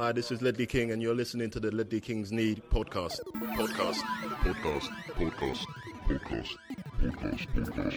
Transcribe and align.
Hi, 0.00 0.12
this 0.12 0.32
is 0.32 0.40
Ledley 0.40 0.64
King, 0.64 0.92
and 0.92 1.02
you're 1.02 1.14
listening 1.14 1.50
to 1.50 1.60
the 1.60 1.70
Ledley 1.70 2.00
Kings 2.00 2.32
Need 2.32 2.62
podcast. 2.70 3.20
Podcast. 3.34 4.00
Podcast, 4.40 4.88
podcast, 5.18 5.66
podcast, 6.08 6.56
podcast, 6.98 7.46
podcast. 7.54 7.96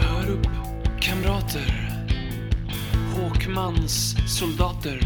Hör 0.00 0.30
upp, 0.30 0.46
kamrater. 1.00 1.90
Håkmans 3.14 4.16
soldater. 4.38 5.00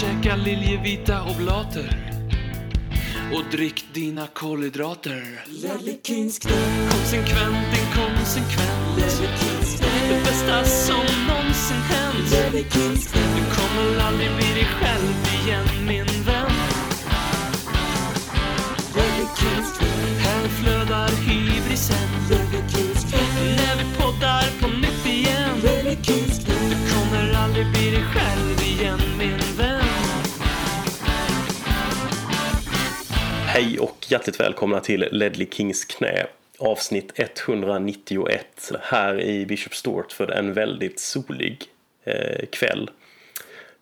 Käka 0.00 0.36
liljevita 0.36 1.22
oblater. 1.22 2.12
Och 3.34 3.44
drick 3.50 3.84
dina 3.92 4.26
kolhydrater. 4.26 5.44
Konsekvent, 6.90 7.78
inkonsekvent. 7.78 8.96
Det 8.96 10.05
bästa 10.36 10.64
som 10.64 11.04
någonsin 11.28 11.76
hänt. 11.76 12.30
Du 13.12 13.56
kommer 13.56 14.06
aldrig 14.06 14.30
bli 14.36 14.54
dig 14.54 14.64
själv 14.80 15.44
igen, 15.44 15.86
min 15.86 16.24
vän. 16.24 16.50
Här 20.18 20.48
flödar 20.48 21.08
hybrisen. 21.08 22.08
När 23.56 23.76
vi 23.76 23.98
poddar 23.98 24.60
på 24.60 24.68
nytt 24.68 25.06
igen. 25.06 25.60
Du 26.46 26.92
kommer 26.92 27.34
aldrig 27.34 27.66
bli 27.72 27.90
dig 27.90 28.04
själv 28.14 28.62
igen, 28.62 29.00
min 29.18 29.56
vän. 29.56 29.84
Hej 33.46 33.78
och 33.78 34.06
hjärtligt 34.08 34.40
välkomna 34.40 34.80
till 34.80 35.08
Ledley 35.12 35.48
Kings 35.50 35.84
knä. 35.84 36.26
Avsnitt 36.58 37.12
191 37.14 38.72
här 38.82 39.20
i 39.20 39.46
Bishop 39.46 39.74
Stortford 39.74 40.30
en 40.30 40.52
väldigt 40.52 41.00
solig 41.00 41.64
eh, 42.04 42.46
kväll. 42.52 42.90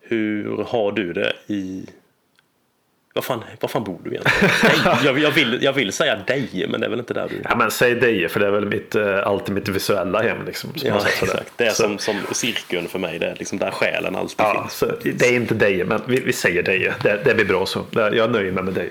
Hur 0.01 0.57
har 0.63 0.91
du 0.91 1.13
det 1.13 1.33
i... 1.47 1.85
Vad 3.13 3.23
fan, 3.25 3.43
vad 3.59 3.71
fan 3.71 3.83
bor 3.83 3.99
du 4.03 4.09
egentligen? 4.09 4.49
Nej, 4.85 4.97
jag, 5.05 5.19
jag, 5.19 5.31
vill, 5.31 5.59
jag 5.61 5.73
vill 5.73 5.91
säga 5.93 6.19
Deje 6.27 6.67
men 6.67 6.79
det 6.81 6.85
är 6.85 6.89
väl 6.89 6.99
inte 6.99 7.13
där 7.13 7.27
du... 7.29 7.35
Ja 7.43 7.55
men 7.55 7.71
säg 7.71 7.95
Deje 7.95 8.29
för 8.29 8.39
det 8.39 8.47
är 8.47 8.51
väl 8.51 8.65
mitt, 8.65 8.95
eh, 8.95 9.27
alltid 9.27 9.55
mitt 9.55 9.67
visuella 9.67 10.21
hem 10.21 10.45
liksom. 10.45 10.73
som 10.75 10.87
Ja, 10.89 11.01
exakt. 11.07 11.51
Det 11.57 11.65
är 11.65 11.69
Så- 11.69 11.83
som, 11.83 11.97
som 11.99 12.15
cirkeln 12.33 12.87
för 12.87 12.99
mig. 12.99 13.19
Det 13.19 13.27
är 13.27 13.35
liksom 13.35 13.57
där 13.57 13.71
själen 13.71 14.15
alltid 14.15 14.35
Ja, 14.37 14.67
finns. 14.79 14.83
det 15.19 15.25
är 15.27 15.33
inte 15.35 15.53
Deje 15.53 15.85
men 15.85 16.01
vi, 16.07 16.19
vi 16.19 16.33
säger 16.33 16.63
Deje. 16.63 16.93
Det, 17.03 17.21
det 17.25 17.35
blir 17.35 17.45
bra 17.45 17.65
så. 17.65 17.85
Jag 17.91 18.31
nöjer 18.31 18.51
mig 18.51 18.63
med 18.63 18.73
Deje. 18.73 18.89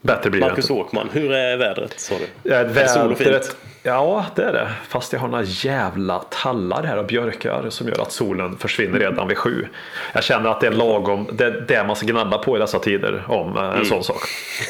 Bättre 0.00 0.30
blir 0.30 0.40
Marcus. 0.40 0.70
Åkman, 0.70 1.08
hur 1.12 1.32
är 1.32 1.56
vädret? 1.56 2.00
Sa 2.00 2.14
du? 2.14 2.24
Och 2.54 2.76
vädret- 2.76 3.18
fint? 3.46 3.56
Ja, 3.82 4.26
det 4.36 4.42
är 4.42 4.52
det. 4.52 4.68
Fast 4.88 5.12
jag 5.12 5.20
har 5.20 5.28
några 5.28 5.44
jävla 5.44 6.18
tallar 6.18 6.82
här 6.82 6.96
och 6.96 7.04
björkar 7.06 7.70
som 7.70 7.88
gör 7.88 8.02
att 8.02 8.12
solen 8.12 8.56
försvinner 8.58 8.98
redan 8.98 9.28
vid 9.28 9.38
sju. 9.38 9.66
Jag 10.14 10.24
känner 10.24 10.50
att 10.50 10.60
det 10.60 10.66
är 10.66 10.70
lagom. 10.70 11.28
Det 11.32 11.44
är 11.44 11.64
det 11.68 11.84
man 11.84 11.96
ska 11.96 12.06
gnabba 12.06 12.38
på 12.38 12.56
i 12.56 12.60
dessa 12.60 12.78
tider 12.78 13.24
om 13.28 13.56
eh, 13.56 13.62
en 13.62 13.70
Mm. 13.72 13.84
sån 13.84 14.04
sak. 14.04 14.20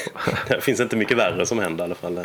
Det 0.49 0.61
finns 0.61 0.81
inte 0.81 0.97
mycket 0.97 1.17
värre 1.17 1.47
som 1.47 1.59
händer 1.59 1.85
i 1.85 1.87
alla 1.87 1.95
fall 1.95 2.19
än, 2.19 2.25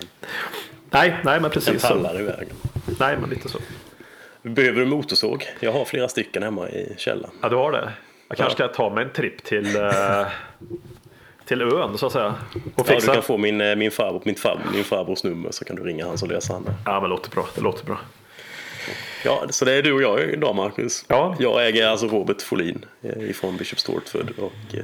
Nej, 0.89 1.15
nej 1.23 1.39
men 1.39 1.51
precis 1.51 1.81
så. 1.81 1.87
tallar 1.87 2.19
i 2.19 2.23
vägen. 2.23 2.55
Nej, 2.99 3.17
men 3.21 3.29
lite 3.29 3.49
så. 3.49 3.57
Behöver 4.41 4.79
du 4.79 4.85
motorsåg? 4.85 5.45
Jag 5.59 5.71
har 5.71 5.85
flera 5.85 6.07
stycken 6.07 6.43
hemma 6.43 6.69
i 6.69 6.95
källaren. 6.97 7.33
Ja, 7.41 7.49
du 7.49 7.55
har 7.55 7.71
det. 7.71 7.91
Jag 8.27 8.37
kanske 8.37 8.53
ska 8.55 8.67
ta 8.67 8.89
mig 8.89 9.03
en 9.03 9.09
tripp 9.09 9.43
till, 9.43 9.75
eh, 9.75 10.25
till 11.45 11.61
ön 11.61 11.97
så 11.97 12.05
att 12.05 12.11
säga. 12.11 12.35
Och 12.53 12.71
Ja, 12.75 12.83
fixa. 12.83 13.07
du 13.07 13.13
kan 13.13 13.23
få 13.23 13.37
min, 13.37 13.61
eh, 13.61 13.75
min, 13.75 13.91
farbror, 13.91 14.21
min, 14.25 14.35
farbror, 14.35 14.71
min 14.73 14.83
farbrors 14.83 15.23
nummer 15.23 15.51
så 15.51 15.65
kan 15.65 15.75
du 15.75 15.83
ringa 15.83 16.07
han 16.07 16.17
så 16.17 16.25
löser 16.25 16.53
han 16.53 16.63
det. 16.63 16.73
Ja, 16.85 17.01
men 17.01 17.09
låter 17.09 17.29
bra. 17.29 17.47
Det 17.55 17.61
låter 17.61 17.85
bra. 17.85 17.99
Ja, 19.25 19.45
så 19.49 19.65
det 19.65 19.71
är 19.73 19.81
du 19.81 19.93
och 19.93 20.01
jag 20.01 20.21
idag 20.21 20.55
Marcus. 20.55 21.05
Ja. 21.07 21.35
Jag 21.39 21.67
äger 21.67 21.87
alltså 21.87 22.07
Robert 22.07 22.41
Folin 22.41 22.85
eh, 23.01 23.29
ifrån 23.29 23.57
Bishop 23.57 23.79
Stortford. 23.79 24.31
Och, 24.37 24.75
eh, 24.75 24.83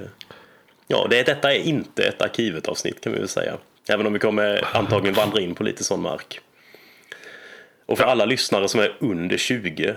ja, 0.88 1.08
det, 1.10 1.24
detta 1.24 1.54
är 1.54 1.60
inte 1.60 2.04
ett 2.04 2.22
arkivet-avsnitt 2.22 3.02
kan 3.02 3.14
vi 3.14 3.20
väl 3.20 3.28
säga. 3.28 3.54
Även 3.90 4.08
om 4.08 4.14
vi 4.14 4.20
kommer 4.20 4.68
antagligen 4.74 5.14
vandra 5.16 5.42
in 5.42 5.56
på 5.56 5.64
lite 5.64 5.84
sån 5.84 6.02
mark. 6.02 6.40
Och 7.86 7.98
för 7.98 8.06
alla 8.06 8.26
lyssnare 8.26 8.68
som 8.68 8.80
är 8.80 8.96
under 9.00 9.38
20 9.38 9.88
eh, 9.88 9.96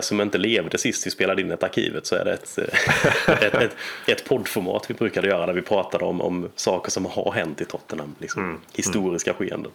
som 0.00 0.20
inte 0.20 0.38
levde 0.38 0.78
sist 0.78 1.06
vi 1.06 1.10
spelade 1.10 1.42
in 1.42 1.50
ett 1.50 1.62
arkivet 1.62 2.06
så 2.06 2.16
är 2.16 2.24
det 2.24 2.32
ett, 2.32 2.58
eh, 2.58 3.32
ett, 3.46 3.54
ett, 3.54 3.76
ett 4.06 4.28
poddformat 4.28 4.90
vi 4.90 4.94
brukade 4.94 5.28
göra 5.28 5.46
där 5.46 5.52
vi 5.52 5.62
pratade 5.62 6.04
om, 6.04 6.20
om 6.20 6.48
saker 6.54 6.90
som 6.90 7.06
har 7.06 7.32
hänt 7.32 7.60
i 7.60 7.64
Tottenham. 7.64 8.14
Liksom, 8.18 8.60
Historiska 8.72 9.34
skeenden. 9.34 9.72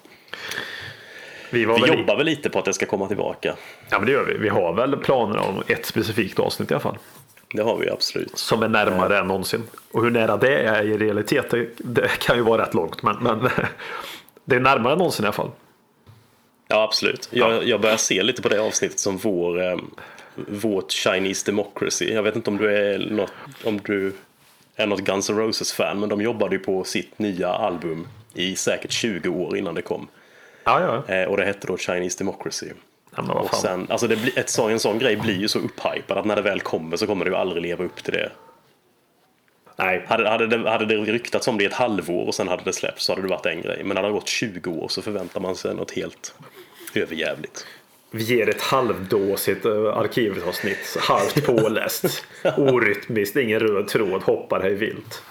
Vi, 1.50 1.60
Vi 1.60 1.66
väl 1.66 1.88
jobbar 1.88 2.18
väl 2.18 2.26
lite 2.26 2.50
på 2.50 2.60
att 2.60 2.66
det 2.66 2.74
ska 2.74 2.86
komma 2.86 3.08
tillbaka. 3.08 3.56
Ja, 3.90 3.98
men 4.00 4.06
det 4.06 4.12
gör 4.12 4.26
vi. 4.26 4.38
Vi 4.38 4.50
har 4.50 4.74
väl 4.74 4.98
planer 4.98 5.38
om 5.38 5.64
ett 5.68 5.86
specifikt 5.86 6.40
avsnitt 6.40 6.72
i 6.72 6.74
alla 6.74 6.82
fall. 6.82 6.98
Det 7.54 7.62
har 7.62 7.78
vi 7.78 7.90
absolut. 7.90 8.38
Som 8.38 8.64
är 8.64 8.68
närmare 8.68 9.20
än 9.20 9.28
någonsin. 9.28 9.64
Och 9.92 10.04
hur 10.04 10.12
nära 10.12 10.38
det 10.38 10.56
är 10.56 10.84
i 10.84 10.98
realitet, 10.98 11.50
det, 11.50 11.70
det 11.78 12.20
kan 12.20 12.36
ju 12.36 12.42
vara 12.42 12.62
rätt 12.62 12.74
långt. 12.74 13.04
Men, 13.04 13.16
men 13.22 13.40
det 14.46 14.56
är 14.56 14.60
närmare 14.60 14.94
än 14.94 14.98
någonsin 14.98 15.26
i 15.26 15.28
alla 15.28 15.34
fall. 15.34 15.52
Ja, 16.72 16.84
absolut. 16.84 17.30
Jag, 17.32 17.64
jag 17.68 17.82
börjar 17.82 17.98
se 17.98 18.24
lite 18.24 18.42
på 18.42 18.50
det 18.50 18.60
avsnittet 18.62 19.00
som 19.00 19.18
vår, 19.18 19.62
eh, 19.62 19.78
vårt 20.36 20.92
Chinese 20.92 21.46
Democracy. 21.46 22.14
Jag 22.14 22.24
vet 22.24 22.36
inte 22.36 22.50
om 22.50 22.58
du 22.58 22.76
är 22.78 23.00
något, 23.00 23.32
om 23.64 23.80
du 23.84 24.14
är 24.76 24.88
något 24.88 25.00
Guns 25.00 25.30
N' 25.30 25.38
Roses-fan, 25.38 26.00
men 26.00 26.10
de 26.10 26.22
jobbade 26.22 26.56
ju 26.56 26.60
på 26.60 26.84
sitt 26.84 27.20
nya 27.20 27.50
album 27.50 28.08
i 28.34 28.56
säkert 28.56 28.92
20 28.92 29.30
år 29.30 29.58
innan 29.58 29.76
det 29.76 29.82
kom. 29.82 30.08
Ja, 30.64 31.04
ja. 31.08 31.16
Eh, 31.16 31.28
och 31.28 31.38
det 31.38 31.46
hette 31.46 31.68
då 31.68 31.78
Chinese 31.78 32.18
Democracy. 32.18 32.68
ja 33.16 33.34
Och 33.34 33.56
sen, 33.56 33.88
alltså 33.90 34.08
det 34.08 34.16
blir, 34.16 34.40
ett, 34.40 34.58
en 34.60 34.80
sån 34.80 35.00
grej 35.00 35.16
blir 35.16 35.40
ju 35.40 35.48
så 35.48 35.60
upphypad 35.60 36.18
att 36.18 36.26
när 36.26 36.36
det 36.36 36.42
väl 36.42 36.60
kommer 36.60 36.98
så 36.98 37.08
kommer 37.08 37.26
det 37.26 37.32
ju 37.32 37.38
aldrig 37.38 37.62
leva 37.62 37.84
upp 37.84 38.04
till 38.04 38.14
det. 38.14 38.32
Nej, 39.82 40.06
Hade, 40.08 40.30
hade, 40.30 40.48
det, 40.48 40.70
hade 40.70 40.86
det 40.86 40.96
ryktats 40.96 41.48
om 41.48 41.58
det 41.58 41.64
i 41.64 41.68
ett 41.68 41.74
halvår 41.74 42.28
och 42.28 42.36
sen 42.36 42.48
hade 42.48 42.64
det 42.64 42.74
släppts 42.74 43.06
så 43.06 43.12
hade 43.12 43.22
det 43.22 43.28
varit 43.28 43.46
en 43.46 43.62
grej. 43.62 43.82
Men 43.84 43.96
när 43.96 44.04
det 44.04 44.12
gått 44.12 44.28
20 44.28 44.70
år 44.70 44.88
så 44.88 45.02
förväntar 45.02 45.40
man 45.40 45.56
sig 45.56 45.76
något 45.76 45.92
helt 45.92 46.34
överjävligt. 46.94 47.66
vi 48.12 48.24
ger 48.24 48.50
ett 48.50 48.62
halvdåsigt 48.62 49.66
uh, 49.66 49.98
arkivavsnitt. 49.98 50.98
Halvt 51.00 51.46
påläst. 51.46 52.26
Orytmiskt, 52.58 53.36
ingen 53.36 53.60
röd 53.60 53.88
tråd, 53.88 54.24
hoppar 54.24 54.62
hej 54.62 54.74
vilt. 54.74 55.24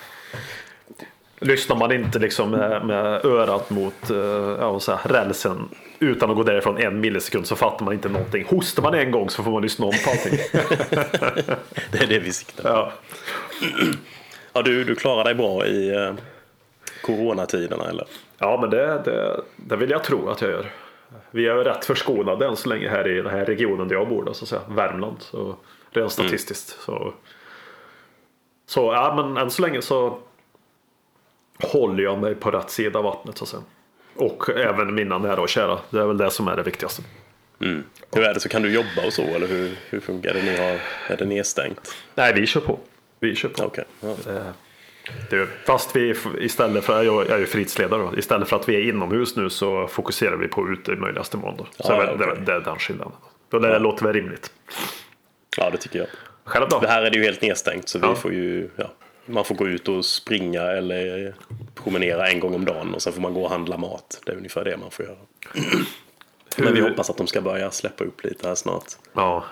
Lyssnar 1.39 1.77
man 1.77 1.93
inte 1.93 2.19
liksom 2.19 2.51
med, 2.51 2.87
med 2.87 3.25
örat 3.25 3.71
mot 3.71 4.11
uh, 4.11 4.17
ja, 4.61 4.81
säger 4.81 5.01
jag, 5.05 5.15
rälsen 5.15 5.69
utan 5.99 6.31
att 6.31 6.37
gå 6.37 6.43
därifrån 6.43 6.79
en 6.79 7.01
millisekund 7.01 7.47
så 7.47 7.57
fattar 7.57 7.85
man 7.85 7.95
inte 7.95 8.09
någonting. 8.09 8.45
Hostar 8.49 8.83
man 8.83 8.95
en 8.95 9.11
gång 9.11 9.31
så 9.31 9.43
får 9.43 9.51
man 9.51 9.63
lyssna 9.63 9.87
om 9.87 9.95
på 10.05 10.11
allting. 10.11 10.39
Det 11.91 11.99
är 11.99 12.07
det 12.07 12.19
vi 12.19 12.33
siktar 12.33 12.63
på. 12.63 12.69
Ja. 12.69 12.93
Ja, 14.53 14.63
du, 14.63 14.85
du 14.85 14.95
klarar 14.95 15.25
dig 15.25 15.35
bra 15.35 15.67
i 15.67 15.95
eh, 15.95 16.15
coronatiderna 17.03 17.85
eller? 17.89 18.07
Ja, 18.39 18.59
men 18.61 18.71
det, 18.71 19.03
det, 19.05 19.41
det 19.57 19.77
vill 19.77 19.91
jag 19.91 20.05
tro 20.05 20.29
att 20.29 20.41
jag 20.41 20.51
gör. 20.51 20.71
Vi 21.31 21.47
är 21.47 21.55
rätt 21.55 21.85
förskonade 21.85 22.47
än 22.47 22.57
så 22.57 22.69
länge 22.69 22.89
här 22.89 23.09
i 23.09 23.23
den 23.23 23.33
här 23.33 23.45
regionen 23.45 23.89
där 23.89 23.95
jag 23.95 24.09
bor, 24.09 24.25
då, 24.25 24.35
så 24.35 24.45
att 24.45 24.49
säga. 24.49 24.63
Värmland. 24.69 25.17
Så 25.21 25.57
rent 25.91 26.13
statistiskt. 26.13 26.81
Så, 26.81 27.15
så 28.67 28.93
ja, 28.93 29.15
men 29.17 29.37
än 29.37 29.51
så 29.51 29.63
länge 29.63 29.83
så 29.83 30.19
håller 31.63 32.03
jag 32.03 32.19
mig 32.19 32.35
på 32.35 32.51
rätt 32.51 32.71
sida 32.71 32.99
av 32.99 33.05
vattnet 33.05 33.39
så 33.39 33.45
att 33.45 33.49
säga. 33.49 33.63
Och 34.15 34.51
även 34.51 34.95
mina 34.95 35.19
nära 35.19 35.41
och 35.41 35.49
kära. 35.49 35.79
Det 35.91 36.01
är 36.01 36.07
väl 36.07 36.19
det 36.19 36.31
som 36.31 36.49
är 36.49 36.57
det 36.57 36.63
viktigaste. 36.63 37.03
Hur 37.59 38.25
är 38.25 38.35
det, 38.35 38.41
så 38.41 38.49
kan 38.49 38.63
du 38.63 38.75
jobba 38.75 39.07
och 39.07 39.13
så 39.13 39.23
eller 39.23 39.47
hur, 39.47 39.77
hur 39.91 40.01
funkar 40.01 40.35
det? 40.35 40.43
Ni 40.43 40.57
har, 40.57 40.81
är 41.09 41.17
det 41.19 41.25
nedstängt? 41.25 41.95
Nej, 42.15 42.33
vi 42.35 42.47
kör 42.47 42.61
på. 42.61 42.79
Vi 43.21 43.35
kör 43.35 43.49
på. 43.49 43.65
Okej. 43.65 43.85
Ja. 44.01 44.09
Gör 45.31 45.39
vi. 45.45 45.47
Fast 45.67 45.97
vi 45.97 46.15
istället 46.39 46.85
för, 46.85 47.03
jag 47.03 47.15
jag 47.27 47.31
är 47.31 47.39
ju 47.39 47.47
fritidsledare 47.47 48.03
då. 48.03 48.19
Istället 48.19 48.49
för 48.49 48.57
att 48.57 48.69
vi 48.69 48.77
är 48.77 48.89
inomhus 48.89 49.37
nu 49.37 49.51
så 49.51 49.87
fokuserar 49.87 50.37
vi 50.37 50.49
på 50.49 50.69
ute 50.69 50.93
i 50.93 50.97
möjligaste 50.97 51.37
mån. 51.37 51.57
Då. 51.57 51.67
Så 51.79 51.93
Ja, 51.93 51.97
det, 52.05 52.13
okej. 52.15 52.27
det, 52.37 52.45
det 52.45 52.53
är 52.53 52.61
den 52.61 52.79
skillnaden. 52.79 53.13
Och 53.53 53.61
det 53.61 53.79
låter 53.79 54.05
väl 54.05 54.13
rimligt. 54.13 54.53
ja, 55.57 55.71
det 55.71 55.77
tycker 55.77 55.99
jag. 55.99 56.09
Själv 56.45 56.67
då? 56.71 56.81
Det 56.81 56.89
här 56.89 57.03
är 57.03 57.11
det 57.11 57.17
ju 57.19 57.25
helt 57.25 57.43
nedstängt 57.43 57.89
så 57.89 57.99
vi 57.99 58.07
Ja. 58.07 58.15
får 58.15 58.33
ju, 58.33 58.71
ja, 58.77 58.91
man 59.27 59.45
får 59.45 59.55
gå 59.55 59.69
ut 59.69 59.89
och 59.89 60.05
springa 60.05 60.63
eller 60.63 61.35
promenera 61.75 62.29
en 62.29 62.41
gång 62.41 62.55
om 62.55 62.65
dagen 62.65 62.95
och 62.95 63.03
sen 63.03 63.13
får 63.13 63.21
man 63.21 63.35
gå 63.35 63.43
och 63.45 63.51
handla 63.51 63.77
mat. 63.77 64.21
Det 64.27 64.33
är 64.33 64.37
ungefär 64.37 64.65
det 64.65 64.77
man 64.77 64.91
får 64.91 65.05
göra. 65.05 65.17
Men 66.57 66.75
vi 66.75 66.81
hoppas 66.81 67.11
att 67.11 67.17
de 67.17 67.27
ska 67.27 67.41
börja 67.41 67.71
släppa 67.71 68.05
upp 68.05 68.25
lite 68.25 68.49
här 68.49 68.55
snart. 68.55 68.85
Ja. 69.13 69.45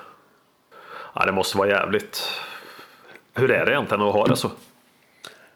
ja, 1.14 1.26
det 1.26 1.32
måste 1.32 1.58
vara 1.58 1.68
jävligt. 1.68 2.22
Hur 3.38 3.50
är 3.50 3.66
det 3.66 3.72
egentligen 3.72 4.02
att 4.02 4.12
ha 4.12 4.26
det 4.26 4.36
så? 4.36 4.50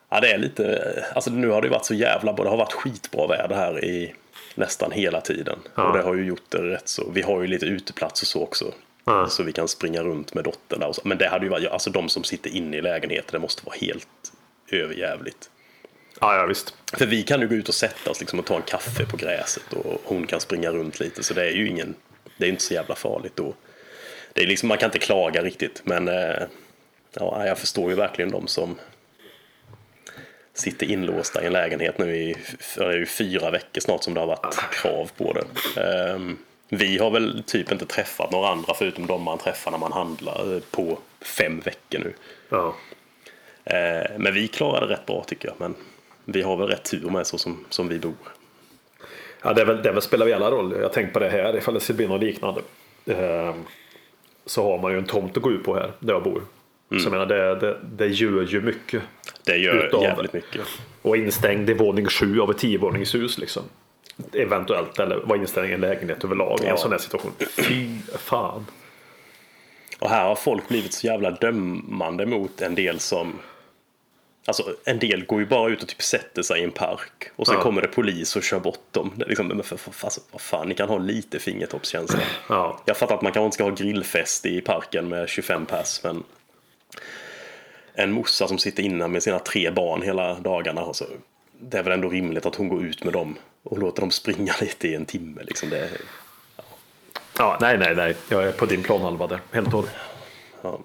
Ja, 0.08 0.20
det 0.20 0.32
är 0.32 0.38
lite, 0.38 1.04
alltså 1.14 1.30
nu 1.30 1.48
har 1.48 1.62
det 1.62 1.68
varit 1.68 1.84
så 1.84 1.94
jävla 1.94 2.32
bra. 2.32 2.44
Det 2.44 2.50
har 2.50 2.56
varit 2.56 2.72
skitbra 2.72 3.26
väder 3.26 3.56
här 3.56 3.84
i 3.84 4.14
nästan 4.54 4.92
hela 4.92 5.20
tiden. 5.20 5.58
Ja. 5.74 5.82
Och 5.82 5.96
det 5.96 6.02
har 6.02 6.14
ju 6.14 6.24
gjort 6.24 6.44
det 6.48 6.58
rätt 6.58 6.88
så. 6.88 7.10
Vi 7.10 7.22
har 7.22 7.40
ju 7.40 7.46
lite 7.46 7.66
uteplats 7.66 8.22
och 8.22 8.28
så 8.28 8.42
också. 8.42 8.72
Ja. 9.04 9.26
Så 9.28 9.42
vi 9.42 9.52
kan 9.52 9.68
springa 9.68 10.02
runt 10.02 10.34
med 10.34 10.44
dottern 10.44 10.80
där 10.80 10.88
och 10.88 10.94
så. 10.94 11.02
Men 11.04 11.18
det 11.18 11.28
hade 11.28 11.44
ju 11.44 11.50
varit, 11.50 11.68
alltså 11.68 11.90
de 11.90 12.08
som 12.08 12.24
sitter 12.24 12.50
inne 12.50 12.76
i 12.76 12.82
lägenheten, 12.82 13.28
det 13.32 13.38
måste 13.38 13.66
vara 13.66 13.76
helt 13.80 14.32
överjävligt. 14.70 15.50
Ja, 16.20 16.36
ja 16.36 16.46
visst. 16.46 16.74
För 16.92 17.06
vi 17.06 17.22
kan 17.22 17.40
ju 17.40 17.48
gå 17.48 17.54
ut 17.54 17.68
och 17.68 17.74
sätta 17.74 18.10
oss 18.10 18.20
liksom 18.20 18.38
och 18.38 18.46
ta 18.46 18.56
en 18.56 18.62
kaffe 18.62 19.06
på 19.06 19.16
gräset 19.16 19.72
och 19.72 20.00
hon 20.04 20.26
kan 20.26 20.40
springa 20.40 20.70
runt 20.70 21.00
lite. 21.00 21.22
Så 21.22 21.34
det 21.34 21.42
är 21.42 21.52
ju 21.52 21.68
ingen, 21.68 21.94
det 22.38 22.44
är 22.44 22.48
inte 22.48 22.62
så 22.62 22.74
jävla 22.74 22.94
farligt 22.94 23.36
då. 23.36 23.54
det 24.32 24.42
är 24.42 24.46
liksom, 24.46 24.68
man 24.68 24.78
kan 24.78 24.86
inte 24.86 24.98
klaga 24.98 25.42
riktigt. 25.42 25.82
Men 25.84 26.08
eh, 26.08 26.42
ja, 27.14 27.46
jag 27.46 27.58
förstår 27.58 27.90
ju 27.90 27.96
verkligen 27.96 28.30
de 28.30 28.46
som 28.46 28.78
sitter 30.54 30.86
inlåsta 30.86 31.42
i 31.42 31.46
en 31.46 31.52
lägenhet 31.52 31.98
nu 31.98 32.16
i 32.16 32.36
ju 32.78 33.06
fyra 33.06 33.50
veckor 33.50 33.80
snart 33.80 34.02
som 34.02 34.14
det 34.14 34.20
har 34.20 34.26
varit 34.26 34.56
krav 34.72 35.10
på 35.16 35.32
det. 35.32 35.80
Ehm, 35.80 36.38
vi 36.68 36.98
har 36.98 37.10
väl 37.10 37.42
typ 37.46 37.72
inte 37.72 37.86
träffat 37.86 38.32
några 38.32 38.48
andra 38.48 38.74
förutom 38.74 39.06
de 39.06 39.22
man 39.22 39.38
träffar 39.38 39.70
när 39.70 39.78
man 39.78 39.92
handlar 39.92 40.54
eh, 40.54 40.62
på 40.70 40.98
fem 41.20 41.60
veckor 41.60 41.98
nu. 41.98 42.14
Ja. 42.48 42.74
Eh, 43.64 44.10
Men 44.18 44.34
vi 44.34 44.48
klarade 44.48 44.86
det 44.86 44.92
rätt 44.92 45.06
bra 45.06 45.24
tycker 45.24 45.48
jag. 45.48 45.54
Men 45.58 45.74
vi 46.24 46.42
har 46.42 46.56
väl 46.56 46.68
rätt 46.68 46.90
tur 46.90 47.10
med 47.10 47.26
så 47.26 47.38
som, 47.38 47.64
som 47.68 47.88
vi 47.88 47.98
bor. 47.98 48.14
Ja, 49.42 49.52
det, 49.52 49.60
är 49.60 49.66
väl, 49.66 49.82
det 49.82 49.92
väl 49.92 50.02
spelar 50.02 50.26
väl 50.26 50.34
alla 50.34 50.50
roll. 50.50 50.76
Jag 50.80 50.92
tänker 50.92 51.12
på 51.12 51.18
det 51.18 51.30
här 51.30 51.56
ifall 51.56 51.74
det 51.74 51.80
ska 51.80 51.92
bli 51.92 52.06
något 52.06 52.20
liknande. 52.20 52.60
Eh, 53.06 53.54
så 54.46 54.70
har 54.70 54.78
man 54.78 54.92
ju 54.92 54.98
en 54.98 55.06
tomt 55.06 55.36
att 55.36 55.42
gå 55.42 55.50
ut 55.50 55.64
på 55.64 55.74
här 55.74 55.92
där 55.98 56.12
jag 56.14 56.22
bor. 56.22 56.42
Så 56.98 57.04
jag 57.06 57.10
menar 57.12 57.26
det, 57.26 57.54
det, 57.60 57.78
det 57.96 58.06
gör 58.06 58.42
ju 58.42 58.60
mycket. 58.60 59.02
Det 59.44 59.56
gör 59.56 59.86
Utav- 59.88 60.02
jävligt 60.02 60.32
mycket. 60.32 60.60
Och 61.02 61.16
instängd 61.16 61.70
i 61.70 61.74
våning 61.74 62.06
sju 62.06 62.40
av 62.40 62.50
ett 62.50 62.58
tiovåningshus 62.58 63.38
liksom. 63.38 63.62
Eventuellt, 64.32 64.98
eller 64.98 65.16
vara 65.16 65.38
instängd 65.38 65.70
i 65.70 65.72
en 65.72 65.80
lägenhet 65.80 66.24
överlag 66.24 66.60
i 66.60 66.64
Ja. 66.66 66.70
en 66.72 66.78
sån 66.78 66.90
här 66.92 66.98
situation. 66.98 67.32
Fy 67.56 67.98
fan. 68.18 68.66
Och 69.98 70.10
här 70.10 70.24
har 70.24 70.34
folk 70.34 70.68
blivit 70.68 70.92
så 70.92 71.06
jävla 71.06 71.30
dömande 71.30 72.26
mot 72.26 72.60
en 72.60 72.74
del 72.74 72.98
som 73.00 73.38
Alltså 74.46 74.74
en 74.84 74.98
del 74.98 75.24
går 75.24 75.40
ju 75.40 75.46
bara 75.46 75.70
ut 75.72 75.82
och 75.82 75.88
typ 75.88 76.02
sätter 76.02 76.42
sig 76.42 76.60
i 76.60 76.64
en 76.64 76.70
park 76.70 77.30
och 77.36 77.46
sen 77.46 77.54
Ja. 77.56 77.62
kommer 77.62 77.82
det 77.82 77.88
polis 77.88 78.36
och 78.36 78.42
kör 78.42 78.60
bort 78.60 78.78
dem. 78.90 79.12
Det 79.16 79.24
är 79.24 79.28
Liksom, 79.28 79.46
men 79.48 79.62
för, 79.62 79.76
för, 79.76 80.06
alltså, 80.06 80.20
vad 80.30 80.40
fan, 80.40 80.68
ni 80.68 80.74
kan 80.74 80.88
ha 80.88 80.98
lite 80.98 81.38
fingertoppskänsla. 81.38 82.18
Ja. 82.48 82.80
Jag 82.84 82.96
fattar 82.96 83.14
att 83.14 83.22
man 83.22 83.32
kanske 83.32 83.44
inte 83.44 83.54
ska 83.54 83.64
ha 83.64 83.70
grillfest 83.70 84.46
i 84.46 84.60
parken 84.60 85.08
med 85.08 85.28
25 85.28 85.66
pers 85.66 86.00
men 86.04 86.22
en 87.94 88.12
morsa 88.12 88.48
som 88.48 88.58
sitter 88.58 88.82
inne 88.82 89.08
med 89.08 89.22
sina 89.22 89.38
tre 89.38 89.70
barn 89.70 90.02
hela 90.02 90.34
dagarna. 90.34 90.80
Alltså, 90.80 91.06
det 91.60 91.78
är 91.78 91.82
väl 91.82 91.92
ändå 91.92 92.08
rimligt 92.08 92.46
att 92.46 92.54
hon 92.54 92.68
går 92.68 92.84
ut 92.84 93.04
med 93.04 93.12
dem 93.12 93.36
och 93.62 93.78
låter 93.78 94.00
dem 94.00 94.10
springa 94.10 94.54
lite 94.60 94.88
i 94.88 94.94
en 94.94 95.06
timme. 95.06 95.42
Liksom. 95.44 95.70
Det, 95.70 95.90
Ja, 97.38 97.58
nej, 97.60 97.78
nej, 97.78 97.94
nej. 97.94 98.16
Jag 98.28 98.44
är 98.44 98.52
på 98.52 98.66
din 98.66 98.82
planhalva 98.82 99.26
där. 99.26 99.40
Helt 99.52 99.66
och 99.66 99.72
hållet. 99.72 99.92
Ja. 100.62 100.80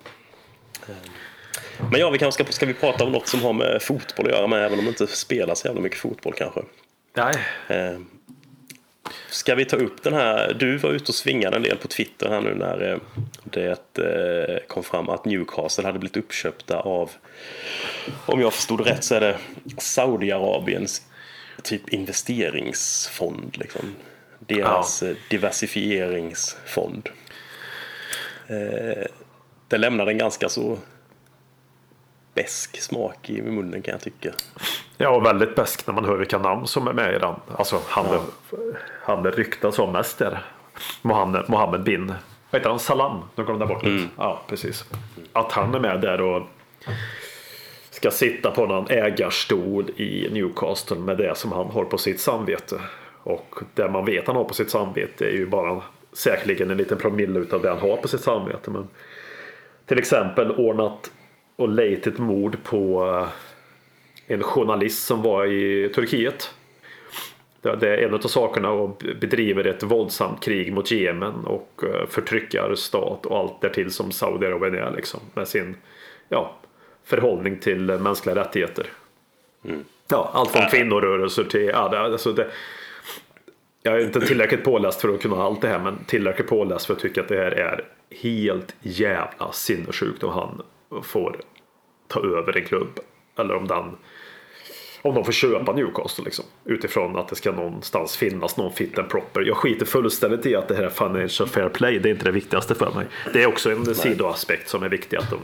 Men 1.91 1.99
ja, 1.99 2.09
vi 2.09 2.17
kanske 2.17 2.43
ska, 2.43 2.53
ska 2.53 2.65
vi 2.65 2.73
prata 2.73 3.03
om 3.03 3.11
något 3.11 3.27
som 3.27 3.41
har 3.41 3.53
med 3.53 3.81
fotboll 3.81 4.25
att 4.25 4.31
göra 4.31 4.47
med, 4.47 4.65
även 4.65 4.79
om 4.79 4.85
det 4.85 4.89
inte 4.89 5.07
spelar 5.07 5.55
så 5.55 5.67
jävla 5.67 5.81
mycket 5.81 5.99
fotboll 5.99 6.33
kanske. 6.33 6.61
Nej. 7.13 7.35
Ska 9.29 9.55
vi 9.55 9.65
ta 9.65 9.75
upp 9.75 10.03
den 10.03 10.13
här, 10.13 10.53
du 10.53 10.77
var 10.77 10.89
ute 10.89 11.05
och 11.11 11.15
svingade 11.15 11.55
en 11.55 11.63
del 11.63 11.77
på 11.77 11.87
Twitter 11.87 12.29
här 12.29 12.41
nu 12.41 12.55
när 12.55 12.91
eh, 12.91 12.97
det 13.43 13.97
eh, 13.97 14.67
kom 14.67 14.83
fram 14.83 15.09
att 15.09 15.25
Newcastle 15.25 15.85
hade 15.85 15.99
blivit 15.99 16.17
uppköpta 16.17 16.79
av, 16.79 17.11
om 18.25 18.41
jag 18.41 18.53
förstod 18.53 18.87
rätt 18.87 19.03
så 19.03 19.15
är 19.15 19.19
det 19.19 19.37
Saudiarabiens 19.77 21.01
typ 21.63 21.89
investeringsfond 21.89 23.57
liksom. 23.57 23.95
Deras 24.39 25.03
eh, 25.03 25.15
diversifieringsfond. 25.29 27.09
Det 29.67 29.77
lämnade 29.77 30.11
en 30.11 30.17
ganska 30.17 30.49
så 30.49 30.77
besk 32.37 32.81
smak 32.81 33.29
i 33.29 33.41
munnen 33.41 33.81
kan 33.81 33.91
jag 33.91 34.01
tycka. 34.01 34.31
Ja, 34.97 35.19
väldigt 35.19 35.55
bäst 35.55 35.87
när 35.87 35.93
man 35.93 36.05
hör 36.05 36.17
vilka 36.17 36.37
namn 36.37 36.67
som 36.67 36.87
är 36.87 36.93
med 36.93 37.15
i 37.15 37.19
den. 37.19 37.35
Alltså 37.57 37.81
han, 37.87 38.05
ja. 38.11 38.57
han 39.03 39.23
det 39.23 39.31
ryktas 39.31 39.79
om 39.79 39.91
mest 39.91 40.17
där. 40.17 40.45
Mohammed, 41.01 41.43
Mohammed 41.47 41.83
bin, 41.83 42.07
vad 42.51 42.59
heter 42.59 42.69
han? 42.69 42.79
Salam? 42.79 43.21
Nu 43.35 43.43
kom 43.43 43.59
där 43.59 43.65
bort 43.65 43.83
lite. 43.83 44.07
Ja, 44.17 44.41
precis. 44.47 44.85
Att 45.33 45.51
han 45.51 45.75
är 45.75 45.79
med 45.79 46.01
där 46.01 46.21
och 46.21 46.41
ska 47.89 48.11
sitta 48.11 48.51
på 48.51 48.65
någon 48.65 48.89
ägarstol 48.89 49.89
i 49.89 50.29
Newcastle 50.31 50.97
med 50.97 51.17
det 51.17 51.37
som 51.37 51.51
han 51.51 51.69
har 51.71 51.85
på 51.85 51.97
sitt 51.97 52.19
samvete. 52.19 52.81
Och 53.23 53.55
det 53.73 53.89
man 53.89 54.05
vet 54.05 54.27
han 54.27 54.35
har 54.35 54.43
på 54.43 54.53
sitt 54.53 54.69
samvete 54.69 55.25
är 55.25 55.31
ju 55.31 55.47
bara 55.47 55.81
säkerligen 56.13 56.71
en 56.71 56.77
liten 56.77 56.97
promille 56.97 57.39
utav 57.39 57.61
det 57.61 57.69
han 57.69 57.79
har 57.79 57.97
på 57.97 58.07
sitt 58.07 58.21
samvete. 58.21 58.71
Men 58.71 58.87
till 59.85 59.99
exempel 59.99 60.51
ordnat 60.51 61.11
och 61.57 61.69
lejt 61.69 62.07
ett 62.07 62.17
mord 62.17 62.63
på 62.63 63.27
en 64.27 64.43
journalist 64.43 65.05
som 65.05 65.21
var 65.21 65.45
i 65.45 65.89
Turkiet. 65.95 66.53
Det 67.61 67.89
är 67.89 67.97
en 67.97 68.13
av 68.13 68.19
sakerna 68.19 68.71
och 68.71 69.03
bedriver 69.21 69.67
ett 69.67 69.83
våldsamt 69.83 70.43
krig 70.43 70.73
mot 70.73 70.91
Jemen 70.91 71.45
och 71.45 71.83
förtryckarstat 72.09 73.25
och 73.25 73.37
allt 73.37 73.61
därtill 73.61 73.91
som 73.91 74.11
Saudiarabien 74.11 74.75
är 74.75 74.91
liksom 74.91 75.19
med 75.33 75.47
sin 75.47 75.75
ja, 76.29 76.55
förhållning 77.03 77.59
till 77.59 77.81
mänskliga 77.81 78.35
rättigheter. 78.35 78.85
Mm. 79.65 79.85
Ja, 80.07 80.31
allt 80.33 80.51
från 80.51 80.69
kvinnorörelser 80.69 81.43
till 81.43 81.65
ja, 81.65 81.89
det, 81.89 81.99
alltså 81.99 82.33
det, 82.33 82.47
jag 83.83 83.95
är 83.95 84.05
inte 84.05 84.21
tillräckligt 84.21 84.63
påläst 84.63 85.01
för 85.01 85.13
att 85.13 85.21
kunna 85.21 85.43
allt 85.43 85.61
det 85.61 85.67
här 85.67 85.79
men 85.79 85.97
tillräckligt 86.05 86.47
påläst 86.47 86.85
för 86.85 86.93
att 86.93 86.99
tycka 86.99 87.21
att 87.21 87.27
det 87.27 87.37
här 87.37 87.51
är 87.51 87.85
helt 88.09 88.75
jävla 88.81 89.51
sinnessjukt 89.51 90.23
om 90.23 90.31
han 90.31 90.61
får 91.03 91.41
ta 92.07 92.19
över 92.19 92.57
en 92.57 92.65
klubb. 92.65 92.99
Eller 93.35 93.55
om 93.55 93.67
den 93.67 93.95
om 95.01 95.15
de 95.15 95.25
får 95.25 95.31
köpa 95.31 95.73
Newcastle 95.73 96.23
liksom. 96.23 96.45
Utifrån 96.65 97.17
att 97.17 97.27
det 97.27 97.35
ska 97.35 97.51
någonstans 97.51 98.17
finnas 98.17 98.57
någon 98.57 98.71
fit 98.71 98.99
and 98.99 99.09
proper. 99.09 99.41
Jag 99.41 99.57
skiter 99.57 99.85
fullständigt 99.85 100.45
i 100.45 100.55
att 100.55 100.67
det 100.67 100.75
här 100.75 100.83
är 100.83 100.89
financial 100.89 101.49
fair 101.49 101.69
play. 101.69 101.99
Det 101.99 102.09
är 102.09 102.11
inte 102.11 102.25
det 102.25 102.31
viktigaste 102.31 102.75
för 102.75 102.91
mig. 102.95 103.05
Det 103.33 103.43
är 103.43 103.47
också 103.47 103.71
en 103.71 103.81
Nej. 103.81 103.95
sidoaspekt 103.95 104.69
som 104.69 104.83
är 104.83 104.89
viktig. 104.89 105.17
Att 105.17 105.29
de, 105.29 105.39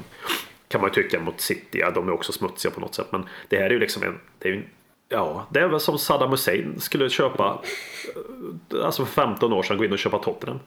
kan 0.68 0.82
man 0.82 0.92
tycka 0.92 1.20
mot 1.20 1.42
City. 1.42 1.80
Ja, 1.80 1.92
de 1.92 2.08
är 2.08 2.12
också 2.14 2.32
smutsiga 2.32 2.72
på 2.72 2.82
något 2.82 2.96
sätt. 2.96 3.08
Men 3.12 3.26
det 3.48 3.58
här 3.58 3.66
är 3.66 3.70
ju 3.70 3.80
liksom 3.80 4.04
en. 4.04 4.20
Det 4.40 4.50
är 4.50 4.54
ju, 4.54 4.64
ja, 5.10 5.48
det 5.52 5.60
är 5.60 5.68
väl 5.68 5.80
som 5.80 5.98
Saddam 5.98 6.32
Hussein 6.32 6.80
skulle 6.80 7.10
köpa. 7.10 7.62
Alltså 8.84 9.06
för 9.06 9.14
15 9.14 9.54
år 9.54 9.64
sedan 9.64 9.78
gå 9.78 9.86
in 9.86 9.92
och 9.92 10.00
köpa 10.00 10.20
Tottenham. 10.20 10.60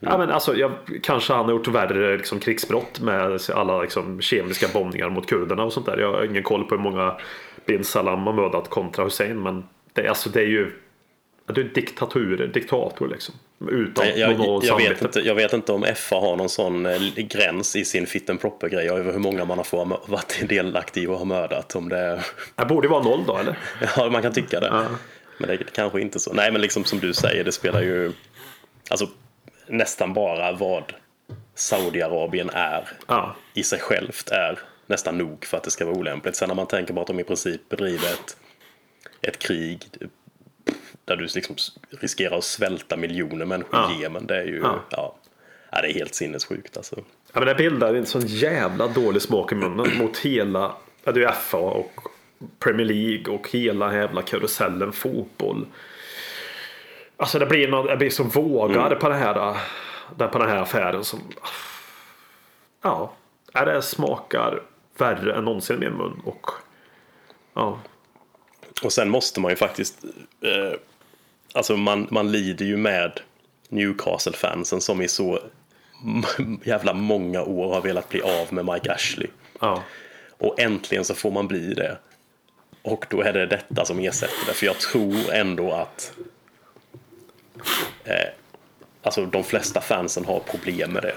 Ja, 0.00 0.18
men 0.18 0.30
alltså, 0.30 0.56
jag, 0.56 0.72
kanske 1.02 1.32
han 1.32 1.44
har 1.44 1.52
gjort 1.52 1.68
värre 1.68 2.16
liksom, 2.16 2.40
krigsbrott 2.40 3.00
med 3.00 3.40
alla 3.54 3.82
liksom, 3.82 4.20
kemiska 4.20 4.66
bombningar 4.72 5.08
mot 5.08 5.26
kurderna 5.26 5.64
och 5.64 5.72
sånt 5.72 5.86
där. 5.86 5.98
Jag 5.98 6.12
har 6.12 6.24
ingen 6.24 6.42
koll 6.42 6.64
på 6.64 6.74
hur 6.74 6.82
många 6.82 7.16
bin 7.66 7.84
Salam 7.84 8.26
har 8.26 8.32
mördat 8.32 8.70
kontra 8.70 9.04
Hussein. 9.04 9.42
Men 9.42 9.64
det, 9.92 10.08
alltså, 10.08 10.30
det 10.30 10.40
är 10.40 10.46
ju 10.46 10.72
det 11.54 11.60
är 11.60 11.64
diktatur, 11.64 12.50
diktator 12.54 13.08
liksom. 13.08 13.34
Utan 13.70 14.06
jag, 14.06 14.32
jag, 14.32 14.64
jag, 14.64 14.76
vet 14.76 15.02
inte, 15.02 15.20
jag 15.20 15.34
vet 15.34 15.52
inte 15.52 15.72
om 15.72 15.86
FA 15.96 16.16
har 16.16 16.36
någon 16.36 16.48
sån 16.48 16.86
eh, 16.86 16.98
gräns 17.16 17.76
i 17.76 17.84
sin 17.84 18.06
fit 18.06 18.30
and 18.30 18.40
proper 18.40 18.68
grej 18.68 18.88
över 18.88 19.12
hur 19.12 19.18
många 19.18 19.44
man 19.44 19.58
har 19.58 19.64
få, 19.64 20.00
varit 20.06 20.48
delaktig 20.48 21.02
i 21.02 21.06
och 21.06 21.18
har 21.18 21.24
mördat. 21.24 21.76
Om 21.76 21.88
det... 21.88 22.24
det 22.56 22.64
borde 22.64 22.88
vara 22.88 23.02
noll 23.02 23.24
då 23.26 23.36
eller? 23.36 23.58
ja, 23.96 24.10
man 24.10 24.22
kan 24.22 24.32
tycka 24.32 24.60
det. 24.60 24.66
Ja. 24.66 24.84
Men 25.38 25.48
det 25.48 25.54
är 25.54 25.64
kanske 25.74 26.00
inte 26.00 26.20
så. 26.20 26.32
Nej, 26.32 26.52
men 26.52 26.60
liksom 26.60 26.84
som 26.84 26.98
du 26.98 27.14
säger, 27.14 27.44
det 27.44 27.52
spelar 27.52 27.82
ju... 27.82 28.12
Alltså 28.90 29.08
nästan 29.66 30.14
bara 30.14 30.52
vad 30.52 30.92
Saudiarabien 31.54 32.50
är 32.50 32.88
ja. 33.06 33.36
i 33.54 33.62
sig 33.62 33.80
självt 33.80 34.28
är 34.28 34.58
nästan 34.86 35.18
nog 35.18 35.44
för 35.44 35.56
att 35.56 35.64
det 35.64 35.70
ska 35.70 35.84
vara 35.84 35.96
olämpligt. 35.96 36.36
Sen 36.36 36.48
när 36.48 36.54
man 36.54 36.66
tänker 36.66 36.94
på 36.94 37.00
att 37.00 37.06
de 37.06 37.20
i 37.20 37.24
princip 37.24 37.68
bedriver 37.68 38.12
ett, 38.12 38.36
ett 39.22 39.38
krig 39.38 39.88
där 41.04 41.16
du 41.16 41.26
liksom 41.34 41.56
riskerar 41.90 42.38
att 42.38 42.44
svälta 42.44 42.96
miljoner 42.96 43.46
människor 43.46 43.80
ja. 43.80 43.92
i 43.92 44.02
Jemen. 44.02 44.26
Det 44.26 44.36
är 44.36 44.44
ju 44.44 44.60
ja. 44.90 45.16
Ja, 45.70 45.82
det 45.82 45.90
är 45.90 45.94
helt 45.94 46.14
sinnessjukt 46.14 46.76
alltså. 46.76 46.96
Ja, 47.32 47.40
men 47.40 47.46
det 47.46 47.54
bildar 47.54 47.94
en 47.94 48.06
sån 48.06 48.26
jävla 48.26 48.88
dålig 48.88 49.22
smak 49.22 49.52
i 49.52 49.54
munnen 49.54 49.98
mot 49.98 50.18
hela 50.18 50.72
ja, 51.04 51.12
det 51.12 51.24
är 51.24 51.32
FA 51.32 51.58
och 51.58 52.00
Premier 52.58 52.86
League 52.86 53.34
och 53.34 53.50
hela 53.50 53.94
jävla 53.94 54.22
karusellen 54.22 54.92
fotboll. 54.92 55.66
Alltså 57.16 57.38
det 57.38 57.46
blir, 57.46 57.68
något, 57.68 57.88
det 57.88 57.96
blir 57.96 58.10
som 58.10 58.28
vågar 58.28 58.86
mm. 58.86 58.98
på, 58.98 59.08
det 59.08 59.14
här, 59.14 59.34
på 60.28 60.38
den 60.38 60.48
här 60.48 60.56
affären 60.56 61.04
som... 61.04 61.20
Ja, 62.82 63.12
det 63.52 63.82
smakar 63.82 64.62
värre 64.98 65.34
än 65.34 65.44
någonsin 65.44 65.76
i 65.76 65.78
min 65.78 65.92
mun. 65.92 66.22
Och, 66.24 66.50
ja. 67.54 67.78
och 68.82 68.92
sen 68.92 69.10
måste 69.10 69.40
man 69.40 69.50
ju 69.50 69.56
faktiskt... 69.56 70.04
Eh, 70.40 70.78
alltså 71.54 71.76
man, 71.76 72.08
man 72.10 72.32
lider 72.32 72.64
ju 72.64 72.76
med 72.76 73.20
Newcastle-fansen 73.68 74.80
som 74.80 75.02
i 75.02 75.08
så 75.08 75.38
jävla 76.64 76.92
många 76.92 77.42
år 77.42 77.74
har 77.74 77.80
velat 77.80 78.08
bli 78.08 78.22
av 78.22 78.52
med 78.54 78.64
Mike 78.64 78.92
Ashley. 78.92 79.28
Ja. 79.60 79.82
Och 80.38 80.60
äntligen 80.60 81.04
så 81.04 81.14
får 81.14 81.30
man 81.30 81.48
bli 81.48 81.74
det. 81.74 81.98
Och 82.82 83.06
då 83.10 83.22
är 83.22 83.32
det 83.32 83.46
detta 83.46 83.84
som 83.84 83.98
ersätter 83.98 84.46
det. 84.46 84.52
För 84.52 84.66
jag 84.66 84.78
tror 84.78 85.32
ändå 85.32 85.72
att 85.72 86.12
eh, 88.04 88.14
alltså 89.02 89.26
de 89.26 89.44
flesta 89.44 89.80
fansen 89.80 90.24
har 90.24 90.40
problem 90.40 90.90
med 90.90 91.02
det. 91.02 91.14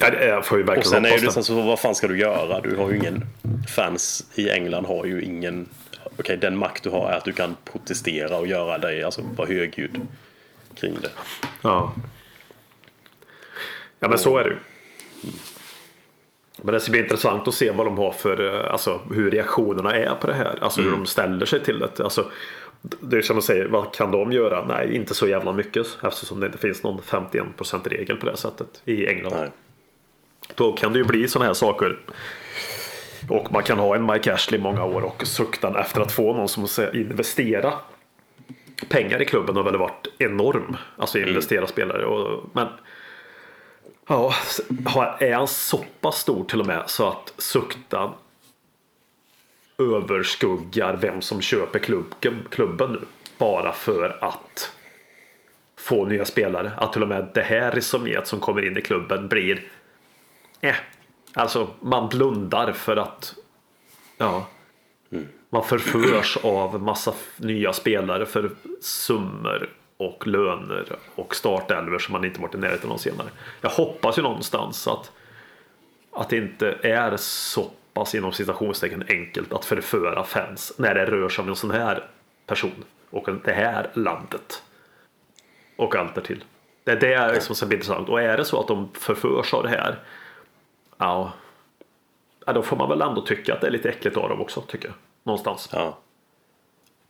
Ja, 0.00 0.10
det 0.10 0.42
får 0.42 0.58
ju 0.58 0.64
verkligen 0.64 0.78
och 0.78 0.86
sen 0.86 1.04
är 1.04 1.36
det 1.36 1.42
så, 1.42 1.62
vad 1.62 1.78
fan 1.78 1.94
ska 1.94 2.08
du 2.08 2.18
göra? 2.18 2.60
Du 2.60 2.76
har 2.76 2.90
ju 2.90 2.96
ingen 2.96 3.24
fans 3.76 4.26
i 4.34 4.50
England 4.50 4.84
har 4.84 5.04
ju 5.04 5.22
ingen 5.22 5.68
okej 6.04 6.12
okay, 6.18 6.36
den 6.36 6.58
makt 6.58 6.82
du 6.82 6.90
har 6.90 7.10
är 7.10 7.16
att 7.16 7.24
du 7.24 7.32
kan 7.32 7.56
protestera 7.64 8.36
och 8.36 8.46
göra 8.46 8.78
dig, 8.78 9.02
alltså 9.02 9.22
vara 9.36 9.48
högljudd 9.48 10.00
kring 10.74 10.96
det. 11.02 11.10
Ja. 11.62 11.94
Ja 14.00 14.08
men 14.08 14.18
så 14.18 14.38
är 14.38 14.44
det 14.44 14.50
ju. 14.50 14.56
Men 16.62 16.74
det 16.74 16.80
ska 16.80 16.90
bli 16.90 17.00
intressant 17.00 17.48
att 17.48 17.54
se 17.54 17.70
vad 17.70 17.86
de 17.86 17.98
har 17.98 18.12
för, 18.12 18.64
eh, 18.64 18.72
alltså 18.72 19.00
hur 19.10 19.30
reaktionerna 19.30 19.94
är 19.94 20.14
på 20.14 20.26
det 20.26 20.34
här. 20.34 20.58
Alltså 20.60 20.80
hur 20.80 20.90
de 20.90 21.06
ställer 21.06 21.46
sig 21.46 21.64
till 21.64 21.78
det. 21.78 22.00
Alltså, 22.00 22.30
det 22.82 23.16
är 23.16 23.22
som 23.22 23.38
att 23.38 23.44
säga, 23.44 23.68
vad 23.68 23.94
kan 23.94 24.10
de 24.10 24.32
göra? 24.32 24.64
Nej, 24.64 24.94
inte 24.96 25.14
så 25.14 25.28
jävla 25.28 25.52
mycket 25.52 25.86
eftersom 26.02 26.40
det 26.40 26.46
inte 26.46 26.58
finns 26.58 26.82
någon 26.82 27.00
51% 27.00 27.88
regel 27.88 28.16
på 28.16 28.26
det 28.26 28.36
sättet 28.36 28.82
i 28.84 29.06
England. 29.06 29.34
Nej. 29.36 29.50
Då 30.54 30.72
kan 30.72 30.92
det 30.92 30.98
ju 30.98 31.04
bli 31.04 31.28
sådana 31.28 31.46
här 31.46 31.54
saker. 31.54 31.98
Och 33.28 33.52
man 33.52 33.62
kan 33.62 33.78
ha 33.78 33.96
en 33.96 34.06
Mike 34.06 34.34
Ashley 34.34 34.60
i 34.60 34.62
många 34.62 34.84
år 34.84 35.02
och 35.02 35.26
suktan 35.26 35.76
efter 35.76 36.00
att 36.00 36.12
få 36.12 36.32
någon 36.32 36.48
som 36.48 36.66
investera 36.94 37.74
pengar 38.88 39.22
i 39.22 39.24
klubben 39.24 39.56
har 39.56 39.62
väl 39.62 39.76
varit 39.76 40.06
enorm. 40.18 40.76
Alltså 40.96 41.18
investera 41.18 41.66
spelare. 41.66 42.06
Och, 42.06 42.44
men 42.52 42.68
ja, 44.08 44.34
är 45.18 45.34
han 45.34 45.48
så 45.48 45.84
pass 46.00 46.18
stor 46.18 46.44
till 46.44 46.60
och 46.60 46.66
med 46.66 46.82
så 46.86 47.08
att 47.08 47.32
suktan 47.38 48.12
överskuggar 49.78 50.96
vem 50.96 51.22
som 51.22 51.40
köper 51.40 51.78
klubb, 51.78 52.14
klubben 52.50 52.92
nu. 52.92 53.00
Bara 53.38 53.72
för 53.72 54.18
att 54.20 54.72
få 55.76 56.04
nya 56.04 56.24
spelare. 56.24 56.72
Att 56.76 56.92
till 56.92 57.02
och 57.02 57.08
med 57.08 57.28
det 57.34 57.42
här 57.42 57.70
resumet 57.70 58.26
som 58.26 58.40
kommer 58.40 58.66
in 58.66 58.76
i 58.76 58.80
klubben 58.80 59.28
blir 59.28 59.62
eh. 60.60 60.76
Alltså 61.32 61.68
man 61.80 62.08
blundar 62.08 62.72
för 62.72 62.96
att 62.96 63.34
ja, 64.16 64.46
man 65.50 65.64
förförs 65.64 66.36
av 66.36 66.82
massa 66.82 67.14
nya 67.36 67.72
spelare 67.72 68.26
för 68.26 68.50
summor 68.80 69.68
och 69.96 70.26
löner 70.26 70.86
och 71.14 71.36
startelver 71.36 71.98
som 71.98 72.12
man 72.12 72.24
inte 72.24 72.40
varit 72.40 72.54
i 72.54 72.58
närheten 72.58 72.90
av 72.90 72.96
senare. 72.96 73.28
Jag 73.60 73.70
hoppas 73.70 74.18
ju 74.18 74.22
någonstans 74.22 74.88
att, 74.88 75.12
att 76.12 76.28
det 76.28 76.36
inte 76.36 76.78
är 76.82 77.16
så 77.16 77.70
pass 77.98 78.14
inom 78.14 78.32
citationstecken 78.32 79.04
enkelt 79.08 79.52
att 79.52 79.64
förföra 79.64 80.24
fans 80.24 80.72
när 80.76 80.94
det 80.94 81.06
rör 81.06 81.28
sig 81.28 81.42
om 81.42 81.48
en 81.48 81.56
sån 81.56 81.70
här 81.70 82.04
person 82.46 82.84
och 83.10 83.28
det 83.44 83.52
här 83.52 83.90
landet. 83.94 84.62
Och 85.76 85.96
allt 85.96 86.14
därtill. 86.14 86.44
Det 86.84 86.92
är 86.92 86.96
det 86.96 87.32
liksom 87.32 87.46
som 87.46 87.54
ska 87.54 87.66
bli 87.66 87.76
intressant. 87.76 88.08
Och 88.08 88.22
är 88.22 88.36
det 88.36 88.44
så 88.44 88.60
att 88.60 88.68
de 88.68 88.88
förförs 88.94 89.54
av 89.54 89.62
det 89.62 89.68
här 89.68 89.98
Ja. 90.98 91.32
ja, 92.46 92.52
då 92.52 92.62
får 92.62 92.76
man 92.76 92.88
väl 92.88 93.02
ändå 93.02 93.20
tycka 93.20 93.54
att 93.54 93.60
det 93.60 93.66
är 93.66 93.70
lite 93.70 93.88
äckligt 93.88 94.16
av 94.16 94.28
dem 94.28 94.40
också, 94.40 94.60
tycker 94.60 94.88
jag. 94.88 94.94
Någonstans. 95.22 95.68
Ja. 95.72 95.98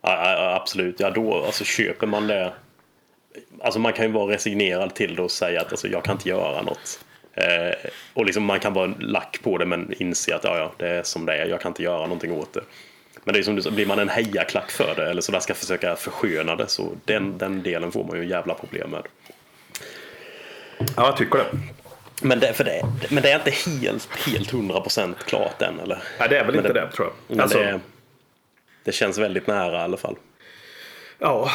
Ja, 0.01 0.31
ja, 0.31 0.55
absolut, 0.55 0.99
ja 0.99 1.09
då 1.09 1.43
alltså, 1.45 1.63
köper 1.63 2.07
man 2.07 2.27
det. 2.27 2.53
Alltså 3.61 3.79
man 3.79 3.93
kan 3.93 4.05
ju 4.05 4.11
vara 4.11 4.33
resignerad 4.33 4.95
till 4.95 5.15
det 5.15 5.21
och 5.21 5.31
säga 5.31 5.61
att 5.61 5.71
alltså, 5.71 5.87
jag 5.87 6.03
kan 6.03 6.15
inte 6.15 6.29
göra 6.29 6.61
något. 6.61 7.05
Eh, 7.39 7.89
och 8.13 8.25
liksom 8.25 8.43
man 8.43 8.59
kan 8.59 8.73
vara 8.73 8.93
lack 8.99 9.39
på 9.43 9.57
det 9.57 9.65
men 9.65 9.93
inse 9.97 10.35
att 10.35 10.43
ja, 10.43 10.57
ja, 10.57 10.71
det 10.77 10.87
är 10.87 11.03
som 11.03 11.25
det 11.25 11.33
är, 11.33 11.45
jag 11.45 11.61
kan 11.61 11.69
inte 11.69 11.83
göra 11.83 12.01
någonting 12.01 12.31
åt 12.31 12.53
det. 12.53 12.61
Men 13.23 13.33
det 13.33 13.39
är 13.39 13.43
som 13.43 13.55
du 13.55 13.61
sa, 13.61 13.71
blir 13.71 13.85
man 13.85 13.99
en 13.99 14.09
hejaklack 14.09 14.71
för 14.71 14.95
det 14.95 15.09
eller 15.09 15.21
så 15.21 15.31
där 15.31 15.39
ska 15.39 15.53
försöka 15.53 15.95
försköna 15.95 16.55
det 16.55 16.67
så 16.67 16.91
den, 17.05 17.37
den 17.37 17.63
delen 17.63 17.91
får 17.91 18.03
man 18.03 18.17
ju 18.17 18.25
jävla 18.25 18.53
problem 18.53 18.89
med. 18.89 19.03
Ja, 20.79 21.05
jag 21.05 21.17
tycker 21.17 21.37
det. 21.37 21.45
Men 22.21 22.39
det, 22.39 22.53
för 22.53 22.63
det, 22.63 22.81
men 23.09 23.23
det 23.23 23.31
är 23.31 23.35
inte 23.35 23.51
helt, 23.51 24.09
helt 24.27 24.51
100% 24.51 25.13
klart 25.25 25.61
än 25.61 25.79
eller? 25.79 26.03
Nej, 26.19 26.29
det 26.29 26.37
är 26.37 26.45
väl 26.45 26.55
Men 26.55 26.65
inte 26.65 26.79
det, 26.81 26.91
tror 26.91 27.11
jag. 27.27 27.39
Alltså, 27.39 27.57
det, 27.57 27.79
det 28.83 28.91
känns 28.91 29.17
väldigt 29.17 29.47
nära 29.47 29.79
i 29.79 29.81
alla 29.81 29.97
fall. 29.97 30.15
Ja. 31.19 31.51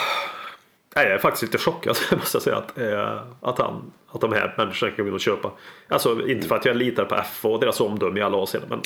Nej, 0.94 1.04
jag 1.04 1.14
är 1.14 1.18
faktiskt 1.18 1.42
lite 1.42 1.58
chockad, 1.58 1.96
måste 2.10 2.36
jag 2.36 2.42
säga, 2.42 2.56
att, 2.56 2.78
eh, 2.78 3.22
att, 3.40 3.58
han, 3.58 3.92
att 4.10 4.20
de 4.20 4.32
här 4.32 4.54
människorna 4.56 4.92
kan 4.92 5.04
gå 5.04 5.08
in 5.08 5.14
och 5.14 5.20
köpa. 5.20 5.52
Alltså, 5.88 6.28
inte 6.28 6.48
för 6.48 6.56
att 6.56 6.64
jag 6.64 6.76
litar 6.76 7.04
på 7.04 7.22
FH 7.22 7.46
och 7.46 7.60
deras 7.60 7.80
omdöme 7.80 8.20
i 8.20 8.22
alla 8.22 8.36
avseenden, 8.36 8.80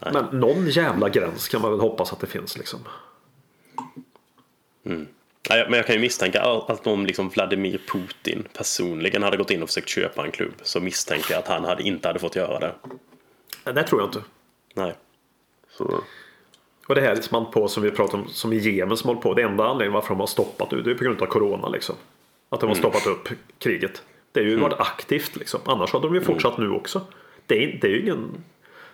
men, 0.00 0.12
men 0.12 0.40
någon 0.40 0.66
jävla 0.66 1.08
gräns 1.08 1.48
kan 1.48 1.62
man 1.62 1.70
väl 1.70 1.80
hoppas 1.80 2.12
att 2.12 2.20
det 2.20 2.26
finns. 2.26 2.58
Liksom. 2.58 2.80
Ja, 5.48 5.64
men 5.68 5.72
jag 5.72 5.86
kan 5.86 5.94
ju 5.94 6.00
misstänka 6.00 6.42
att 6.42 6.86
om 6.86 7.06
liksom 7.06 7.28
Vladimir 7.28 7.80
Putin 7.92 8.48
personligen 8.52 9.22
hade 9.22 9.36
gått 9.36 9.50
in 9.50 9.62
och 9.62 9.68
försökt 9.68 9.88
köpa 9.88 10.24
en 10.24 10.30
klubb 10.30 10.54
så 10.62 10.80
misstänker 10.80 11.34
jag 11.34 11.38
att 11.38 11.48
han 11.48 11.64
hade, 11.64 11.82
inte 11.82 12.08
hade 12.08 12.18
fått 12.18 12.36
göra 12.36 12.58
det. 12.58 12.74
Nej, 13.64 13.74
det 13.74 13.82
tror 13.82 14.00
jag 14.00 14.08
inte. 14.08 14.22
Nej. 14.74 14.94
Så, 15.70 16.00
Och 16.86 16.94
det 16.94 17.00
här 17.00 17.14
som 17.14 17.42
man 17.42 17.50
på 17.50 17.68
som 17.68 17.82
vi 17.82 17.90
pratade 17.90 18.22
om, 18.22 18.28
som 18.28 18.52
i 18.52 18.58
Jemen 18.58 18.96
som 18.96 19.08
håller 19.08 19.20
på. 19.20 19.34
Det 19.34 19.42
enda 19.42 19.64
anledningen 19.64 19.92
varför 19.92 20.08
de 20.08 20.20
har 20.20 20.26
stoppat 20.26 20.70
det, 20.70 20.82
det 20.82 20.90
är 20.90 20.94
på 20.94 21.04
grund 21.04 21.22
av 21.22 21.26
corona 21.26 21.68
liksom. 21.68 21.96
Att 22.48 22.60
de 22.60 22.66
har 22.68 22.74
stoppat 22.74 23.06
upp 23.06 23.28
kriget. 23.58 24.02
Det 24.32 24.40
är 24.40 24.44
ju 24.44 24.56
varit 24.56 24.80
aktivt 24.80 25.36
liksom. 25.36 25.60
Annars 25.64 25.92
hade 25.92 26.06
de 26.06 26.14
ju 26.14 26.20
fortsatt 26.20 26.58
nu 26.58 26.70
också. 26.70 27.00
Det 27.46 27.64
är, 27.64 27.78
det 27.80 27.86
är 27.86 27.90
ju 27.90 28.00
ingen, 28.02 28.44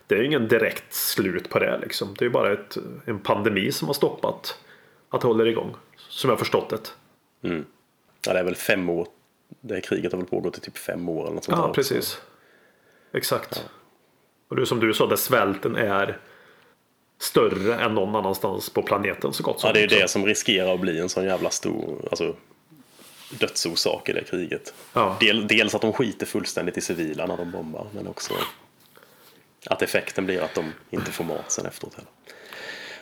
det 0.06 0.14
är 0.14 0.18
ju 0.18 0.26
ingen 0.26 0.49
direkt 0.49 0.94
slut 0.94 1.49
på 1.49 1.58
det 1.58 1.78
liksom. 1.78 2.14
Det 2.18 2.22
är 2.22 2.26
ju 2.26 2.32
bara 2.32 2.52
ett, 2.52 2.76
en 3.04 3.18
pandemi 3.18 3.72
som 3.72 3.88
har 3.88 3.94
stoppat 3.94 4.58
att 5.08 5.20
det 5.20 5.26
håller 5.26 5.46
igång. 5.46 5.75
Som 5.96 6.30
jag 6.30 6.37
har 6.37 6.38
förstått 6.38 6.68
det. 6.68 6.92
ja, 8.26 8.32
det 8.32 8.38
är 8.38 8.44
väl 8.44 8.56
fem 8.56 8.88
år. 8.88 9.06
Det 9.61 9.75
här 9.75 9.80
kriget 9.80 10.12
har 10.12 10.18
väl 10.18 10.28
pågått 10.28 10.58
i 10.58 10.61
typ 10.61 10.78
fem 10.78 11.08
år 11.08 11.22
eller 11.25 11.34
något 11.34 11.44
sånt 11.44 11.58
Ja, 11.58 11.72
precis. 11.72 12.22
Exakt. 13.12 13.68
Och 14.49 14.56
det 14.56 14.62
är 14.62 14.66
som 14.66 14.80
du 14.80 14.94
sa, 14.94 15.06
där 15.06 15.16
svälten 15.16 15.76
är 15.76 16.18
större 17.23 17.75
än 17.75 17.95
någon 17.95 18.17
annanstans 18.17 18.71
på 18.71 18.83
planeten 18.83 19.33
så 19.33 19.43
gott 19.43 19.61
som. 19.61 19.69
Ja, 19.69 19.75
det 19.75 19.83
är 19.83 20.00
det 20.00 20.11
som 20.11 20.26
riskerar 20.26 20.75
att 20.75 20.81
bli 20.81 20.99
en 20.99 21.09
sån 21.09 21.25
jävla 21.25 21.50
stor 21.50 22.09
alltså, 22.11 22.35
dödsorsak 23.31 24.09
i 24.09 24.12
det 24.12 24.25
kriget. 24.25 24.75
Ja. 24.93 25.17
Del, 25.21 25.49
dels 25.49 25.75
att 25.75 25.81
de 25.81 25.93
skiter 25.93 26.26
fullständigt 26.26 26.79
i 26.79 26.81
civila 26.81 27.26
när 27.26 27.37
de 27.37 27.50
bombar, 27.50 27.87
men 27.95 28.07
också 28.07 28.35
att 29.67 29.83
effekten 29.83 30.26
blir 30.26 30.41
att 30.41 30.55
de 30.55 30.73
inte 30.91 31.11
får 31.11 31.25
mat 31.25 31.52
sen 31.52 31.67
efteråt 31.67 31.95
heller. 31.95 32.11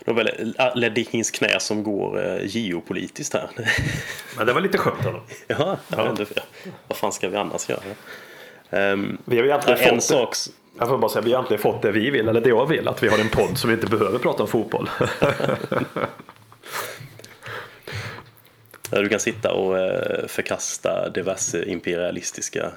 Det 0.04 0.12
var 0.12 0.24
väl 0.24 0.54
Ledikins 0.74 1.30
knä 1.30 1.60
som 1.60 1.82
går 1.82 2.26
eh, 2.26 2.46
geopolitiskt 2.56 3.34
här. 3.34 3.50
Men 4.36 4.46
det 4.46 4.52
var 4.52 4.60
lite 4.60 4.78
skönt 4.78 5.06
ändå. 5.06 5.22
ja, 5.46 5.78
inte, 6.10 6.26
vad 6.88 6.98
fan 6.98 7.12
ska 7.12 7.28
vi 7.28 7.36
annars 7.36 7.68
göra? 7.68 7.80
Ehm, 8.70 9.18
Vi 9.24 9.36
har 9.36 9.44
ju 9.44 9.50
egentligen 9.50 9.78
en 9.80 9.94
fått 9.94 10.04
sak, 10.04 10.36
Jag 10.78 10.88
får 10.88 10.98
bara 10.98 11.10
säga, 11.10 11.22
vi 11.22 11.32
har 11.32 11.38
egentligen 11.38 11.62
fått 11.62 11.82
det 11.82 11.92
vi 11.92 12.10
vill, 12.10 12.28
eller 12.28 12.40
det 12.40 12.48
jag 12.48 12.66
vill, 12.66 12.88
att 12.88 13.02
vi 13.02 13.08
har 13.08 13.18
en 13.18 13.28
podd 13.28 13.58
som 13.58 13.70
inte 13.70 13.86
behöver 13.86 14.18
prata 14.18 14.42
om 14.42 14.48
fotboll. 14.48 14.90
där 18.90 19.02
du 19.02 19.08
kan 19.08 19.20
sitta 19.20 19.52
och 19.52 19.78
eh, 19.78 20.26
förkasta 20.26 21.08
diverse 21.08 21.64
imperialistiska 21.64 22.72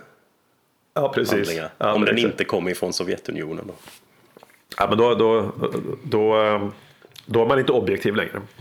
ja, 0.93 1.09
precis. 1.09 1.33
handlingar. 1.33 1.69
Ja, 1.77 1.93
om 1.93 2.05
den 2.05 2.15
exakt. 2.15 2.31
inte 2.31 2.43
kommer 2.43 2.71
ifrån 2.71 2.93
Sovjetunionen. 2.93 3.67
Då. 3.67 3.73
Ja, 4.77 4.87
men 4.89 4.97
då, 4.97 5.15
då, 5.15 5.51
då, 6.03 6.71
då 7.25 7.41
är 7.41 7.45
man 7.45 7.59
inte 7.59 7.71
objektiv 7.71 8.15
längre. 8.15 8.41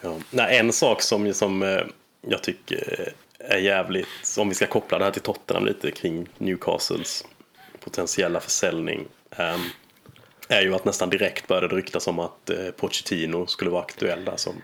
Ja. 0.00 0.18
Nej, 0.30 0.58
en 0.58 0.72
sak 0.72 1.02
som, 1.02 1.34
som 1.34 1.62
eh, 1.62 1.80
jag 2.26 2.42
tycker 2.42 3.12
är 3.48 3.58
jävligt, 3.58 4.36
om 4.38 4.48
vi 4.48 4.54
ska 4.54 4.66
koppla 4.66 4.98
det 4.98 5.04
här 5.04 5.12
till 5.12 5.22
Tottenham 5.22 5.66
lite 5.66 5.90
kring 5.90 6.28
Newcastles 6.38 7.24
potentiella 7.80 8.40
försäljning, 8.40 9.06
ehm, 9.36 9.60
är 10.48 10.62
ju 10.62 10.74
att 10.74 10.84
nästan 10.84 11.10
direkt 11.10 11.46
började 11.46 11.68
det 11.68 11.76
ryktas 11.76 12.06
om 12.06 12.18
att 12.18 12.50
eh, 12.50 12.70
Pochettino 12.76 13.46
skulle 13.46 13.70
vara 13.70 13.82
aktuell 13.82 14.24
där 14.24 14.36
som, 14.36 14.62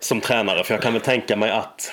som 0.00 0.20
tränare. 0.20 0.64
För 0.64 0.74
jag 0.74 0.82
kan 0.82 0.92
väl 0.92 1.02
tänka 1.02 1.36
mig 1.36 1.50
att 1.50 1.92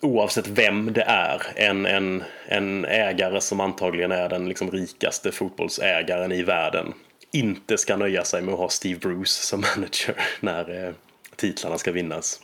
oavsett 0.00 0.46
vem 0.46 0.92
det 0.92 1.02
är, 1.02 1.42
en, 1.54 1.86
en, 1.86 2.24
en 2.46 2.84
ägare 2.84 3.40
som 3.40 3.60
antagligen 3.60 4.12
är 4.12 4.28
den 4.28 4.48
liksom 4.48 4.70
rikaste 4.70 5.32
fotbollsägaren 5.32 6.32
i 6.32 6.42
världen, 6.42 6.94
inte 7.32 7.78
ska 7.78 7.96
nöja 7.96 8.24
sig 8.24 8.42
med 8.42 8.54
att 8.54 8.60
ha 8.60 8.68
Steve 8.68 9.00
Bruce 9.00 9.30
som 9.30 9.60
manager 9.76 10.14
när 10.40 10.86
eh, 10.86 10.94
titlarna 11.36 11.78
ska 11.78 11.92
vinnas. 11.92 12.40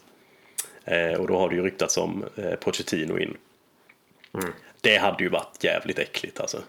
Eh, 0.87 1.21
och 1.21 1.26
då 1.26 1.38
har 1.38 1.49
det 1.49 1.55
ju 1.55 1.62
ryktats 1.62 1.97
om 1.97 2.25
eh, 2.37 2.55
Pochettino 2.55 3.19
in. 3.19 3.37
Det 4.81 4.97
hade 4.97 5.25
ju 5.25 5.28
varit 5.31 5.64
jävligt 5.64 5.99
äckligt 5.99 6.40
alltså. 6.40 6.62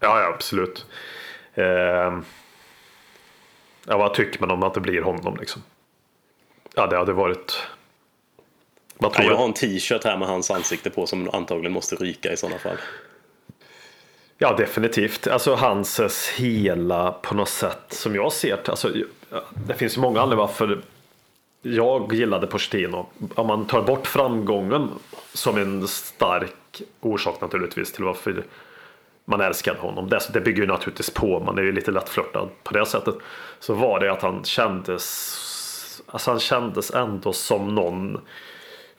Ja, 0.00 0.20
ja 0.20 0.26
absolut. 0.34 0.86
Eh, 1.54 1.64
ja, 3.86 3.98
vad 3.98 4.14
tycker 4.14 4.40
man 4.40 4.50
om 4.50 4.62
att 4.62 4.74
det 4.74 4.80
blir 4.80 5.02
honom 5.02 5.36
liksom? 5.40 5.62
Ja, 6.74 6.86
det 6.86 6.96
hade 6.96 7.12
varit... 7.12 7.58
Vad 8.98 9.10
Ja, 9.10 9.14
tror 9.14 9.24
jag 9.26 9.32
du? 9.32 9.36
har 9.38 9.44
en 9.44 9.52
t-shirt 9.52 10.04
här 10.04 10.16
med 10.16 10.28
hans 10.28 10.50
ansikte 10.50 10.90
på 10.90 11.06
som 11.06 11.30
antagligen 11.30 11.72
måste 11.72 11.96
ryka 11.96 12.32
i 12.32 12.36
sådana 12.36 12.58
fall. 12.58 12.76
Ja, 14.38 14.56
definitivt. 14.56 15.26
Alltså 15.26 15.54
hans 15.54 16.00
eh, 16.00 16.10
hela, 16.36 17.12
på 17.12 17.34
något 17.34 17.48
sätt, 17.48 17.80
som 17.88 18.14
jag 18.14 18.32
ser 18.32 18.56
det. 18.56 18.68
Alltså, 18.68 18.92
ja, 19.30 19.44
det 19.66 19.74
finns 19.74 19.96
ju 19.96 20.00
många 20.00 20.20
anledningar 20.20 20.46
varför 20.46 20.82
jag 21.66 22.12
gillade 22.12 22.46
Pochettino. 22.46 23.06
Om 23.34 23.46
man 23.46 23.66
tar 23.66 23.82
bort 23.82 24.06
framgången 24.06 24.90
som 25.32 25.58
en 25.58 25.88
stark 25.88 26.82
orsak 27.00 27.40
naturligtvis 27.40 27.92
till 27.92 28.04
varför 28.04 28.44
man 29.24 29.40
älskade 29.40 29.78
honom. 29.78 30.08
Det, 30.08 30.20
det 30.32 30.40
bygger 30.40 30.62
ju 30.62 30.68
naturligtvis 30.68 31.10
på, 31.10 31.40
man 31.40 31.58
är 31.58 31.62
ju 31.62 31.72
lite 31.72 31.90
lättflörtad 31.90 32.48
på 32.62 32.74
det 32.74 32.86
sättet. 32.86 33.14
Så 33.60 33.74
var 33.74 34.00
det 34.00 34.12
att 34.12 34.22
han 34.22 34.44
kändes, 34.44 36.02
alltså 36.06 36.30
han 36.30 36.40
kändes 36.40 36.90
ändå 36.90 37.32
som 37.32 37.74
någon 37.74 38.20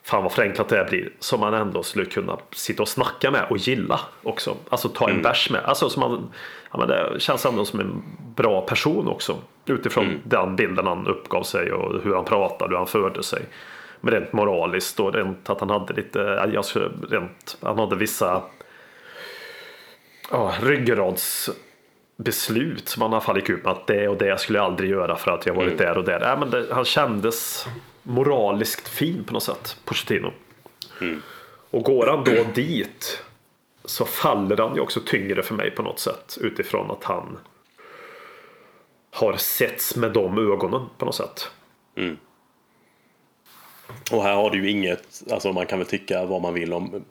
fan 0.06 0.22
vad 0.22 0.32
förenklat 0.32 0.68
det 0.68 0.76
här 0.76 0.84
blir, 0.84 1.12
som 1.18 1.40
man 1.40 1.54
ändå 1.54 1.82
skulle 1.82 2.04
kunna 2.04 2.38
sitta 2.52 2.82
och 2.82 2.88
snacka 2.88 3.30
med 3.30 3.46
och 3.50 3.56
gilla 3.56 4.00
också. 4.22 4.56
Alltså 4.68 4.88
ta 4.88 5.10
en 5.10 5.22
bärs 5.22 5.50
med. 5.50 5.60
Alltså, 5.64 5.90
som 5.90 6.00
man, 6.00 6.28
ja, 6.72 6.78
men 6.78 6.88
det 6.88 7.14
känns 7.18 7.46
ändå 7.46 7.64
som 7.64 7.80
en 7.80 8.02
bra 8.36 8.60
person 8.60 9.08
också. 9.08 9.36
Utifrån 9.66 10.20
den 10.24 10.56
bilden 10.56 10.86
han 10.86 11.06
uppgav 11.06 11.42
sig 11.42 11.72
och 11.72 12.02
hur 12.02 12.14
han 12.14 12.24
pratade, 12.24 12.70
hur 12.70 12.76
han 12.76 12.86
förde 12.86 13.22
sig. 13.22 13.42
Men 14.00 14.14
rent 14.14 14.32
moraliskt 14.32 15.00
och 15.00 15.14
rent 15.14 15.50
att 15.50 15.60
han 15.60 15.70
hade 15.70 15.94
lite, 15.94 16.18
ja, 16.18 16.46
jag 16.46 16.64
skulle, 16.64 16.90
rent, 17.10 17.58
han 17.62 17.78
hade 17.78 17.96
vissa 17.96 18.42
ja, 20.30 20.54
ryggradsbeslut 20.62 22.88
som 22.88 23.02
han 23.02 23.10
i 23.10 23.14
alla 23.14 23.20
fall 23.20 23.36
gick 23.36 23.48
ut 23.48 23.64
med 23.64 23.72
att 23.72 23.86
det 23.86 24.08
och 24.08 24.16
det 24.16 24.40
skulle 24.40 24.58
jag 24.58 24.66
aldrig 24.66 24.90
göra 24.90 25.16
för 25.16 25.30
att 25.30 25.46
jag 25.46 25.54
varit 25.54 25.78
där 25.78 25.98
och 25.98 26.04
där. 26.04 26.20
Ja, 26.20 26.36
men 26.36 26.50
det, 26.50 26.66
han 26.70 26.84
kändes 26.84 27.66
moraliskt 28.06 28.88
fin 28.88 29.24
på 29.24 29.32
något 29.32 29.42
sätt, 29.42 29.76
Pochettino. 29.84 30.32
Och 31.70 31.82
går 31.82 32.06
han 32.06 32.24
då 32.24 32.44
dit 32.54 33.22
så 33.84 34.04
faller 34.04 34.56
han 34.56 34.74
ju 34.74 34.80
också 34.80 35.00
tyngre 35.06 35.42
för 35.42 35.54
mig 35.54 35.70
på 35.70 35.82
något 35.82 35.98
sätt 35.98 36.38
utifrån 36.40 36.90
att 36.90 37.04
han 37.04 37.38
har 39.10 39.36
setts 39.36 39.96
med 39.96 40.12
de 40.12 40.52
ögonen 40.52 40.86
på 40.98 41.04
något 41.04 41.14
sätt. 41.14 41.50
Och 44.12 44.22
här 44.22 44.34
har 44.34 44.50
du 44.50 44.62
ju 44.62 44.70
inget, 44.70 45.22
alltså 45.30 45.52
man 45.52 45.66
kan 45.66 45.78
väl 45.78 45.88
tycka 45.88 46.24
vad 46.24 46.42
man 46.42 46.54
vill 46.54 46.72
om 46.72 47.04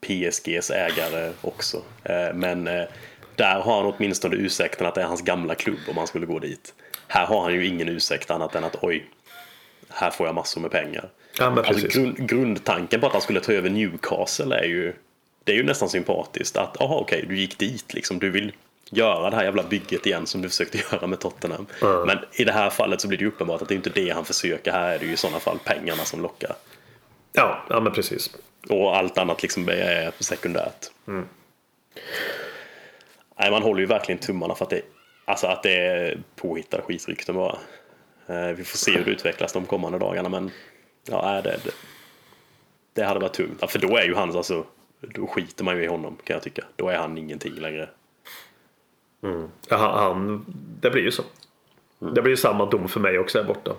PSGs 0.00 0.70
ägare 0.70 1.32
också. 1.40 1.82
Eh, 2.04 2.34
Men 2.34 2.66
eh, 2.66 2.84
där 3.36 3.60
har 3.60 3.82
han 3.82 3.94
åtminstone 3.96 4.36
ursäkten 4.36 4.86
att 4.86 4.94
det 4.94 5.02
är 5.02 5.06
hans 5.06 5.22
gamla 5.22 5.54
klubb 5.54 5.78
om 5.90 5.96
han 5.96 6.06
skulle 6.06 6.26
gå 6.26 6.38
dit. 6.38 6.74
Här 7.08 7.26
har 7.26 7.42
han 7.42 7.54
ju 7.54 7.66
ingen 7.66 7.88
ursäkt 7.88 8.30
annat 8.30 8.54
än 8.54 8.64
att 8.64 8.76
oj, 8.82 9.10
här 9.88 10.10
får 10.10 10.26
jag 10.26 10.34
massor 10.34 10.60
med 10.60 10.70
pengar. 10.70 11.08
Ja, 11.38 11.50
men 11.50 11.64
Alltså 11.64 11.88
grund, 11.88 12.28
grundtanken 12.28 13.00
på 13.00 13.06
att 13.06 13.12
han 13.12 13.22
skulle 13.22 13.40
ta 13.40 13.52
över 13.52 13.70
Newcastle 13.70 14.56
är 14.56 14.64
ju, 14.64 14.92
det 15.44 15.52
är 15.52 15.56
ju 15.56 15.62
nästan 15.62 15.88
sympatiskt. 15.88 16.56
Att 16.56 16.80
aha, 16.80 16.96
okej, 16.96 17.24
du 17.28 17.38
gick 17.38 17.58
dit 17.58 17.94
liksom, 17.94 18.18
du 18.18 18.30
vill 18.30 18.52
göra 18.90 19.30
det 19.30 19.36
här 19.36 19.44
jävla 19.44 19.62
bygget 19.62 20.06
igen 20.06 20.26
som 20.26 20.42
du 20.42 20.48
försökte 20.48 20.78
göra 20.92 21.06
med 21.06 21.20
Tottenham. 21.20 21.66
Men 22.06 22.18
i 22.32 22.44
det 22.44 22.52
här 22.52 22.70
fallet 22.70 23.00
så 23.00 23.08
blir 23.08 23.18
det 23.18 23.24
ju 23.24 23.28
uppenbart 23.28 23.62
att 23.62 23.68
det 23.68 23.74
är 23.74 23.76
inte 23.76 23.90
det 23.90 24.10
han 24.10 24.24
försöker. 24.24 24.72
Här 24.72 24.94
är 24.94 24.98
det 24.98 25.04
ju 25.06 25.12
i 25.12 25.16
sådana 25.16 25.38
fall 25.40 25.58
pengarna 25.64 26.04
som 26.04 26.22
lockar. 26.22 26.52
Ja, 27.32 27.64
ja 27.70 27.80
men 27.80 27.92
precis. 27.92 28.30
Och 28.68 28.96
allt 28.96 29.18
annat 29.18 29.42
liksom 29.42 29.68
är 29.68 30.12
sekundärt. 30.20 30.90
Nej, 33.38 33.50
man 33.50 33.62
håller 33.62 33.80
ju 33.80 33.86
verkligen 33.86 34.18
tummarna 34.18 34.54
för 34.54 34.64
att 34.64 34.70
det, 34.70 34.82
alltså 35.24 35.46
att 35.46 35.62
det 35.62 35.76
är 35.86 36.18
påhittade 36.36 36.82
skitrykten 36.82 37.34
bara. 37.34 37.58
Eh, 38.26 38.48
Vi 38.56 38.64
får 38.64 38.78
se 38.78 38.98
hur 38.98 39.04
det 39.04 39.10
utvecklas 39.10 39.52
de 39.52 39.66
kommande 39.66 39.98
dagarna 39.98 40.28
men 40.28 40.50
ja, 41.10 41.40
det, 41.44 41.60
det, 41.64 41.70
det 42.92 43.04
hade 43.04 43.20
varit 43.20 43.34
tungt. 43.34 43.58
Ja, 43.60 43.66
för 43.66 43.78
då 43.78 43.96
är 43.96 44.04
ju 44.04 44.14
han 44.14 44.36
alltså, 44.36 44.64
då 45.00 45.26
skiter 45.26 45.64
man 45.64 45.76
ju 45.76 45.84
i 45.84 45.86
honom 45.86 46.16
kan 46.24 46.34
jag 46.34 46.42
tycka. 46.42 46.64
Då 46.76 46.88
är 46.88 46.96
han 46.96 47.18
ingenting 47.18 47.54
längre. 47.54 47.88
Ja, 49.68 49.76
han, 49.76 50.44
det 50.80 50.90
blir 50.90 51.02
ju 51.02 51.10
så. 51.10 51.22
Det 51.98 52.22
blir 52.22 52.30
ju 52.30 52.36
samma 52.36 52.66
dom 52.66 52.88
för 52.88 53.00
mig 53.00 53.18
också 53.18 53.38
här 53.38 53.44
borta. 53.44 53.72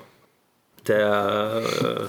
Det, 0.84 1.04
eh, 1.04 2.08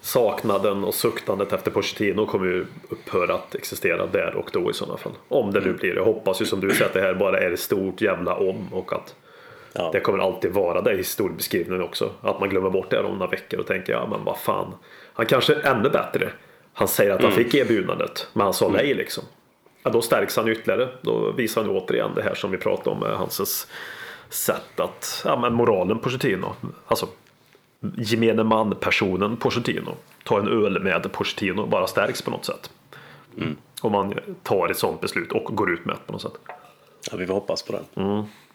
saknaden 0.00 0.84
och 0.84 0.94
suktandet 0.94 1.52
efter 1.52 1.70
Pochettino 1.70 2.26
kommer 2.26 2.46
ju 2.46 2.66
upphöra 2.88 3.34
att 3.34 3.54
existera 3.54 4.06
där 4.06 4.34
och 4.34 4.50
då 4.52 4.70
i 4.70 4.74
sådana 4.74 4.98
fall. 4.98 5.12
Om 5.28 5.52
det 5.52 5.60
nu 5.60 5.72
blir. 5.72 5.96
Jag 5.96 6.04
hoppas 6.04 6.42
ju 6.42 6.46
som 6.46 6.60
du 6.60 6.70
säger 6.70 6.84
att 6.86 6.92
det 6.92 7.00
här 7.00 7.14
bara 7.14 7.40
är 7.40 7.50
ett 7.50 7.60
stort 7.60 8.00
jävla 8.00 8.34
om 8.34 8.72
och 8.72 8.92
att 8.92 9.14
Ja. 9.72 9.90
det 9.92 10.00
kommer 10.00 10.18
alltid 10.18 10.52
vara 10.52 10.80
det 10.80 10.92
i 10.92 10.96
historiebeskrivningen 10.96 11.82
också. 11.82 12.10
Att 12.20 12.40
man 12.40 12.48
glömmer 12.48 12.70
bort 12.70 12.90
det 12.90 13.00
om 13.00 13.18
några 13.18 13.30
veckor 13.30 13.60
och 13.60 13.66
tänker 13.66 13.92
ja 13.92 14.06
men 14.06 14.24
vad 14.24 14.38
fan. 14.38 14.74
Han 15.12 15.26
kanske 15.26 15.54
är 15.54 15.66
ännu 15.66 15.90
bättre. 15.90 16.30
Han 16.72 16.88
säger 16.88 17.10
att 17.10 17.22
han 17.22 17.32
fick 17.32 17.54
erbjudandet 17.54 18.28
men 18.32 18.44
han 18.44 18.54
sa 18.54 18.68
nej 18.68 18.94
liksom. 18.94 19.24
Ja, 19.82 19.90
då 19.90 20.02
stärks 20.02 20.36
han 20.36 20.48
ytterligare. 20.48 20.88
Då 21.02 21.32
visar 21.32 21.62
han 21.64 21.70
återigen 21.70 22.14
det 22.14 22.22
här 22.22 22.34
som 22.34 22.50
vi 22.50 22.58
pratade 22.58 22.90
om 22.90 23.00
med 23.00 23.16
hans 23.16 23.66
sätt 24.28 24.80
att, 24.80 25.22
ja 25.24 25.36
men 25.36 25.54
moralen 25.54 25.98
Pochettino. 25.98 26.54
Alltså 26.86 27.06
gemene 27.96 28.44
man-personen 28.44 29.36
Pochettino. 29.36 29.94
Ta 30.24 30.38
en 30.38 30.48
öl 30.48 30.82
med 30.82 31.12
Pochettino 31.12 31.66
bara 31.66 31.86
stärks 31.86 32.22
på 32.22 32.30
något 32.30 32.44
sätt. 32.44 32.70
Om 33.80 33.92
man 33.92 34.14
tar 34.42 34.68
ett 34.68 34.78
sånt 34.78 35.00
beslut 35.00 35.32
och 35.32 35.56
går 35.56 35.70
ut 35.70 35.84
med 35.84 35.94
det 35.94 36.06
på 36.06 36.12
något 36.12 36.22
sätt. 36.22 36.32
Ja, 37.10 37.16
vi 37.16 37.24
hoppas 37.24 37.62
på 37.62 37.72
det. 37.72 38.00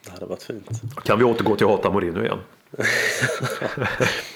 Det 0.05 0.11
hade 0.11 0.25
varit 0.25 0.43
fint. 0.43 0.69
Kan 1.03 1.19
vi 1.19 1.23
återgå 1.25 1.55
till 1.55 1.65
att 1.65 1.71
hata 1.71 1.89
Mourinho 1.89 2.23
igen? 2.23 2.39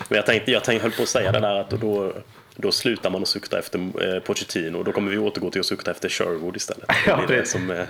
Men 0.09 0.15
jag 0.15 0.25
tänkte, 0.25 0.51
jag 0.51 0.63
tänkte, 0.63 0.83
höll 0.83 0.91
på 0.91 1.03
att 1.03 1.09
säga 1.09 1.31
det 1.31 1.39
där 1.39 1.55
att 1.55 1.69
då, 1.69 2.13
då 2.55 2.71
slutar 2.71 3.09
man 3.09 3.21
att 3.21 3.27
sukta 3.27 3.59
efter 3.59 3.79
eh, 3.79 4.19
Pochettino 4.19 4.77
och 4.77 4.83
då 4.85 4.91
kommer 4.91 5.11
vi 5.11 5.17
återgå 5.17 5.51
till 5.51 5.59
att 5.59 5.65
sukta 5.65 5.91
efter 5.91 6.09
Sherwood 6.09 6.55
istället. 6.55 6.87
Det 6.87 6.95
Ja, 7.07 7.15
det 7.21 7.27
precis. 7.27 7.51
som, 7.51 7.71
eh, 7.71 7.85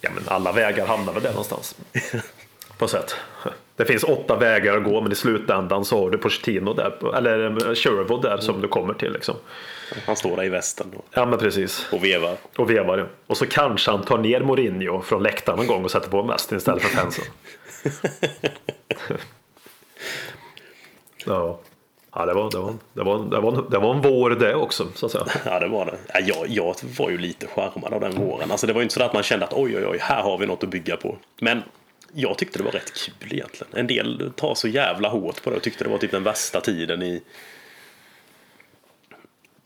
Ja 0.00 0.10
men 0.14 0.24
alla 0.28 0.52
vägar 0.52 0.86
hamnar 0.86 1.12
väl 1.12 1.22
där 1.22 1.30
någonstans. 1.30 1.76
På 2.78 2.88
sätt. 2.88 3.14
Det 3.78 3.84
finns 3.84 4.04
åtta 4.04 4.36
vägar 4.36 4.76
att 4.76 4.84
gå 4.84 5.00
men 5.00 5.12
i 5.12 5.14
slutändan 5.14 5.84
så 5.84 6.04
har 6.04 6.10
du 6.10 6.18
Pochettino 6.18 6.74
där, 6.74 7.16
eller 7.16 7.74
Sherwood 7.74 8.22
där 8.22 8.38
som 8.38 8.60
du 8.60 8.68
kommer 8.68 8.94
till 8.94 9.12
liksom. 9.12 9.34
han 10.06 10.16
står 10.16 10.36
där 10.36 10.44
i 10.44 10.48
västen 10.48 10.86
och, 10.96 11.04
Ja 11.10 11.26
men 11.26 11.38
precis. 11.38 11.86
och 11.92 12.04
vevar. 12.04 12.36
Och 12.56 12.70
vevar. 12.70 13.08
Och 13.26 13.36
så 13.36 13.46
kanske 13.46 13.90
han 13.90 14.02
tar 14.02 14.18
ner 14.18 14.40
Mourinho 14.40 15.02
från 15.02 15.22
läktaren 15.22 15.58
någon 15.58 15.66
gång 15.66 15.84
och 15.84 15.90
sätter 15.90 16.10
på 16.10 16.20
en 16.20 16.26
väst 16.26 16.52
istället 16.52 16.82
för 16.82 16.96
fansen. 16.96 17.24
ja. 21.26 21.60
Ja, 22.14 22.26
det 22.26 22.34
var, 22.34 22.50
det, 22.50 22.58
var, 22.58 22.74
det, 22.92 23.02
var, 23.02 23.18
det, 23.18 23.40
var, 23.40 23.70
det 23.70 23.78
var 23.78 23.94
en 23.94 24.02
vår 24.02 24.30
det 24.30 24.54
också, 24.54 24.86
så 24.94 25.06
att 25.06 25.12
säga. 25.12 25.24
Ja, 25.44 25.58
det 25.58 25.68
var 25.68 25.86
det. 25.86 25.98
Ja, 26.14 26.20
jag, 26.20 26.48
jag 26.48 26.74
var 26.98 27.10
ju 27.10 27.18
lite 27.18 27.46
charmad 27.46 27.92
av 27.92 28.00
den 28.00 28.12
våren. 28.12 28.50
Alltså, 28.50 28.66
det 28.66 28.72
var 28.72 28.80
ju 28.80 28.82
inte 28.82 28.94
så 28.94 29.02
att 29.02 29.12
man 29.12 29.22
kände 29.22 29.46
att 29.46 29.52
oj, 29.52 29.76
oj, 29.76 29.86
oj, 29.86 29.98
här 30.00 30.22
har 30.22 30.38
vi 30.38 30.46
något 30.46 30.64
att 30.64 30.70
bygga 30.70 30.96
på. 30.96 31.16
Men 31.40 31.62
jag 32.14 32.38
tyckte 32.38 32.58
det 32.58 32.64
var 32.64 32.72
rätt 32.72 32.92
kul 32.94 33.32
egentligen. 33.32 33.72
En 33.76 33.86
del 33.86 34.32
tar 34.36 34.54
så 34.54 34.68
jävla 34.68 35.08
hårt 35.08 35.42
på 35.42 35.50
det 35.50 35.56
och 35.56 35.62
tyckte 35.62 35.84
det 35.84 35.90
var 35.90 35.98
typ 35.98 36.10
den 36.10 36.22
värsta 36.22 36.60
tiden 36.60 37.02
i 37.02 37.22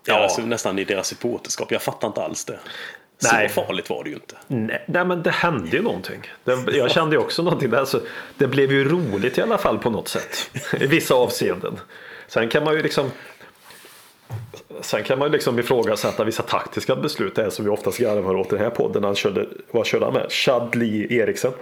Ja, 0.04 0.22
alltså, 0.22 0.42
nästan 0.42 0.78
i 0.78 0.84
deras 0.84 1.08
supporterskap. 1.08 1.72
Jag 1.72 1.82
fattar 1.82 2.08
inte 2.08 2.22
alls 2.22 2.44
det. 2.44 2.58
Nej. 3.32 3.48
Så 3.48 3.54
farligt 3.54 3.90
var 3.90 4.04
det 4.04 4.10
ju 4.10 4.16
inte. 4.16 4.36
Nej, 4.46 4.84
nej 4.86 5.04
men 5.04 5.22
det 5.22 5.30
hände 5.30 5.76
ju 5.76 5.82
någonting. 5.82 6.22
Det, 6.44 6.76
jag 6.76 6.90
kände 6.90 7.16
ju 7.16 7.22
också 7.22 7.42
någonting 7.42 7.70
där. 7.70 7.84
Så 7.84 8.00
det 8.38 8.46
blev 8.46 8.72
ju 8.72 8.88
roligt 8.88 9.38
i 9.38 9.42
alla 9.42 9.58
fall 9.58 9.78
på 9.78 9.90
något 9.90 10.08
sätt. 10.08 10.50
I 10.80 10.86
vissa 10.86 11.14
avseenden. 11.14 11.80
Sen 12.28 12.48
kan 12.48 12.64
man 12.64 12.74
ju 12.74 12.82
liksom 12.82 13.10
Sen 14.80 15.04
kan 15.04 15.18
man 15.18 15.28
ju 15.28 15.32
liksom 15.32 15.58
ifrågasätta 15.58 16.24
vissa 16.24 16.42
taktiska 16.42 16.96
beslut. 16.96 17.34
Det 17.34 17.42
är 17.42 17.50
som 17.50 17.64
vi 17.64 17.70
oftast 17.70 17.98
garvar 17.98 18.36
åt 18.36 18.46
i 18.46 18.50
den 18.50 18.58
här 18.58 18.70
podden. 18.70 19.04
Han 19.04 19.14
körde, 19.14 19.46
vad 19.70 19.86
körde 19.86 20.04
han 20.04 20.14
med? 20.14 20.32
Chadli 20.32 21.16
Eriksen. 21.18 21.52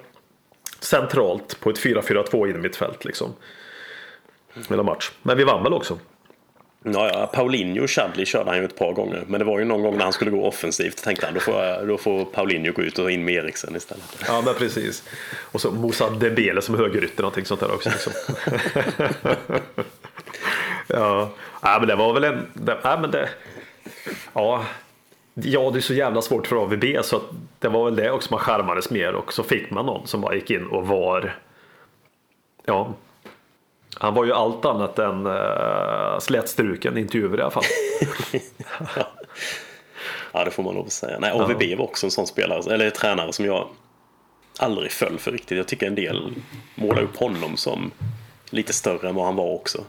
Centralt 0.80 1.60
på 1.60 1.70
ett 1.70 1.78
4-4-2 1.78 2.48
in 2.48 2.56
i 2.56 2.58
mitt 2.58 2.76
fält 2.76 3.04
liksom. 3.04 3.34
Hela 4.68 4.82
match. 4.82 5.10
Men 5.22 5.36
vi 5.36 5.44
vann 5.44 5.62
väl 5.62 5.72
också. 5.72 5.98
Ja, 6.82 7.10
ja, 7.12 7.26
Paulinho 7.26 7.82
och 7.82 7.90
Chadli 7.90 8.26
körde 8.26 8.50
han 8.50 8.58
ju 8.58 8.64
ett 8.64 8.76
par 8.76 8.92
gånger. 8.92 9.24
Men 9.26 9.38
det 9.38 9.44
var 9.44 9.58
ju 9.58 9.64
någon 9.64 9.82
gång 9.82 9.96
när 9.96 10.04
han 10.04 10.12
skulle 10.12 10.30
gå 10.30 10.46
offensivt. 10.46 11.04
Tänkte 11.04 11.26
han, 11.26 11.34
då 11.34 11.40
får, 11.40 11.54
jag, 11.54 11.88
då 11.88 11.98
får 11.98 12.24
Paulinho 12.24 12.72
gå 12.72 12.82
ut 12.82 12.98
och 12.98 13.10
in 13.10 13.24
med 13.24 13.34
Eriksen 13.34 13.76
istället. 13.76 14.24
Ja 14.26 14.42
men 14.44 14.54
precis. 14.54 15.02
Och 15.40 15.60
så 15.60 15.70
Moussa 15.70 16.10
Dembele 16.10 16.62
som 16.62 16.74
högerytter 16.74 17.22
någonting 17.22 17.44
sånt 17.44 17.60
där 17.60 17.74
också. 17.74 17.90
Liksom. 17.90 18.12
ja. 20.86 21.30
ja 21.62 21.78
men 21.78 21.88
det 21.88 21.96
var 21.96 22.12
väl 22.12 22.24
en... 22.24 22.46
Det, 22.54 22.78
ja, 22.82 22.98
men 23.00 23.10
det, 23.10 23.28
ja. 24.32 24.64
Ja 25.34 25.70
det 25.70 25.78
är 25.78 25.80
så 25.80 25.94
jävla 25.94 26.22
svårt 26.22 26.46
för 26.46 26.56
AVB 26.56 26.84
så 27.02 27.16
att 27.16 27.22
det 27.58 27.68
var 27.68 27.84
väl 27.84 27.96
det 27.96 28.10
också 28.10 28.34
man 28.34 28.40
charmades 28.40 28.90
mer 28.90 29.12
och 29.12 29.32
så 29.32 29.42
fick 29.42 29.70
man 29.70 29.86
någon 29.86 30.06
som 30.06 30.20
bara 30.20 30.34
gick 30.34 30.50
in 30.50 30.66
och 30.66 30.86
var 30.86 31.36
Ja 32.64 32.94
Han 33.96 34.14
var 34.14 34.24
ju 34.24 34.32
allt 34.32 34.64
annat 34.64 34.98
än 34.98 35.26
uh, 35.26 36.18
slätstruken 36.18 36.98
intervjuer 36.98 37.38
i 37.38 37.42
alla 37.42 37.50
fall. 37.50 37.64
Ja, 40.32 40.44
det 40.44 40.50
får 40.50 40.62
man 40.62 40.74
lov 40.74 40.86
att 40.86 40.92
säga. 40.92 41.18
Nej, 41.18 41.30
AVB 41.30 41.78
var 41.78 41.84
också 41.84 42.06
en 42.06 42.10
sån 42.10 42.26
spelare, 42.26 42.74
eller 42.74 42.90
tränare 42.90 43.32
som 43.32 43.44
jag 43.44 43.68
aldrig 44.58 44.90
föll 44.90 45.18
för 45.18 45.32
riktigt. 45.32 45.58
Jag 45.58 45.68
tycker 45.68 45.86
en 45.86 45.94
del 45.94 46.34
målar 46.74 47.02
upp 47.02 47.16
honom 47.16 47.56
som 47.56 47.90
lite 48.50 48.72
större 48.72 49.08
än 49.08 49.14
vad 49.14 49.24
han 49.24 49.36
var 49.36 49.54
också. 49.54 49.84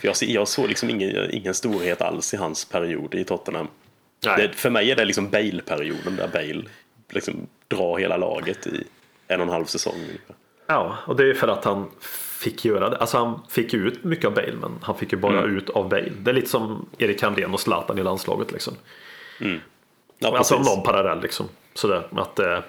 För 0.00 0.08
jag, 0.08 0.16
jag 0.20 0.48
såg 0.48 0.68
liksom 0.68 0.90
ingen, 0.90 1.30
ingen 1.30 1.54
storhet 1.54 2.00
alls 2.00 2.34
i 2.34 2.36
hans 2.36 2.64
period 2.64 3.14
i 3.14 3.24
Tottenham. 3.24 3.68
Det, 4.20 4.54
för 4.54 4.70
mig 4.70 4.90
är 4.90 4.96
det 4.96 5.04
liksom 5.04 5.30
Bale-perioden 5.30 6.16
där 6.16 6.28
Bale 6.28 6.64
liksom 7.08 7.46
drar 7.68 7.98
hela 7.98 8.16
laget 8.16 8.66
i 8.66 8.84
en 9.28 9.40
och 9.40 9.46
en 9.46 9.52
halv 9.52 9.64
säsong. 9.64 9.94
ungefär. 9.94 10.36
Ja, 10.66 10.96
och 11.06 11.16
det 11.16 11.30
är 11.30 11.34
för 11.34 11.48
att 11.48 11.64
han 11.64 11.90
fick 12.40 12.64
göra 12.64 12.90
det. 12.90 12.96
Alltså 12.96 13.18
han 13.18 13.42
fick 13.50 13.72
ju 13.72 13.88
ut 13.88 14.04
mycket 14.04 14.24
av 14.24 14.34
Bale, 14.34 14.54
men 14.60 14.78
han 14.82 14.98
fick 14.98 15.12
ju 15.12 15.18
bara 15.18 15.42
ut 15.42 15.70
av 15.70 15.88
Bale. 15.88 16.12
Det 16.18 16.30
är 16.30 16.34
lite 16.34 16.48
som 16.48 16.88
Erik 16.98 17.22
Hamrén 17.22 17.54
och 17.54 17.60
Zlatan 17.60 17.98
i 17.98 18.02
landslaget 18.02 18.52
liksom. 18.52 18.74
Ja, 20.18 20.38
alltså 20.38 20.56
precis. 20.56 20.74
någon 20.74 20.84
parallell 20.84 21.20
liksom. 21.20 21.48
Sådär, 21.74 22.02
att 22.10 22.36
det, 22.36 22.62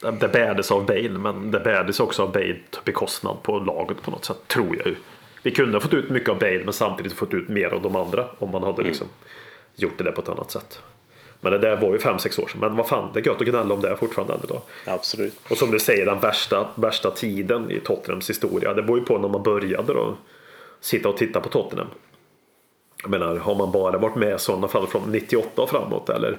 det 0.00 0.28
bärdes 0.28 0.70
av 0.72 0.86
Bale, 0.86 1.08
men 1.08 1.50
det 1.50 1.60
bärdes 1.60 2.00
också 2.00 2.22
av 2.22 2.32
Bale 2.32 2.56
på 2.70 2.80
bekostnad 2.84 3.42
på 3.42 3.58
laget 3.58 4.02
på 4.02 4.10
något 4.10 4.24
sätt, 4.24 4.48
tror 4.48 4.76
jag 4.76 4.86
ju. 4.86 4.96
Vi 5.42 5.50
kunde 5.50 5.72
ha 5.72 5.80
fått 5.80 5.94
ut 5.94 6.10
mycket 6.10 6.28
av 6.28 6.38
Bale 6.38 6.64
men 6.64 6.72
samtidigt 6.72 7.12
fått 7.12 7.34
ut 7.34 7.48
mer 7.48 7.74
av 7.74 7.82
de 7.82 7.96
andra 7.96 8.26
om 8.38 8.50
man 8.50 8.62
hade 8.62 8.82
liksom 8.82 9.06
gjort 9.76 9.98
det 9.98 10.04
där 10.04 10.12
på 10.12 10.20
ett 10.20 10.28
annat 10.28 10.50
sätt. 10.50 10.82
Men 11.40 11.52
det 11.52 11.58
där 11.58 11.76
var 11.76 11.92
ju 11.92 11.98
5-6 11.98 12.42
år 12.42 12.48
sedan. 12.48 12.60
Men 12.60 12.76
vad 12.76 12.88
fan, 12.88 13.10
det 13.14 13.20
är 13.20 13.26
gött 13.26 13.40
att 13.40 13.46
gnälla 13.46 13.74
om 13.74 13.80
det 13.80 13.96
fortfarande 13.96 14.34
än 14.34 14.40
idag. 14.44 14.60
Absolut. 14.86 15.34
Och 15.50 15.56
som 15.56 15.70
du 15.70 15.78
säger, 15.78 16.06
den 16.06 16.20
värsta, 16.20 16.68
värsta 16.74 17.10
tiden 17.10 17.70
i 17.70 17.80
Tottenhams 17.80 18.30
historia. 18.30 18.74
Det 18.74 18.82
beror 18.82 18.98
ju 18.98 19.04
på 19.04 19.18
när 19.18 19.28
man 19.28 19.42
började 19.42 19.92
då. 19.92 20.16
Sitta 20.80 21.08
och 21.08 21.16
titta 21.16 21.40
på 21.40 21.48
Tottenham. 21.48 21.86
Jag 23.02 23.10
menar, 23.10 23.36
har 23.36 23.54
man 23.54 23.72
bara 23.72 23.98
varit 23.98 24.16
med 24.16 24.34
i 24.34 24.38
sådana 24.38 24.68
fall 24.68 24.86
från 24.86 25.12
98 25.12 25.62
och 25.62 25.70
framåt 25.70 26.08
eller 26.08 26.38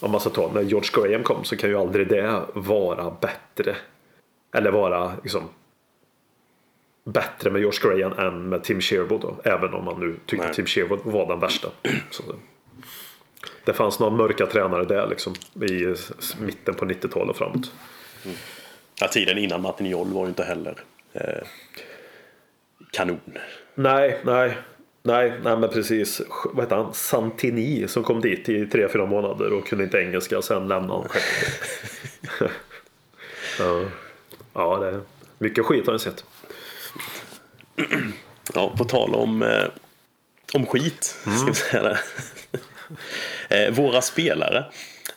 om 0.00 0.10
man 0.10 0.20
ska 0.20 0.30
ta 0.30 0.50
när 0.54 0.62
George 0.62 0.90
Graham 0.92 1.22
kom 1.22 1.44
så 1.44 1.56
kan 1.56 1.70
ju 1.70 1.76
aldrig 1.76 2.08
det 2.08 2.42
vara 2.54 3.10
bättre. 3.20 3.76
Eller 4.54 4.70
vara 4.70 5.12
liksom 5.22 5.42
bättre 7.04 7.50
med 7.50 7.60
George 7.60 7.80
Graham 7.82 8.18
än 8.18 8.48
med 8.48 8.64
Tim 8.64 8.80
Sherwood 8.80 9.20
då. 9.20 9.36
Även 9.44 9.74
om 9.74 9.84
man 9.84 10.00
nu 10.00 10.16
tyckte 10.26 10.46
Nej. 10.46 10.54
Tim 10.54 10.66
Sherwood 10.66 11.00
var 11.02 11.26
den 11.26 11.40
värsta. 11.40 11.68
Så 12.10 12.22
det, 13.64 13.72
fanns 13.72 13.98
några 13.98 14.16
mörka 14.16 14.46
tränare 14.46 14.84
där 14.84 15.06
liksom 15.06 15.34
i 15.54 15.94
mitten 16.40 16.74
på 16.74 16.84
90-talet 16.84 17.30
och 17.30 17.36
framåt. 17.36 17.72
Ja, 19.00 19.08
tiden 19.08 19.38
innan 19.38 19.62
Martin 19.62 19.86
Joll 19.86 20.12
var 20.12 20.22
ju 20.22 20.28
inte 20.28 20.44
heller 20.44 20.74
eh, 21.12 21.46
kanon. 22.92 23.20
Nej, 23.74 24.20
nej. 24.24 24.58
Nej, 25.06 25.32
nej 25.42 25.56
men 25.56 25.70
precis. 25.70 26.22
Vad 26.44 26.64
heter 26.64 26.76
han? 26.76 26.94
Santini 26.94 27.88
som 27.88 28.04
kom 28.04 28.20
dit 28.20 28.48
i 28.48 28.66
tre, 28.66 28.88
fyra 28.88 29.06
månader 29.06 29.52
och 29.52 29.66
kunde 29.66 29.84
inte 29.84 29.98
engelska. 29.98 30.42
Sen 30.42 30.68
lämnade 30.68 31.00
han 31.00 31.08
själv. 31.08 32.50
ja. 33.58 33.84
ja, 34.52 34.78
det 34.78 34.88
är 34.88 35.00
mycket 35.38 35.64
skit 35.64 35.86
har 35.86 35.92
jag 35.92 36.00
sett. 36.00 36.24
Ja, 38.54 38.74
på 38.78 38.84
tal 38.84 39.14
om, 39.14 39.42
eh, 39.42 39.64
om 40.54 40.66
skit, 40.66 41.04
ska 41.04 41.46
vi 41.46 41.54
säga 41.54 41.82
det. 41.82 41.98
Eh, 43.48 43.70
våra 43.70 44.00
spelare 44.02 44.64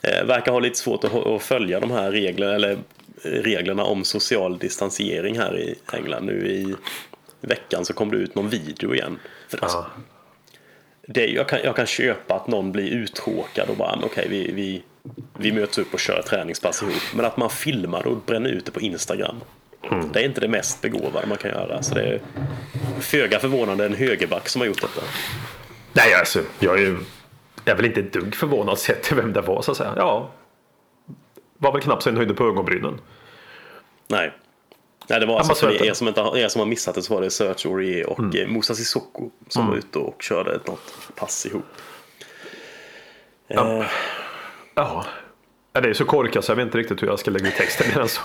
eh, 0.02 0.24
verkar 0.24 0.52
ha 0.52 0.60
lite 0.60 0.78
svårt 0.78 1.04
att, 1.04 1.42
följa 1.42 1.80
de 1.80 1.90
här 1.90 2.10
reglerna, 2.12 2.54
eller 2.54 2.78
reglerna 3.22 3.84
om 3.84 4.04
social 4.04 4.58
distansering 4.58 5.38
här 5.38 5.58
i 5.58 5.74
England. 5.92 6.24
Nu 6.26 6.46
i 6.48 6.74
veckan 7.40 7.84
så 7.84 7.92
kom 7.92 8.10
det 8.10 8.16
ut 8.16 8.34
någon 8.34 8.48
video 8.48 8.94
igen. 8.94 9.18
För 9.48 9.58
alltså, 9.62 9.86
det, 11.08 11.24
är- 11.30 11.34
jag, 11.34 11.48
kan, 11.48 11.58
jag 11.64 11.76
kan 11.76 11.86
köpa 11.86 12.34
att 12.34 12.46
någon 12.48 12.72
blir 12.72 12.90
uttråkad 12.90 13.68
och 13.68 13.76
bara, 13.76 13.96
"Men 13.96 14.04
okej, 14.04 14.26
vi, 14.30 14.52
vi, 14.52 14.82
vi 15.38 15.52
möts 15.52 15.78
upp 15.78 15.94
och 15.94 16.00
kör 16.00 16.22
träningspass 16.22 16.82
ihop. 16.82 16.94
Men 17.14 17.24
att 17.24 17.36
man 17.36 17.50
filmar 17.50 18.06
och 18.06 18.16
bränner 18.26 18.50
ut 18.50 18.64
det 18.64 18.70
på 18.72 18.80
Instagram. 18.80 19.40
Det 20.12 20.20
är 20.20 20.24
inte 20.24 20.40
det 20.40 20.48
mest 20.48 20.80
begåvade 20.82 21.26
man 21.26 21.36
kan 21.38 21.50
göra. 21.50 21.82
Så 21.82 21.94
det 21.94 22.02
är 22.02 22.20
föga 23.00 23.38
förvånande 23.40 23.84
en 23.86 23.94
högerback 23.94 24.48
som 24.48 24.60
har 24.60 24.66
gjort 24.66 24.80
detta. 24.80 25.00
Nej, 25.92 26.14
alltså 26.14 26.42
jag 26.58 26.80
är 26.82 26.96
jag 27.68 27.74
är 27.74 27.76
väl 27.76 27.86
inte 27.86 28.00
ett 28.00 28.12
dugg 28.12 28.34
förvånad 28.34 28.78
sett 28.78 29.02
till 29.02 29.16
vem 29.16 29.32
det 29.32 29.40
var 29.40 29.62
så 29.62 29.70
att 29.70 29.76
säga. 29.76 29.94
Ja. 29.96 30.30
Var 31.58 31.72
väl 31.72 31.80
knappt 31.80 32.02
så 32.02 32.08
en 32.08 32.16
höjde 32.16 32.34
på 32.34 32.44
ögonbrynen. 32.44 33.00
Nej. 34.08 34.32
Nej, 35.08 35.20
det 35.20 35.26
var 35.26 35.38
alltså 35.38 35.54
för 35.54 35.86
er 35.86 35.92
som, 35.92 36.08
inte 36.08 36.20
har, 36.20 36.36
er 36.36 36.48
som 36.48 36.58
har 36.58 36.66
missat 36.66 36.94
det 36.94 37.02
så 37.02 37.14
var 37.14 37.20
det 37.22 37.30
Search 37.30 37.66
Aurier 37.66 38.08
och 38.10 38.18
mm. 38.18 38.52
Moussa 38.52 38.74
Sissoko 38.74 39.30
som 39.48 39.66
var 39.66 39.76
ute 39.76 39.98
och 39.98 40.22
körde 40.22 40.54
ett 40.54 40.66
något 40.66 41.08
pass 41.14 41.46
ihop. 41.46 41.64
Ja. 43.46 43.84
Ja, 44.74 45.04
det 45.72 45.88
är 45.88 45.92
så 45.92 46.04
korkat 46.04 46.44
så 46.44 46.50
jag 46.50 46.56
vet 46.56 46.66
inte 46.66 46.78
riktigt 46.78 47.02
hur 47.02 47.06
jag 47.06 47.18
ska 47.18 47.30
lägga 47.30 47.48
ut 47.48 47.56
texten 47.56 47.86
mer 47.94 48.00
än 48.00 48.08
så. 48.08 48.20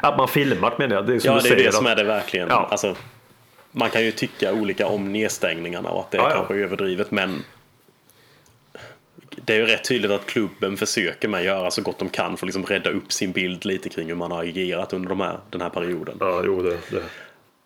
Att 0.00 0.16
man 0.16 0.28
filmat 0.28 0.78
menar 0.78 0.96
jag. 0.96 1.06
Det 1.06 1.14
är 1.14 1.18
som 1.18 1.34
Ja, 1.34 1.40
det 1.42 1.48
är 1.48 1.56
det 1.56 1.72
som 1.72 1.86
att- 1.86 1.92
är 1.92 1.96
det 1.96 2.04
verkligen. 2.04 2.48
Ja. 2.48 2.68
Alltså, 2.70 2.96
man 3.72 3.90
kan 3.90 4.04
ju 4.04 4.12
tycka 4.12 4.52
olika 4.52 4.86
om 4.86 5.12
nedstängningarna 5.12 5.88
och 5.88 6.00
att 6.00 6.10
det 6.10 6.18
Ja, 6.18 6.30
ja. 6.30 6.36
kanske 6.36 6.54
är 6.54 6.58
överdrivet 6.58 7.10
men 7.10 7.44
det 9.44 9.54
är 9.54 9.58
ju 9.58 9.66
rätt 9.66 9.84
tydligt 9.84 10.10
att 10.10 10.26
klubben 10.26 10.76
försöker 10.76 11.28
med 11.28 11.40
att 11.40 11.46
göra 11.46 11.70
så 11.70 11.82
gott 11.82 11.98
de 11.98 12.08
kan 12.08 12.36
för 12.36 12.46
att 12.46 12.48
liksom 12.54 12.66
rädda 12.66 12.90
upp 12.90 13.12
sin 13.12 13.32
bild 13.32 13.64
lite 13.64 13.88
kring 13.88 14.08
hur 14.08 14.14
man 14.14 14.30
har 14.30 14.42
agerat 14.42 14.92
under 14.92 15.08
de 15.08 15.20
här, 15.20 15.38
den 15.50 15.60
här 15.60 15.70
perioden. 15.70 16.16
Ja, 16.20 16.42
jo 16.44 16.62
det. 16.62 16.78
det. 16.90 17.02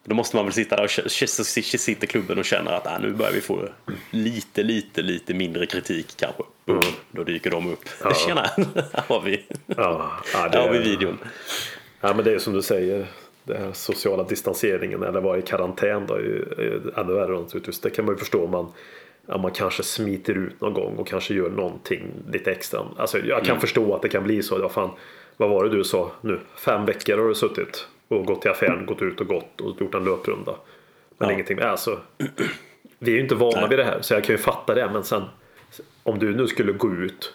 Då 0.09 0.15
måste 0.15 0.37
man 0.37 0.45
väl 0.45 0.53
sitta 0.53 0.77
där 0.77 0.85
och 0.85 0.91
sitter 0.91 2.07
klubben 2.07 2.39
och 2.39 2.45
känner 2.45 2.73
att 2.73 2.87
äh, 2.87 3.01
nu 3.01 3.13
börjar 3.13 3.33
vi 3.33 3.41
få 3.41 3.69
lite, 4.11 4.63
lite, 4.63 5.03
lite 5.03 5.35
mindre 5.35 5.67
kritik 5.67 6.17
kanske. 6.17 6.43
Mm. 6.67 6.83
Då 7.11 7.25
dyker 7.25 7.51
de 7.51 7.73
upp. 7.73 7.89
Tjena, 8.27 8.43
här 8.93 9.05
har 9.09 9.21
vi, 9.21 9.45
Ja, 9.67 10.13
ja, 10.33 10.49
det 10.49 10.59
här 10.59 10.67
har 10.67 10.73
vi 10.73 10.79
videon. 10.79 11.19
Ja, 12.01 12.15
men 12.15 12.25
det 12.25 12.33
är 12.33 12.39
som 12.39 12.53
du 12.53 12.63
säger. 12.63 13.07
Den 13.45 13.63
här 13.63 13.73
sociala 13.73 14.25
distanseringen 14.25 15.03
eller 15.03 15.21
vara 15.21 15.39
i 15.39 15.43
karantän 15.43 16.07
då, 16.07 16.15
är 16.15 16.19
ju 16.21 16.93
ännu 16.97 17.13
värre 17.13 17.41
naturligtvis. 17.41 17.81
Det 17.81 17.91
kan 17.91 18.05
man 18.05 18.15
ju 18.15 18.19
förstå 18.19 18.45
om 18.45 18.51
man, 18.51 18.73
om 19.29 19.41
man 19.41 19.51
kanske 19.51 19.83
smiter 19.83 20.35
ut 20.35 20.61
någon 20.61 20.75
gång 20.75 20.97
och 20.97 21.09
kanske 21.09 21.35
gör 21.35 21.51
någonting 21.51 22.03
lite 22.33 22.51
extra. 22.53 22.81
Alltså, 22.97 23.19
jag 23.19 23.45
kan 23.45 23.61
förstå 23.61 23.95
att 23.95 24.03
det 24.03 24.09
kan 24.09 24.25
bli 24.25 24.43
så. 24.43 24.59
Ja, 24.61 24.69
fan, 24.69 24.91
vad 25.37 25.51
var 25.51 25.65
det 25.65 25.71
du 25.77 25.85
sa 25.85 26.11
nu? 26.21 26.41
Fem 26.57 26.85
veckor 26.87 27.19
har 27.19 27.29
du 27.29 27.35
suttit 27.35 27.87
och 28.09 28.25
gått 28.27 28.43
till 28.43 28.51
affären, 28.51 28.87
gått 28.87 29.03
ut 29.03 29.21
och 29.21 29.27
gått 29.27 29.61
och 29.61 29.81
gjort 29.81 29.95
en 29.95 30.05
löprunda. 30.05 30.55
Men 31.19 31.29
Ja. 31.29 31.33
ingenting. 31.35 31.59
Alltså, 31.61 32.01
vi 32.99 33.11
är 33.11 33.15
ju 33.17 33.21
inte 33.23 33.35
vana 33.35 33.61
Nej. 33.61 33.69
vid 33.69 33.79
det 33.79 33.85
här 33.85 33.99
så 34.01 34.15
jag 34.15 34.25
kan 34.25 34.35
ju 34.35 34.39
fatta 34.39 34.75
det. 34.75 34.91
Men 34.93 35.05
sen 35.05 35.23
om 36.03 36.19
du 36.19 36.37
nu 36.37 36.47
skulle 36.47 36.73
gå 36.73 36.93
ut 36.95 37.35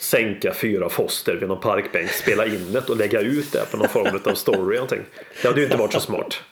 sänka 0.00 0.54
fyra 0.54 0.88
foster 0.88 1.36
vid 1.36 1.48
någon 1.48 1.60
parkbänk, 1.60 2.10
spela 2.10 2.46
in 2.46 2.72
det 2.72 2.88
och 2.88 2.96
lägga 2.96 3.20
ut 3.20 3.52
det 3.52 3.70
på 3.70 3.76
någon 3.76 3.88
form 3.88 4.20
av 4.24 4.34
story. 4.34 4.58
eller 4.60 4.74
Någonting. 4.74 5.02
Det 5.42 5.48
hade 5.48 5.60
ju 5.60 5.66
inte 5.66 5.76
varit 5.78 5.92
så 5.92 6.00
smart. 6.00 6.42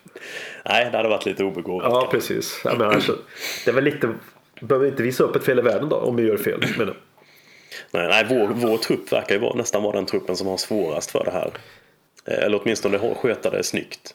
Nej, 0.64 0.88
det 0.90 0.96
hade 0.96 1.08
varit 1.08 1.26
lite 1.26 1.44
obegåvat. 1.44 1.86
Ja, 1.92 2.08
precis. 2.10 2.60
Jag 2.64 2.78
menar, 2.78 2.92
alltså, 2.92 3.18
det 3.64 3.70
är 3.70 3.74
väl 3.74 3.84
lite, 3.84 4.14
behöver 4.60 4.86
inte 4.88 5.02
visa 5.02 5.24
upp 5.24 5.36
ett 5.36 5.44
fel 5.44 5.58
i 5.58 5.62
världen 5.62 5.88
då, 5.88 5.96
om 5.96 6.16
vi 6.16 6.22
gör 6.22 6.36
fel. 6.36 6.64
Men, 6.78 6.94
Nej, 7.90 8.08
nej 8.08 8.26
vår, 8.28 8.48
vår 8.48 8.78
trupp 8.78 9.12
verkar 9.12 9.34
ju 9.34 9.40
vara, 9.40 9.54
nästan 9.54 9.82
vara 9.82 9.96
den 9.96 10.06
truppen 10.06 10.36
som 10.36 10.46
har 10.46 10.56
svårast 10.56 11.10
för 11.10 11.24
det 11.24 11.30
här. 11.30 11.50
Eh, 12.24 12.44
Eller 12.44 12.60
åtminstone 12.62 13.14
sköta 13.14 13.50
det 13.50 13.62
snyggt. 13.62 14.14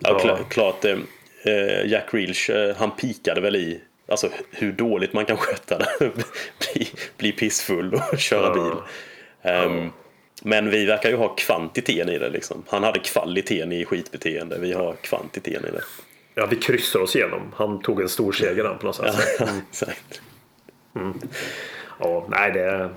Ja, 0.00 0.10
Ja. 0.10 0.18
kla- 0.18 0.48
Klart, 0.48 0.84
eh, 0.84 0.98
eh, 1.44 1.86
Jack 1.90 2.14
Reelch, 2.14 2.50
han 2.76 2.90
pikade 2.96 3.40
väl 3.40 3.56
i 3.56 3.80
alltså, 4.08 4.28
hur 4.50 4.72
dåligt 4.72 5.12
man 5.12 5.24
kan 5.24 5.36
sköta 5.36 5.78
det. 5.78 5.86
bli, 6.74 6.88
bli 7.16 7.32
pissfull 7.32 7.94
och 7.94 8.18
köra 8.18 8.46
Ja. 8.46 8.54
bil. 8.54 8.72
Ehm, 9.52 9.88
Men 10.44 10.70
vi 10.70 10.84
verkar 10.86 11.10
ju 11.10 11.16
ha 11.16 11.28
kvantiteten 11.34 12.08
i 12.08 12.18
det. 12.18 12.28
Liksom. 12.30 12.64
Han 12.68 12.82
hade 12.82 12.98
kvaliteten 12.98 13.72
i 13.72 13.84
skitbeteende. 13.84 14.58
Vi 14.58 14.72
har 14.72 14.94
kvantiteten 15.02 15.64
i 15.68 15.70
det. 15.70 15.82
Ja, 16.34 16.46
vi 16.46 16.56
kryssar 16.56 17.00
oss 17.00 17.16
igenom. 17.16 17.52
Han 17.56 17.82
tog 17.82 18.00
en 18.00 18.08
stor 18.08 18.32
seger 18.32 18.64
där 18.64 18.74
på 18.74 18.86
något 18.86 18.96
sätt. 18.96 19.14
Ja, 19.38 19.46
exakt. 19.70 20.20
Ja, 21.98 22.26
nej, 22.28 22.52
det... 22.52 22.90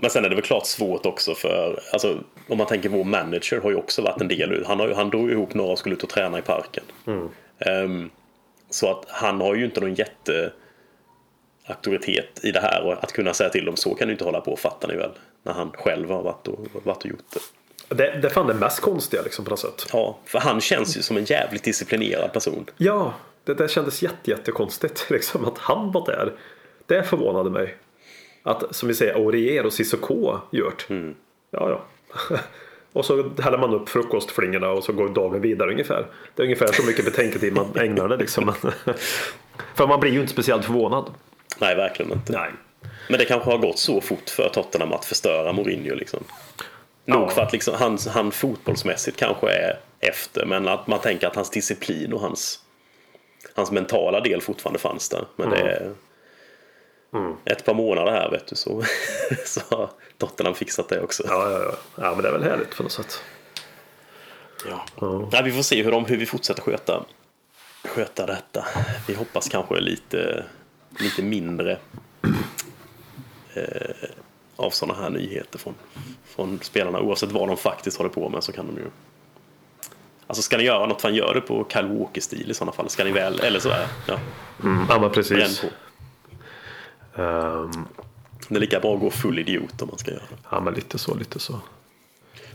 Men 0.00 0.10
sen 0.10 0.24
är 0.24 0.28
det 0.28 0.34
väl 0.34 0.44
klart 0.44 0.66
svårt 0.66 1.06
också 1.06 1.34
för, 1.34 1.80
alltså, 1.92 2.18
om 2.48 2.58
man 2.58 2.66
tänker 2.66 2.88
vår 2.88 3.04
manager 3.04 3.60
har 3.60 3.70
ju 3.70 3.76
också 3.76 4.02
varit 4.02 4.20
en 4.20 4.28
del 4.28 4.64
han, 4.66 4.80
har, 4.80 4.88
han 4.88 5.10
drog 5.10 5.30
ihop 5.30 5.54
några 5.54 5.72
och 5.72 5.78
skulle 5.78 5.94
ut 5.94 6.02
och 6.02 6.08
träna 6.08 6.38
i 6.38 6.42
parken. 6.42 6.84
Ehm, 7.58 8.10
så 8.70 8.90
att 8.90 9.04
han 9.08 9.40
har 9.40 9.54
ju 9.54 9.64
inte 9.64 9.80
någon 9.80 9.94
jätte 9.94 10.52
auktoritet 11.66 12.44
i 12.44 12.50
det 12.50 12.60
här 12.60 12.82
och 12.82 13.04
att 13.04 13.12
kunna 13.12 13.34
säga 13.34 13.50
till 13.50 13.64
dem 13.64 13.76
så 13.76 13.94
kan 13.94 14.08
du 14.08 14.12
inte 14.12 14.24
hålla 14.24 14.40
på, 14.40 14.56
fattar 14.56 14.88
ni 14.88 14.96
väl? 14.96 15.10
När 15.42 15.52
han 15.52 15.70
själv 15.72 16.10
har 16.10 16.22
varit 16.22 16.48
och, 16.48 16.58
varit 16.84 17.04
och 17.04 17.10
gjort 17.10 17.30
det. 17.32 17.40
Det, 17.88 17.94
det 17.96 18.28
är 18.28 18.30
fan 18.30 18.46
det 18.46 18.54
mest 18.54 18.80
konstiga 18.80 19.22
liksom 19.22 19.44
på 19.44 19.50
något 19.50 19.60
sätt. 19.60 19.86
Ja, 19.92 20.18
för 20.24 20.38
han 20.38 20.60
känns 20.60 20.96
ju 20.96 21.02
som 21.02 21.16
en 21.16 21.24
jävligt 21.24 21.64
disciplinerad 21.64 22.32
person. 22.32 22.70
Ja, 22.76 23.14
det 23.44 23.54
där 23.54 23.68
kändes 23.68 24.02
jätte, 24.02 24.30
jättekonstigt. 24.30 25.06
Liksom, 25.10 25.44
att 25.44 25.58
han 25.58 25.92
var 25.92 26.06
där. 26.06 26.32
Det 26.86 27.02
förvånade 27.02 27.50
mig. 27.50 27.76
Att 28.42 28.76
som 28.76 28.88
vi 28.88 28.94
säger 28.94 29.14
Aurier 29.14 29.66
och 29.66 29.72
Cissoko 29.72 30.38
gjort. 30.50 30.86
Ja, 31.50 31.70
ja. 31.70 31.84
och 32.92 33.04
så 33.04 33.30
häller 33.42 33.58
man 33.58 33.74
upp 33.74 33.88
frukostflingorna 33.88 34.70
och 34.70 34.84
så 34.84 34.92
går 34.92 35.08
dagen 35.08 35.40
vidare 35.40 35.70
ungefär. 35.70 36.06
Det 36.34 36.42
är 36.42 36.44
ungefär 36.44 36.72
så 36.72 36.86
mycket 36.86 37.04
betänketid 37.04 37.52
man 37.52 37.76
ägnar 37.76 38.08
det 38.08 38.16
liksom. 38.16 38.52
För 39.74 39.86
man 39.86 40.00
blir 40.00 40.12
ju 40.12 40.20
inte 40.20 40.32
speciellt 40.32 40.64
förvånad. 40.64 41.10
Nej, 41.58 41.76
verkligen 41.76 42.12
inte. 42.12 42.32
Nej. 42.32 42.50
Men 43.08 43.18
det 43.18 43.24
kanske 43.24 43.50
har 43.50 43.58
gått 43.58 43.78
så 43.78 44.00
fort 44.00 44.30
för 44.30 44.48
Tottenham 44.48 44.92
att 44.92 45.04
förstöra 45.04 45.52
Mourinho 45.52 45.94
liksom. 45.94 46.24
Nog 47.04 47.32
för 47.32 47.42
att 47.42 47.52
liksom, 47.52 47.74
han, 47.74 47.98
han 48.08 48.32
fotbollsmässigt 48.32 49.16
kanske 49.16 49.50
är 49.50 49.80
efter 50.00 50.46
men 50.46 50.68
att 50.68 50.86
man 50.86 51.00
tänker 51.00 51.26
att 51.26 51.36
hans 51.36 51.50
disciplin 51.50 52.12
och 52.12 52.20
hans, 52.20 52.60
hans 53.54 53.70
mentala 53.70 54.20
del 54.20 54.40
fortfarande 54.40 54.78
fanns 54.78 55.08
där. 55.08 55.24
Men 55.36 55.50
det 55.50 55.60
är 55.60 55.92
ett 57.44 57.64
par 57.64 57.74
månader 57.74 58.12
här 58.12 58.30
vet 58.30 58.46
du 58.46 58.56
så, 58.56 58.82
så 59.44 59.60
har 59.70 59.90
Tottenham 60.18 60.54
fixat 60.54 60.88
det 60.88 61.00
också. 61.00 61.22
Ja, 61.26 61.50
ja, 61.50 61.60
ja. 61.62 61.74
ja, 61.96 62.14
men 62.14 62.22
det 62.22 62.28
är 62.28 62.32
väl 62.32 62.42
härligt 62.42 62.76
på 62.76 62.82
något 62.82 62.92
sätt. 62.92 63.22
Ja. 64.68 64.84
Ja, 65.32 65.42
vi 65.44 65.52
får 65.52 65.62
se 65.62 65.82
hur, 65.82 65.90
de, 65.90 66.04
hur 66.04 66.16
vi 66.16 66.26
fortsätter 66.26 66.62
sköta, 66.62 67.04
sköta 67.84 68.26
detta. 68.26 68.64
Vi 69.08 69.14
hoppas 69.14 69.48
kanske 69.48 69.80
lite, 69.80 70.44
lite 70.98 71.22
mindre 71.22 71.78
eh, 73.54 74.08
av 74.56 74.70
sådana 74.70 75.02
här 75.02 75.10
nyheter 75.10 75.58
från, 75.58 75.74
från 76.24 76.58
spelarna. 76.62 77.00
Oavsett 77.00 77.32
vad 77.32 77.48
de 77.48 77.56
faktiskt 77.56 77.96
håller 77.96 78.10
på 78.10 78.28
med 78.28 78.44
så 78.44 78.52
kan 78.52 78.66
de 78.66 78.76
ju 78.76 78.86
Alltså 80.26 80.42
ska 80.42 80.56
ni 80.56 80.62
göra 80.64 80.86
något, 80.86 81.00
fan 81.02 81.14
gör 81.14 81.34
det 81.34 81.40
på 81.40 81.66
Kyle 81.72 81.86
Walker-stil 81.98 82.50
i 82.50 82.54
sådana 82.54 82.72
fall. 82.72 82.88
Ska 82.88 83.04
ni 83.04 83.10
väl, 83.10 83.40
eller 83.40 83.60
så 83.60 83.68
är 83.68 83.86
ja, 84.06 84.18
Mm, 84.62 84.86
ja 84.88 84.98
men 85.00 85.10
precis. 85.10 85.64
Ehm, 87.16 87.70
Det 88.48 88.56
är 88.56 88.60
lika 88.60 88.80
bra 88.80 88.94
att 88.94 89.00
gå 89.00 89.10
full 89.10 89.38
idiot 89.38 89.82
om 89.82 89.88
man 89.88 89.98
ska 89.98 90.10
göra 90.10 90.22
det. 90.30 90.36
ja 90.50 90.60
men 90.60 90.74
lite 90.74 90.98
så, 90.98 91.14
lite 91.14 91.38
så. 91.38 91.60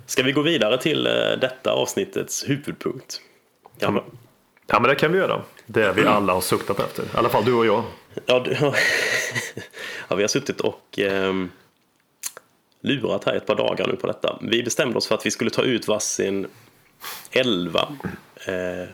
Ska 0.05 0.23
vi 0.23 0.31
gå 0.31 0.41
vidare 0.41 0.77
till 0.81 1.07
eh, 1.07 1.13
detta 1.41 1.71
avsnittets 1.71 2.49
huvudpunkt? 2.49 3.21
Ja, 3.79 3.91
men, 3.91 4.03
Ja 4.67 4.79
men 4.79 4.89
det 4.89 4.95
kan 4.95 5.11
vi 5.11 5.17
göra. 5.17 5.41
Det 5.65 5.93
vi 5.93 6.05
alla 6.05 6.33
har 6.33 6.41
suktat 6.41 6.79
efter. 6.79 7.03
I 7.03 7.07
alla 7.13 7.29
fall 7.29 7.45
du 7.45 7.53
och 7.53 7.65
jag. 7.65 7.83
ja, 8.25 8.39
du, 8.39 8.51
ja, 10.07 10.15
vi 10.15 10.23
har 10.23 10.27
suttit 10.27 10.61
och 10.61 10.99
ehm, 10.99 11.51
lurat 12.81 13.23
här 13.23 13.33
ett 13.33 13.45
par 13.45 13.55
dagar 13.55 13.87
nu 13.87 13.95
på 13.95 14.07
detta. 14.07 14.39
Vi 14.41 14.63
bestämde 14.63 14.97
oss 14.97 15.07
för 15.07 15.15
att 15.15 15.25
vi 15.25 15.31
skulle 15.31 15.49
ta 15.49 15.61
ut 15.61 15.87
varsin 15.87 16.47
elva 17.31 17.87
eh, 18.47 18.89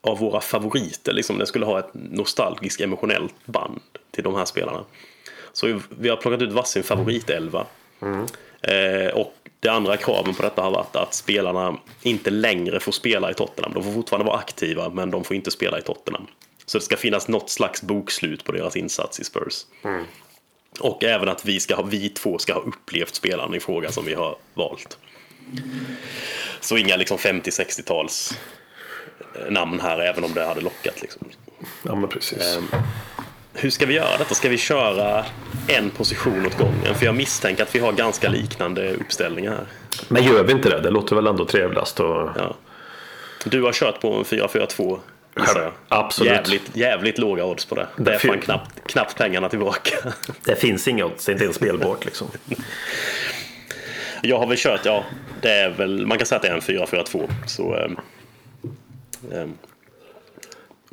av 0.00 0.18
våra 0.18 0.40
favoriter. 0.40 1.12
Liksom. 1.12 1.38
den 1.38 1.46
skulle 1.46 1.66
ha 1.66 1.78
ett 1.78 1.90
nostalgiskt 1.92 2.80
emotionellt 2.80 3.34
band 3.46 3.80
till 4.10 4.24
de 4.24 4.34
här 4.34 4.44
spelarna. 4.44 4.84
Så 5.52 5.66
vi- 5.66 5.80
vi 5.88 6.08
har 6.08 6.16
plockat 6.16 6.42
ut 6.42 6.52
varsin 6.52 6.82
favoritelva. 6.82 7.66
Eh, 8.62 9.12
och 9.14 9.34
det 9.60 9.68
andra 9.68 9.96
kraven 9.96 10.34
på 10.34 10.42
detta 10.42 10.62
har 10.62 10.70
varit 10.70 10.96
att 10.96 11.14
spelarna 11.14 11.76
inte 12.02 12.30
längre 12.30 12.80
får 12.80 12.92
spela 12.92 13.30
i 13.30 13.34
Tottenham. 13.34 13.72
De 13.74 13.82
får 13.84 13.92
fortfarande 13.92 14.26
vara 14.26 14.38
aktiva, 14.38 14.88
men 14.88 15.10
de 15.10 15.24
får 15.24 15.36
inte 15.36 15.50
spela 15.50 15.78
i 15.78 15.82
Tottenham. 15.82 16.26
Så 16.66 16.78
det 16.78 16.84
ska 16.84 16.96
finnas 16.96 17.28
något 17.28 17.50
slags 17.50 17.82
bokslut 17.82 18.44
på 18.44 18.52
deras 18.52 18.76
insats 18.76 19.20
i 19.20 19.24
Spurs. 19.24 19.66
Mm. 19.84 20.04
Och 20.80 21.04
även 21.04 21.28
att 21.28 21.44
vi, 21.44 21.60
ska 21.60 21.74
ha, 21.74 21.82
vi 21.82 22.08
två 22.08 22.38
ska 22.38 22.54
ha 22.54 22.60
upplevt 22.60 23.14
spelaren 23.14 23.54
i 23.54 23.60
fråga 23.60 23.92
som 23.92 24.04
vi 24.04 24.14
har 24.14 24.36
valt. 24.54 24.98
Så 26.60 26.76
inga 26.76 26.96
liksom 26.96 27.18
50-60-tals 27.18 28.38
eh, 29.34 29.50
namn 29.50 29.80
här, 29.80 29.98
även 29.98 30.24
om 30.24 30.34
det 30.34 30.44
hade 30.44 30.60
lockat. 30.60 31.02
Liksom. 31.02 31.28
Ja 31.82 31.94
men 31.94 32.08
precis. 32.08 32.56
Ehm, 32.56 32.68
Hur 33.52 33.70
ska 33.70 33.86
vi 33.86 33.94
göra 33.94 34.18
detta? 34.18 34.34
Ska 34.34 34.48
vi 34.48 34.58
köra 34.58 35.24
en 35.68 35.90
position 35.90 36.46
åt 36.46 36.58
gången? 36.58 36.94
För 36.94 37.06
jag 37.06 37.14
misstänker 37.14 37.62
att 37.62 37.74
vi 37.74 37.78
har 37.78 37.92
ganska 37.92 38.28
liknande 38.28 38.94
uppställningar 38.94 39.50
här. 39.50 39.66
Men 40.08 40.24
gör 40.24 40.44
vi 40.44 40.52
inte 40.52 40.68
det? 40.68 40.80
Det 40.80 40.90
låter 40.90 41.16
väl 41.16 41.26
ändå 41.26 41.44
trevligast. 41.44 42.00
Och... 42.00 42.30
Ja. 42.36 42.56
Du 43.44 43.62
har 43.62 43.72
kört 43.72 44.00
på 44.00 44.14
en 44.14 44.24
4-4-2 44.24 44.98
gissar 45.40 45.60
jag. 45.62 45.72
Absolut. 45.88 46.32
Jävligt, 46.32 46.76
jävligt 46.76 47.18
låga 47.18 47.44
odds 47.44 47.64
på 47.64 47.74
det. 47.74 47.86
Det 47.96 48.14
är 48.14 48.18
fan 48.18 48.40
knappt, 48.40 48.86
knappt 48.86 49.16
pengarna 49.16 49.48
tillbaka. 49.48 49.96
Det 50.44 50.56
finns 50.56 50.88
inga 50.88 51.04
odds, 51.04 51.24
det 51.26 51.30
är 51.30 51.34
inte 51.34 51.44
ens 51.44 51.56
spelbart 51.56 52.04
liksom. 52.04 52.28
Jag 54.22 54.38
har 54.38 54.46
väl 54.46 54.56
kört, 54.58 54.80
ja, 54.84 55.04
det 55.42 55.50
är 55.50 55.70
väl, 55.70 56.06
man 56.06 56.18
kan 56.18 56.26
säga 56.26 56.36
att 56.36 56.42
det 56.42 56.48
är 56.48 56.54
en 56.54 56.60
4-4-2. 56.86 57.28
Så, 57.46 57.88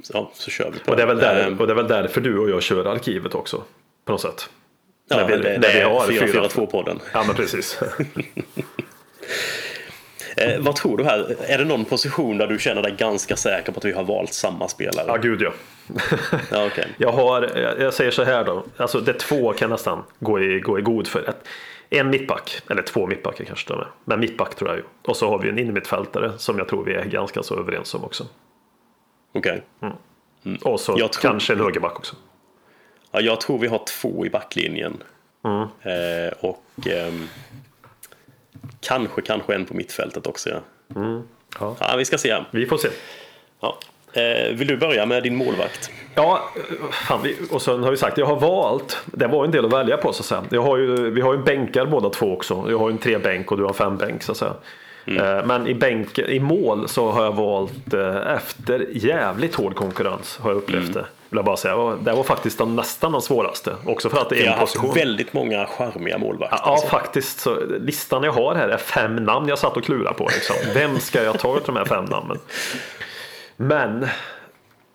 så, 0.04 0.14
ja, 0.14 0.32
så 0.34 0.52
kör 0.52 0.72
vi 0.72 0.80
på 0.80 0.92
Och 0.92 0.98
det, 0.98 1.04
är 1.04 1.08
väl 1.08 1.18
där, 1.18 1.48
Ehm, 1.48 1.60
och 1.60 1.68
det 1.68 1.74
är 1.74 1.76
väl 1.76 1.88
därför 1.88 2.22
du 2.22 2.38
och 2.40 2.50
jag 2.50 2.64
kör 2.64 2.86
arkivet 2.86 3.36
också. 3.36 3.64
På 4.06 4.12
något 4.12 4.22
sätt. 4.22 4.50
ja, 5.10 5.16
när 5.18 5.26
vi- 5.28 5.38
det, 5.38 5.50
när 5.50 5.60
det 5.60 5.74
vi 5.74 5.82
har 5.82 6.08
fyra- 6.08 6.48
4-4-2-podden. 6.48 7.00
Ja 7.14 7.24
men 7.24 7.36
precis. 7.36 7.80
Eh, 10.38 10.60
vad 10.60 10.76
tror 10.76 10.98
du 10.98 11.04
här? 11.04 11.36
Är 11.48 11.58
det 11.58 11.66
någon 11.66 11.86
position 11.86 12.38
där 12.38 12.48
du 12.48 12.60
känner 12.60 12.82
dig 12.82 12.96
ganska 12.98 13.36
säker 13.36 13.72
på 13.72 13.78
att 13.78 13.86
vi 13.86 13.92
har 13.92 14.04
valt 14.04 14.34
samma 14.34 14.68
spelare? 14.68 15.06
ja 15.08 15.18
gud 15.18 15.42
ja. 15.42 15.52
Ja, 16.52 16.66
okej. 16.66 16.88
Jag 16.98 17.12
har, 17.12 17.58
jag 17.80 17.94
säger 17.94 18.12
så 18.12 18.24
här 18.24 18.44
då. 18.44 18.64
Alltså 18.78 19.00
det 19.00 19.14
två 19.14 19.54
kan 19.54 19.70
jag 19.70 19.70
nästan 19.74 20.04
gå 20.20 20.40
i, 20.42 20.60
gå 20.60 20.80
i 20.80 20.82
god 20.82 21.08
för. 21.08 21.30
Ett, 21.30 21.48
en 21.90 22.10
mittback, 22.10 22.62
eller 22.70 22.82
två 22.82 23.08
mittbackar 23.08 23.46
kanske 23.46 23.66
till 23.66 23.74
och 23.74 23.80
med. 23.80 23.88
Men 24.06 24.20
mittback 24.20 24.56
tror 24.56 24.70
jag 24.70 24.78
ju. 24.78 24.84
Och 25.08 25.18
så 25.18 25.30
har 25.30 25.40
vi 25.40 25.50
en 25.50 25.60
innermittfältare 25.60 26.32
som 26.38 26.58
jag 26.58 26.68
tror 26.68 26.84
vi 26.84 26.94
är 26.94 27.06
ganska 27.06 27.44
så 27.44 27.60
överens 27.60 27.94
om 27.94 28.04
också. 28.04 28.26
Okej. 29.34 29.62
Och 30.64 30.80
så 30.80 30.98
tror- 30.98 31.10
kanske 31.22 31.54
en 31.54 31.60
högerback 31.60 31.96
också. 31.96 32.16
Ja, 33.12 33.22
jag 33.22 33.42
tror 33.42 33.60
vi 33.60 33.68
har 33.68 33.82
två 34.02 34.26
i 34.26 34.30
backlinjen. 34.30 35.04
Mm. 35.46 35.62
Eh, 35.62 36.34
och 36.40 36.88
ehm, 36.88 37.28
kanske, 38.86 39.22
kanske 39.22 39.56
en 39.56 39.66
på 39.66 39.74
mittfältet 39.74 40.28
också. 40.28 40.50
Ja. 40.50 40.62
Ja. 41.60 41.76
Ja, 41.80 41.96
vi 41.98 42.06
ska 42.06 42.18
se. 42.18 42.44
Vi 42.52 42.66
får 42.66 42.78
se. 42.78 42.88
Ja. 43.62 43.78
Eh, 44.14 44.54
vill 44.56 44.68
du 44.68 44.78
börja 44.78 45.06
med 45.06 45.24
din 45.24 45.36
målvakt? 45.36 45.92
Ja, 46.16 46.50
fan, 46.92 47.20
vi, 47.24 47.36
och 47.52 47.62
sen 47.62 47.84
har 47.84 47.92
vi 47.92 47.98
sagt, 47.98 48.18
jag 48.18 48.26
har 48.26 48.40
valt, 48.40 48.98
det 49.06 49.28
var 49.28 49.46
en 49.46 49.52
del 49.52 49.66
att 49.66 49.74
välja 49.74 49.98
på 49.98 50.14
så 50.14 50.22
att 50.22 50.26
säga. 50.26 50.44
Jag 50.50 50.62
har 50.62 50.78
ju, 50.78 51.10
vi 51.10 51.22
har 51.22 51.34
ju 51.34 51.40
en 51.40 51.46
bänkar 51.46 51.86
båda 51.86 52.10
två 52.10 52.34
också. 52.34 52.66
Jag 52.70 52.80
har 52.80 52.90
ju 52.90 52.94
en 52.94 52.98
trebänk 52.98 53.52
och 53.52 53.58
du 53.58 53.64
har 53.64 53.70
en 53.70 53.76
fembänk 53.76 54.24
så 54.24 54.32
att 54.32 54.38
säga. 54.38 54.54
Eh, 55.06 55.46
Men 55.46 55.68
i, 55.68 55.74
bänk, 55.74 56.20
i 56.20 56.40
mål 56.40 56.88
så 56.88 57.12
har 57.12 57.24
jag 57.24 57.36
valt 57.36 57.94
eh, 57.94 58.34
efter 58.36 58.88
jävligt 58.92 59.56
hård 59.56 59.76
konkurrens 59.76 60.38
har 60.42 60.50
jag 60.50 60.58
upplevt 60.58 60.94
det. 60.94 61.06
Vill 61.36 61.38
jag 61.38 61.46
bara 61.46 61.58
säga. 61.58 61.76
Det 61.96 62.12
var 62.14 62.24
faktiskt 62.24 62.58
den, 62.58 62.76
nästan 62.76 63.12
den 63.12 63.22
svåraste. 63.22 63.76
Också 63.86 64.10
för 64.10 64.18
att 64.18 64.30
det 64.30 64.36
är 64.42 64.48
har 64.48 64.54
en 64.54 64.60
haft 64.60 64.74
position. 64.74 64.96
väldigt 64.96 65.34
många 65.34 65.66
charmiga 65.66 66.18
målvakter. 66.18 66.58
Ja, 66.64 66.72
alltså. 66.72 66.88
faktiskt. 66.88 67.40
Så 67.40 67.60
listan 67.80 68.24
jag 68.24 68.32
har 68.32 68.56
här 68.56 68.70
är 68.70 68.78
fem 68.78 69.16
namn 69.16 69.48
jag 69.48 69.60
satt 69.60 69.78
och 69.78 69.84
klurade 69.84 70.16
på. 70.16 70.30
Liksom. 70.34 70.56
Vem 70.74 71.00
ska 71.00 71.24
jag 71.24 71.40
ta 71.40 71.48
av 71.48 71.62
de 71.66 71.76
här 71.76 71.86
fem 71.86 72.06
namnen? 72.06 72.40
Men 73.58 74.08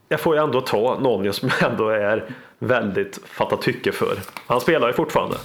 jag 0.08 0.20
får 0.20 0.36
ju 0.36 0.42
ändå 0.42 0.60
ta 0.60 0.98
någon 1.00 1.32
som 1.32 1.50
jag 1.60 1.70
ändå 1.70 1.88
är 1.88 2.24
väldigt 2.58 3.18
fatta 3.26 3.56
tycke 3.56 3.92
för. 3.92 4.16
Han 4.46 4.60
spelar 4.60 4.86
ju 4.86 4.92
fortfarande. 4.92 5.36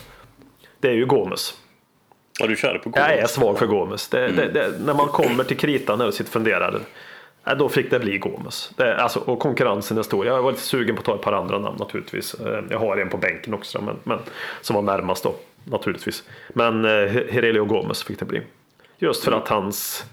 Det 0.79 0.87
är 0.87 0.93
ju 0.93 1.05
Gomes. 1.05 1.53
Ja, 2.39 2.47
du 2.47 2.55
körde 2.55 2.79
på 2.79 2.91
Jag 2.95 3.11
är 3.11 3.15
Gomes. 3.15 3.31
svag 3.31 3.59
för 3.59 3.65
Gomes. 3.65 4.07
Det, 4.07 4.27
det, 4.27 4.47
det, 4.51 4.71
när 4.85 4.93
man 4.93 5.07
kommer 5.07 5.43
till 5.43 5.57
kritan 5.57 6.01
och 6.01 6.13
sitter 6.13 6.29
och 6.29 6.33
funderar. 6.33 6.79
Då 7.53 7.69
fick 7.69 7.91
det 7.91 7.99
bli 7.99 8.17
Gomes. 8.17 8.71
Det, 8.75 8.97
alltså, 8.97 9.19
och 9.19 9.39
konkurrensen 9.39 9.97
är 9.97 10.03
stor. 10.03 10.25
Jag 10.25 10.41
var 10.41 10.51
lite 10.51 10.63
sugen 10.63 10.95
på 10.95 10.99
att 10.99 11.05
ta 11.05 11.15
ett 11.15 11.21
par 11.21 11.33
andra 11.33 11.59
namn 11.59 11.75
naturligtvis. 11.79 12.33
Eh, 12.33 12.63
Jag 12.69 12.79
har 12.79 12.97
en 12.97 13.09
på 13.09 13.17
bänken 13.17 13.53
också. 13.53 13.81
Men, 13.81 13.95
men, 14.03 14.19
som 14.61 14.75
var 14.75 14.81
närmast 14.83 15.23
då 15.23 15.35
naturligtvis. 15.63 16.23
Men 16.49 16.85
eh, 16.85 16.91
Herelio 17.31 17.65
Gomes 17.65 18.03
fick 18.03 18.19
det 18.19 18.25
bli. 18.25 18.41
Just 18.97 19.23
för 19.23 19.31
att 19.31 19.47
hans 19.47 20.05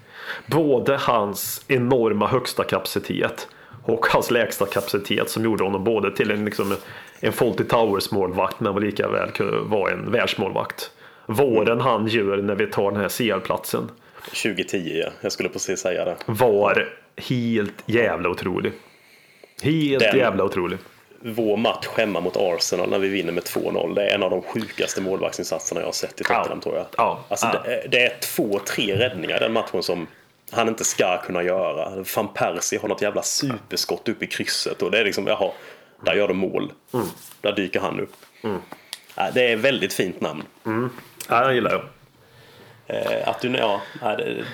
både 0.45 0.97
hans 0.97 1.65
enorma 1.67 2.27
högsta 2.27 2.63
kapacitet 2.63 3.47
och 3.83 4.05
hans 4.05 4.31
lägsta 4.31 4.65
kapacitet 4.65 5.29
som 5.29 5.43
gjorde 5.43 5.63
honom 5.63 5.83
både 5.83 6.15
till 6.15 6.31
en, 6.31 6.45
liksom, 6.45 6.75
en 7.19 7.33
Fawlty 7.33 7.63
Towers 7.63 8.11
målvakt 8.11 8.59
men 8.59 8.75
lika 8.75 9.09
väl 9.09 9.29
vara 9.65 9.91
en 9.91 10.11
världsmålvakt. 10.11 10.91
Våren 11.25 11.81
han 11.81 12.07
gör 12.07 12.37
när 12.37 12.55
vi 12.55 12.67
tar 12.67 12.91
den 12.91 13.01
här 13.01 13.09
CL-platsen 13.09 13.91
2010, 14.43 14.77
ja. 14.77 15.09
Jag 15.21 15.31
skulle 15.31 15.49
precis 15.49 15.79
säga 15.79 16.05
det. 16.05 16.15
var 16.25 16.89
helt 17.17 17.73
jävla 17.85 18.29
otrolig. 18.29 18.71
Helt 19.61 20.03
Den- 20.03 20.17
jävla 20.17 20.43
otrolig. 20.43 20.77
Vår 21.25 21.57
match 21.57 21.87
hemma 21.97 22.19
mot 22.21 22.37
Arsenal 22.37 22.89
när 22.89 22.99
vi 22.99 23.07
vinner 23.07 23.31
med 23.33 23.43
2-0. 23.43 23.95
Det 23.95 24.09
är 24.09 24.15
en 24.15 24.23
av 24.23 24.29
de 24.29 24.41
sjukaste 24.41 25.01
målvaktsinsatserna 25.01 25.81
jag 25.81 25.87
har 25.87 25.91
sett 25.93 26.21
i 26.21 26.23
Tottenham 26.23 26.47
Ja. 26.55 26.61
tror 26.61 26.75
jag. 26.75 26.85
Ja. 26.97 27.25
Alltså, 27.29 27.47
Ja. 27.53 27.61
Det, 27.65 27.75
är- 27.83 27.87
det 27.87 27.99
är 28.05 28.17
två, 28.19 28.59
tre 28.59 28.95
räddningar 28.99 29.35
i 29.37 29.39
den 29.39 29.53
matchen 29.53 29.83
som 29.83 30.07
han 30.51 30.67
inte 30.67 30.83
ska 30.83 31.17
kunna 31.25 31.43
göra. 31.43 32.03
Van 32.15 32.27
Persie 32.33 32.79
har 32.79 32.87
något 32.89 33.01
jävla 33.01 33.23
superskott 33.23 34.09
upp 34.09 34.23
i 34.23 34.27
krysset 34.27 34.81
och 34.81 34.91
det 34.91 34.99
är 34.99 35.05
liksom, 35.05 35.27
jaha, 35.27 35.51
där 36.05 36.13
gör 36.13 36.27
de 36.27 36.37
mål. 36.37 36.71
Mm. 36.93 37.05
Där 37.41 37.51
dyker 37.55 37.79
han 37.79 37.99
upp. 37.99 38.15
Ja, 39.15 39.29
Det 39.33 39.41
är 39.51 39.53
ett 39.53 39.59
väldigt 39.59 39.93
fint 39.93 40.21
namn. 40.21 40.43
Ja, 41.29 41.43
jag 41.43 41.53
gillar 41.53 41.71
jag. 41.71 41.81
Eh, 42.87 43.27
Att 43.29 43.41
du, 43.41 43.55
ja, 43.57 43.81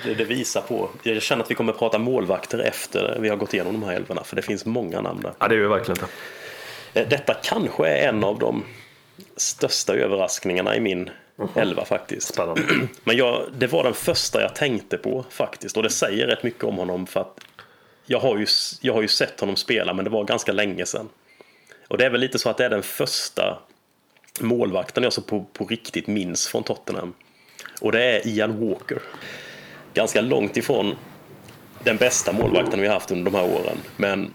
det, 0.04 0.14
det, 0.14 0.24
visar 0.24 0.60
på, 0.60 0.90
jag 1.02 1.22
känner 1.22 1.44
att 1.44 1.50
vi 1.50 1.54
kommer 1.54 1.72
prata 1.72 1.98
målvakter 1.98 2.58
efter 2.58 3.18
vi 3.20 3.28
har 3.28 3.36
gått 3.36 3.54
igenom 3.54 3.72
de 3.72 3.82
här 3.82 3.94
älvorna, 3.94 4.24
för 4.24 4.36
det 4.36 4.42
finns 4.42 4.64
många 4.64 5.00
namn 5.00 5.20
där. 5.22 5.32
Ja, 5.38 5.48
det 5.48 5.54
är 5.54 5.58
ju 5.58 5.68
verkligen 5.68 5.98
det. 6.92 7.00
Eh, 7.00 7.08
Detta 7.08 7.34
kanske 7.34 7.88
är 7.88 8.08
en 8.08 8.24
av 8.24 8.38
de 8.38 8.64
största 9.36 9.94
överraskningarna 9.94 10.76
i 10.76 10.80
min 10.80 11.10
elva 11.54 11.84
faktiskt. 11.84 12.34
Spännande. 12.34 12.62
Men 13.04 13.16
jag, 13.16 13.42
det 13.58 13.66
var 13.66 13.84
den 13.84 13.94
första 13.94 14.40
jag 14.42 14.54
tänkte 14.54 14.98
på 14.98 15.24
faktiskt 15.30 15.76
och 15.76 15.82
det 15.82 15.90
säger 15.90 16.26
rätt 16.26 16.42
mycket 16.42 16.64
om 16.64 16.76
honom 16.76 17.06
för 17.06 17.20
att 17.20 17.40
jag 18.06 18.20
har 18.20 18.38
ju, 18.38 18.46
jag 18.80 18.94
har 18.94 19.02
ju 19.02 19.08
sett 19.08 19.40
honom 19.40 19.56
spela 19.56 19.94
men 19.94 20.04
det 20.04 20.10
var 20.10 20.24
ganska 20.24 20.52
länge 20.52 20.86
sedan. 20.86 21.08
Och 21.88 21.98
det 21.98 22.04
är 22.06 22.10
väl 22.10 22.20
lite 22.20 22.38
så 22.38 22.50
att 22.50 22.56
det 22.56 22.64
är 22.64 22.70
den 22.70 22.82
första 22.82 23.58
målvakten 24.40 25.02
jag 25.02 25.12
så 25.12 25.22
på, 25.22 25.44
på 25.52 25.64
riktigt 25.64 26.06
minns 26.06 26.48
från 26.48 26.62
Tottenham. 26.62 27.14
Och 27.80 27.92
det 27.92 28.02
är 28.02 28.26
Ian 28.26 28.68
Walker. 28.68 28.98
Ganska 29.94 30.20
långt 30.20 30.56
ifrån 30.56 30.96
den 31.84 31.96
bästa 31.96 32.32
målvakten 32.32 32.80
vi 32.80 32.86
har 32.86 32.94
haft 32.94 33.10
under 33.10 33.30
de 33.30 33.36
här 33.36 33.44
åren. 33.44 33.78
Men 33.96 34.32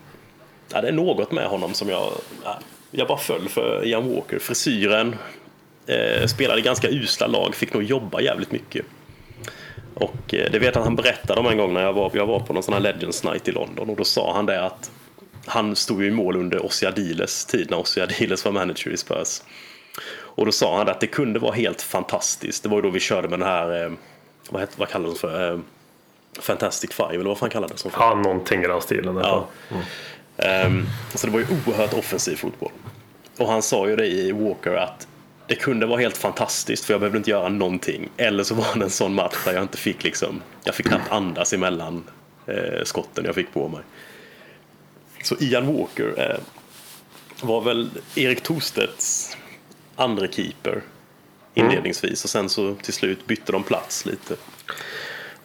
ja, 0.73 0.81
det 0.81 0.87
är 0.87 0.91
något 0.91 1.31
med 1.31 1.47
honom 1.47 1.73
som 1.73 1.89
jag... 1.89 2.11
Ja, 2.43 2.59
jag 2.91 3.07
bara 3.07 3.17
föll 3.17 3.49
för 3.49 3.85
Ian 3.85 4.13
Walker. 4.15 4.39
Frisyren, 4.39 5.15
eh, 5.87 6.27
spelade 6.27 6.59
i 6.59 6.63
ganska 6.63 6.89
usla 6.89 7.27
lag, 7.27 7.55
fick 7.55 7.73
nog 7.73 7.83
jobba 7.83 8.21
jävligt 8.21 8.51
mycket. 8.51 8.85
Och 9.93 10.33
eh, 10.33 10.51
det 10.51 10.59
vet 10.59 10.63
jag 10.63 10.77
att 10.77 10.83
han 10.83 10.95
berättade 10.95 11.39
om 11.39 11.47
en 11.47 11.57
gång 11.57 11.73
när 11.73 11.81
jag 11.81 11.93
var, 11.93 12.11
jag 12.13 12.25
var 12.25 12.39
på 12.39 12.53
någon 12.53 12.63
sån 12.63 12.73
här 12.73 12.81
Legends 12.81 13.23
Night 13.23 13.47
i 13.47 13.51
London 13.51 13.89
och 13.89 13.95
då 13.95 14.03
sa 14.03 14.33
han 14.33 14.45
det 14.45 14.65
att 14.65 14.91
han 15.45 15.75
stod 15.75 16.01
ju 16.03 16.07
i 16.07 16.11
mål 16.11 16.35
under 16.35 16.65
Ossi 16.65 16.85
Adiles 16.85 17.45
tid 17.45 17.67
när 17.69 17.79
Ossi 17.79 18.01
Adiles 18.01 18.45
var 18.45 18.51
manager 18.51 18.91
i 18.91 18.97
Spurs. 18.97 19.41
Och 20.35 20.45
då 20.45 20.51
sa 20.51 20.77
han 20.77 20.89
att 20.89 20.99
det 20.99 21.07
kunde 21.07 21.39
vara 21.39 21.53
helt 21.53 21.81
fantastiskt. 21.81 22.63
Det 22.63 22.69
var 22.69 22.77
ju 22.77 22.81
då 22.81 22.89
vi 22.89 22.99
körde 22.99 23.27
med 23.27 23.39
den 23.39 23.47
här, 23.47 23.83
eh, 23.83 23.91
vad, 24.49 24.61
het, 24.61 24.79
vad 24.79 24.89
kallar 24.89 25.09
de 25.09 25.15
för? 25.15 25.53
Eh, 25.53 25.59
Fantastic 26.39 26.91
Five, 26.91 27.13
eller 27.13 27.23
vad 27.23 27.37
fan 27.37 27.49
kallades 27.49 27.83
det? 27.83 27.89
Ja, 27.93 28.15
någonting 28.15 28.63
i 28.63 28.67
den 28.67 28.81
stilen. 28.81 29.15
Ja. 29.15 29.47
fall. 29.69 29.81
Ehm, 30.37 30.85
så 31.13 31.27
det 31.27 31.33
var 31.33 31.39
ju 31.39 31.45
oerhört 31.65 31.93
offensiv 31.93 32.35
fotboll. 32.35 32.71
Och 33.37 33.47
han 33.47 33.61
sa 33.61 33.87
ju 33.87 33.95
det 33.95 34.07
i 34.07 34.31
Walker 34.31 34.73
att 34.73 35.07
det 35.47 35.55
kunde 35.55 35.85
vara 35.85 35.99
helt 35.99 36.17
fantastiskt 36.17 36.85
för 36.85 36.93
jag 36.93 37.01
behövde 37.01 37.17
inte 37.17 37.29
göra 37.29 37.49
någonting. 37.49 38.09
Eller 38.17 38.43
så 38.43 38.55
var 38.55 38.75
det 38.75 38.83
en 38.83 38.89
sån 38.89 39.13
match 39.13 39.35
där 39.45 39.53
jag 39.53 39.61
inte 39.61 39.77
fick 39.77 40.03
liksom, 40.03 40.41
jag 40.63 40.75
fick 40.75 40.85
knappt 40.85 41.11
andas 41.11 41.53
emellan 41.53 42.03
eh, 42.47 42.83
skotten 42.83 43.25
jag 43.25 43.35
fick 43.35 43.53
på 43.53 43.67
mig. 43.67 43.81
Så 45.23 45.35
Ian 45.39 45.77
Walker 45.77 46.13
eh, 46.17 46.37
var 47.41 47.61
väl 47.61 47.89
Erik 48.15 48.41
Thorstedts 48.41 49.37
andra 49.95 50.27
keeper 50.27 50.81
inledningsvis 51.53 52.23
och 52.23 52.29
sen 52.29 52.49
så 52.49 52.75
till 52.75 52.93
slut 52.93 53.25
bytte 53.27 53.51
de 53.51 53.63
plats 53.63 54.05
lite 54.05 54.35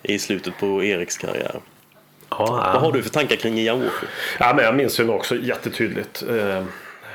i 0.02 0.18
slutet 0.18 0.58
på 0.58 0.84
Eriks 0.84 1.18
karriär. 1.18 1.60
Ja, 2.30 2.70
Vad 2.74 2.82
har 2.82 2.92
du 2.92 3.02
för 3.02 3.10
tankar 3.10 3.36
kring 3.36 3.58
Ian 3.58 3.78
Walker? 3.80 4.08
Ja, 4.38 4.52
men 4.56 4.64
jag 4.64 4.74
minns 4.74 5.00
ju 5.00 5.08
också 5.08 5.36
jättetydligt. 5.36 6.22
Eh, 6.22 6.64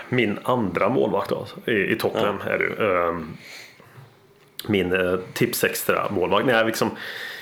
min 0.09 0.39
andra 0.43 0.89
målvakt 0.89 1.29
då, 1.29 1.47
i, 1.65 1.71
i 1.71 1.95
Tottenham 1.99 2.41
är 2.45 2.57
det 2.57 2.63
ju. 2.63 2.91
Eh, 2.91 3.19
min 4.67 4.93
eh, 4.93 5.19
tips 5.33 5.63
extra 5.63 6.09
målvakt. 6.11 6.45
Nej, 6.45 6.65
liksom, 6.65 6.91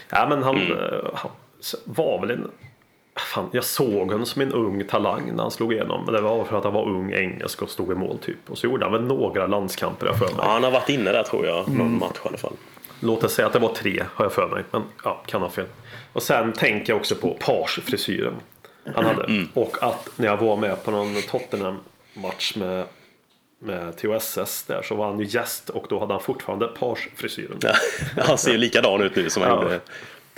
ja, 0.10 0.28
men 0.30 0.44
han, 0.44 0.56
eh, 0.56 1.10
han 1.14 1.32
var 1.84 2.22
väl 2.22 2.32
en... 2.32 2.52
Fan, 3.16 3.50
jag 3.52 3.64
såg 3.64 4.12
honom 4.12 4.26
som 4.26 4.42
en 4.42 4.52
ung 4.54 4.84
talang 4.88 5.32
när 5.36 5.42
han 5.44 5.52
slog 5.52 5.74
igenom. 5.74 6.06
Men 6.06 6.14
det 6.14 6.22
var 6.22 6.44
för 6.44 6.58
att 6.58 6.64
han 6.64 6.74
var 6.74 6.86
ung 6.90 7.14
engelsk 7.14 7.62
och 7.62 7.70
stod 7.70 7.92
i 7.92 7.96
mål 7.96 8.18
typ. 8.18 8.50
Och 8.50 8.58
så 8.58 8.68
gjorde 8.68 8.86
han 8.86 8.92
väl 8.94 9.02
några 9.04 9.48
landskamper 9.48 10.06
jag 10.06 10.18
för 10.18 10.26
mig. 10.26 10.36
Ja, 10.38 10.44
han 10.52 10.64
har 10.64 10.72
varit 10.72 10.90
inne 10.90 11.12
där 11.12 11.24
tror 11.24 11.46
jag, 11.46 11.70
någon 11.70 12.00
match 12.00 12.18
i 12.26 12.28
alla 12.28 12.38
fall. 12.38 12.54
Låt 13.00 13.24
oss 13.24 13.34
säga 13.34 13.46
att 13.48 13.54
det 13.54 13.60
var 13.60 13.74
tre 13.74 14.04
har 14.14 14.26
jag 14.26 14.32
för 14.34 14.48
mig. 14.48 14.64
Men 14.72 14.82
ja, 15.04 15.22
kan 15.26 15.42
ha 15.42 15.50
fel. 15.50 15.66
Och 16.14 16.24
sen 16.24 16.54
tänker 16.54 16.94
jag 16.94 16.98
också 17.00 17.16
på 17.16 17.38
Page-frisyren 17.40 18.34
han 18.96 19.06
hade. 19.06 19.46
Och 19.54 19.78
att 19.84 20.10
när 20.16 20.28
jag 20.28 20.38
var 20.38 20.56
med 20.58 20.84
på 20.84 20.92
någon 20.92 21.16
Tottenham-match 21.22 22.56
med, 22.56 22.86
med 23.60 23.98
TOSS 23.98 24.64
där 24.68 24.82
så 24.82 24.96
var 24.96 25.06
han 25.08 25.20
ju 25.20 25.26
gäst 25.26 25.70
och 25.70 25.86
då 25.90 26.00
hade 26.00 26.14
han 26.14 26.22
fortfarande 26.24 26.68
Page-frisyren. 26.68 27.58
Ja, 27.62 27.74
han 28.24 28.38
ser 28.38 28.58
likadan 28.58 29.02
ut 29.02 29.16
nu 29.16 29.30
som 29.30 29.44
han 29.44 29.52
Ja. 29.52 29.64
gjorde. 29.64 29.80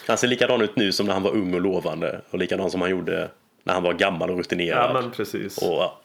Han 0.07 0.17
ser 0.17 0.27
likadan 0.27 0.61
ut 0.61 0.75
nu 0.75 0.91
som 0.91 1.05
när 1.05 1.13
han 1.13 1.23
var 1.23 1.31
ung 1.31 1.53
och 1.53 1.61
lovande. 1.61 2.21
Och 2.31 2.39
likadan 2.39 2.71
som 2.71 2.81
han 2.81 2.89
gjorde 2.89 3.29
när 3.63 3.73
han 3.73 3.83
var 3.83 3.93
gammal 3.93 4.29
och 4.29 4.37
rutinerad. 4.37 4.89
Ja 4.89 5.01
men 5.01 5.11
precis. 5.11 5.57
och, 5.57 5.67
ja. 5.67 5.99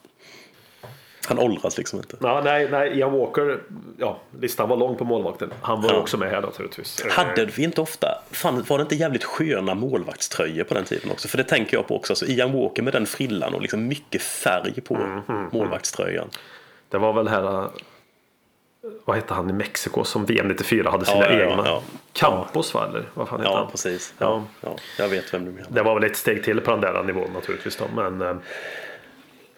Han 1.28 1.38
åldras 1.38 1.78
liksom 1.78 1.98
inte. 1.98 2.16
Ja, 2.20 2.40
nej, 2.44 2.68
nej, 2.70 2.98
Ian 2.98 3.12
Walker, 3.12 3.60
ja, 3.98 4.18
listan 4.40 4.68
var 4.68 4.76
lång 4.76 4.96
på 4.96 5.04
målvakten. 5.04 5.52
Han 5.62 5.82
var 5.82 5.92
ju 5.92 5.96
också 5.96 6.16
med 6.16 6.30
här 6.30 6.40
naturligtvis. 6.40 7.04
Hade 7.10 7.44
vi 7.44 7.62
inte 7.62 7.80
ofta, 7.80 8.22
fan 8.30 8.64
var 8.68 8.78
det 8.78 8.82
inte 8.82 8.94
jävligt 8.94 9.24
sköna 9.24 9.74
målvaktströjor 9.74 10.64
på 10.64 10.74
den 10.74 10.84
tiden 10.84 11.10
också? 11.10 11.28
För 11.28 11.38
det 11.38 11.44
tänker 11.44 11.76
jag 11.76 11.86
på 11.86 11.96
också. 11.96 12.12
Alltså 12.12 12.26
Ian 12.26 12.52
Walker 12.52 12.82
med 12.82 12.92
den 12.92 13.06
frillan 13.06 13.54
och 13.54 13.60
liksom 13.62 13.86
mycket 13.88 14.22
färg 14.22 14.80
på 14.80 14.94
Mm, 14.94 15.48
målvaktströjan. 15.52 16.28
Det 16.88 16.98
var 16.98 17.12
väl 17.12 17.28
här, 17.28 17.68
vad 19.04 19.16
hette 19.16 19.34
han 19.34 19.50
i 19.50 19.52
Mexiko 19.52 20.04
som 20.04 20.24
VM 20.24 20.48
94 20.48 20.90
hade 20.90 21.04
sina 21.04 21.32
Ja, 21.32 21.50
egna? 21.50 21.62
ja. 21.66 21.82
Campos 22.12 22.74
va, 22.74 22.86
eller 22.88 23.08
vad 23.14 23.28
fan 23.28 23.40
hette 23.40 23.52
Ja, 23.52 23.58
han? 23.58 23.70
precis. 23.70 24.14
Ja. 24.18 24.42
Ja. 24.60 24.68
Ja, 24.68 24.76
jag 24.98 25.08
vet 25.08 25.34
vem 25.34 25.44
du 25.44 25.50
menar. 25.50 25.68
Det 25.70 25.82
var 25.82 25.94
väl 26.00 26.10
ett 26.10 26.16
steg 26.16 26.44
till 26.44 26.60
på 26.60 26.70
den 26.70 26.80
där 26.80 27.02
nivån 27.02 27.30
naturligtvis 27.32 27.76
då, 27.76 27.84
men 27.96 28.22
äh, 28.22 28.36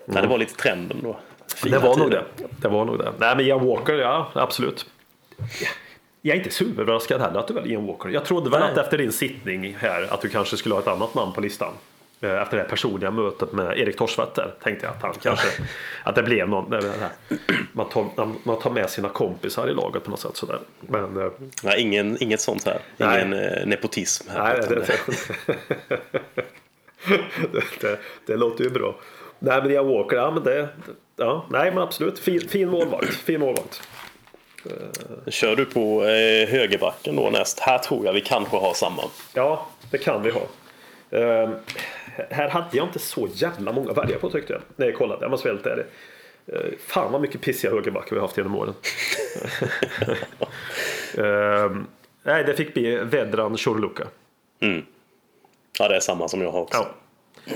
Ja, 0.06 0.20
det 0.20 0.26
var 0.28 0.38
lite 0.38 0.54
trenden 0.54 0.98
då. 1.02 1.16
Fina 1.56 1.78
det 1.78 1.86
var 1.86 1.96
nog 1.96 2.10
det. 2.10 2.24
Det 2.60 2.68
var 2.68 2.84
nog 2.84 2.98
det. 2.98 3.12
Nej 3.18 3.36
men 3.36 3.44
Ian 3.46 3.66
Walker, 3.66 3.94
ja 3.94 4.28
absolut. 4.34 4.86
Jag 6.22 6.34
är 6.34 6.38
inte 6.38 6.50
superöverraskad 6.50 7.20
heller 7.20 7.40
att 7.40 7.48
du 7.48 7.54
väljer 7.54 7.72
Ian 7.72 7.86
Walker. 7.86 8.08
Jag 8.08 8.24
trodde 8.24 8.50
väl 8.50 8.60
Nej. 8.60 8.70
att 8.72 8.78
efter 8.78 8.98
din 8.98 9.12
sittning 9.12 9.76
här 9.78 10.08
att 10.14 10.20
du 10.20 10.28
kanske 10.28 10.56
skulle 10.56 10.74
ha 10.74 10.82
ett 10.82 10.88
annat 10.88 11.14
namn 11.14 11.32
på 11.32 11.40
listan. 11.40 11.72
Eh, 12.22 12.42
Efter 12.42 12.56
det 12.56 12.62
här 12.62 12.70
personliga 12.70 13.10
mötet 13.10 13.52
med 13.52 13.78
Erik 13.78 13.96
Torsvedt 13.96 14.34
där 14.34 14.54
tänkte 14.62 14.86
jag 14.86 14.94
att 14.94 15.02
han 15.02 15.14
kanske 15.22 15.48
att 16.04 16.14
det 16.14 16.22
blev 16.22 16.48
någon, 16.48 16.74
man, 17.72 17.88
tar, 17.88 18.06
man 18.48 18.60
tar 18.60 18.70
med 18.70 18.90
sina 18.90 19.08
kompisar 19.08 19.68
i 19.68 19.74
laget 19.74 20.04
på 20.04 20.10
något 20.10 20.20
sätt 20.20 20.36
sådär. 20.36 20.58
Men 20.80 21.16
eh, 21.22 21.28
Nej, 21.62 21.80
ingen, 21.80 22.22
inget 22.22 22.40
sånt 22.40 22.66
här. 22.66 22.78
Nej. 22.96 23.22
Ingen 23.24 23.32
eh, 23.42 23.66
nepotism 23.66 24.28
här. 24.30 24.58
nej, 24.58 24.68
det, 24.68 24.74
det, 27.52 27.62
det, 27.80 27.98
det 28.26 28.36
låter 28.36 28.64
ju 28.64 28.70
bra. 28.70 28.94
Nej 29.38 29.62
men 29.62 29.70
Ian 29.70 29.88
Walker, 29.88 30.16
ja 30.16 30.30
men 30.30 30.42
det, 30.42 30.68
ja, 31.16 31.46
nej 31.50 31.70
men 31.70 31.82
absolut 31.82 32.18
fin, 32.18 32.48
fin 32.48 32.68
målvakt. 32.68 33.14
Fin 33.14 33.40
målvakt. 33.40 33.82
Kör 35.26 35.56
du 35.56 35.64
på 35.64 36.04
eh, 36.04 36.48
högerbacken 36.48 37.16
då 37.16 37.30
näst? 37.30 37.60
Här 37.60 37.78
tror 37.78 38.06
jag 38.06 38.12
vi 38.12 38.20
kanske 38.20 38.56
har 38.56 38.74
samma. 38.74 39.02
Ja, 39.34 39.66
det 39.90 39.98
kan 39.98 40.22
vi 40.22 40.30
ha. 40.30 40.40
Eh, 42.16 42.24
här 42.30 42.48
hade 42.48 42.76
jag 42.76 42.86
inte 42.86 42.98
så 42.98 43.28
jävla 43.32 43.72
många 43.72 43.90
att 43.90 43.98
välja 43.98 44.18
på 44.18 44.30
tyckte 44.30 44.52
jag. 44.52 44.62
När 44.76 44.86
jag 44.86 44.96
kollade, 44.96 45.24
jag 45.24 45.30
måste 45.30 45.48
vara 45.48 45.56
helt 45.56 45.66
ärlig. 45.66 45.84
Uh, 46.52 46.78
fan 46.86 47.12
vad 47.12 47.20
mycket 47.20 47.40
pissiga 47.40 47.70
högerbackar 47.70 48.10
vi 48.10 48.16
har 48.16 48.26
haft 48.26 48.36
genom 48.36 48.56
åren. 48.56 48.74
Eh, 51.18 51.76
nej, 52.22 52.44
det 52.44 52.54
fick 52.54 52.74
bli 52.74 52.96
Vedran 52.96 53.56
Chorluka. 53.56 54.06
Ja, 55.78 55.88
det 55.88 55.96
är 55.96 56.00
samma 56.00 56.28
som 56.28 56.42
jag 56.42 56.52
har 56.52 56.60
också. 56.60 56.86
Ja. 57.44 57.54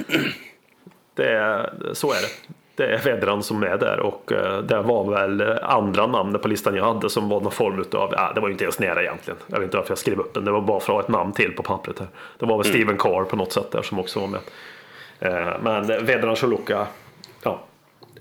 Det 1.14 1.32
är, 1.32 1.90
så 1.92 2.12
är 2.12 2.20
det. 2.22 2.28
Det 2.76 2.86
är 2.94 2.98
Vedran 2.98 3.42
som 3.42 3.62
är 3.62 3.76
där 3.78 4.00
och 4.00 4.32
eh, 4.32 4.58
det 4.62 4.82
var 4.82 5.10
väl 5.10 5.58
andra 5.62 6.06
namnet 6.06 6.42
på 6.42 6.48
listan 6.48 6.74
jag 6.76 6.84
hade 6.94 7.10
som 7.10 7.28
var 7.28 7.40
någon 7.40 7.52
form 7.52 7.78
av, 7.92 8.12
ja, 8.16 8.32
det 8.34 8.40
var 8.40 8.48
ju 8.48 8.52
inte 8.52 8.64
ens 8.64 8.78
nära 8.78 9.02
egentligen. 9.02 9.38
Jag 9.46 9.58
vet 9.58 9.64
inte 9.64 9.76
varför 9.76 9.90
jag 9.90 9.98
skrev 9.98 10.20
upp 10.20 10.34
den, 10.34 10.44
det 10.44 10.50
var 10.50 10.60
bara 10.60 10.80
för 10.80 10.92
att 10.92 10.96
ha 10.96 11.02
ett 11.02 11.08
namn 11.08 11.32
till 11.32 11.52
på 11.52 11.62
pappret 11.62 11.98
här. 11.98 12.08
Det 12.38 12.46
var 12.46 12.56
väl 12.56 12.66
Steven 12.66 12.96
Carr 12.98 13.24
på 13.24 13.36
något 13.36 13.52
sätt 13.52 13.70
där 13.70 13.82
som 13.82 13.98
också 13.98 14.20
var 14.20 14.26
med. 14.26 14.40
Eh, 15.20 15.56
Men 15.62 15.86
Vedran 16.06 16.36
Choluka, 16.36 16.86
ja, 17.42 17.60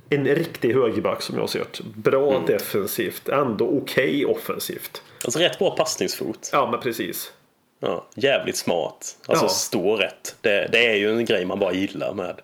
en 0.09 0.25
riktig 0.25 0.73
högerback 0.73 1.21
som 1.21 1.35
jag 1.35 1.41
har 1.43 1.47
sett. 1.47 1.81
Bra 1.81 2.41
defensivt, 2.47 3.29
ändå 3.29 3.67
okej 3.83 4.25
offensivt. 4.25 5.01
Alltså 5.25 5.39
rätt 5.39 5.59
bra 5.59 5.71
passningsfot. 5.71 6.49
Ja, 6.53 6.67
men 6.71 6.79
precis. 6.79 7.31
Ja, 7.79 8.05
jävligt 8.15 8.57
smart. 8.57 9.17
Alltså 9.27 9.45
Ja. 9.45 9.49
stå 9.49 9.95
rätt. 9.95 10.35
Det, 10.41 10.69
det 10.71 10.85
är 10.87 10.95
ju 10.95 11.09
en 11.09 11.25
grej 11.25 11.45
man 11.45 11.59
bara 11.59 11.73
gillar 11.73 12.13
med. 12.13 12.35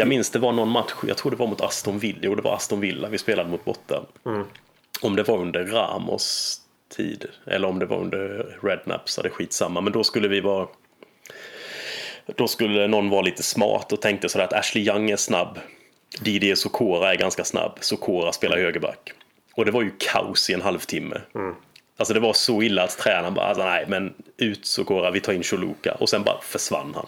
Jag 0.00 0.08
minns 0.08 0.30
det 0.30 0.38
var 0.38 0.52
någon 0.52 0.68
match, 0.68 0.92
jag 1.06 1.16
tror 1.16 1.30
det 1.30 1.36
var 1.36 1.46
mot 1.46 1.60
Aston 1.60 1.98
Villa. 1.98 2.18
Jo, 2.22 2.34
det 2.34 2.42
var 2.42 2.54
Aston 2.54 2.80
Villa 2.80 3.08
vi 3.08 3.18
spelade 3.18 3.50
mot 3.50 3.64
borta. 3.64 4.02
Om 5.00 5.16
det 5.16 5.22
var 5.22 5.38
under 5.38 5.66
Ramos 5.66 6.60
tid 6.96 7.26
eller 7.46 7.68
om 7.68 7.78
det 7.78 7.86
var 7.86 7.96
under 7.96 8.58
så 9.04 9.20
är 9.20 9.22
det 9.22 9.30
skitsamma. 9.30 9.80
Men 9.80 9.92
då 9.92 10.04
skulle 10.04 10.28
vi 10.28 10.40
vara 10.40 10.68
då 12.36 12.48
skulle 12.48 12.86
någon 12.86 13.10
vara 13.10 13.22
lite 13.22 13.42
smart 13.42 13.92
och 13.92 14.00
tänkte 14.02 14.28
sådär 14.28 14.44
att 14.44 14.52
Ashley 14.52 14.88
Young 14.88 15.10
är 15.10 15.16
snabb. 15.16 15.58
Didier 16.20 16.54
Sokora 16.54 17.12
är 17.12 17.16
ganska 17.16 17.44
snabb. 17.44 17.78
Sokora 17.80 18.32
spelar 18.32 18.56
högerback. 18.58 19.12
Och 19.54 19.64
det 19.64 19.70
var 19.70 19.82
ju 19.82 19.90
kaos 19.98 20.50
i 20.50 20.54
en 20.54 20.62
halvtimme. 20.62 21.20
Alltså 21.96 22.14
det 22.14 22.20
var 22.20 22.32
så 22.32 22.62
illa 22.62 22.82
att 22.82 22.98
tränaren 22.98 23.34
bara, 23.34 23.46
alltså, 23.46 23.64
nej 23.64 23.84
men 23.88 24.14
ut 24.36 24.66
Sokora, 24.66 25.10
vi 25.10 25.20
tar 25.20 25.32
in 25.32 25.42
Choluka. 25.42 25.94
Och 25.94 26.08
sen 26.08 26.22
bara 26.22 26.40
försvann 26.40 26.92
han. 26.94 27.06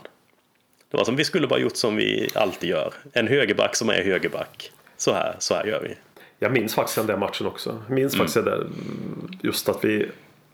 Det 0.92 0.98
var 0.98 1.04
som 1.04 1.16
vi 1.16 1.24
skulle 1.24 1.46
bara 1.46 1.60
gjort 1.60 1.76
som 1.76 1.96
vi 1.96 2.28
alltid 2.34 2.70
gör. 2.70 2.94
En 3.12 3.28
högerback 3.28 3.76
som 3.76 3.88
är 3.88 4.02
högerback. 4.04 4.72
Så 4.96 5.12
här, 5.12 5.36
så 5.38 5.54
här 5.54 5.64
gör 5.64 5.80
vi. 5.80 5.94
Jag 6.38 6.52
minns 6.52 6.74
faktiskt 6.74 6.96
den 6.96 7.06
där 7.06 7.16
matchen 7.16 7.46
också. 7.46 7.82
Jag 7.88 7.94
minns 7.94 8.16
faktiskt 8.16 8.34
det 8.34 8.42
där, 8.42 8.66
just 9.42 9.68
att 9.68 9.84
vi 9.84 10.08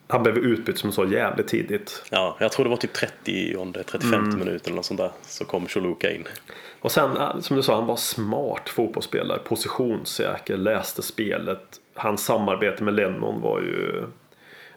han 0.07 0.23
blev 0.23 0.39
utbytt 0.39 0.79
som 0.79 0.93
så 0.93 1.05
jävligt 1.05 1.49
tidigt. 1.49 2.03
Ja, 2.11 2.37
jag 2.41 2.53
tror 2.53 2.65
det 2.65 2.71
var 2.71 2.77
typ 2.77 2.93
30 2.93 3.57
35 3.87 4.39
minuter 4.39 4.67
eller 4.67 4.77
något 4.77 4.85
sånt 4.85 5.01
där. 5.01 5.11
Så 5.23 5.45
kom 5.45 5.67
Choluka 5.67 6.11
in. 6.11 6.25
Och 6.81 6.93
sen, 6.93 7.17
äh, 7.17 7.41
som 7.41 7.57
du 7.57 7.63
sa, 7.63 7.75
han 7.75 7.87
var 7.87 7.97
smart 7.97 8.69
fotbollsspelare. 8.69 9.39
Positionssäker, 9.39 10.57
läste 10.57 11.03
spelet. 11.03 11.81
Hans 11.95 12.25
samarbete 12.25 12.85
med 12.85 12.95
Lennon 12.95 13.41
var 13.41 13.61
ju... 13.61 14.05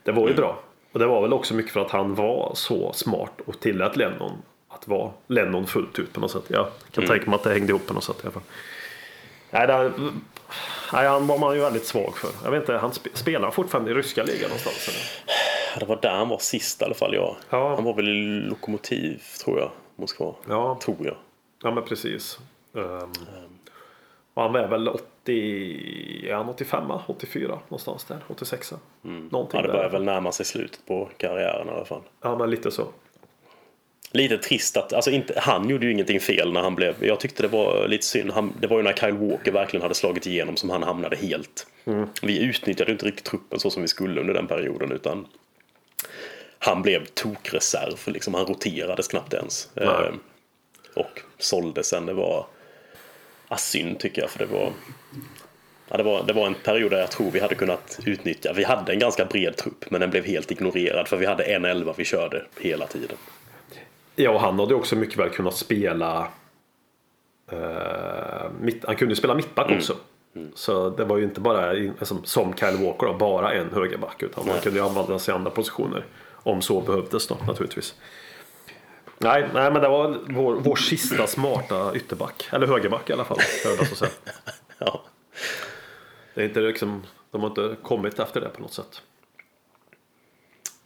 Det 0.04 0.12
var 0.12 0.28
ju 0.28 0.34
bra. 0.34 0.64
Och 0.92 1.00
det 1.00 1.06
var 1.06 1.22
väl 1.22 1.34
också 1.34 1.54
mycket 1.54 1.72
för 1.72 1.80
att 1.80 1.92
han 1.92 2.16
var 2.16 2.52
så 2.56 2.94
smart 2.94 3.42
och 3.46 3.60
tillät 3.60 3.98
Lennon 3.98 4.38
att 4.82 4.88
vara 4.88 5.12
Lennon 5.28 5.68
fullt 5.68 6.00
ut 6.00 6.14
på 6.14 6.20
något 6.20 6.32
sätt. 6.32 6.44
Jag 6.48 6.68
kan 6.92 7.08
tänka 7.08 7.26
mig 7.30 7.36
att 7.36 7.44
det 7.44 7.54
hängde 7.54 7.70
ihop 7.70 7.88
på 7.88 7.94
något 7.94 8.04
sätt 8.04 8.16
i 8.20 8.22
alla 8.24 8.32
fall. 8.32 8.44
Nej, 9.52 9.68
där, 9.68 9.92
nej, 10.94 11.08
han 11.08 11.28
var 11.28 11.38
man 11.38 11.56
ju 11.56 11.62
väldigt 11.62 11.86
svag 11.86 12.18
för. 12.18 12.30
Jag 12.44 12.52
vet 12.52 12.62
inte, 12.62 12.74
han 12.78 12.94
sp 12.98 13.06
spelar 13.14 13.52
fortfarande 13.52 13.92
i 13.92 13.94
ryska 13.94 14.24
ligan 14.24 14.50
någonstans? 14.50 14.88
Eller? 14.88 15.80
Det 15.80 15.86
var 15.86 16.00
där 16.02 16.16
han 16.18 16.30
var 16.30 16.38
sist 16.38 16.82
i 16.82 16.86
alla 16.86 16.94
fall, 16.94 17.16
ja. 17.16 17.38
Ja. 17.50 17.76
Han 17.76 17.84
var 17.84 17.94
väl 17.94 18.08
i 18.10 18.42
Lokomotiv, 18.50 19.22
tror 19.44 19.60
jag. 19.60 19.72
Moskva. 19.96 20.36
Ja. 20.50 20.80
Tror 20.84 20.98
jag. 21.06 21.16
Ja 21.64 21.72
men 21.72 21.84
precis. 21.84 22.40
Um, 22.74 23.14
och 24.34 24.44
han 24.44 24.56
är 24.56 24.68
väl 24.68 24.88
80, 24.88 26.30
är 26.30 26.34
han 26.36 26.50
85, 26.50 26.92
84 27.08 27.60
någonstans 27.68 28.04
där, 28.04 28.18
86. 28.28 28.74
Någonting 29.02 29.60
Ja, 29.60 29.62
det 29.62 29.68
där. 29.68 29.74
börjar 29.74 29.90
väl 29.90 30.04
närma 30.04 30.32
sig 30.32 30.46
slutet 30.46 30.86
på 30.88 31.10
karriären 31.18 31.68
i 31.68 31.72
alla 31.72 31.86
fall. 31.86 32.02
Ja 32.22 32.38
men 32.38 32.50
lite 32.50 32.72
så. 32.72 32.88
Lite 34.14 34.38
trist 34.38 34.78
att, 34.78 34.94
alltså 34.94 35.12
inte, 35.12 35.40
han 35.40 35.70
gjorde 35.70 35.86
ju 35.86 35.92
ingenting 35.92 36.20
fel 36.20 36.54
när 36.54 36.62
han 36.62 36.76
blev, 36.76 37.06
jag 37.06 37.20
tyckte 37.20 37.44
det 37.44 37.48
var 37.48 37.88
lite 37.88 38.06
synd, 38.06 38.32
han, 38.32 38.54
det 38.60 38.68
var 38.68 38.78
ju 38.78 38.84
när 38.84 38.94
Kyle 38.94 39.14
Walker 39.14 39.52
verkligen 39.52 39.82
hade 39.82 39.96
slagit 39.96 40.28
igenom 40.28 40.58
som 40.58 40.70
han 40.70 40.84
hamnade 40.84 41.16
helt. 41.16 41.68
Vi 42.22 42.44
utnyttjade 42.44 42.92
inte 42.92 43.06
riktigt 43.06 43.26
truppen 43.26 43.60
så 43.60 43.70
som 43.70 43.82
vi 43.82 43.88
skulle 43.88 44.22
under 44.22 44.34
den 44.34 44.48
perioden 44.48 44.92
utan 44.92 45.28
han 46.64 46.82
blev 46.82 47.06
tokreserv. 47.06 48.00
Liksom, 48.06 48.34
han 48.34 48.46
roterades 48.46 49.08
knappt 49.08 49.34
ens. 49.34 49.78
Eh, 49.78 50.14
och 50.94 51.22
sålde 51.38 51.84
sen. 51.84 52.06
Det 52.06 52.14
var 52.14 52.46
ah, 53.48 53.58
synd 53.58 54.00
tycker 54.00 54.22
jag. 54.22 54.30
För 54.30 54.40
det 54.40 54.46
var, 54.46 54.72
ja, 55.90 55.98
det, 55.98 56.04
var, 56.04 56.24
det 56.24 56.34
var 56.34 56.48
en 56.48 56.54
period 56.54 56.92
där 56.92 57.00
jag 57.00 57.12
tror 57.12 57.32
vi 57.32 57.40
hade 57.40 57.56
kunnat 57.56 58.00
utnyttja. 58.06 58.54
Vi 58.54 58.64
hade 58.64 58.92
en 58.94 59.00
ganska 59.00 59.26
bred 59.26 59.58
trupp 59.58 59.92
men 59.92 60.02
den 60.02 60.10
blev 60.10 60.26
helt 60.26 60.52
ignorerad. 60.52 61.08
För 61.08 61.18
vi 61.18 61.26
hade 61.26 61.44
en 61.44 61.66
elva 61.66 61.94
vi 61.98 62.06
körde 62.06 62.46
hela 62.60 62.88
tiden. 62.88 63.18
Ja, 64.24 64.32
och 64.32 64.42
han 64.42 64.60
hade 64.60 64.76
också 64.76 64.96
mycket 64.96 65.18
väl 65.20 65.30
kunnat 65.30 65.56
spela 65.56 66.28
eh, 67.52 68.52
mitt, 68.60 68.86
Han 68.86 68.96
kunde 68.96 69.12
ju 69.12 69.16
spela 69.16 69.36
mittback 69.36 69.66
Mm. 69.68 69.78
också. 69.78 69.96
Så 70.56 70.90
det 70.90 71.06
var 71.06 71.18
ju 71.18 71.24
inte 71.24 71.42
bara 71.42 71.78
in- 71.78 71.94
som, 72.24 72.54
Kyle 72.54 72.78
Walker 72.86 73.08
då, 73.08 73.14
bara 73.14 73.54
en 73.54 73.70
högerback. 73.74 74.24
Utan 74.24 74.46
man 74.46 74.54
Nej. 74.56 74.64
kunde 74.64 74.80
ju 74.80 74.86
använda 74.86 75.20
sig 75.20 75.32
i 75.32 75.36
andra 75.36 75.52
positioner. 75.52 76.06
Om 76.44 76.62
så 76.62 76.82
behövdes 76.82 77.28
då 77.28 77.38
naturligtvis. 77.48 77.96
Nej, 79.18 79.50
nej 79.54 79.72
men 79.72 79.82
det 79.82 79.88
var 79.90 80.18
vår, 80.30 80.54
vår 80.56 80.76
sista 80.76 81.28
smarta 81.28 81.96
ytterback. 81.96 82.50
Eller 82.52 82.68
högerback 82.68 83.10
i 83.10 83.14
alla 83.14 83.24
fall. 83.26 83.38
Ja. 84.78 85.02
Det 86.34 86.42
är 86.42 86.46
inte 86.46 86.60
liksom, 86.60 87.04
de 87.32 87.42
har 87.42 87.50
inte 87.50 87.76
kommit 87.84 88.20
efter 88.20 88.42
det 88.42 88.50
på 88.50 88.62
något 88.62 88.74
sätt. 88.74 89.02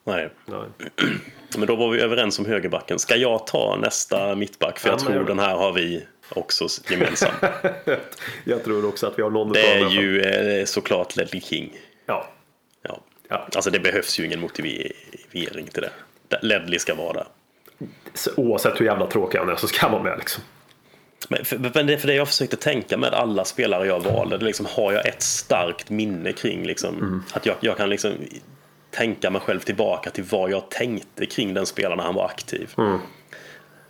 Nej. 0.05 0.29
Nej. 0.45 0.67
Men 1.57 1.67
då 1.67 1.75
var 1.75 1.89
vi 1.89 2.01
överens 2.01 2.39
om 2.39 2.45
högerbacken. 2.45 2.99
Ska 2.99 3.15
jag 3.15 3.47
ta 3.47 3.77
nästa 3.81 4.35
mittback? 4.35 4.79
För 4.79 4.89
Ja, 4.89 4.93
jag 4.93 4.99
tror 5.01 5.19
det. 5.19 5.25
den 5.25 5.39
här 5.39 5.55
har 5.55 5.73
vi 5.73 6.05
också 6.29 6.67
gemensam. 6.89 7.31
Jag 8.43 8.63
tror 8.63 8.85
också 8.85 9.07
att 9.07 9.17
vi 9.19 9.23
har 9.23 9.29
någon 9.29 9.53
Det 9.53 9.73
är 9.73 9.89
ju 9.89 10.21
eh, 10.21 10.65
såklart 10.65 11.15
Ledley 11.15 11.41
King. 11.41 11.77
Ja. 12.05 12.27
Ja. 12.81 12.99
Ja. 13.29 13.47
Alltså 13.55 13.69
det 13.71 13.79
behövs 13.79 14.19
ju 14.19 14.25
ingen 14.25 14.39
motivering 14.39 15.67
till 15.73 15.81
det. 16.29 16.39
Ledley 16.41 16.79
ska 16.79 16.95
vara 16.95 17.13
där. 17.13 17.25
Oavsett 18.35 18.81
hur 18.81 18.85
jävla 18.85 19.07
tråkig 19.07 19.37
han 19.39 19.49
är 19.49 19.55
så 19.55 19.67
ska 19.67 19.81
han 19.81 19.91
vara 19.91 20.03
med 20.03 20.17
liksom. 20.17 20.43
Men 21.29 21.45
för, 21.45 21.57
men 21.57 21.87
det, 21.87 21.97
för 21.97 22.07
det 22.07 22.13
jag 22.13 22.27
försökte 22.27 22.55
tänka 22.55 22.97
med 22.97 23.13
alla 23.13 23.45
spelare 23.45 23.87
jag 23.87 23.99
valde, 23.99 24.37
det 24.37 24.45
liksom, 24.45 24.65
har 24.69 24.93
jag 24.93 25.07
ett 25.07 25.21
starkt 25.21 25.89
minne 25.89 26.31
kring 26.31 26.63
liksom, 26.65 27.23
att 27.33 27.45
jag, 27.45 27.55
jag 27.59 27.77
kan 27.77 27.89
liksom 27.89 28.11
tänka 28.95 29.29
mig 29.29 29.41
själv 29.41 29.59
tillbaka 29.59 30.09
till 30.09 30.23
vad 30.23 30.51
jag 30.51 30.69
tänkte 30.71 31.25
kring 31.25 31.53
den 31.53 31.65
spelaren 31.65 31.97
när 31.97 32.03
han 32.05 32.15
var 32.15 32.25
aktiv. 32.25 32.73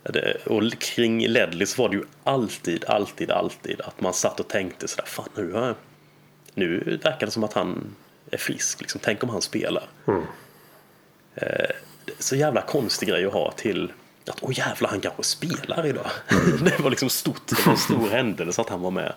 Det, 0.02 0.36
och 0.46 0.72
kring 0.78 1.26
Ledley 1.28 1.66
så 1.66 1.82
var 1.82 1.88
det 1.88 1.96
ju 1.96 2.04
alltid, 2.24 2.84
alltid, 2.84 3.30
alltid 3.30 3.80
att 3.80 4.00
man 4.00 4.14
satt 4.14 4.40
och 4.40 4.48
tänkte 4.48 4.88
sådär, 4.88 5.04
fan 5.06 5.28
nu, 5.34 5.52
har 5.52 5.66
jag- 5.66 5.74
nu 6.54 6.98
verkar 7.04 7.26
det 7.26 7.32
som 7.32 7.44
att 7.44 7.52
han 7.52 7.94
är 8.30 8.36
frisk, 8.38 8.80
liksom. 8.80 9.00
tänk 9.04 9.22
om 9.22 9.28
han 9.28 9.42
spelar. 9.42 9.82
Eh, 11.34 11.42
det 12.04 12.12
är 12.12 12.22
så 12.22 12.36
jävla 12.36 12.62
konstig 12.62 13.08
grej 13.08 13.26
att 13.26 13.32
ha 13.32 13.52
till 13.52 13.92
att 14.30 14.38
åh 14.42 14.58
jävlar 14.58 14.90
han 14.90 15.00
kanske 15.00 15.22
spelar 15.22 15.86
idag. 15.86 16.06
det 16.64 16.78
var 16.82 16.90
liksom 16.90 17.10
stort, 17.10 17.42
det 17.46 17.66
var 17.66 17.72
en 17.72 17.78
stor 17.78 18.08
händelse 18.10 18.60
att 18.60 18.68
han 18.68 18.80
var 18.80 18.90
med. 18.90 19.12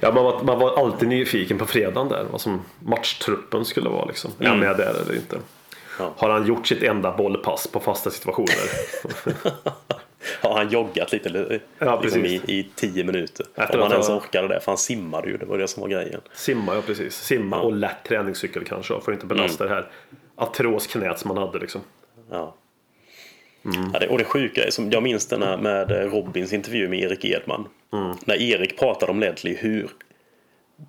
Ja, 0.00 0.12
man, 0.12 0.24
var, 0.24 0.42
man 0.42 0.58
var 0.58 0.78
alltid 0.78 1.08
nyfiken 1.08 1.58
på 1.58 1.66
fredagen 1.66 2.08
där. 2.08 2.26
Vad 2.30 2.40
som 2.40 2.60
matchtruppen 2.84 3.64
skulle 3.64 3.88
vara 3.88 4.04
liksom. 4.04 4.30
Är 4.38 4.46
han 4.46 4.58
med 4.58 4.76
där 4.76 4.94
eller 5.02 5.14
inte? 5.14 5.38
Ja. 5.98 6.12
Har 6.16 6.30
han 6.30 6.46
gjort 6.46 6.66
sitt 6.66 6.82
enda 6.82 7.16
bollpass 7.16 7.66
på 7.66 7.80
fasta 7.80 8.10
situationer? 8.10 8.56
Har 10.42 10.54
han 10.54 10.68
joggat 10.68 11.12
lite 11.12 11.60
Ja, 11.78 12.00
liksom 12.00 12.24
i, 12.24 12.34
i 12.34 12.68
tio 12.74 13.04
minuter? 13.04 13.46
Efter 13.54 13.76
Om 13.76 13.82
han 13.82 13.92
ens 13.92 14.08
orkade 14.08 14.48
det, 14.48 14.60
för 14.60 14.72
han 14.72 14.78
simmade 14.78 15.28
ju, 15.28 15.36
det 15.36 15.46
var 15.46 15.58
det 15.58 15.68
som 15.68 15.80
var 15.80 15.88
grejen. 15.88 16.20
Simma, 16.34 16.74
ja 16.74 16.82
precis. 16.86 17.14
Simma 17.14 17.60
och 17.60 17.72
lätt 17.72 18.04
träningscykel 18.08 18.64
kanske. 18.64 19.00
För 19.00 19.12
att 19.12 19.16
inte 19.16 19.26
belasta 19.26 19.64
Mm. 19.64 19.76
det 19.76 19.80
här 19.82 19.90
artrosknät 20.36 21.18
som 21.18 21.30
han 21.30 21.38
hade 21.46 21.58
liksom. 21.58 21.80
Ja. 22.30 22.54
Ja, 23.92 23.98
det, 23.98 24.08
och 24.08 24.18
det 24.18 24.24
sjuka 24.24 24.64
är, 24.64 24.70
som 24.70 24.90
jag 24.90 25.02
minns 25.02 25.26
den 25.26 25.42
här 25.42 25.56
med 25.56 25.90
Robins 25.90 26.52
intervju 26.52 26.88
med 26.88 26.98
Erik 27.00 27.24
Edman. 27.24 27.68
När 28.24 28.42
Erik 28.42 28.78
pratade 28.78 29.12
om 29.12 29.20
Ledley, 29.20 29.56
hur 29.56 29.88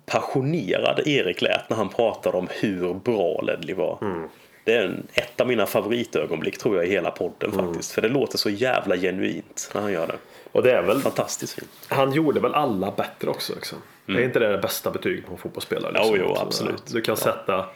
passionerad 0.06 1.06
Erik 1.06 1.42
lät 1.42 1.70
när 1.70 1.76
han 1.76 1.88
pratade 1.88 2.36
om 2.38 2.48
hur 2.50 2.94
bra 2.94 3.40
Ledley 3.40 3.74
var. 3.74 3.98
Det 4.64 4.74
är 4.74 4.84
en, 4.84 5.06
ett 5.14 5.40
av 5.40 5.46
mina 5.46 5.66
favoritögonblick 5.66 6.58
tror 6.58 6.76
jag 6.76 6.86
i 6.86 6.90
hela 6.90 7.10
podden 7.10 7.52
faktiskt. 7.52 7.92
För 7.92 8.02
det 8.02 8.08
låter 8.08 8.38
så 8.38 8.50
jävla 8.50 8.96
genuint 8.96 9.70
när 9.74 9.80
han 9.80 9.92
gör 9.92 10.06
det. 10.06 10.16
Och 10.52 10.62
det 10.62 10.72
är 10.72 10.82
väl, 10.82 11.00
Fantastiskt 11.00 11.52
fint. 11.54 11.70
han 11.88 12.12
gjorde 12.12 12.40
väl 12.40 12.54
alla 12.54 12.90
bättre 12.90 13.30
också. 13.30 13.54
Liksom. 13.54 13.78
Det 14.06 14.12
är 14.12 14.24
inte 14.24 14.38
det 14.38 14.58
bästa 14.58 14.90
betyget 14.90 15.26
på 15.26 15.32
en 15.32 15.38
fotbollsspelare. 15.38 15.92
Liksom. 15.92 16.16
Jo, 16.16 16.24
jo, 16.28 16.36
absolut. 16.38 16.82
Du 16.92 17.00
kan 17.00 17.16
sätta... 17.16 17.66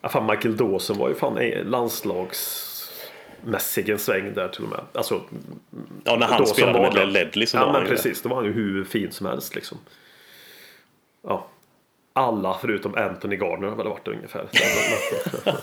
Ja, 0.00 0.08
fan, 0.08 0.26
Michael 0.26 0.56
Dawson 0.56 0.98
var 0.98 1.08
ju 1.08 1.14
fan 1.14 1.38
eh, 1.38 1.64
landslagsmässig 3.44 3.88
en 3.88 3.98
sväng 3.98 4.34
där 4.34 4.48
till 4.48 4.64
och 4.64 4.70
med. 4.70 4.80
Alltså, 4.92 5.20
Ja, 6.04 6.16
när 6.16 6.26
han 6.26 6.46
spelade 6.46 6.80
med 6.80 6.92
det. 6.94 7.04
Ledley 7.06 7.46
så 7.46 7.56
ja, 7.56 7.60
var 7.60 7.66
men 7.66 7.74
han 7.74 7.82
ju 7.84 7.88
det. 7.90 7.96
precis. 7.96 8.22
Då 8.22 8.28
var 8.28 8.36
han 8.36 8.44
ju 8.44 8.52
hur 8.52 8.84
fin 8.84 9.12
som 9.12 9.26
helst 9.26 9.54
liksom. 9.54 9.78
Ja. 11.22 11.46
Alla 12.12 12.58
förutom 12.60 12.94
Anthony 12.94 13.36
Gardner 13.36 13.68
har 13.68 13.76
väl 13.76 13.88
varit 13.88 14.04
det 14.04 14.10
ungefär. 14.10 14.48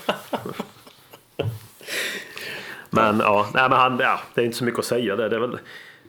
men 2.89 3.19
ja, 3.19 3.47
nej, 3.53 3.69
men 3.69 3.77
han, 3.79 3.99
ja, 3.99 4.19
det 4.33 4.41
är 4.41 4.45
inte 4.45 4.57
så 4.57 4.63
mycket 4.63 4.79
att 4.79 4.85
säga. 4.85 5.15
Det, 5.15 5.29
det 5.29 5.35
är 5.35 5.39
väl, 5.39 5.57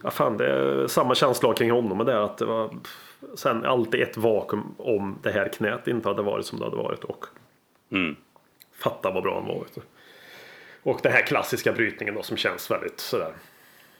ja, 0.02 0.10
fan, 0.10 0.36
det 0.36 0.46
är 0.46 0.86
samma 0.86 1.14
känsla 1.14 1.54
kring 1.54 1.70
honom. 1.70 2.06
Det 2.06 2.24
att 2.24 2.38
det 2.38 2.44
var 2.44 2.70
sen 3.34 3.64
alltid 3.64 4.02
ett 4.02 4.16
vakuum 4.16 4.74
om 4.78 5.18
det 5.22 5.30
här 5.30 5.48
knät 5.48 5.88
inte 5.88 6.08
hade 6.08 6.22
varit 6.22 6.46
som 6.46 6.58
det 6.58 6.64
hade 6.64 6.76
varit. 6.76 7.04
Och 7.04 7.24
Mm. 7.90 8.16
fatta 8.78 9.10
vad 9.10 9.22
bra 9.22 9.34
han 9.34 9.46
var. 9.48 9.54
Vet 9.64 9.74
du. 9.74 9.80
Och 10.86 11.00
den 11.02 11.12
här 11.12 11.22
klassiska 11.22 11.72
brytningen 11.72 12.14
då 12.14 12.22
som 12.22 12.36
känns 12.36 12.70
väldigt 12.70 13.00
sådär. 13.00 13.32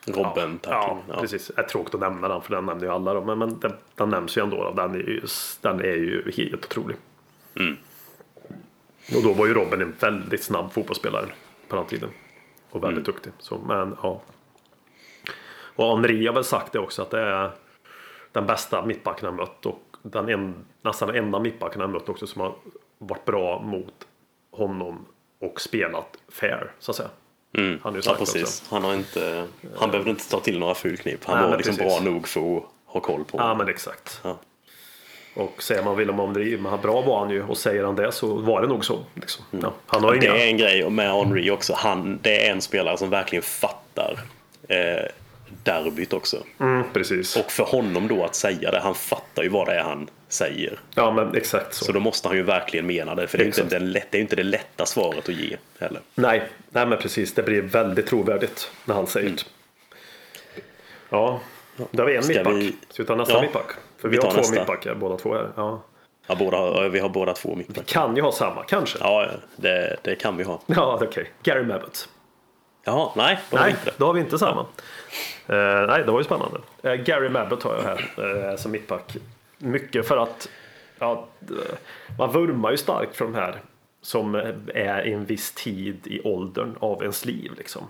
Robben 0.06 0.60
Ja, 0.62 0.98
ja. 1.08 1.20
precis. 1.20 1.50
Det 1.56 1.60
är 1.62 1.66
tråkigt 1.66 1.94
att 1.94 2.00
nämna 2.00 2.28
den 2.28 2.42
för 2.42 2.54
den 2.54 2.66
nämner 2.66 2.84
ju 2.84 2.92
alla 2.92 3.14
då. 3.14 3.24
Men, 3.24 3.38
men 3.38 3.58
den, 3.60 3.72
den 3.94 4.10
nämns 4.10 4.38
ju 4.38 4.42
ändå. 4.42 4.56
Då. 4.64 4.72
Den, 4.72 4.94
är 4.94 4.98
ju, 4.98 5.20
den 5.60 5.80
är 5.80 5.94
ju 5.94 6.32
helt 6.36 6.64
otrolig. 6.64 6.96
Mm. 7.56 7.76
Och 9.16 9.22
då 9.22 9.32
var 9.32 9.46
ju 9.46 9.54
Robin 9.54 9.80
en 9.80 9.94
väldigt 10.00 10.42
snabb 10.42 10.72
fotbollsspelare 10.72 11.26
på 11.68 11.76
den 11.76 11.86
tiden. 11.86 12.10
Och 12.70 12.82
väldigt 12.84 13.06
Mm. 13.08 13.14
duktig. 13.14 13.32
Så, 13.38 13.58
men 13.58 13.96
ja. 14.02 14.22
Och 15.76 15.96
Henri 15.96 16.26
har 16.26 16.34
väl 16.34 16.44
sagt 16.44 16.72
det 16.72 16.78
också 16.78 17.02
att 17.02 17.10
det 17.10 17.20
är 17.20 17.50
den 18.32 18.46
bästa 18.46 18.86
mittbacken 18.86 19.26
han 19.26 19.36
mött. 19.36 19.66
Och 19.66 19.96
den 20.02 20.28
en, 20.28 20.54
nästan 20.82 21.14
enda 21.14 21.38
mittbacken 21.40 21.80
han 21.80 21.92
mött 21.92 22.08
också 22.08 22.26
som 22.26 22.40
har 22.40 22.54
varit 22.98 23.24
bra 23.24 23.62
mot 23.62 24.06
honom 24.50 25.06
och 25.46 25.60
spelat 25.60 26.16
fair 26.28 26.70
så 26.78 26.90
att 26.90 26.96
säga. 26.96 27.08
Mm. 27.58 27.78
Han 27.82 27.92
har 27.92 28.00
ju 28.02 28.08
ja, 28.10 28.16
precis. 28.18 28.42
också. 28.42 28.74
Han, 28.74 28.84
har 28.84 28.94
inte, 28.94 29.46
han 29.76 29.90
behövde 29.90 30.10
inte 30.10 30.30
ta 30.30 30.40
till 30.40 30.58
några 30.58 30.74
fulknip. 30.74 31.24
Han 31.24 31.40
Nej, 31.40 31.50
var 31.50 31.56
liksom 31.56 31.76
precis. 31.76 32.00
bra 32.00 32.10
nog 32.12 32.28
för 32.28 32.56
att 32.56 32.62
ha 32.86 33.00
koll 33.00 33.24
på 33.24 33.38
Ja 33.38 33.54
men 33.54 33.68
exakt. 33.68 34.20
Ja. 34.24 34.38
Och 35.34 35.62
säger 35.62 35.82
man 35.82 35.96
Willem 35.96 36.18
Henri, 36.18 36.56
men 36.58 36.80
bra 36.80 37.00
var 37.00 37.18
han 37.18 37.30
ju 37.30 37.42
och 37.42 37.56
säger 37.56 37.84
han 37.84 37.96
det 37.96 38.12
så 38.12 38.34
var 38.34 38.62
det 38.62 38.68
nog 38.68 38.84
så. 38.84 38.98
Liksom. 39.14 39.44
Ja, 39.50 39.72
han 39.86 40.04
har 40.04 40.12
Mm. 40.12 40.20
Det 40.20 40.26
inga... 40.26 40.36
är 40.36 40.46
en 40.46 40.56
grej 40.56 40.90
med 40.90 41.12
Henry 41.12 41.50
också. 41.50 41.74
Han, 41.76 42.18
det 42.22 42.46
är 42.46 42.52
en 42.52 42.62
spelare 42.62 42.98
som 42.98 43.10
verkligen 43.10 43.42
fattar 43.42 44.18
eh, 44.68 45.10
derbyt 45.62 46.12
också. 46.12 46.36
Mm, 46.60 46.82
precis. 46.92 47.36
Och 47.36 47.50
för 47.52 47.64
honom 47.64 48.08
då 48.08 48.24
att 48.24 48.34
säga 48.34 48.70
det, 48.70 48.80
han 48.80 48.94
fattar 48.94 49.42
ju 49.42 49.48
vad 49.48 49.66
det 49.66 49.74
är 49.74 49.82
han 49.82 50.08
säger. 50.28 50.80
Ja 50.94 51.10
men 51.10 51.34
exakt 51.36 51.74
så. 51.74 51.84
Så 51.84 51.92
då 51.92 52.00
måste 52.00 52.28
han 52.28 52.36
ju 52.36 52.42
verkligen 52.42 52.86
mena 52.86 53.14
det. 53.14 53.26
För 53.26 53.38
det 53.38 53.44
är 53.44 53.48
Exakt. 53.48 53.64
inte, 53.72 53.78
det 53.78 54.02
det 54.10 54.18
är 54.18 54.22
inte 54.22 54.36
det 54.36 54.42
lätta 54.42 54.86
svaret 54.86 55.28
att 55.28 55.34
ge 55.34 55.56
heller. 55.78 56.00
Nej, 56.14 56.42
nej 56.70 56.86
men 56.86 56.98
precis. 56.98 57.34
Det 57.34 57.42
blir 57.42 57.62
väldigt 57.62 58.06
trovärdigt 58.06 58.70
när 58.84 58.94
han 58.94 59.06
säger 59.06 59.30
det. 59.30 59.42
Ja, 61.08 61.40
då 61.90 62.02
har 62.02 62.06
vi 62.10 62.16
en 62.16 62.22
Ska 62.22 62.32
mittback. 62.32 62.54
vi- 62.54 62.76
Ska 62.90 63.02
vi 63.02 63.06
ta 63.06 63.14
nästa 63.14 63.34
Ja, 63.34 63.40
mittback? 63.40 63.66
För 63.98 64.08
vi 64.08 64.16
vi, 64.16 64.22
har 64.24 64.30
två 64.30 64.36
nästa. 64.38 64.54
mittbackar 64.54 64.94
båda 64.94 65.16
två 65.16 65.34
här. 65.34 65.48
Ja. 65.56 65.82
Ja, 66.26 66.34
båda, 66.34 66.56
ja, 66.56 66.88
vi 66.88 66.98
har 66.98 67.08
båda 67.08 67.32
två 67.32 67.54
mittbackar. 67.54 67.82
Kan 67.84 68.16
ju 68.16 68.22
ha 68.22 68.32
samma, 68.32 68.62
kanske. 68.64 68.98
Ja, 69.00 69.22
Ja, 69.22 69.30
det, 69.56 69.96
det 70.02 70.14
kan 70.16 70.36
vi 70.36 70.44
ha. 70.44 70.60
okej. 71.02 71.30
Gary 71.42 71.62
Mabbott. 71.64 72.08
Ja, 72.84 73.12
nej, 73.16 73.38
då 73.50 73.56
har 73.56 73.64
vi 73.64 73.70
Nej, 73.70 73.78
inte 73.80 73.90
det. 73.90 73.96
då 73.98 74.06
har 74.06 74.12
vi 74.12 74.20
inte 74.20 74.38
samma. 74.38 74.60
Eh, 75.46 75.86
nej, 75.86 76.02
det 76.04 76.10
var 76.10 76.18
ju 76.20 76.24
spännande. 76.24 76.58
Uh, 76.84 76.92
Gary 76.94 77.28
Mabbott 77.28 77.62
har 77.62 77.74
jag 77.74 77.82
här 77.82 78.48
eh, 78.50 78.56
som 78.56 78.72
mittback. 78.72 79.16
Mycket 79.58 80.08
för 80.08 80.16
att 80.16 80.48
ja, 80.98 81.28
man 82.18 82.32
vurmar 82.32 82.70
ju 82.70 82.76
starkt 82.76 83.16
för 83.16 83.24
de 83.24 83.34
här 83.34 83.60
som 84.02 84.34
är 84.74 85.06
i 85.06 85.12
en 85.12 85.24
viss 85.24 85.52
tid 85.52 86.06
i 86.06 86.20
åldern 86.20 86.76
av 86.80 87.02
ens 87.02 87.24
liv. 87.24 87.52
Liksom. 87.56 87.82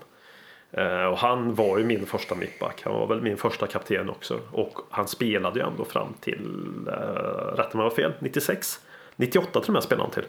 Eh, 0.71 1.05
och 1.05 1.19
han 1.19 1.55
var 1.55 1.79
ju 1.79 1.85
min 1.85 2.07
första 2.07 2.35
mittback. 2.35 2.83
Han 2.85 2.93
var 2.93 3.07
väl 3.07 3.23
min 3.23 3.37
första 3.37 3.67
kapten 3.67 4.11
också. 4.11 4.41
Och 4.53 4.79
han 4.91 5.09
spelade 5.09 5.61
ju 5.61 5.67
ändå 5.67 5.85
fram 5.85 6.15
till, 6.21 6.47
uh, 6.87 6.93
rätta 7.57 7.63
mig 7.63 7.73
om 7.73 7.81
jag 7.81 7.91
har 7.91 7.91
fel, 7.91 8.13
96? 8.19 8.81
98 9.17 9.61
tror 9.61 9.77
jag 9.77 9.83
spelade 9.83 10.03
han 10.03 10.13
till. 10.13 10.25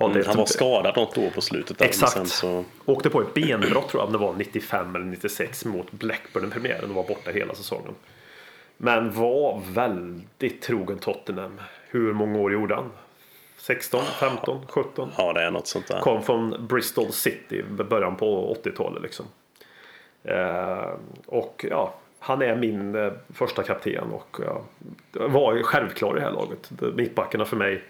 Mm, 0.00 0.22
han 0.26 0.36
var 0.36 0.46
skadad 0.46 0.96
något 0.96 1.18
år 1.18 1.30
på 1.30 1.40
slutet 1.40 1.78
där. 1.78 1.86
Exakt. 1.86 2.28
Så, 2.28 2.64
Åkte 2.84 3.10
på 3.10 3.20
ett 3.20 3.34
benbrott 3.34 3.88
tror 3.88 4.00
jag, 4.00 4.06
om 4.06 4.12
det 4.12 4.18
var 4.18 4.34
95 4.34 4.94
eller 4.94 5.04
96 5.04 5.64
mot 5.64 5.92
Blackburn 5.92 6.44
i 6.44 6.50
premiären 6.50 6.90
och 6.90 6.96
var 6.96 7.08
borta 7.08 7.30
hela 7.30 7.54
säsongen. 7.54 7.94
Men 8.82 9.10
var 9.10 9.62
väldigt 9.72 10.62
trogen 10.62 10.98
Tottenham. 10.98 11.60
Hur 11.88 12.12
många 12.12 12.38
år 12.38 12.52
gjorde 12.52 12.74
han? 12.74 12.90
16, 13.56 14.00
15, 14.20 14.66
17. 14.68 15.10
Ja, 15.18 15.32
det 15.32 15.42
är 15.42 15.50
något 15.50 15.66
sånt 15.66 15.88
där. 15.88 16.00
Kom 16.00 16.22
från 16.22 16.66
Bristol 16.66 17.12
City 17.12 17.56
i 17.56 17.62
början 17.62 18.16
på 18.16 18.56
80-talet 18.64 19.02
liksom. 19.02 19.26
Eh, 20.24 20.88
och 21.26 21.66
ja, 21.70 21.94
han 22.18 22.42
är 22.42 22.56
min 22.56 22.94
eh, 22.94 23.12
första 23.28 23.62
kapten 23.62 24.10
och 24.12 24.36
ja, 24.44 24.62
var 25.12 25.62
självklar 25.62 26.16
i 26.16 26.20
det 26.20 26.26
här 26.26 26.32
laget. 26.32 26.70
Mittbackarna 26.94 27.44
för 27.44 27.56
mig, 27.56 27.82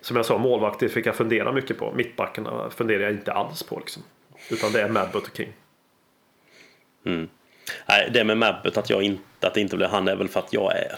som 0.00 0.16
jag 0.16 0.26
sa, 0.26 0.38
målvakter 0.38 0.88
fick 0.88 1.06
jag 1.06 1.14
fundera 1.16 1.52
mycket 1.52 1.78
på. 1.78 1.92
Mittbackarna 1.96 2.70
funderar 2.70 3.02
jag 3.02 3.12
inte 3.12 3.32
alls 3.32 3.62
på 3.62 3.78
liksom. 3.78 4.02
Utan 4.50 4.72
det 4.72 4.82
är 4.82 4.88
Madbutt 4.88 5.28
och 5.28 5.36
King. 5.36 5.52
Nej, 7.86 8.10
det 8.12 8.24
med 8.24 8.36
Mabbet 8.38 8.76
att, 8.76 8.90
jag 8.90 9.02
inte, 9.02 9.22
att 9.46 9.54
det 9.54 9.60
inte 9.60 9.76
blev 9.76 9.90
han 9.90 10.08
är 10.08 10.16
väl 10.16 10.28
för 10.28 10.40
att 10.40 10.52
jag 10.52 10.72
är... 10.76 10.96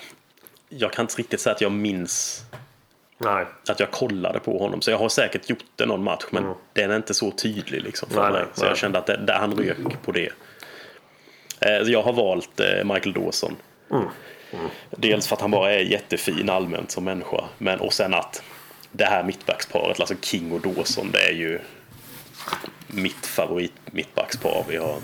Jag 0.69 0.93
kan 0.93 1.03
inte 1.05 1.17
riktigt 1.17 1.41
säga 1.41 1.55
att 1.55 1.61
jag 1.61 1.73
minns 1.73 2.45
Nej, 3.19 3.47
att 3.69 3.81
jag 3.81 3.91
kollade 3.91 4.41
på 4.41 4.59
honom. 4.59 4.81
Så 4.83 4.91
jag 4.91 4.99
har 4.99 5.09
säkert 5.09 5.51
gjort 5.51 5.65
det 5.77 5.87
någon 5.87 6.05
match, 6.05 6.25
men 6.31 6.55
den 6.73 6.91
är 6.91 6.97
inte 6.97 7.15
så 7.15 7.31
tydlig 7.31 7.83
liksom 7.83 8.09
för 8.11 8.23
Nej, 8.23 8.33
mig. 8.33 8.41
nej, 8.43 8.51
Så 8.55 8.65
jag 8.65 8.77
kände 8.77 8.99
att 8.99 9.07
det, 9.07 9.17
där 9.17 9.39
han 9.39 9.53
rök 9.55 10.03
på 10.05 10.13
det. 10.13 10.33
Eh, 11.61 11.71
Jag 11.73 12.03
har 12.03 12.13
valt 12.13 12.61
eh, 12.61 12.85
Michael 12.85 13.13
Dawson. 13.13 13.57
Dels 14.91 15.27
för 15.29 15.37
att 15.37 15.41
han 15.41 15.51
bara 15.51 15.73
är 15.73 15.81
jättefin 15.81 16.51
allmänt 16.51 16.91
som 16.91 17.05
människa. 17.05 17.45
Men, 17.59 17.81
och 17.81 17.93
sen 17.93 18.15
att 18.15 18.43
det 18.93 19.05
här 19.05 19.23
mittbacksparet, 19.25 20.01
alltså 20.01 20.15
King 20.23 20.53
och 20.53 20.61
Dawson, 20.61 21.11
det 21.13 21.29
är 21.29 21.33
ju 21.33 21.61
mitt 22.87 23.27
favorit 23.27 23.73
mittbackspar 23.85 24.65
vi 24.69 24.77
har 24.77 24.97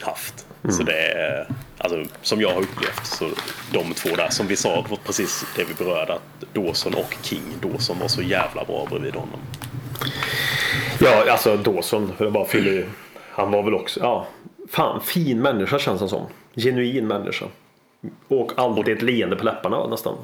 haft. 0.00 0.45
Så 0.68 0.82
det 0.82 0.98
är, 0.98 1.46
alltså, 1.78 2.04
som 2.22 2.40
jag 2.40 2.48
har 2.48 2.60
upplevt, 2.60 3.06
så 3.06 3.28
de 3.72 3.94
två 3.94 4.16
där, 4.16 4.28
som 4.30 4.46
vi 4.46 4.56
sa, 4.56 4.86
var 4.90 4.98
precis 5.04 5.46
det 5.56 5.64
vi 5.64 5.84
berörde, 5.84 6.12
att 6.12 6.54
Dawson 6.54 6.94
och 6.94 7.14
King, 7.22 7.42
Dawson 7.62 7.98
var 7.98 8.08
så 8.08 8.22
jävla 8.22 8.64
bra 8.64 8.86
bredvid 8.90 9.14
honom. 9.14 9.40
Ja, 11.00 11.30
alltså 11.30 11.56
Dawson, 11.56 12.12
för 12.18 12.26
att 12.26 12.32
bara 12.32 12.44
fylla 12.44 12.70
i. 12.70 12.84
Han 13.30 13.50
var 13.50 13.62
väl 13.62 13.74
också, 13.74 14.00
ja, 14.00 14.26
fan 14.70 15.00
fin 15.00 15.42
människa 15.42 15.78
känns 15.78 16.00
han 16.00 16.08
som. 16.08 16.26
Genuin 16.54 17.06
människa. 17.06 17.46
Och 18.28 18.52
alltid 18.56 18.88
ett 18.88 19.02
leende 19.02 19.36
på 19.36 19.44
läpparna 19.44 19.86
nästan. 19.86 20.16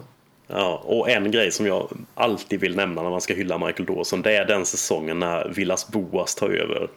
Ja, 0.46 0.82
och 0.84 1.10
en 1.10 1.30
grej 1.30 1.52
som 1.52 1.66
jag 1.66 1.88
alltid 2.14 2.60
vill 2.60 2.76
nämna 2.76 3.02
när 3.02 3.10
man 3.10 3.20
ska 3.20 3.34
hylla 3.34 3.58
Michael 3.58 3.86
Dawson, 3.86 4.22
det 4.22 4.36
är 4.36 4.44
den 4.44 4.66
säsongen 4.66 5.18
när 5.18 5.48
Villas 5.48 5.88
Boas 5.88 6.34
tar 6.34 6.50
över. 6.50 6.88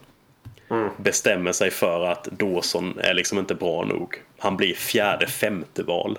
Bestämmer 0.96 1.52
sig 1.52 1.70
för 1.70 2.04
att 2.04 2.24
Dawson 2.24 2.98
är 2.98 3.14
liksom 3.14 3.38
inte 3.38 3.54
bra 3.54 3.84
nog. 3.84 4.22
Han 4.38 4.56
blir 4.56 4.74
fjärde, 4.74 5.26
femte 5.26 5.82
val. 5.82 6.18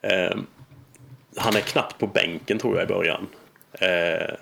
Eh, 0.00 0.36
han 1.36 1.56
är 1.56 1.60
knappt 1.60 1.98
på 1.98 2.06
bänken 2.06 2.58
tror 2.58 2.76
jag 2.76 2.84
i 2.84 2.86
början. 2.86 3.26
Eh, 3.72 4.34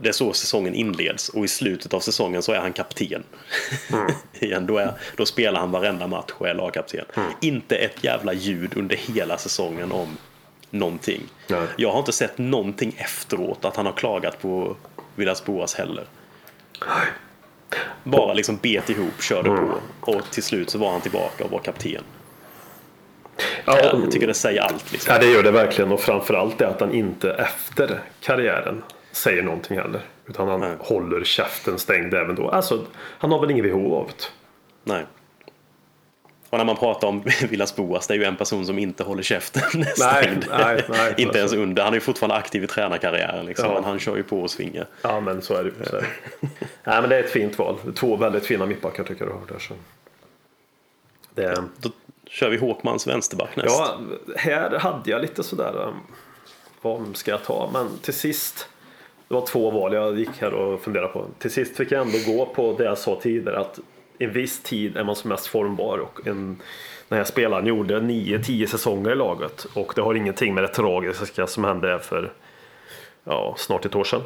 det 0.00 0.08
är 0.08 0.12
så 0.12 0.32
säsongen 0.32 0.74
inleds 0.74 1.28
och 1.28 1.44
i 1.44 1.48
slutet 1.48 1.94
av 1.94 2.00
säsongen 2.00 2.42
så 2.42 2.52
är 2.52 2.58
han 2.58 2.72
kapten. 2.72 3.22
Igen, 4.40 4.66
då, 4.66 4.78
är, 4.78 4.92
då 5.16 5.26
spelar 5.26 5.60
han 5.60 5.70
varenda 5.70 6.06
match 6.06 6.32
och 6.38 6.48
är 6.48 6.54
lagkapten. 6.54 7.04
Inte 7.40 7.76
ett 7.76 8.04
jävla 8.04 8.32
ljud 8.32 8.76
under 8.76 8.96
hela 8.96 9.38
säsongen 9.38 9.92
om 9.92 10.16
någonting. 10.70 11.22
Nej. 11.48 11.66
Jag 11.76 11.92
har 11.92 11.98
inte 11.98 12.12
sett 12.12 12.38
någonting 12.38 12.94
efteråt 12.98 13.64
att 13.64 13.76
han 13.76 13.86
har 13.86 13.92
klagat 13.92 14.40
på 14.40 14.76
Villas 15.14 15.44
Boas 15.44 15.74
heller. 15.74 16.04
Bara 18.04 18.34
liksom 18.34 18.56
bet 18.62 18.90
ihop, 18.90 19.22
körde 19.22 19.48
på 19.50 19.74
och 20.00 20.30
till 20.30 20.42
slut 20.42 20.70
så 20.70 20.78
var 20.78 20.90
han 20.92 21.00
tillbaka 21.00 21.44
och 21.44 21.50
var 21.50 21.58
kapten. 21.58 22.02
Ja, 23.64 23.78
Jag 23.78 24.10
tycker 24.10 24.26
det 24.26 24.34
säger 24.34 24.62
allt. 24.62 24.92
Liksom. 24.92 25.14
Ja, 25.14 25.20
det 25.20 25.26
gör 25.26 25.42
det 25.42 25.50
verkligen. 25.50 25.92
Och 25.92 26.00
framförallt 26.00 26.58
det 26.58 26.68
att 26.68 26.80
han 26.80 26.94
inte 26.94 27.32
efter 27.32 28.00
karriären 28.20 28.82
säger 29.12 29.42
någonting 29.42 29.78
heller. 29.78 30.00
Utan 30.26 30.48
han 30.48 30.60
Nej. 30.60 30.76
håller 30.80 31.24
käften 31.24 31.78
stängd 31.78 32.14
även 32.14 32.34
då. 32.34 32.48
Alltså, 32.50 32.84
han 32.96 33.32
har 33.32 33.40
väl 33.40 33.50
inget 33.50 33.64
behov 33.64 33.94
av 33.94 34.06
det. 34.06 34.24
Nej. 34.84 35.06
Och 36.50 36.58
när 36.58 36.64
man 36.64 36.76
pratar 36.76 37.08
om 37.08 37.22
Villas 37.50 37.76
Boas, 37.76 38.06
det 38.06 38.14
är 38.14 38.18
ju 38.18 38.24
en 38.24 38.36
person 38.36 38.66
som 38.66 38.78
inte 38.78 39.04
håller 39.04 39.22
käften 39.22 39.62
Nej, 39.98 40.38
nej, 40.50 40.84
nej. 40.88 41.14
inte 41.18 41.38
ens 41.38 41.52
under. 41.52 41.82
Han 41.82 41.92
är 41.92 41.96
ju 41.96 42.00
fortfarande 42.00 42.34
aktiv 42.36 42.64
i 42.64 42.66
tränarkarriären. 42.66 43.46
Liksom, 43.46 43.70
Ja. 43.70 43.80
han 43.84 43.98
kör 43.98 44.16
ju 44.16 44.22
på 44.22 44.40
och 44.40 44.50
svingar. 44.50 44.86
Ja, 45.02 45.20
men 45.20 45.42
så 45.42 45.54
är 45.54 45.64
det 45.64 45.68
ju. 45.70 46.00
Nej, 46.84 47.00
men 47.00 47.08
det 47.10 47.16
är 47.16 47.20
ett 47.22 47.30
fint 47.30 47.58
val. 47.58 47.76
Två 47.94 48.16
väldigt 48.16 48.46
fina 48.46 48.66
mittbackar 48.66 49.04
tycker 49.04 49.24
jag. 49.26 49.40
Där, 49.48 49.58
så. 49.58 49.74
Det, 51.34 51.62
Då 51.80 51.88
kör 52.26 52.50
vi 52.50 52.56
Håkmans 52.56 53.06
vänsterback 53.06 53.56
näst. 53.56 53.68
ja, 53.78 53.98
här 54.36 54.78
hade 54.78 55.10
jag 55.10 55.20
lite 55.20 55.42
sådär. 55.42 55.82
um, 55.88 55.94
Vad 56.82 57.16
ska 57.16 57.30
jag 57.30 57.44
ta? 57.44 57.70
Men 57.72 57.98
till 58.02 58.14
sist. 58.14 58.68
Det 59.28 59.34
var 59.34 59.46
två 59.46 59.70
val 59.70 59.92
jag 59.94 60.18
gick 60.18 60.30
här 60.40 60.54
och 60.54 60.80
funderade 60.82 61.12
på. 61.12 61.26
Till 61.38 61.50
sist 61.50 61.76
fick 61.76 61.92
jag 61.92 62.00
ändå 62.06 62.18
gå 62.26 62.46
på 62.46 62.72
det 62.78 62.84
jag 62.84 62.98
sa 62.98 63.20
tidigare. 63.22 63.58
Att 63.60 63.78
en 64.18 64.32
viss 64.32 64.62
tid 64.62 64.96
är 64.96 65.04
man 65.04 65.16
som 65.16 65.28
mest 65.28 65.46
formbar. 65.46 65.98
Och 65.98 66.26
en, 66.26 66.56
den 67.08 67.18
här 67.18 67.24
spelaren 67.24 67.66
gjorde 67.66 68.00
9-10 68.00 68.66
säsonger 68.66 69.10
i 69.10 69.14
laget. 69.14 69.66
Och 69.74 69.92
det 69.94 70.00
har 70.00 70.14
ingenting 70.14 70.54
med 70.54 70.64
det 70.64 70.68
tragiska 70.68 71.46
som 71.46 71.64
hände 71.64 71.98
för 71.98 72.32
ja, 73.24 73.54
snart 73.58 73.84
ett 73.84 73.94
år 73.96 74.04
sedan. 74.04 74.22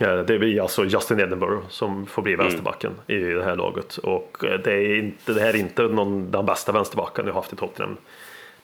Eh, 0.00 0.16
Det 0.18 0.38
blir 0.38 0.62
alltså 0.62 0.84
Justin 0.84 1.20
Edinburgh 1.20 1.62
som 1.68 2.06
får 2.06 2.22
bli 2.22 2.36
vänsterbacken 2.36 2.92
i 3.06 3.18
det 3.18 3.44
här 3.44 3.56
laget. 3.56 3.96
Och 3.96 4.44
eh, 4.44 4.60
det, 4.64 4.72
är 4.72 4.98
inte, 4.98 5.32
det 5.32 5.40
här 5.40 5.48
är 5.48 5.56
inte 5.56 5.82
någon, 5.82 6.30
den 6.30 6.46
bästa 6.46 6.72
vänsterbacken 6.72 7.26
jag 7.26 7.34
haft 7.34 7.52
i 7.52 7.56
Tottenham. 7.56 7.96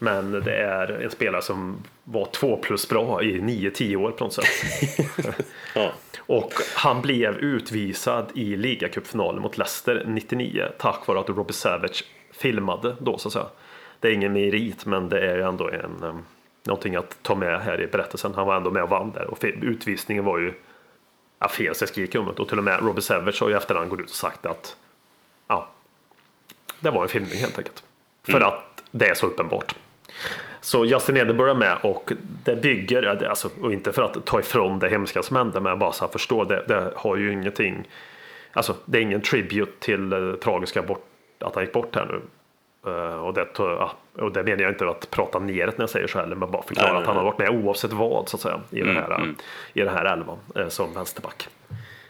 Men 0.03 0.33
det 0.33 0.57
är 0.57 0.89
en 0.89 1.11
spelare 1.11 1.43
som 1.43 1.83
var 2.05 2.27
två 2.27 2.57
plus 2.57 2.89
bra 2.89 3.23
i 3.23 3.41
9-10 3.41 3.97
år 3.97 4.11
på 4.11 4.25
något 4.25 4.33
sätt. 4.33 4.47
Ja. 5.75 5.93
Och 6.19 6.53
han 6.75 7.03
blev 7.03 7.39
utvisad 7.39 8.27
i 8.35 8.57
ligacupfinalen 8.57 9.43
mot 9.43 9.59
Leicester 9.59 10.05
99 10.07 10.69
tack 10.79 11.07
vare 11.07 11.21
att 11.21 11.29
Robbie 11.29 11.53
Savage 11.53 12.05
filmade 12.33 12.97
då 13.01 13.19
så 13.19 13.29
att 13.29 13.33
säga. 13.33 13.47
Det 14.01 14.09
är 14.09 14.13
ingen 14.13 14.33
merit 14.33 14.87
men 14.87 15.09
det 15.09 15.21
är 15.21 15.39
ändå 15.39 15.71
en, 15.71 16.05
um, 16.05 16.25
någonting 16.65 16.97
att 16.97 17.23
ta 17.23 17.35
med 17.35 17.61
här 17.61 17.81
i 17.81 17.87
berättelsen. 17.87 18.35
Han 18.35 18.47
var 18.47 18.57
ändå 18.57 18.71
med 18.71 18.83
och 18.83 18.89
vann 18.89 19.13
där 19.13 19.31
och 19.31 19.45
utvisningen 19.63 20.25
var 20.25 20.39
ju 20.39 20.53
ja, 21.39 21.49
fel 21.49 21.75
så 21.75 21.83
jag 21.83 21.89
skriker 21.89 22.19
om 22.19 22.27
det. 22.27 22.43
Och 22.43 22.49
till 22.49 22.59
och 22.59 22.65
med 22.65 22.81
Robbie 22.81 23.03
Savage 23.03 23.43
har 23.43 23.49
ju 23.49 23.57
efterhand 23.57 23.91
gått 23.91 24.01
ut 24.01 24.11
och 24.11 24.17
sagt 24.17 24.47
att 24.47 24.77
ja, 25.49 25.69
det 26.81 26.91
var 26.91 27.03
en 27.03 27.09
filmning 27.09 27.39
helt 27.39 27.59
enkelt. 27.59 27.83
För 28.23 28.41
att 28.41 28.83
det 28.91 29.09
är 29.09 29.15
så 29.15 29.27
uppenbart. 29.27 29.75
Så 30.61 30.85
Justin 30.85 31.17
Edinburgh 31.17 31.51
är 31.51 31.55
med 31.55 31.77
och 31.83 32.13
det 32.45 32.57
bygger, 32.57 33.03
det- 33.03 33.29
alltså, 33.31 33.49
och 33.63 33.73
inte 33.73 33.93
för 33.93 34.03
att 34.03 34.25
ta 34.27 34.41
ifrån 34.41 34.79
det 34.79 34.89
hemska 34.89 35.23
som 35.23 35.37
hände, 35.37 35.61
men 35.61 35.79
bara 35.79 35.93
så 35.93 36.05
att 36.05 36.13
förstå, 36.13 36.45
det, 36.45 36.65
det 36.69 36.93
har 36.97 37.17
ju 37.17 37.33
ingenting, 37.33 37.89
alltså 38.53 38.75
det 38.85 38.99
är 38.99 39.03
ingen 39.03 39.21
tribute 39.21 39.73
till 39.81 40.13
eh, 40.13 40.33
tragiska 40.35 40.83
bort, 40.83 41.05
att 41.39 41.55
han 41.55 41.65
gick 41.65 41.73
bort 41.73 41.95
här 41.97 42.07
nu. 42.07 42.21
Eh, 42.93 43.15
och, 43.25 43.35
det, 43.35 43.47
ja, 43.59 43.93
och 44.19 44.33
det 44.33 44.43
menar 44.45 44.63
jag 44.63 44.71
inte 44.73 44.89
att 44.89 45.11
prata 45.11 45.39
ner 45.39 45.67
det 45.67 45.73
när 45.79 45.83
jag 45.83 45.91
säger 45.91 46.07
så 46.07 46.19
heller, 46.19 46.37
men 46.37 46.51
bara 46.51 46.63
förklara 46.63 46.87
Nej, 46.87 46.93
nej, 46.95 47.01
att 47.03 47.07
han 47.07 47.17
har 47.17 47.23
nej. 47.23 47.33
varit 47.33 47.39
med 47.55 47.65
oavsett 47.65 47.93
vad 47.93 48.29
så 48.29 48.37
att 48.37 48.41
säga 48.41 48.61
i, 48.71 48.81
den, 48.81 48.97
här, 48.97 49.35
i 49.73 49.81
den 49.81 49.95
här 49.95 50.05
elvan 50.05 50.39
eh, 50.57 50.69
som 50.69 50.95
vänsterback. 50.95 51.49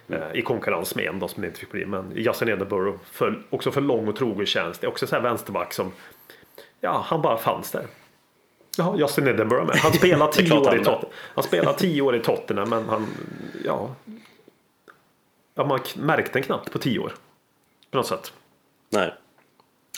Eh, 0.08 0.18
I 0.34 0.42
konkurrens 0.42 0.94
med 0.96 1.04
en 1.06 1.18
då, 1.18 1.28
som 1.28 1.40
det 1.42 1.46
inte 1.46 1.60
fick 1.60 1.70
bli. 1.72 1.86
Men 1.86 2.12
Justin 2.14 2.48
Edinburgh, 2.48 2.96
för, 3.12 3.38
också 3.50 3.70
för 3.70 3.80
lång 3.80 4.08
och 4.08 4.16
trogen 4.16 4.46
tjänst. 4.46 4.80
Det 4.80 4.86
är 4.86 4.88
också 4.88 5.06
så 5.06 5.14
här 5.16 5.22
vänsterback 5.22 5.72
som, 5.72 5.92
ja, 6.80 7.04
han 7.06 7.22
bara 7.22 7.36
fanns 7.36 7.70
där. 7.70 7.84
Ja, 8.80 8.96
Justin 8.96 9.28
Edinburgh 9.28 9.66
med. 9.66 9.76
Han 9.76 9.92
spelar 9.92 10.26
tio 10.32 10.52
år 10.52 10.62
i 10.62 10.66
han 10.66 10.78
är. 10.78 10.84
Tottenham. 10.84 11.10
Han 11.34 11.44
spelar 11.44 11.72
tio 11.72 12.02
år 12.02 12.16
i 12.16 12.20
Tottenham, 12.20 12.70
men 12.70 12.88
han, 12.88 13.06
ja. 13.64 13.94
Ja, 15.54 15.64
man 15.64 15.80
märkte 15.96 16.32
den 16.32 16.42
knappt 16.42 16.72
på 16.72 16.78
tio 16.78 16.98
år. 16.98 17.12
På 17.90 17.96
något 17.96 18.06
sätt. 18.06 18.32
Nej. 18.90 19.14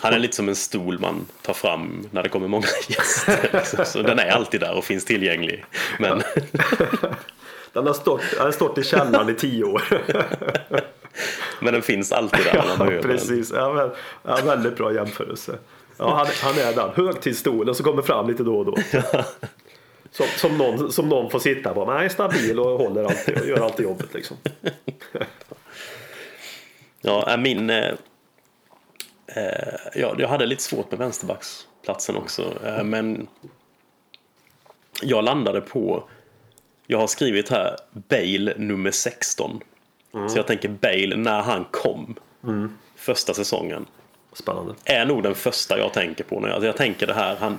Han 0.03 0.15
är 0.15 0.19
lite 0.19 0.37
som 0.37 0.49
en 0.49 0.57
stol 0.57 0.99
man 0.99 1.27
tar 1.43 1.55
fram 1.55 2.09
när 2.11 2.23
det 2.23 2.29
kommer 2.29 2.49
många 2.49 2.67
gäster. 2.89 3.63
Så, 3.65 3.85
så 3.85 4.03
den 4.03 4.19
är 4.19 4.31
alltid 4.31 4.61
där 4.61 4.75
och 4.75 4.85
finns 4.85 5.05
tillgänglig. 5.05 5.65
Men 5.99 6.23
Den 7.73 7.87
har 7.87 7.95
stått, 7.95 8.23
den 8.31 8.41
har 8.41 8.53
stått 8.53 8.79
i 8.79 8.83
källaren 8.83 9.29
i 9.29 9.35
tio 9.35 9.65
år. 9.65 9.83
Men 11.61 11.73
den 11.73 11.83
finns 11.83 12.13
alltid 12.13 12.45
där 12.45 12.65
Ja, 12.79 13.03
precis. 13.03 13.53
Ja, 13.55 13.73
men, 13.73 13.91
ja, 14.23 14.39
väldigt 14.45 14.77
bra 14.77 14.93
jämförelse. 14.95 15.59
Ja, 16.03 16.15
han, 16.15 16.27
han 16.43 16.59
är 16.59 16.75
där, 16.75 16.93
hög 16.95 17.21
till 17.21 17.37
stolen 17.37 17.75
som 17.75 17.85
kommer 17.85 18.03
fram 18.03 18.29
lite 18.29 18.43
då 18.43 18.59
och 18.59 18.65
då. 18.65 18.77
Som, 20.11 20.27
som, 20.27 20.59
någon, 20.59 20.93
som 20.93 21.09
någon 21.09 21.31
får 21.31 21.39
sitta 21.39 21.75
på. 21.75 21.87
Men 21.87 21.95
han 21.95 22.05
är 22.05 22.09
stabil 22.09 22.61
och 22.61 22.79
håller 22.79 23.05
alltid 23.05 23.41
och 23.41 23.47
gör 23.47 23.65
alltid 23.65 23.85
jobbet 23.85 24.15
liksom. 24.15 24.37
Ja, 27.01 27.37
min... 27.39 27.71
Eh, 27.71 27.95
eh, 29.27 29.75
ja, 29.95 30.15
jag 30.19 30.29
hade 30.29 30.47
lite 30.47 30.63
svårt 30.63 30.91
med 30.91 30.99
vänsterbacksplatsen 30.99 32.17
också. 32.17 32.53
Eh, 32.65 32.85
men 32.85 33.29
jag 35.03 35.25
landade 35.25 35.61
på... 35.61 36.05
Jag 36.87 36.99
har 36.99 37.07
skrivit 37.07 37.49
här 37.49 37.77
Bale 37.93 38.55
nummer 38.57 38.91
16. 38.91 39.61
Så 40.29 40.39
jag 40.39 40.47
tänker 40.47 40.69
Bale 40.69 41.17
när 41.17 41.43
han 41.43 41.65
kom. 41.71 42.15
Första 42.97 43.35
säsongen. 43.35 43.87
Spännande. 44.33 44.75
Är 44.85 45.05
nog 45.07 45.23
den 45.23 45.35
första 45.35 45.79
jag 45.79 45.93
tänker 45.93 46.25
på. 46.25 46.41
När 46.41 46.49
jag, 46.49 46.65
jag 46.65 46.77
tänker 46.77 47.07
det 47.07 47.15
här. 47.15 47.37
Han 47.37 47.59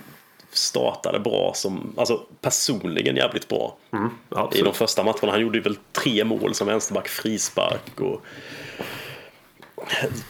startade 0.51 1.19
bra 1.19 1.51
som, 1.55 1.93
alltså 1.97 2.21
personligen 2.41 3.15
jävligt 3.15 3.47
bra. 3.47 3.75
I 3.93 3.95
Absolut. 4.29 4.65
de 4.65 4.73
första 4.73 5.03
matcherna. 5.03 5.31
Han 5.31 5.41
gjorde 5.41 5.59
väl 5.59 5.77
tre 5.91 6.23
mål 6.23 6.53
som 6.53 6.67
vänsterback, 6.67 7.07
frispark 7.07 7.99
och 8.01 8.21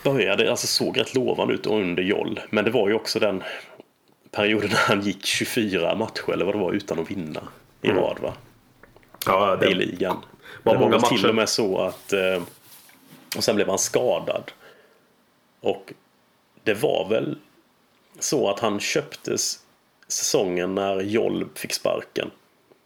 började, 0.03 0.49
alltså 0.51 0.67
såg 0.67 0.99
rätt 0.99 1.15
lovande 1.15 1.53
ut 1.53 1.65
under 1.65 2.03
Joll. 2.03 2.39
Men 2.49 2.65
det 2.65 2.71
var 2.71 2.87
ju 2.89 2.93
också 2.93 3.19
den 3.19 3.43
perioden 4.31 4.69
när 4.69 4.77
han 4.87 5.01
gick 5.01 5.25
24 5.25 5.95
matcher 5.95 6.31
eller 6.33 6.45
vad 6.45 6.55
det 6.55 6.59
var 6.59 6.71
utan 6.73 6.99
att 6.99 7.11
vinna 7.11 7.41
i 7.81 7.89
rad 7.89 8.17
va? 8.21 8.33
Ja, 9.25 9.53
i 9.55 9.57
det, 9.65 9.73
ligan. 9.75 10.17
Var 10.63 10.73
det 10.73 10.79
var 10.79 10.89
många 10.89 11.01
till 11.01 11.17
matcher. 11.17 11.29
och 11.29 11.35
med 11.35 11.49
så 11.49 11.79
att... 11.81 12.13
eh, 12.13 12.41
Och 13.37 13.43
sen 13.43 13.55
blev 13.55 13.69
han 13.69 13.77
skadad. 13.79 14.51
Och 15.61 15.93
det 16.63 16.73
var 16.73 17.09
väl 17.09 17.37
så 18.19 18.49
att 18.49 18.59
han 18.59 18.79
köptes 18.79 19.59
säsongen 20.07 20.75
när 20.75 21.01
Joll 21.01 21.49
fick 21.55 21.73
sparken. 21.73 22.31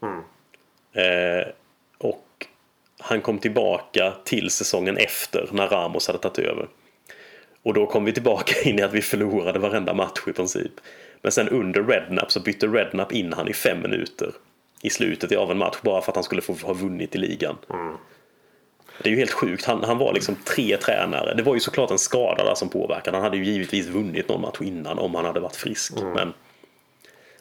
Mm. 0.02 0.24
Eh, 0.94 1.48
och 1.98 2.48
han 3.00 3.22
kom 3.22 3.40
tillbaka 3.40 4.14
till 4.24 4.50
säsongen 4.50 4.98
efter 4.98 5.50
när 5.52 5.68
Ramos 5.68 6.08
hade 6.08 6.20
tagit 6.20 6.40
över. 6.40 6.68
Och 7.64 7.74
då 7.74 7.86
kom 7.86 8.06
vi 8.06 8.14
tillbaka 8.14 8.62
in 8.70 8.80
i 8.80 8.82
att 8.82 8.94
vi 8.94 9.02
förlorade 9.02 9.60
varenda 9.60 9.94
match 9.94 10.28
i 10.28 10.34
princip. 10.34 10.72
Men 11.22 11.32
sen 11.32 11.50
under 11.50 11.84
Rednap 11.84 12.32
så 12.32 12.40
bytte 12.40 12.68
Rednap 12.68 13.12
in 13.12 13.34
han 13.34 13.48
i 13.48 13.54
fem 13.54 13.82
minuter 13.82 14.32
i 14.82 14.90
slutet 14.90 15.38
av 15.38 15.52
en 15.52 15.58
match 15.58 15.78
bara 15.82 16.02
för 16.02 16.12
att 16.12 16.16
han 16.16 16.24
skulle 16.24 16.42
få 16.42 16.54
ha 16.54 16.74
vunnit 16.74 17.16
i 17.16 17.18
ligan. 17.18 17.58
Det 19.04 19.10
är 19.10 19.12
ju 19.12 19.18
helt 19.18 19.32
sjukt. 19.32 19.66
Han, 19.66 19.84
han 19.84 19.98
var 19.98 20.14
liksom 20.14 20.36
tre 20.36 20.78
tränare. 20.78 21.34
Det 21.34 21.44
var 21.44 21.54
ju 21.54 21.60
såklart 21.60 21.92
en 21.92 22.00
skada 22.00 22.44
där 22.44 22.56
som 22.56 22.70
påverkade. 22.70 23.18
Han 23.18 23.24
hade 23.24 23.38
ju 23.38 23.46
givetvis 23.46 23.88
vunnit 23.88 24.30
någon 24.30 24.42
match 24.42 24.58
innan 24.62 25.00
om 25.00 25.16
han 25.16 25.26
hade 25.26 25.40
varit 25.40 25.56
frisk. 25.56 25.94
Men 26.16 26.34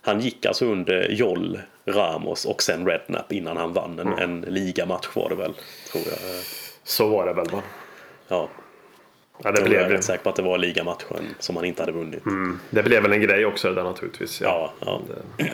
han 0.01 0.21
gick 0.21 0.47
alltså 0.47 0.67
under 0.67 1.09
Joll, 1.09 1.61
Ramos 1.87 2.45
och 2.45 2.63
sen 2.63 2.87
Rednap 2.87 3.33
innan 3.33 3.57
han 3.57 3.73
vann 3.73 3.99
en, 3.99 4.19
en 4.19 4.41
ligamatch 4.41 5.07
var 5.15 5.29
det 5.29 5.35
väl. 5.35 5.55
Tror 5.93 6.05
jag. 6.11 6.19
så 6.85 7.09
var 7.09 7.27
det 7.27 7.33
väl 7.33 7.51
va? 7.51 7.63
Ja, 8.29 8.49
Ja, 9.45 9.53
det, 9.53 9.59
jag 9.59 9.67
är 9.67 9.71
blev, 9.71 9.89
rätt 9.89 10.05
säker 10.05 10.23
på 10.25 10.31
att 10.31 10.37
det 10.37 10.43
var 10.43 10.59
ligamatchen 10.59 11.35
som 11.39 11.57
han 11.57 11.65
inte 11.65 11.83
hade 11.83 11.93
vunnit. 11.93 12.23
det 12.71 12.83
blev 12.83 13.03
väl 13.03 13.13
en 13.13 13.21
grej 13.21 13.47
också 13.47 13.69
det 13.69 13.75
där 13.75 13.85
naturligtvis. 13.85 14.41
Ja, 14.41 14.73
ja. 14.81 15.01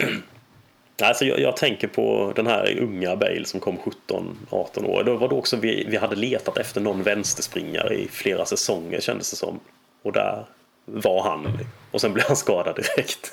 Alltså 1.09 1.25
jag, 1.25 1.41
jag 1.41 1.57
tänker 1.57 1.89
på 1.89 2.33
den 2.37 2.47
här 2.47 2.79
unga 2.81 3.17
Bale 3.17 3.45
som 3.45 3.61
kom 3.61 3.79
17-18 4.09 4.85
år. 4.87 5.05
Det 5.05 5.13
var 5.15 5.29
då 5.29 5.39
också 5.39 5.57
vi, 5.57 5.87
vi 5.91 5.97
hade 5.97 6.17
letat 6.17 6.59
efter 6.59 6.81
någon 6.81 7.03
vänsterspringare 7.03 7.95
i 7.95 8.09
flera 8.09 8.45
säsonger 8.45 9.01
kändes 9.01 9.31
det 9.31 9.37
som. 9.37 9.61
Och 10.03 10.13
där 10.13 10.45
var 10.85 11.23
han. 11.23 11.59
Och 11.91 12.01
sen 12.01 12.13
blev 12.13 12.27
han 12.27 12.37
skadad 12.37 12.77
direkt. 12.77 13.33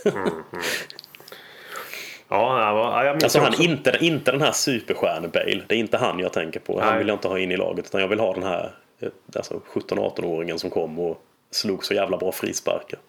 Ja, 2.31 2.61
ja, 2.61 2.91
ja, 2.93 3.03
jag 3.03 3.13
minns 3.13 3.23
Alltså 3.23 3.39
han 3.39 3.49
också. 3.49 3.61
inte, 3.63 3.97
inte 4.01 4.31
den 4.31 4.41
här 4.41 4.51
superstjärne-Bale. 4.51 5.61
Det 5.67 5.75
är 5.75 5.79
inte 5.79 5.97
han 5.97 6.19
jag 6.19 6.33
tänker 6.33 6.59
på. 6.59 6.79
Han 6.79 6.89
Nej. 6.89 6.97
vill 6.97 7.07
jag 7.07 7.15
inte 7.15 7.27
ha 7.27 7.39
in 7.39 7.51
i 7.51 7.57
laget. 7.57 7.85
Utan 7.85 8.01
jag 8.01 8.07
vill 8.07 8.19
ha 8.19 8.33
den 8.33 8.43
här 8.43 8.71
eh, 8.99 9.09
alltså 9.35 9.61
17-18-åringen 9.73 10.57
som 10.57 10.69
kom 10.69 10.99
och 10.99 11.21
slog 11.51 11.85
så 11.85 11.93
jävla 11.93 12.17
bra 12.17 12.31
frisparkar. 12.31 12.99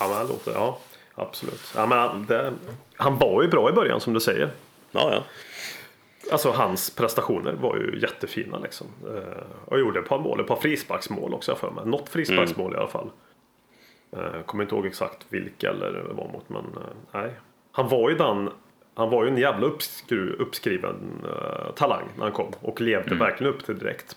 Ja, 0.00 0.08
men 0.08 0.26
låter, 0.26 0.52
ja, 0.52 0.78
absolut. 1.14 1.72
Ja, 1.76 1.86
men 1.86 1.98
han- 1.98 2.26
det, 2.26 2.52
han 2.96 3.18
var 3.18 3.42
ju 3.42 3.48
bra 3.48 3.70
i 3.70 3.72
början 3.72 4.00
som 4.00 4.12
du 4.14 4.20
säger. 4.20 4.50
Ja, 4.90 5.10
ja. 5.14 5.22
Alltså 6.32 6.50
hans 6.50 6.90
prestationer 6.90 7.52
var 7.52 7.76
ju 7.76 7.98
jättefina 8.00 8.58
liksom. 8.58 8.86
Eh, 9.16 9.42
och 9.64 9.78
gjorde 9.80 10.00
ett 10.00 10.08
par 10.08 10.18
mål, 10.18 10.40
ett 10.40 10.46
par 10.46 10.56
frisparksmål 10.56 11.34
också 11.34 11.54
för 11.54 11.70
mig. 11.70 11.86
Något 11.86 12.08
frisparksmål 12.08 12.74
i 12.74 12.76
alla 12.76 12.88
fall. 12.88 13.10
Eh, 14.16 14.42
kommer 14.46 14.64
inte 14.64 14.74
ihåg 14.74 14.86
exakt 14.86 15.26
vilka 15.28 15.70
eller 15.70 15.92
vad 15.92 16.10
det 16.10 16.14
var 16.22 16.28
mot 16.32 16.48
men 16.48 16.64
eh, 16.64 16.92
nej. 17.12 17.30
Han 17.72 17.88
var 17.88 18.10
ju 18.10 18.16
den 18.16 18.50
han 18.94 19.10
var 19.10 19.24
ju 19.24 19.30
en 19.30 19.36
jävla 19.38 19.66
uppskru, 19.66 20.32
uppskriven 20.38 20.96
eh, 21.24 21.72
talang 21.74 22.04
när 22.16 22.22
han 22.24 22.32
kom 22.32 22.52
och 22.60 22.80
levde 22.80 23.14
verkligen 23.14 23.52
upp 23.54 23.64
till 23.64 23.78
direkt. 23.78 24.16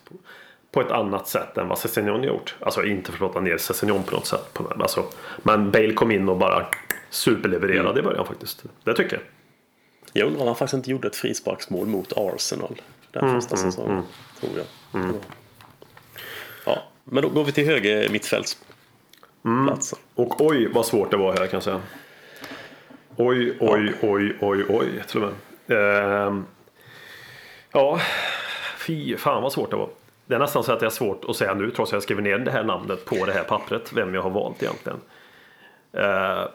På, 0.73 0.81
ett 0.81 0.91
annat 0.91 1.27
sätt 1.27 1.57
än 1.57 1.67
vad 1.67 1.79
Sessignon 1.79 2.23
gjort. 2.23 2.55
Alltså 2.59 2.83
inte 2.85 3.11
för 3.11 3.25
att 3.25 3.31
prata 3.31 3.39
ner 3.39 3.57
Sessignon 3.57 4.03
på 4.03 4.11
något 4.15 4.27
sätt. 4.27 4.59
Alltså, 4.79 5.05
men 5.43 5.71
Bale 5.71 5.93
kom 5.93 6.11
in 6.11 6.29
och 6.29 6.37
bara 6.37 6.65
superlevererade 7.09 7.99
i 7.99 8.03
början 8.03 8.25
faktiskt. 8.25 8.63
Det 8.83 8.93
tycker 8.93 9.13
jag. 9.15 9.23
Jag 10.13 10.27
undrar 10.27 10.41
om 10.41 10.47
han 10.47 10.55
faktiskt 10.55 10.73
inte 10.73 10.91
gjorde 10.91 11.07
ett 11.07 11.15
frisparksmål 11.15 11.87
mot 11.87 12.13
Arsenal. 12.15 12.81
Den 13.11 13.23
Mm, 13.23 13.41
första 13.41 13.57
säsongen. 13.57 14.03
Tror 14.39 14.51
jag. 14.57 14.65
Ja, 16.65 16.83
men 17.03 17.23
då 17.23 17.29
går 17.29 17.43
vi 17.43 17.51
till 17.51 17.65
höger 17.65 18.09
mittfältsplatsen. 18.09 19.99
Och 20.15 20.41
oj 20.41 20.67
vad 20.73 20.85
svårt 20.85 21.11
det 21.11 21.17
var 21.17 21.31
här 21.31 21.47
kan 21.47 21.57
jag 21.57 21.63
säga. 21.63 21.81
Oj, 23.15 23.57
oj, 23.59 23.93
oj, 24.01 24.37
oj, 24.41 24.65
oj 24.69 25.03
till 25.07 25.23
och 25.23 25.31
med. 25.67 25.77
Ehm, 26.27 26.45
ja, 27.71 27.99
fy 28.77 29.17
fan 29.17 29.43
vad 29.43 29.51
svårt 29.53 29.69
det 29.71 29.75
var. 29.77 29.89
Det 30.25 30.35
är 30.35 30.39
nästan 30.39 30.63
så 30.63 30.71
att 30.71 30.79
det 30.79 30.85
är 30.85 30.89
svårt 30.89 31.25
att 31.27 31.35
säga 31.35 31.53
nu 31.53 31.71
trots 31.71 31.91
att 31.91 31.95
jag 31.95 32.03
skriver 32.03 32.21
ner 32.21 32.37
det 32.37 32.51
här 32.51 32.63
namnet 32.63 33.05
på 33.05 33.25
det 33.25 33.31
här 33.33 33.43
pappret. 33.43 33.93
Vem 33.93 34.15
jag 34.15 34.21
har 34.21 34.29
valt 34.29 34.63
egentligen. 34.63 34.99
Ehm, 35.93 36.47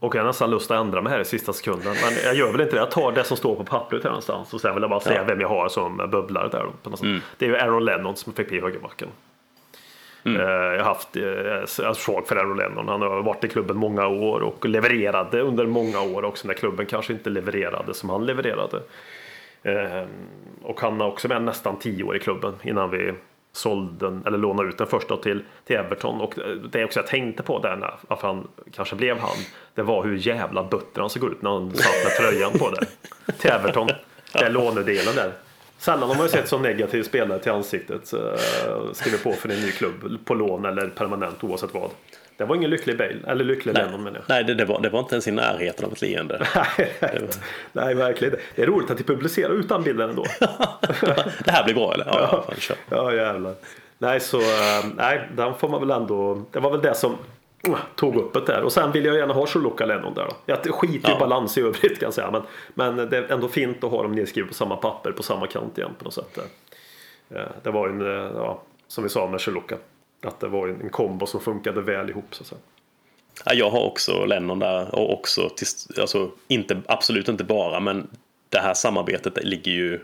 och 0.00 0.14
jag 0.14 0.20
har 0.20 0.26
nästan 0.26 0.50
lust 0.50 0.70
att 0.70 0.80
ändra 0.80 1.02
mig 1.02 1.12
här 1.12 1.20
i 1.20 1.24
sista 1.24 1.52
sekunden. 1.52 1.94
Men 2.04 2.12
jag 2.24 2.34
gör 2.34 2.52
väl 2.52 2.60
inte 2.60 2.74
det. 2.74 2.80
Jag 2.80 2.90
tar 2.90 3.12
det 3.12 3.24
som 3.24 3.36
står 3.36 3.54
på 3.54 3.64
pappret 3.64 4.02
här 4.02 4.10
någonstans. 4.10 4.54
Och 4.54 4.60
sen 4.60 4.74
vill 4.74 4.82
jag 4.82 4.90
bara 4.90 5.00
säga 5.00 5.24
vem 5.24 5.40
jag 5.40 5.48
har 5.48 5.68
som 5.68 5.96
bubblar 5.96 6.48
där. 6.48 6.66
På 6.82 6.90
något 6.90 6.98
sätt. 6.98 7.08
Det 7.38 7.44
är 7.44 7.48
ju 7.48 7.56
Aaron 7.56 7.84
Lennon 7.84 8.16
som 8.16 8.32
fick 8.32 8.48
bli 8.48 8.60
högerbacken. 8.60 9.08
Eh, 10.26 10.32
Jag 10.42 10.78
har 10.78 10.84
haft 10.84 11.16
eh, 11.16 11.22
jag 11.22 11.88
är 11.90 11.92
svag 11.92 12.26
för 12.28 12.36
Aaron 12.36 12.56
Lennon. 12.56 12.88
Han 12.88 13.02
har 13.02 13.22
varit 13.22 13.44
i 13.44 13.48
klubben 13.48 13.76
många 13.76 14.06
år 14.06 14.40
och 14.40 14.68
levererade 14.68 15.40
under 15.40 15.66
många 15.66 16.00
år 16.00 16.24
också 16.24 16.46
när 16.48 16.54
klubben 16.54 16.86
kanske 16.86 17.12
inte 17.12 17.30
levererade 17.30 17.94
som 17.94 18.10
han 18.10 18.26
levererade. 18.26 18.80
Eh, 19.64 20.04
Och 20.62 20.80
han 20.80 21.00
har 21.00 21.08
också 21.08 21.28
med 21.28 21.42
nästan 21.42 21.78
tio 21.78 22.04
år 22.04 22.16
i 22.16 22.18
klubben 22.18 22.54
innan 22.62 22.90
vi 22.90 23.12
sålde 23.52 24.06
den, 24.06 24.22
eller 24.26 24.38
lånade 24.38 24.68
ut 24.68 24.78
den 24.78 24.86
första 24.86 25.16
till, 25.16 25.42
till 25.66 25.76
Everton. 25.76 26.20
Och 26.20 26.34
det 26.72 26.84
också 26.84 27.00
jag 27.00 27.06
tänkte 27.06 27.42
på 27.42 27.58
där 27.58 27.76
när 27.76 27.94
att 28.08 28.22
han 28.22 28.48
kanske 28.72 28.96
blev 28.96 29.18
han. 29.18 29.36
Det 29.74 29.82
var 29.82 30.04
hur 30.04 30.16
jävla 30.16 30.64
butter 30.64 31.00
han 31.00 31.10
såg 31.10 31.24
ut 31.24 31.42
när 31.42 31.50
han 31.50 31.70
satt 31.74 32.04
med 32.04 32.12
tröjan 32.20 32.52
på 32.52 32.70
där. 32.70 32.86
Till 33.38 33.50
Everton. 33.50 33.88
Den 34.32 34.52
lånedelen 34.52 35.14
där. 35.14 35.32
Sällan 35.78 36.08
har 36.08 36.16
man 36.16 36.24
ju 36.26 36.30
sett 36.30 36.48
så 36.48 36.58
negativ 36.58 37.02
spelare 37.02 37.38
till 37.38 37.52
ansiktet 37.52 38.14
uh, 38.14 38.20
skriver 38.92 39.18
på 39.18 39.32
för 39.32 39.48
en 39.48 39.60
ny 39.60 39.70
klubb 39.70 40.24
på 40.24 40.34
lån 40.34 40.64
eller 40.64 40.88
permanent 40.88 41.44
oavsett 41.44 41.74
vad. 41.74 41.90
Det 42.36 42.44
var 42.44 42.56
ingen 42.56 42.70
lycklig 42.70 42.98
Bale, 42.98 43.16
eller 43.26 43.44
lycklig 43.44 43.74
Lennon 43.74 44.02
menar 44.02 44.18
jag. 44.18 44.24
Nej, 44.28 44.44
det, 44.44 44.54
det, 44.54 44.64
var, 44.64 44.80
det 44.80 44.88
var 44.88 45.00
inte 45.00 45.14
ens 45.14 45.28
i 45.28 45.30
närheten 45.30 45.84
av 45.84 45.92
ett 45.92 46.02
leende. 46.02 46.46
Nej, 47.72 47.94
verkligen 47.94 48.34
inte. 48.34 48.44
Det 48.54 48.62
är 48.62 48.66
roligt 48.66 48.90
att 48.90 48.98
de 48.98 49.04
publicerar 49.04 49.52
utan 49.52 49.82
bilden 49.82 50.10
ändå. 50.10 50.24
det 51.44 51.50
här 51.50 51.64
blir 51.64 51.74
bra 51.74 51.94
eller? 51.94 52.04
Ja, 52.06 52.28
ja, 52.32 52.42
fan, 52.46 52.54
kör. 52.58 52.76
Ja, 52.90 53.14
jävlar. 53.14 53.54
Nej, 53.98 54.20
så 54.20 54.38
eh, 54.40 54.84
nej, 54.96 55.28
den 55.36 55.54
får 55.54 55.68
man 55.68 55.80
väl 55.80 55.90
ändå. 55.90 56.42
Det 56.50 56.60
var 56.60 56.70
väl 56.70 56.80
det 56.80 56.94
som 56.94 57.12
uh, 57.68 57.76
tog 57.94 58.16
upp 58.16 58.32
det 58.46 58.52
där. 58.52 58.62
Och 58.62 58.72
sen 58.72 58.92
vill 58.92 59.04
jag 59.04 59.16
gärna 59.16 59.34
ha 59.34 59.46
Choluka 59.46 59.86
Lennon 59.86 60.14
där 60.14 60.24
då. 60.24 60.34
Jag 60.46 60.74
skiter 60.74 61.08
i 61.08 61.12
Ja. 61.12 61.18
balans 61.18 61.58
i 61.58 61.60
övrigt 61.60 61.98
kan 62.00 62.06
jag 62.06 62.14
säga. 62.14 62.30
Men, 62.30 62.42
men 62.96 63.10
det 63.10 63.16
är 63.16 63.32
ändå 63.32 63.48
fint 63.48 63.84
att 63.84 63.90
ha 63.90 64.02
dem 64.02 64.12
nedskrivna 64.12 64.48
på 64.48 64.54
samma 64.54 64.76
papper 64.76 65.12
på 65.12 65.22
samma 65.22 65.46
kant 65.46 65.78
igen 65.78 65.90
på 65.98 66.04
något 66.04 66.14
sätt. 66.14 66.34
där. 66.34 66.44
Eh, 67.40 67.46
Det 67.62 67.70
var 67.70 67.88
en, 67.88 68.00
eh, 68.00 68.30
ja, 68.36 68.62
som 68.88 69.04
vi 69.04 69.10
sa 69.10 69.26
med 69.26 69.40
Choluka. 69.40 69.76
Att 70.24 70.40
det 70.40 70.48
var 70.48 70.68
en 70.68 70.90
kombo 70.90 71.26
som 71.26 71.40
funkade 71.40 71.82
väl 71.82 72.10
ihop 72.10 72.34
så 72.34 72.42
att 72.42 72.46
säga. 72.46 72.60
Ja, 73.44 73.54
jag 73.54 73.70
har 73.70 73.80
också 73.80 74.24
Lennon 74.24 74.58
där 74.58 74.94
och 74.94 75.12
också, 75.12 75.48
till, 75.48 75.66
alltså, 76.00 76.30
inte, 76.48 76.82
absolut 76.86 77.28
inte 77.28 77.44
bara, 77.44 77.80
men 77.80 78.10
det 78.48 78.58
här 78.58 78.74
samarbetet 78.74 79.44
ligger 79.44 79.72
ju 79.72 80.00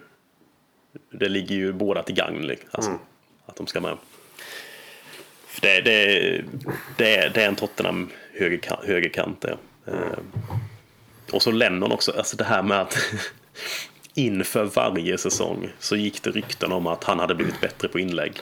det 1.10 1.28
ligger 1.28 1.54
ju 1.54 1.72
båda 1.72 2.02
till 2.02 2.14
gagn. 2.14 2.56
Alltså, 2.70 2.98
Att 3.46 3.56
de 3.56 3.66
ska 3.66 3.80
med. 3.80 3.96
Det, 5.60 5.80
det, 5.80 6.44
det, 6.96 7.16
är, 7.16 7.30
det 7.30 7.42
är 7.42 7.48
en 7.48 7.56
Tottenham 7.56 8.10
högerkant. 8.38 8.84
högerkant 8.84 9.40
det. 9.40 9.56
Eh, 9.86 10.18
och 11.32 11.42
så 11.42 11.50
Lennon 11.50 11.92
också, 11.92 12.12
alltså 12.12 12.36
det 12.36 12.44
här 12.44 12.62
med 12.62 12.80
att 12.80 12.98
inför 14.14 14.64
varje 14.64 15.18
säsong 15.18 15.72
så 15.78 15.96
gick 15.96 16.22
det 16.22 16.30
rykten 16.30 16.72
om 16.72 16.86
att 16.86 17.04
han 17.04 17.18
hade 17.18 17.34
blivit 17.34 17.60
bättre 17.60 17.88
på 17.88 17.98
inlägg. 17.98 18.32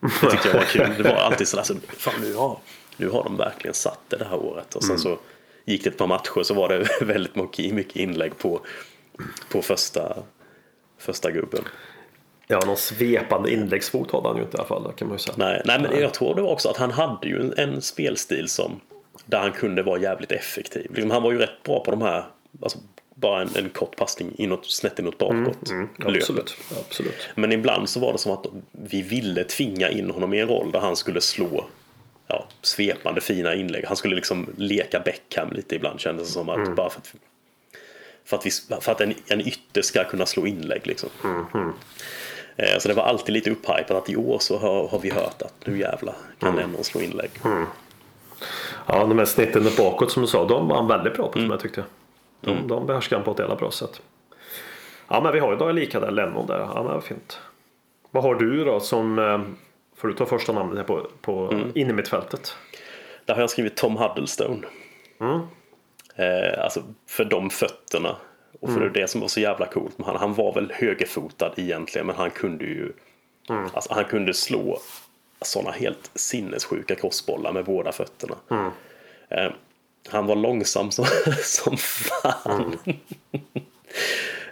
Det 0.00 0.30
tyckte 0.30 0.48
jag 0.48 0.54
var 0.54 0.64
kul. 0.64 1.02
Det 1.02 1.02
var 1.02 1.16
alltid 1.16 1.48
sådär, 1.48 1.64
så, 1.64 1.74
fan 1.88 2.14
nu 2.20 2.34
har, 2.34 2.58
nu 2.96 3.08
har 3.08 3.24
de 3.24 3.36
verkligen 3.36 3.74
satt 3.74 4.00
det 4.08 4.16
det 4.16 4.24
här 4.24 4.36
året. 4.36 4.74
Och 4.74 4.84
sen 4.84 4.98
så 4.98 5.18
gick 5.64 5.84
det 5.84 5.90
ett 5.90 5.98
par 5.98 6.06
matcher 6.06 6.42
så 6.42 6.54
var 6.54 6.68
det 6.68 6.88
väldigt 7.00 7.36
mycket, 7.36 7.74
mycket 7.74 7.96
inlägg 7.96 8.38
på, 8.38 8.60
på 9.50 9.62
första, 9.62 10.16
första 10.98 11.30
gubben. 11.30 11.64
Ja, 12.46 12.60
någon 12.66 12.76
svepande 12.76 13.52
inläggsfot 13.52 14.12
hade 14.12 14.28
han 14.28 14.36
ju 14.36 14.42
inte 14.42 14.56
i 14.56 14.60
alla 14.60 14.68
fall. 14.68 14.92
Kan 14.96 15.08
man 15.08 15.14
ju 15.14 15.18
säga. 15.18 15.34
Nej, 15.38 15.62
nej, 15.64 15.80
men 15.80 16.00
jag 16.00 16.14
tror 16.14 16.34
det 16.34 16.42
var 16.42 16.52
också 16.52 16.68
att 16.68 16.76
han 16.76 16.90
hade 16.90 17.28
ju 17.28 17.40
en, 17.40 17.54
en 17.56 17.82
spelstil 17.82 18.48
som 18.48 18.80
där 19.24 19.38
han 19.38 19.52
kunde 19.52 19.82
vara 19.82 20.00
jävligt 20.00 20.32
effektiv. 20.32 20.90
Liksom, 20.94 21.10
han 21.10 21.22
var 21.22 21.32
ju 21.32 21.38
rätt 21.38 21.62
bra 21.62 21.84
på 21.84 21.90
de 21.90 22.02
här, 22.02 22.24
alltså, 22.62 22.78
bara 23.18 23.42
en, 23.42 23.48
en 23.56 23.70
kort 23.70 23.96
passning 23.96 24.32
inåt, 24.38 24.66
snett 24.66 24.98
inåt 24.98 25.18
bakåt. 25.18 25.70
löpet. 25.98 26.16
Absolut. 26.20 26.56
Absolut. 26.86 27.28
Men 27.34 27.52
ibland 27.52 27.88
så 27.88 28.00
var 28.00 28.12
det 28.12 28.18
som 28.18 28.32
att 28.32 28.46
vi 28.72 29.02
ville 29.02 29.44
tvinga 29.44 29.90
in 29.90 30.10
honom 30.10 30.34
i 30.34 30.40
en 30.40 30.48
roll 30.48 30.72
där 30.72 30.80
han 30.80 30.96
skulle 30.96 31.20
slå 31.20 31.64
ja, 32.28 32.46
svepande 32.62 33.20
fina 33.20 33.54
inlägg. 33.54 33.84
Han 33.86 33.96
skulle 33.96 34.16
liksom 34.16 34.46
leka 34.56 35.00
Beckham 35.00 35.50
lite 35.52 35.74
ibland 35.76 36.00
kändes 36.00 36.26
det 36.28 36.32
som. 36.32 36.48
att 36.48 36.76
Bara 36.76 36.90
för 36.90 37.00
att, 37.00 37.14
för 38.24 38.36
att, 38.36 38.46
vi, 38.46 38.50
för 38.80 38.92
att 38.92 39.00
en, 39.00 39.14
en 39.28 39.40
ytter 39.40 39.82
ska 39.82 40.04
kunna 40.04 40.26
slå 40.26 40.46
inlägg. 40.46 40.86
Liksom. 40.86 41.08
Eh, 42.56 42.78
Så 42.78 42.88
det 42.88 42.94
var 42.94 43.02
alltid 43.02 43.32
lite 43.32 43.50
upphypat 43.50 43.90
att 43.90 44.10
i 44.10 44.16
år 44.16 44.38
så 44.38 44.58
har, 44.58 44.88
har 44.88 44.98
vi 44.98 45.10
hört 45.10 45.42
att 45.42 45.54
nu 45.66 45.78
jävlar 45.78 46.14
kan 46.38 46.56
Lennon 46.56 46.84
slå 46.84 47.00
inlägg. 47.00 47.30
Ja, 48.86 49.04
de 49.06 49.18
här 49.18 49.24
snitten 49.26 49.68
bakåt 49.76 50.12
som 50.12 50.22
du 50.22 50.28
sa, 50.28 50.44
de 50.48 50.68
var 50.68 50.76
han 50.76 50.86
väldigt 50.88 51.14
bra 51.14 51.28
på 51.28 51.38
som 51.38 51.50
jag 51.50 51.60
tyckte. 51.60 51.84
De, 52.40 52.68
de 52.68 52.86
behärskade 52.86 53.18
han 53.18 53.24
på 53.24 53.30
ett 53.30 53.38
jävla 53.38 53.56
bra 53.56 53.70
sätt. 53.70 54.02
Ja, 55.08 55.20
men 55.20 55.32
vi 55.32 55.38
har 55.38 55.52
ju 55.52 55.56
då 55.56 55.72
lika 55.72 56.00
där, 56.00 56.10
Lennon 56.10 56.46
där. 56.46 56.58
Ja, 56.58 56.74
men 56.74 56.84
vad 56.84 57.04
fint. 57.04 57.40
Vad 58.10 58.22
har 58.22 58.34
du 58.34 58.64
då 58.64 58.80
som, 58.80 59.18
eh, 59.18 59.40
får 59.96 60.08
du 60.08 60.14
ta 60.14 60.26
första 60.26 60.52
namnet 60.52 60.76
här 60.76 60.84
på, 60.84 61.06
på 61.20 61.52
in 61.74 61.90
i 61.90 61.92
mittfältet? 61.92 62.56
Där 63.24 63.34
har 63.34 63.40
jag 63.40 63.50
skrivit 63.50 63.76
Tom 63.76 63.96
Huddlestone. 63.96 64.66
Eh, 66.16 66.64
alltså 66.64 66.82
för 67.08 67.24
de 67.24 67.50
fötterna. 67.50 68.16
Och 68.60 68.68
för 68.70 68.88
det 68.88 69.10
som 69.10 69.20
var 69.20 69.28
så 69.28 69.40
jävla 69.40 69.66
coolt 69.66 69.98
med 69.98 70.06
han. 70.06 70.16
Han 70.16 70.34
var 70.34 70.54
väl 70.54 70.72
högerfotad 70.74 71.52
egentligen 71.56 72.06
men 72.06 72.16
han 72.16 72.30
kunde 72.30 72.64
ju 72.64 72.92
alltså, 73.74 73.94
han 73.94 74.04
kunde 74.04 74.34
slå 74.34 74.78
sådana 75.42 75.70
helt 75.70 76.10
sinnessjuka 76.14 76.94
crossbollar 76.94 77.52
med 77.52 77.64
båda 77.64 77.92
fötterna. 77.92 78.34
Eh, 79.28 79.52
han 80.08 80.26
var 80.26 80.36
långsam 80.36 80.90
som, 80.90 81.06
som 81.42 81.76
fan. 81.76 82.76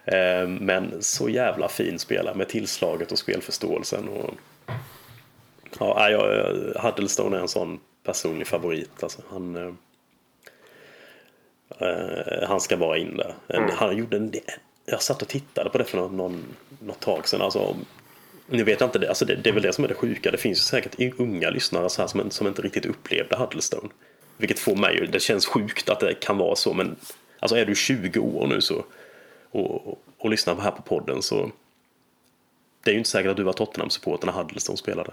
eh, 0.05 0.47
men 0.49 1.03
så 1.03 1.29
jävla 1.29 1.69
fin 1.69 1.99
spelare 1.99 2.35
med 2.35 2.49
tillslaget 2.49 3.13
och 3.13 3.19
spelförståelsen. 3.19 4.09
Och, 4.09 4.31
ja, 5.79 6.11
jag, 6.11 6.45
Huddlestone 6.83 7.37
är 7.37 7.41
en 7.41 7.49
sån 7.49 7.81
personlig 8.05 8.47
favorit. 8.47 9.03
Alltså, 9.03 9.23
han, 9.31 9.57
eh, 9.57 9.73
Eh, 11.79 12.49
han 12.49 12.61
ska 12.61 12.77
vara 12.77 12.99
in 12.99 13.17
där. 13.17 13.35
En- 13.49 13.71
Han 13.71 13.97
gjorde 13.97 14.17
en. 14.17 14.33
Jag 14.87 15.03
satt 15.03 15.23
och 15.23 15.29
tittade 15.29 15.71
på 15.71 15.79
det 15.79 15.85
för 15.85 15.97
någon, 15.99 16.17
någon, 16.17 16.45
något 16.81 17.01
tag 17.01 17.29
sedan. 17.29 17.43
Alltså, 17.43 17.77
nu 18.47 18.65
vet 18.65 18.81
jag 18.81 18.87
inte 18.89 18.99
det. 18.99 19.09
Alltså 19.09 19.25
det, 19.25 19.35
det 19.37 19.49
är 19.51 19.55
väl 19.55 19.63
det 19.63 19.73
som 19.73 19.85
är 19.85 19.89
det 19.89 19.95
sjuka. 19.95 20.31
Det 20.31 20.37
finns 20.39 20.59
ju 20.59 20.63
säkert 20.63 21.21
unga 21.21 21.51
lyssnare 21.51 21.89
så 21.91 22.03
här 22.03 22.09
som, 22.09 22.31
som 22.31 22.47
inte 22.47 22.63
riktigt 22.63 22.87
upplevde 22.87 23.37
Huddlestone. 23.37 23.89
Vilket 24.37 24.59
får 24.59 24.77
mig, 24.77 25.09
det 25.13 25.21
känns 25.21 25.47
sjukt 25.47 25.89
att 25.89 26.01
det 26.01 26.15
kan 26.15 26.39
vara 26.39 26.57
så. 26.57 26.73
Men 26.75 26.97
alltså 27.41 27.57
är 27.57 27.65
du 27.67 27.75
20 27.75 28.19
år 28.21 28.47
nu 28.47 28.61
så 28.61 28.85
och, 29.51 29.89
och, 29.89 29.99
och 30.19 30.31
lyssnar 30.31 30.55
här 30.57 30.71
på 30.71 30.83
podden 30.83 31.23
så 31.23 31.51
det 32.85 32.91
är 32.91 32.93
ju 32.93 32.99
inte 32.99 33.11
säkert 33.11 33.31
att 33.31 33.37
du 33.37 33.43
var 33.43 33.53
Tottenham-supporter 33.53 34.27
när 34.27 34.33
Huddlestone 34.33 34.77
spelade. 34.79 35.11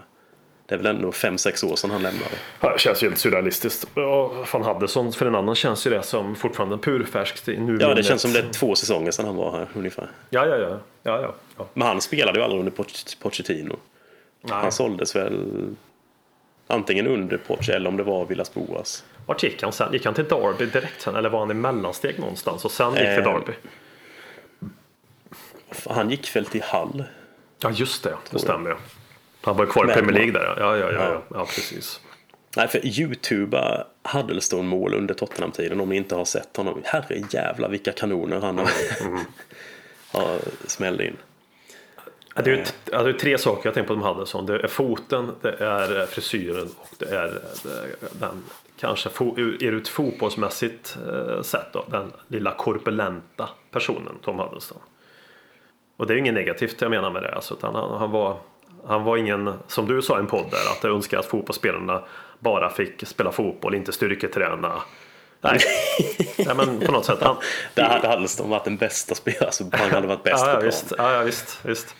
Det 0.66 0.74
är 0.74 0.78
väl 0.78 0.86
ändå 0.96 1.10
5-6 1.10 1.72
år 1.72 1.76
sedan 1.76 1.90
han 1.90 2.02
lämnade. 2.02 2.34
Det 2.60 2.80
känns 2.80 3.02
ju 3.02 3.06
helt 3.08 3.18
surrealistiskt. 3.18 3.86
Ja, 3.94 4.46
Van 4.52 4.62
Haddesson 4.62 5.12
för 5.12 5.26
en 5.26 5.34
annan 5.34 5.54
känns 5.54 5.86
ju 5.86 5.90
det 5.90 6.02
som 6.02 6.34
fortfarande 6.36 6.78
purfärskt 6.78 7.48
i 7.48 7.56
nu 7.58 7.78
Ja, 7.80 7.94
det 7.94 8.02
känns 8.02 8.22
som 8.22 8.32
det 8.32 8.38
är 8.38 8.48
två 8.52 8.74
säsonger 8.74 9.10
sedan 9.10 9.26
han 9.26 9.36
var 9.36 9.50
här 9.52 9.68
ungefär. 9.74 10.10
Ja, 10.30 10.46
ja, 10.46 10.56
ja. 10.56 10.68
ja, 11.02 11.20
ja, 11.20 11.34
ja. 11.58 11.66
Men 11.74 11.88
han 11.88 12.00
spelade 12.00 12.38
ju 12.38 12.44
aldrig 12.44 12.58
under 12.60 12.72
Poch- 12.72 13.16
Pochettino. 13.22 13.76
Nej. 14.42 14.54
Han 14.56 14.72
såldes 14.72 15.16
väl 15.16 15.46
antingen 16.66 17.06
under 17.06 17.36
Poch 17.36 17.68
eller 17.70 17.88
om 17.88 17.96
det 17.96 18.02
var 18.02 18.24
Villas 18.26 18.54
Boas. 18.54 19.04
Vart 19.26 19.42
gick 19.42 19.62
han 19.62 19.72
sen? 19.72 19.92
Gick 19.92 20.04
han 20.04 20.14
till 20.14 20.24
Derby 20.28 20.66
direkt 20.66 21.00
sen? 21.02 21.16
Eller 21.16 21.28
var 21.28 21.38
han 21.40 21.50
i 21.50 21.54
mellansteg 21.54 22.18
någonstans 22.18 22.64
och 22.64 22.70
sen 22.70 22.90
gick 22.90 22.98
till 23.00 23.08
Eh, 23.08 23.32
Derby? 23.32 23.52
Han 25.90 26.10
gick 26.10 26.36
väl 26.36 26.46
till 26.46 26.62
Hall. 26.62 27.04
Ja, 27.60 27.70
just 27.70 28.02
det. 28.04 28.16
Det 28.30 28.38
stämmer 28.38 28.70
ju. 28.70 28.76
Han 29.42 29.56
var 29.56 29.64
ju 29.64 29.70
kvar 29.70 29.90
i 29.90 29.94
Premier 29.94 30.12
League 30.12 30.32
där. 30.32 30.56
Ja, 30.58 30.76
ja, 30.76 30.92
ja. 30.92 31.12
ja, 31.12 31.22
Ja. 31.30 31.44
precis. 31.44 32.00
Nej, 32.56 32.68
för 32.68 32.86
Youtuba 33.00 33.84
Huddlestone-mål 34.04 34.94
under 34.94 35.14
Tottenham-tiden 35.14 35.80
om 35.80 35.88
ni 35.88 35.96
inte 35.96 36.14
har 36.14 36.24
sett 36.24 36.56
honom. 36.56 36.82
Herre 36.84 37.22
jävla 37.30 37.68
vilka 37.68 37.92
kanoner 37.92 38.40
han 38.40 38.58
har 38.58 38.68
ja, 40.12 40.36
smällde 40.66 41.06
in. 41.06 41.16
Det 42.44 42.50
är, 42.52 42.66
ja, 42.90 43.02
det 43.02 43.10
är 43.10 43.12
tre 43.12 43.38
saker 43.38 43.66
jag 43.66 43.74
tänker 43.74 43.88
på 43.88 43.94
de 43.94 44.02
hade 44.02 44.26
som. 44.26 44.46
Det 44.46 44.60
är 44.60 44.68
foten, 44.68 45.32
det 45.40 45.52
är 45.64 46.06
frisyren 46.06 46.68
och 46.78 46.88
det 46.98 47.06
är 47.16 47.26
eh, 47.64 48.08
den 48.12 48.42
kanske 48.82 49.10
ur, 49.36 49.78
ett 49.80 49.88
fotbollsmässigt 49.88 50.96
eh, 51.08 51.42
sätt 51.42 51.66
då, 51.72 51.84
den 51.90 52.12
lilla 52.28 52.54
korpulenta 52.54 53.48
personen 53.70 54.18
Tom 54.24 54.38
Huddleston. 54.38 54.78
Och 55.96 56.06
det 56.06 56.12
är 56.12 56.14
ju 56.14 56.20
inget 56.20 56.34
negativt 56.34 56.80
jag 56.80 56.90
menar 56.90 57.10
med 57.10 57.22
det. 57.22 57.34
Alltså, 57.34 57.54
utan 57.54 57.74
han, 57.74 57.98
han, 57.98 58.10
var, 58.10 58.36
han 58.86 59.04
var 59.04 59.16
ingen, 59.16 59.54
som 59.66 59.86
du 59.86 60.02
sa 60.02 60.16
i 60.16 60.20
en 60.20 60.26
podd 60.26 60.50
där, 60.50 60.72
att 60.72 60.78
jag 60.82 60.92
önskar 60.92 61.18
att 61.18 61.26
fotbollsspelarna 61.26 62.02
bara 62.38 62.70
fick 62.70 63.06
spela 63.06 63.32
fotboll, 63.32 63.74
inte 63.74 63.92
styrketräna. 63.92 64.82
Nej, 65.40 65.58
Nej 66.38 66.54
men 66.56 66.80
på 66.80 66.92
något 66.92 67.04
sätt. 67.04 67.18
Han, 67.20 67.36
Där 67.74 67.84
hade 67.84 68.08
Huddlestone 68.08 68.50
varit 68.50 68.64
den 68.64 68.76
bästa 68.76 69.14
spelaren. 69.14 69.52
Så 69.52 69.64
han 69.72 69.90
hade 69.90 70.06
varit 70.06 70.22
bäst 70.22 70.44
ja, 70.46 70.46
på 70.46 70.50
ja, 70.50 70.54
plan. 70.54 70.64
visst, 70.64 70.92
ja, 70.98 71.12
ja, 71.12 71.22
visst, 71.22 71.60
visst. 71.64 71.96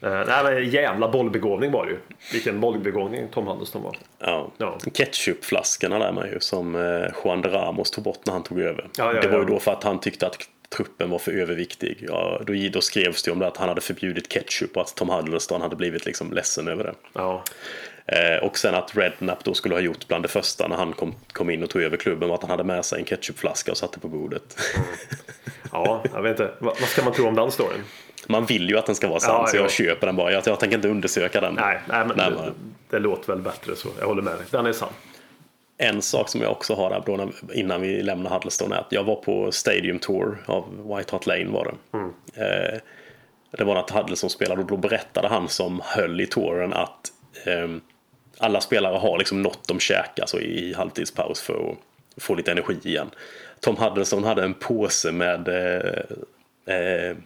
Eh, 0.00 0.10
nej, 0.26 0.44
men 0.44 0.70
jävla 0.70 1.08
bollbegåvning 1.08 1.72
var 1.72 1.86
det 1.86 1.90
ju. 1.92 1.98
Vilken 2.32 2.60
bollbegåvning 2.60 3.28
Tom 3.28 3.46
Huddleston 3.46 3.82
var. 3.82 3.96
Ja. 4.18 4.50
Ja. 4.58 4.78
Ketchupflaskorna 4.94 5.98
där 5.98 6.12
med 6.12 6.32
ju 6.32 6.40
som 6.40 6.74
eh, 6.74 7.10
Juan 7.24 7.42
de 7.42 7.48
Ramos 7.48 7.90
tog 7.90 8.04
bort 8.04 8.26
när 8.26 8.32
han 8.32 8.42
tog 8.42 8.60
över. 8.60 8.88
Ja, 8.96 9.14
ja, 9.14 9.20
det 9.20 9.28
var 9.28 9.38
ju 9.38 9.44
då 9.44 9.58
för 9.58 9.72
att 9.72 9.84
han 9.84 10.00
tyckte 10.00 10.26
att 10.26 10.36
truppen 10.76 11.10
var 11.10 11.18
för 11.18 11.32
överviktig. 11.32 12.04
Ja, 12.08 12.40
då, 12.46 12.52
då 12.72 12.80
skrevs 12.80 13.22
det 13.22 13.30
om 13.30 13.38
det 13.38 13.46
att 13.46 13.56
han 13.56 13.68
hade 13.68 13.80
förbjudit 13.80 14.28
ketchup 14.28 14.76
och 14.76 14.82
att 14.82 14.94
Tom 14.94 15.08
Huddleston 15.08 15.60
hade 15.60 15.76
blivit 15.76 16.06
liksom 16.06 16.32
ledsen 16.32 16.68
över 16.68 16.84
det. 16.84 16.94
Ja, 17.12 17.44
Eh, 18.12 18.44
och 18.44 18.58
sen 18.58 18.74
att 18.74 18.96
Redknapp 18.96 19.44
då 19.44 19.54
skulle 19.54 19.74
ha 19.74 19.80
gjort 19.80 20.08
bland 20.08 20.24
det 20.24 20.28
första 20.28 20.68
när 20.68 20.76
han 20.76 20.92
kom, 20.92 21.14
kom 21.32 21.50
in 21.50 21.62
och 21.62 21.70
tog 21.70 21.82
över 21.82 21.96
klubben 21.96 22.28
var 22.28 22.34
att 22.34 22.42
han 22.42 22.50
hade 22.50 22.64
med 22.64 22.84
sig 22.84 22.98
en 22.98 23.04
ketchupflaska 23.04 23.70
och 23.70 23.76
satte 23.76 24.00
på 24.00 24.08
bordet. 24.08 24.56
ja 25.72 26.04
jag 26.12 26.22
vet 26.22 26.30
inte. 26.30 26.54
Vad, 26.58 26.80
vad 26.80 26.88
ska 26.88 27.04
man 27.04 27.12
tro 27.12 27.28
om 27.28 27.34
den 27.34 27.50
storyn? 27.50 27.84
Man 28.30 28.46
vill 28.46 28.68
ju 28.68 28.78
att 28.78 28.86
den 28.86 28.94
ska 28.94 29.08
vara 29.08 29.20
sann 29.20 29.40
Ja, 29.40 29.46
så 29.46 29.56
ja. 29.56 29.60
jag 29.60 29.70
köper 29.70 30.06
den 30.06 30.16
bara. 30.16 30.32
Jag, 30.32 30.42
jag 30.46 30.60
tänker 30.60 30.76
inte 30.76 30.88
undersöka 30.88 31.40
den. 31.40 31.54
Nej, 31.54 31.80
nej 31.88 32.06
men 32.06 32.16
Nej, 32.16 32.30
det, 32.30 32.52
det 32.90 32.98
låter 32.98 33.32
väl 33.32 33.42
bättre 33.42 33.76
så. 33.76 33.88
Jag 33.98 34.06
håller 34.06 34.22
med 34.22 34.34
dig. 34.34 34.46
Den 34.50 34.66
är 34.66 34.72
sann. 34.72 34.88
En 35.78 36.02
sak 36.02 36.28
som 36.28 36.40
jag 36.40 36.50
också 36.50 36.74
har 36.74 37.16
när, 37.16 37.56
innan 37.56 37.80
vi 37.80 38.02
lämnar 38.02 38.30
Huddlestone 38.30 38.76
är 38.76 38.80
att 38.80 38.92
jag 38.92 39.04
var 39.04 39.16
på 39.16 39.52
Stadium 39.52 39.98
Tour 39.98 40.38
av 40.46 40.94
White 40.96 41.12
Hart 41.12 41.26
Lane 41.26 41.46
var 41.46 41.64
det. 41.64 41.98
Eh, 42.42 42.80
det 43.50 43.64
var 43.64 43.74
när 43.74 44.00
Huddleston 44.00 44.30
spelade 44.30 44.60
och 44.60 44.66
då 44.66 44.76
berättade 44.76 45.28
han 45.28 45.48
som 45.48 45.80
höll 45.84 46.20
i 46.20 46.26
touren 46.26 46.72
att 46.72 47.12
ehm, 47.46 47.80
alla 48.38 48.60
spelare 48.60 48.98
har 48.98 49.18
liksom 49.18 49.42
något 49.42 49.68
de 49.68 49.80
käkar 49.80 50.26
så 50.26 50.38
i 50.38 50.74
halvtidspaus 50.74 51.40
för 51.40 51.70
att 51.70 52.22
få 52.22 52.34
lite 52.34 52.52
energi 52.52 52.76
igen. 52.82 53.10
Tom 53.60 53.76
Huddleston 53.76 54.24
hade 54.24 54.44
en 54.44 54.54
påse 54.54 55.12
med 55.12 55.48
eh, 55.48 56.76
eh, 56.76 57.16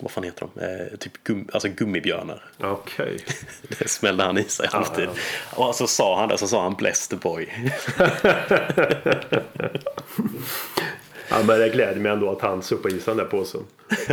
vad 0.00 0.10
fan 0.10 0.24
heter 0.24 0.48
de? 0.54 0.60
Eh, 0.60 0.98
typ 0.98 1.24
gum, 1.24 1.48
alltså 1.52 1.68
gummibjörnar. 1.68 2.44
Okej. 2.60 3.18
Det 3.78 3.88
smällde 3.88 4.24
han 4.24 4.38
i 4.38 4.44
sig 4.44 4.68
alltid. 4.72 5.08
Och 5.54 5.74
så 5.74 5.86
sa 5.86 6.20
han 6.20 6.28
det, 6.28 6.38
så 6.38 6.48
sa 6.48 6.62
han 6.62 6.74
bless 6.74 7.08
the 7.08 7.16
boy. 7.16 7.48
Ja, 11.30 11.36
men 11.44 11.58
det 11.60 11.68
gläder 11.68 12.00
mig 12.00 12.12
ändå 12.12 12.32
att 12.32 12.40
han 12.40 12.62
suppade 12.62 12.94
i 12.94 13.00
sig 13.00 13.14
den 13.14 13.16
där 13.16 13.24
påsen. 13.24 13.60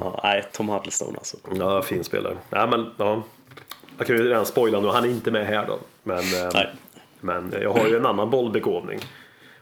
Ja, 0.00 0.20
nej, 0.22 0.44
Tom 0.52 0.68
Huddlestone 0.68 1.18
alltså. 1.18 1.36
Ja, 1.58 1.82
fin 1.82 2.04
spelare. 2.04 2.36
Nej, 2.50 2.66
men 2.68 2.90
ja. 2.96 3.22
Jag 3.98 4.06
kan 4.06 4.16
ju 4.16 4.28
redan 4.28 4.46
spoila 4.46 4.80
nu. 4.80 4.88
Han 4.88 5.04
är 5.04 5.08
inte 5.08 5.30
med 5.30 5.46
här 5.46 5.66
då. 5.66 5.78
Men, 6.02 6.18
eh, 6.18 6.60
men 7.20 7.54
jag 7.62 7.72
har 7.72 7.86
ju 7.86 7.96
en 7.96 8.06
annan 8.06 8.30
bollbegåvning. 8.30 9.00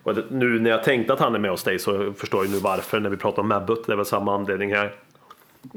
Och 0.05 0.17
nu 0.31 0.61
när 0.61 0.71
jag 0.71 0.85
tänkte 0.85 1.13
att 1.13 1.21
han 1.21 1.35
är 1.35 1.39
med 1.39 1.51
hos 1.51 1.63
dig 1.63 1.79
så 1.79 2.13
förstår 2.13 2.45
jag 2.45 2.53
nu 2.53 2.59
varför 2.59 3.01
när 3.01 3.11
vi 3.11 3.17
pratar 3.17 3.43
om 3.43 3.49
Mabbut. 3.49 3.87
Det 3.87 3.93
är 3.93 3.97
väl 3.97 4.07
samma 4.07 4.35
anledning 4.35 4.75
här. 4.75 4.95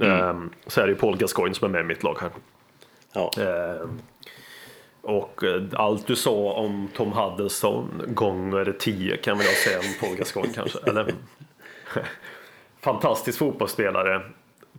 Ehm, 0.01 0.49
så 0.67 0.81
är 0.81 0.85
det 0.85 0.91
ju 0.91 0.97
Paul 0.97 1.17
Gascoigne 1.17 1.55
som 1.55 1.65
är 1.65 1.69
med 1.69 1.81
i 1.81 1.83
mitt 1.83 2.03
lag 2.03 2.17
här. 2.21 2.29
Ja. 3.13 3.31
Ehm, 3.41 3.99
och 5.01 5.43
eh, 5.43 5.63
allt 5.73 6.07
du 6.07 6.15
sa 6.15 6.53
om 6.53 6.89
Tom 6.95 7.11
Huddleston 7.11 8.01
gånger 8.07 8.75
10 8.79 9.17
kan 9.17 9.37
vi 9.37 9.43
då 9.43 9.49
säga 9.49 9.79
om 9.79 9.85
Paul 9.99 10.17
Gascoigne 10.17 10.53
kanske. 10.53 10.79
Eller? 10.85 11.13
Fantastisk 12.81 13.39
fotbollsspelare. 13.39 14.21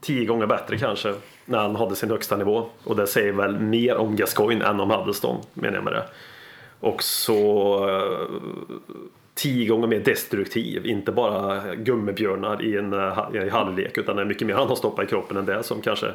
Tio 0.01 0.24
gånger 0.24 0.46
bättre 0.46 0.78
kanske 0.78 1.14
när 1.44 1.59
han 1.59 1.76
hade 1.76 1.96
sin 1.96 2.11
högsta 2.11 2.36
nivå. 2.36 2.66
Och 2.84 2.96
det 2.96 3.07
säger 3.07 3.32
väl 3.32 3.61
mer 3.61 3.96
om 3.96 4.16
Gascoigne 4.16 4.64
än 4.64 4.80
om 4.80 4.90
Huddleston 4.90 5.42
menar 5.55 5.74
jag 5.74 5.84
med 5.84 5.92
det. 5.92 6.05
Och 6.80 7.03
så 7.03 7.88
eh, 7.88 8.28
tio 9.39 9.68
gånger 9.68 9.86
mer 9.86 10.01
destruktiv. 10.01 10.86
Inte 10.86 11.12
bara 11.12 11.74
gummibjörnar 11.74 12.62
i 12.62 12.76
en 12.76 12.93
eh, 12.93 13.45
i 13.45 13.49
halvlek 13.49 13.99
utan 13.99 14.16
det 14.16 14.22
är 14.22 14.26
mycket 14.26 14.47
mer 14.47 14.55
han 14.55 14.68
har 14.68 14.76
stoppat 14.76 15.05
i 15.05 15.09
kroppen 15.09 15.36
än 15.36 15.47
det 15.47 15.62
som 15.62 15.80
kanske 15.80 16.14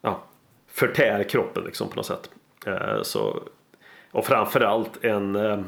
ja, 0.00 0.22
förtär 0.70 1.22
kroppen 1.22 1.64
liksom 1.64 1.88
på 1.88 1.96
något 1.96 2.06
sätt. 2.06 2.30
Eh, 2.66 3.02
så, 3.02 3.42
och 4.10 4.26
framförallt 4.26 5.04
en 5.04 5.36
eh, 5.36 5.60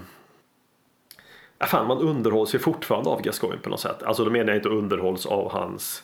Ja, 1.63 1.67
fan, 1.67 1.87
man 1.87 1.99
underhålls 1.99 2.55
ju 2.55 2.59
fortfarande 2.59 3.11
av 3.11 3.23
Gascoigne 3.23 3.63
på 3.63 3.71
något 3.71 3.81
sätt. 3.81 4.03
Alltså 4.03 4.25
då 4.25 4.31
menar 4.31 4.47
jag 4.47 4.57
inte 4.57 4.69
underhålls 4.69 5.27
av 5.27 5.53
hans 5.53 6.03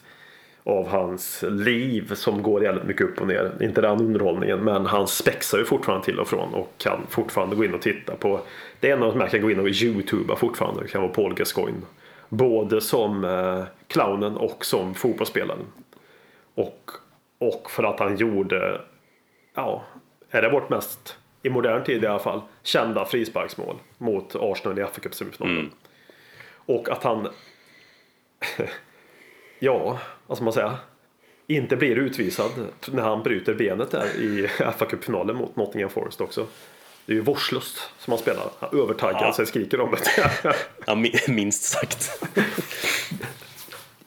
av 0.67 0.89
hans 0.89 1.45
liv 1.49 2.15
som 2.15 2.43
går 2.43 2.63
jävligt 2.63 2.85
mycket 2.85 3.07
upp 3.07 3.21
och 3.21 3.27
ner. 3.27 3.53
Inte 3.61 3.81
den 3.81 4.01
underhållningen 4.01 4.65
men 4.65 4.87
han 4.87 5.09
spexar 5.09 5.59
ju 5.59 5.65
fortfarande 5.65 6.05
till 6.05 6.21
och 6.21 6.29
från 6.29 6.55
och 6.55 6.73
kan 6.79 7.07
fortfarande 7.09 7.57
gå 7.57 7.65
in 7.65 7.75
och 7.75 7.83
titta 7.83 8.17
på. 8.17 8.41
Det 8.81 8.91
är 8.91 8.97
en 8.97 9.03
av 9.03 9.13
de 9.13 9.21
här 9.21 9.29
kan 9.29 9.41
gå 9.41 9.51
in 9.51 9.61
och 9.61 9.69
youtuba 9.69 10.37
fortfarande. 10.37 10.83
Det 10.83 10.89
kan 10.89 11.03
vara 11.03 11.13
Paul 11.13 11.35
Gascoigne. 11.35 11.81
Både 12.29 12.81
som 12.81 13.25
eh, 13.25 13.65
clownen 13.87 14.37
och 14.37 14.65
som 14.65 14.95
fotbollsspelaren. 14.95 15.59
Och, 16.55 16.91
och 17.39 17.71
för 17.71 17.83
att 17.83 18.01
han 18.01 18.17
gjorde, 18.17 18.81
ja, 19.55 19.85
är 20.31 20.43
det 20.43 20.51
vårt 20.51 20.71
mest, 20.71 21.19
i 21.43 21.51
modern 21.51 21.85
tid 21.85 22.05
i 22.05 22.07
alla 22.07 22.19
fall, 22.19 22.41
kända 22.63 23.05
frisparksmål 23.05 23.77
mot 23.99 24.37
Arsenal 24.37 24.79
i 24.79 24.83
FA-cupsemifinalen. 24.83 25.59
Mm. 25.59 25.71
Och 26.67 26.89
att 26.89 27.03
han, 27.03 27.29
ja, 29.59 29.99
vad 30.27 30.39
ska 30.39 30.45
man 30.45 30.53
säga, 30.53 30.79
inte 31.47 31.77
blir 31.77 31.97
utvisad 31.97 32.51
när 32.87 33.03
han 33.03 33.23
bryter 33.23 33.55
benet 33.55 33.91
där 33.91 34.07
i 34.17 34.47
FA-cupfinalen 34.59 35.33
mot 35.35 35.57
Nottingham 35.57 35.91
Forest 35.91 36.21
också. 36.21 36.47
Det 37.07 37.13
är 37.13 37.17
ju 37.17 37.23
vårdslöst 37.23 37.91
som 37.99 38.11
han 38.13 38.19
spelar. 38.19 38.45
Han 38.61 38.81
övertaggad 38.83 39.23
Ja. 39.23 39.33
så 39.33 39.41
jag 39.41 39.49
skriker 39.49 39.81
om 39.81 39.91
det. 39.91 40.31
Ja, 40.87 40.95
mi- 40.95 41.31
minst 41.31 41.63
sagt. 41.65 42.25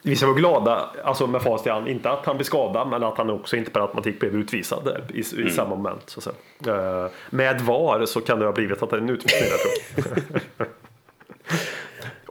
Vi 0.02 0.16
ska 0.16 0.26
vara 0.26 0.36
glada, 0.36 0.90
alltså 1.04 1.26
med 1.26 1.42
facit 1.42 1.66
i 1.66 1.70
hand, 1.70 1.88
inte 1.88 2.10
att 2.10 2.26
han 2.26 2.36
blir 2.36 2.44
skadad 2.44 2.88
men 2.88 3.02
att 3.04 3.18
han 3.18 3.30
också 3.30 3.56
inte 3.56 3.70
per 3.70 3.80
automatik 3.80 4.20
blev 4.20 4.34
utvisad 4.36 4.84
där 4.84 5.04
i, 5.14 5.18
i 5.20 5.40
Mm. 5.40 5.50
samma 5.50 5.76
moment. 5.76 6.02
Så 6.10 6.20
att 6.20 6.24
säga. 6.64 7.04
Eh, 7.04 7.10
med 7.30 7.60
VAR 7.60 8.06
så 8.06 8.20
kan 8.20 8.38
det 8.38 8.44
ha 8.44 8.52
blivit 8.52 8.82
att 8.82 8.90
det 8.90 8.96
är 8.96 9.00
en 9.00 9.10
utvisning. 9.10 9.50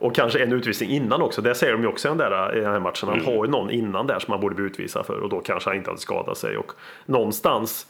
Och 0.00 0.14
kanske 0.14 0.42
en 0.42 0.52
utvisning 0.52 0.90
innan 0.90 1.22
också, 1.22 1.42
det 1.42 1.54
säger 1.54 1.72
de 1.72 1.82
ju 1.82 1.88
också 1.88 2.08
i 2.08 2.10
den, 2.10 2.18
där, 2.18 2.56
i 2.56 2.60
den 2.60 2.72
här 2.72 2.80
matchen. 2.80 3.08
Han 3.08 3.18
Mm. 3.20 3.26
har 3.36 3.44
ju 3.44 3.50
någon 3.50 3.70
innan 3.70 4.06
där 4.06 4.18
som 4.18 4.32
han 4.32 4.40
borde 4.40 4.54
bli 4.54 4.64
utvisad 4.64 5.06
för 5.06 5.20
och 5.20 5.28
då 5.28 5.40
kanske 5.40 5.70
han 5.70 5.76
inte 5.76 5.90
hade 5.90 6.00
skadat 6.00 6.38
sig. 6.38 6.56
Och 6.56 6.72
någonstans, 7.06 7.86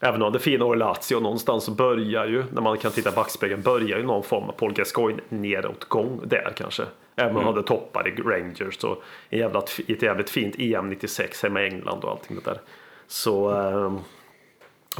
även 0.00 0.14
om 0.14 0.22
han 0.22 0.32
hade 0.32 0.38
fina 0.44 0.64
år 0.64 0.76
i 0.76 0.78
Lazio, 0.78 1.20
någonstans 1.20 1.64
så 1.64 1.70
börjar 1.70 2.26
ju, 2.26 2.44
när 2.52 2.62
man 2.62 2.78
kan 2.78 2.90
titta 2.92 3.10
i 3.10 3.12
backspegeln, 3.12 3.62
börjar 3.62 3.98
ju 3.98 4.02
någon 4.06 4.22
form 4.22 4.44
av 4.44 4.52
Paul 4.52 4.72
Gascoigne 4.72 5.20
nedåtgång 5.28 6.20
där 6.24 6.52
kanske. 6.56 6.82
Även 7.16 7.30
om 7.30 7.36
Mm. 7.36 7.44
han 7.46 7.54
hade 7.54 7.66
toppar 7.66 8.08
i 8.08 8.10
Rangers 8.22 8.84
och 8.84 9.02
en 9.30 9.38
jävla, 9.38 9.62
ett 9.88 10.02
jävligt 10.02 10.30
fint 10.30 10.54
EM 10.58 10.88
96 10.88 11.42
hemma 11.42 11.62
i 11.62 11.66
England 11.66 12.04
och 12.04 12.10
allting 12.10 12.36
det 12.44 12.50
där. 12.50 12.60
Så 13.06 13.50
eh, 13.60 13.92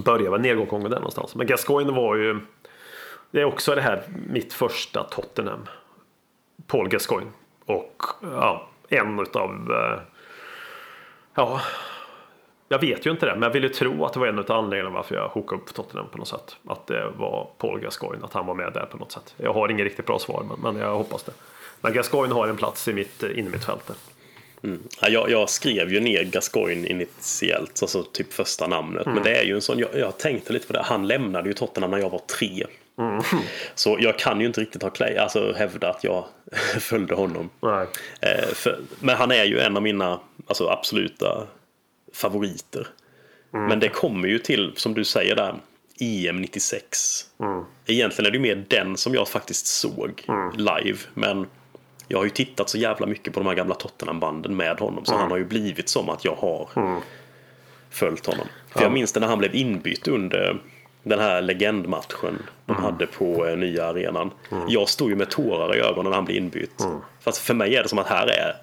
börjar 0.03 0.31
väl 0.31 0.41
nedgången 0.41 0.91
där 0.91 0.97
någonstans. 0.99 1.35
Men 1.35 1.47
Gascoigne 1.47 1.93
var 1.93 2.17
ju, 2.17 2.39
det 3.31 3.41
är 3.41 3.45
också 3.45 3.75
det 3.75 3.81
här 3.83 4.03
mitt 4.31 4.53
första 4.53 5.03
Tottenham. 5.03 5.61
Paul 6.67 6.89
Gascoigne. 6.89 7.31
Och 7.65 8.03
ja, 8.23 8.69
en 8.89 9.21
utav, 9.21 9.51
eh, 9.51 10.01
ja, 11.35 11.61
jag 12.69 12.79
vet 12.79 13.07
ju 13.07 13.11
inte 13.11 13.27
det, 13.27 13.33
men 13.33 13.43
jag 13.43 13.51
vill 13.51 13.63
ju 13.63 13.69
tro 13.69 14.05
att 14.05 14.13
det 14.13 14.21
var 14.21 14.27
en 14.27 14.39
av 14.39 14.53
anledningarna 14.53 14.91
varför 14.91 15.15
jag 15.15 15.29
hookade 15.29 15.63
upp 15.63 15.75
Tottenham 15.75 16.09
på 16.09 16.19
något 16.19 16.29
sätt. 16.29 16.57
Att 16.69 16.87
det 16.87 17.11
var 17.17 17.51
Paul 17.59 17.81
Gascoigne, 17.81 18.25
att 18.25 18.33
han 18.33 18.47
var 18.47 18.55
med 18.55 18.73
där 18.73 18.87
på 18.87 18.97
något 18.97 19.13
sätt. 19.13 19.35
Jag 19.37 19.53
har 19.53 19.69
inget 19.69 19.85
riktigt 19.85 20.07
bra 20.07 20.19
svar, 20.19 20.47
men, 20.63 20.77
jag 20.77 20.97
hoppas 20.97 21.23
det. 21.23 21.33
Men 21.81 21.93
Gascoigne 21.93 22.35
har 22.35 22.49
en 22.49 22.57
plats 22.57 22.89
i 22.89 22.93
mitt, 22.93 23.23
in 23.23 23.47
i 23.47 23.51
mitt 23.51 23.65
fält 23.65 23.87
där. 23.87 23.97
Ja, 25.01 25.09
jag, 25.09 25.31
jag 25.31 25.51
skrev 25.51 25.93
ju 25.93 26.01
ner 26.01 26.25
Gascoigne 26.25 26.89
initiellt, 26.89 27.83
alltså 27.83 28.03
typ 28.03 28.33
första 28.33 28.67
namnet. 28.67 29.07
Mm. 29.07 29.15
Men 29.15 29.25
det 29.25 29.37
är 29.37 29.45
ju 29.45 29.55
en 29.55 29.63
sån, 29.63 29.79
jag, 29.79 29.89
jag 29.95 30.19
tänkte 30.19 30.53
lite 30.53 30.67
på 30.67 30.73
det, 30.73 30.83
han 30.83 31.07
lämnade 31.07 31.49
ju 31.49 31.55
Tottenham 31.55 31.91
när 31.91 31.99
jag 31.99 32.11
var 32.11 32.19
tre. 32.19 32.67
Mm. 32.99 33.23
Så 33.75 33.97
jag 34.01 34.19
kan 34.19 34.41
ju 34.41 34.47
inte 34.47 34.61
riktigt 34.61 34.83
ha 34.83 34.91
klä, 34.91 35.21
alltså 35.23 35.53
hävda 35.53 35.91
att 35.91 36.05
jag 36.05 36.25
följde 36.81 37.15
honom. 37.15 37.51
Eh, 38.21 38.47
för, 38.55 38.81
men 39.01 39.17
han 39.17 39.31
är 39.31 39.45
ju 39.45 39.59
en 39.61 39.77
av 39.77 39.83
mina 39.83 40.21
alltså, 40.47 40.69
absoluta 40.69 41.47
favoriter. 42.13 42.87
Mm. 43.55 43.67
Men 43.67 43.81
det 43.81 43.89
kommer 43.89 44.29
ju 44.29 44.39
till, 44.39 44.73
som 44.77 44.95
du 44.95 45.05
säger 45.05 45.37
där, 45.37 45.55
EM 46.01 46.41
96. 46.41 46.99
Mm. 47.41 47.65
Egentligen 47.87 48.27
är 48.27 48.31
det 48.31 48.37
ju 48.49 48.55
mer 48.55 48.65
den 48.69 48.97
som 48.97 49.15
jag 49.15 49.29
faktiskt 49.29 49.67
såg 49.67 50.23
live. 50.55 50.99
Men 51.15 51.47
jag 52.09 52.19
har 52.19 52.25
ju 52.25 52.31
tittat 52.31 52.69
så 52.69 52.79
jävla 52.79 53.07
mycket 53.07 53.33
på 53.35 53.41
de 53.41 53.47
här 53.47 53.55
gamla 53.55 53.75
Tottenham-banden 53.75 54.57
med 54.57 54.79
honom. 54.81 55.05
Så 55.05 55.13
Mm. 55.13 55.23
han 55.23 55.31
har 55.31 55.39
ju 55.39 55.45
blivit 55.45 55.89
som 55.89 56.09
att 56.09 56.25
jag 56.25 56.35
har 56.35 56.69
följt 57.91 58.27
honom. 58.27 58.47
För 58.71 58.83
jag 58.83 58.93
minns 58.93 59.13
det 59.13 59.21
när 59.21 59.27
han 59.27 59.39
blev 59.39 59.55
inbytt 59.55 60.09
under 60.09 60.59
den 61.05 61.19
här 61.21 61.43
legendmatchen 61.43 62.43
de 62.67 62.77
hade 62.77 63.07
på 63.07 63.47
eh, 63.47 63.57
nya 63.57 63.87
arenan. 63.87 64.31
Jag 64.69 64.89
stod 64.89 65.11
ju 65.11 65.17
med 65.17 65.31
tårar 65.31 65.77
i 65.77 65.81
ögonen 65.81 66.11
när 66.11 66.17
han 66.17 66.25
blev 66.25 66.37
inbytt. 66.37 66.87
Fast 67.21 67.39
för 67.39 67.55
mig 67.55 67.77
är 67.77 67.83
det 67.83 67.89
som 67.89 67.99
att 67.99 68.07
här 68.07 68.27
är 68.27 68.57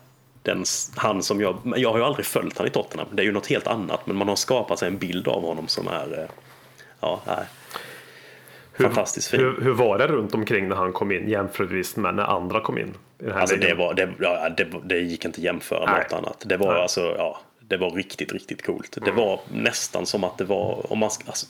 den, 0.44 0.64
han 0.96 1.24
som 1.24 1.42
jag... 1.42 1.58
Jag 1.76 1.92
har 1.92 1.98
ju 1.98 2.04
aldrig 2.04 2.26
följt 2.26 2.58
han 2.58 2.68
i 2.68 2.70
Tottenham. 2.70 3.08
Det 3.12 3.22
är 3.22 3.26
ju 3.26 3.32
något 3.32 3.48
helt 3.48 3.68
annat. 3.68 4.08
Men 4.08 4.16
man 4.16 4.28
har 4.28 4.36
skapat 4.36 4.80
sig 4.80 4.88
en 4.88 4.98
bild 4.98 5.28
av 5.28 5.42
honom 5.42 5.68
som 5.68 5.88
är... 5.88 6.20
eh, 6.20 6.26
Ja, 7.04 7.22
är 7.26 7.46
fantastiskt 8.82 9.28
fin. 9.28 9.40
Hur, 9.40 9.62
hur 9.62 9.74
var 9.74 9.98
det 9.98 10.08
runt 10.08 10.34
omkring 10.34 10.70
när 10.70 10.76
han 10.76 10.94
kom 10.94 11.12
in 11.12 11.30
jämförelsevis 11.30 11.96
med 11.96 12.16
när 12.16 12.24
andra 12.24 12.62
kom 12.62 12.78
in? 12.78 12.94
Alltså 13.34 13.56
det, 13.56 13.74
var, 13.74 13.94
det, 13.94 14.10
ja, 14.20 14.50
det, 14.50 14.68
det 14.84 15.00
gick 15.00 15.26
inte 15.26 15.38
att 15.38 15.44
jämföra 15.44 15.86
med 15.86 16.04
något 16.04 16.14
annat. 16.14 16.44
Det 16.46 16.58
var 16.58 16.74
Nej. 16.74 16.82
alltså, 16.82 17.16
ja, 17.18 17.40
det 17.60 17.78
var 17.78 17.92
riktigt, 17.92 18.34
riktigt 18.34 18.66
coolt. 18.66 18.98
Det 19.06 19.12
var 19.12 19.40
nästan 19.54 20.06
som 20.06 20.24
att 20.24 20.38
det 20.38 20.44
var, 20.44 20.92
om 20.92 21.00
man 21.00 21.10
alltså, 21.26 21.46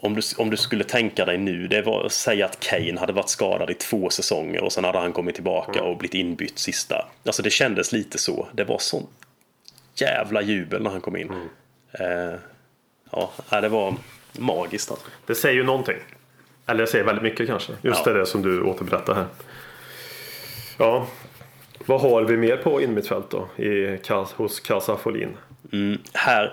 om 0.00 0.14
du, 0.14 0.22
om 0.38 0.50
du 0.50 0.56
skulle 0.56 0.84
tänka 0.84 1.24
dig 1.24 1.38
nu, 1.38 1.66
det 1.68 1.82
var 1.82 2.04
att 2.04 2.12
säga 2.12 2.46
att 2.46 2.60
Kane 2.60 3.00
hade 3.00 3.12
varit 3.12 3.28
skadad 3.28 3.70
i 3.70 3.74
två 3.74 4.10
säsonger 4.10 4.64
och 4.64 4.72
sen 4.72 4.84
hade 4.84 4.98
han 4.98 5.12
kommit 5.12 5.34
tillbaka 5.34 5.82
och 5.82 5.96
blivit 5.96 6.14
inbytt 6.14 6.58
sista. 6.58 7.08
Alltså 7.26 7.42
det 7.42 7.50
kändes 7.50 7.92
lite 7.92 8.18
så. 8.18 8.48
Det 8.52 8.64
var 8.64 8.78
sån 8.78 9.06
jävla 9.94 10.42
jubel 10.42 10.82
när 10.82 10.90
han 10.90 11.00
kom 11.00 11.16
in. 11.16 11.32
Eh, 11.92 12.34
ja, 13.10 13.30
det 13.50 13.68
var 13.68 13.94
magiskt 14.32 14.90
alltså. 14.90 15.06
Det 15.26 15.34
säger 15.34 15.54
ju 15.54 15.64
någonting. 15.64 15.98
Eller 16.66 16.80
det 16.80 16.86
säger 16.86 17.04
väldigt 17.04 17.22
mycket 17.22 17.46
kanske. 17.46 17.72
Just 17.82 18.06
Ja. 18.06 18.12
det 18.12 18.26
som 18.26 18.42
du 18.42 18.62
återberättar 18.62 19.14
här. 19.14 19.26
Ja. 20.78 21.06
Vad 21.86 22.00
har 22.00 22.22
vi 22.22 22.36
mer 22.36 22.56
på 22.56 22.82
innermittfält 22.82 23.30
då? 23.30 23.48
I, 23.62 23.98
hos 24.36 24.60
Casa 24.60 24.96
Folin? 24.96 25.36
här, 26.14 26.52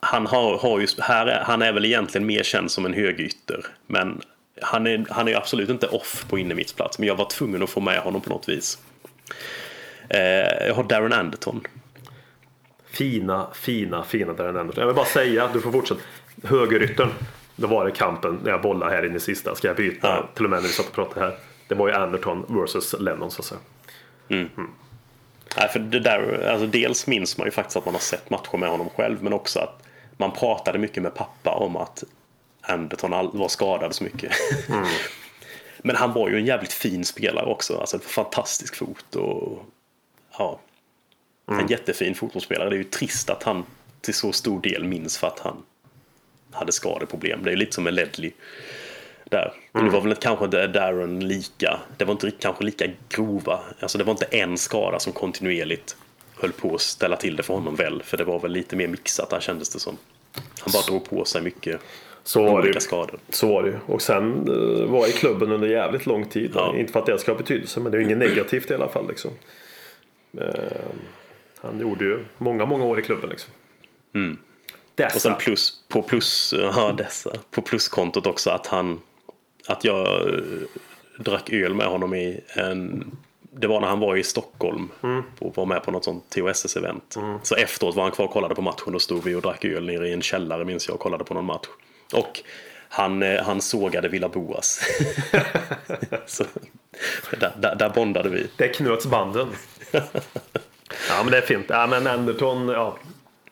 han, 0.00 0.26
har, 0.26 0.58
har 0.58 0.80
ju, 0.80 0.86
här 0.98 1.26
är, 1.26 1.44
han 1.44 1.62
är 1.62 1.72
väl 1.72 1.84
egentligen 1.84 2.26
mer 2.26 2.42
känd 2.42 2.70
som 2.70 2.86
en 2.86 2.94
högerytter. 2.94 3.66
Men 3.86 4.20
han 4.62 4.86
är, 4.86 5.06
han 5.10 5.28
är 5.28 5.36
absolut 5.36 5.68
inte 5.68 5.86
off 5.86 6.26
på 6.28 6.38
innermittsplats. 6.38 6.98
Men 6.98 7.08
jag 7.08 7.16
var 7.16 7.24
tvungen 7.24 7.62
att 7.62 7.70
få 7.70 7.80
med 7.80 8.00
honom 8.00 8.20
på 8.20 8.30
något 8.30 8.48
vis. 8.48 8.78
Eh, 10.08 10.66
jag 10.66 10.74
har 10.74 10.84
Darren 10.84 11.12
Anderton. 11.12 11.60
Fina, 12.86 13.48
fina, 13.54 14.04
fina 14.04 14.32
Darren 14.32 14.56
Anderson. 14.56 14.80
Jag 14.80 14.86
vill 14.86 14.96
bara 14.96 15.06
säga, 15.06 15.50
du 15.52 15.60
får 15.60 15.72
fortsätta. 15.72 16.00
Högeryttern. 16.42 17.10
Då 17.56 17.66
var 17.66 17.84
det 17.84 17.90
kampen 17.90 18.40
när 18.44 18.50
jag 18.50 18.62
bollade 18.62 18.92
här 18.92 19.06
inne 19.06 19.16
i 19.16 19.20
sista. 19.20 19.54
Ska 19.54 19.68
jag 19.68 19.76
byta? 19.76 20.08
Ja. 20.08 20.28
Till 20.34 20.44
och 20.44 20.50
med 20.50 20.62
när 20.62 20.68
vi 20.68 20.74
satt 20.74 20.86
och 20.86 20.92
pratade 20.92 21.26
här. 21.26 21.34
Det 21.68 21.74
var 21.74 21.88
ju 21.88 21.94
Anderton 21.94 22.44
versus 22.48 22.94
Lennon 23.00 23.30
så 23.30 23.40
att 23.40 23.46
säga. 23.46 23.60
Nej, 25.58 25.68
för 25.68 25.78
det 25.78 26.00
där, 26.00 26.48
alltså 26.48 26.66
dels 26.66 27.06
minns 27.06 27.38
man 27.38 27.46
ju 27.46 27.50
faktiskt 27.50 27.76
att 27.76 27.84
man 27.84 27.94
har 27.94 28.00
sett 28.00 28.30
matcher 28.30 28.56
med 28.56 28.68
honom 28.68 28.88
själv. 28.90 29.22
Men 29.22 29.32
också 29.32 29.60
att 29.60 29.82
man 30.16 30.32
pratade 30.32 30.78
mycket 30.78 31.02
med 31.02 31.14
pappa 31.14 31.50
om 31.50 31.76
att 31.76 32.04
Anderton 32.60 33.10
var 33.32 33.48
skadad 33.48 33.94
så 33.94 34.04
mycket. 34.04 34.32
Men 35.78 35.96
han 35.96 36.12
var 36.12 36.28
ju 36.28 36.38
en 36.38 36.46
jävligt 36.46 36.72
fin 36.72 37.04
spelare 37.04 37.46
också. 37.46 37.78
Alltså 37.78 37.98
fantastisk 37.98 38.76
fot 38.76 39.16
och 39.16 39.64
ja, 40.38 40.60
en 41.50 41.66
jättefin 41.66 42.14
fotbollsspelare. 42.14 42.70
Det 42.70 42.76
är 42.76 42.78
ju 42.78 42.84
trist 42.84 43.30
att 43.30 43.42
han 43.42 43.64
till 44.00 44.14
så 44.14 44.32
stor 44.32 44.60
del 44.60 44.84
minns 44.84 45.18
för 45.18 45.26
att 45.26 45.38
han 45.38 45.62
hade 46.50 46.72
skadeproblem. 46.72 47.44
Det 47.44 47.52
är 47.52 47.56
lite 47.56 47.72
som 47.72 47.84
med 47.84 47.94
Ledley. 47.94 48.32
Där. 49.30 49.52
Men 49.72 49.84
Det 49.84 49.90
var 49.90 50.00
väl 50.00 50.14
kanske 50.14 50.44
inte 50.44 50.66
Darren 50.66 51.28
lika, 51.28 51.80
det 51.96 52.04
var 52.04 52.12
inte 52.12 52.30
kanske 52.30 52.64
lika 52.64 52.86
grova. 53.08 53.60
Alltså 53.80 53.98
det 53.98 54.04
var 54.04 54.10
inte 54.10 54.24
en 54.24 54.58
skada 54.58 54.98
som 54.98 55.12
kontinuerligt 55.12 55.96
höll 56.36 56.52
på 56.52 56.74
att 56.74 56.80
ställa 56.80 57.16
till 57.16 57.36
det 57.36 57.42
för 57.42 57.54
honom 57.54 57.76
väl. 57.76 58.02
För 58.02 58.16
det 58.16 58.24
var 58.24 58.40
väl 58.40 58.52
lite 58.52 58.76
mer 58.76 58.88
mixat 58.88 59.30
där 59.30 59.40
kändes 59.40 59.68
det 59.68 59.78
som. 59.78 59.96
Han 60.34 60.72
bara 60.72 60.82
drog 60.82 61.10
på 61.10 61.24
sig 61.24 61.42
mycket 61.42 61.80
Så 62.24 62.42
var 62.42 62.48
det 62.48 62.54
olika 62.54 62.74
ju. 62.76 62.80
skador. 62.80 63.18
Så 63.30 63.48
var 63.48 63.62
det 63.62 63.68
ju. 63.68 63.78
Och 63.86 64.02
sen 64.02 64.48
uh, 64.48 64.86
var 64.86 65.06
i 65.08 65.12
klubben 65.12 65.52
under 65.52 65.68
jävligt 65.68 66.06
lång 66.06 66.28
tid. 66.28 66.50
Ja. 66.54 66.76
Inte 66.76 66.92
för 66.92 67.00
att 67.00 67.06
det 67.06 67.18
ska 67.18 67.32
ha 67.32 67.38
betydelse, 67.38 67.80
men 67.80 67.92
det 67.92 67.98
är 67.98 68.00
ju 68.00 68.04
inget 68.04 68.18
negativt 68.18 68.70
i 68.70 68.74
alla 68.74 68.88
fall. 68.88 69.08
Liksom. 69.08 69.30
Eh, 70.40 70.48
han 71.60 71.80
gjorde 71.80 72.04
ju 72.04 72.24
många, 72.38 72.66
många 72.66 72.84
år 72.84 72.98
i 72.98 73.02
klubben. 73.02 73.30
Liksom. 73.30 73.52
Dessa. 74.12 74.18
Mm. 74.18 74.38
Och 75.14 75.20
sen 75.20 75.34
plus, 75.38 75.72
på, 75.88 76.02
plus, 76.02 76.54
ja, 76.58 76.94
dessa, 76.98 77.30
på 77.50 77.62
pluskontot 77.62 78.26
också 78.26 78.50
att 78.50 78.66
han 78.66 79.00
att 79.66 79.84
jag 79.84 80.28
eh, 80.28 80.40
drack 81.18 81.52
öl 81.52 81.74
med 81.74 81.86
honom 81.86 82.14
i 82.14 82.40
en 82.48 83.12
det 83.56 83.66
var 83.66 83.80
när 83.80 83.88
han 83.88 84.00
var 84.00 84.16
i 84.16 84.22
Stockholm 84.22 84.88
och 85.38 85.56
var 85.56 85.66
med 85.66 85.82
på 85.82 85.90
något 85.90 86.04
sånt 86.04 86.24
TOSS-event. 86.34 87.38
Så 87.42 87.54
efteråt 87.54 87.94
var 87.94 88.02
han 88.02 88.12
kvar 88.12 88.24
och 88.24 88.30
kollade 88.30 88.54
på 88.54 88.62
matchen 88.62 88.94
och 88.94 89.02
stod 89.02 89.24
vi 89.24 89.34
och 89.34 89.42
drack 89.42 89.64
öl 89.64 89.86
nere 89.86 90.08
i 90.08 90.12
en 90.12 90.22
källare 90.22 90.64
minns 90.64 90.88
jag 90.88 90.94
och 90.94 91.00
kollade 91.00 91.24
på 91.24 91.34
någon 91.34 91.44
match. 91.44 91.66
Och 92.12 92.40
han, 92.88 93.22
eh, 93.22 93.42
han 93.42 93.60
sågade 93.60 94.08
Villa 94.08 94.28
Boas. 94.28 94.80
Så, 96.26 96.44
där, 97.40 97.52
där, 97.58 97.74
där 97.74 97.90
bondade 97.90 98.28
vi. 98.28 98.46
Det 98.56 98.68
knöts 98.68 99.06
banden. 99.06 99.48
Ja, 101.08 101.22
men 101.22 101.30
det 101.30 101.38
är 101.38 101.46
fint. 101.46 101.66
Ja, 101.68 101.86
men 101.86 102.06
Anderton, 102.06 102.68
ja. 102.68 102.96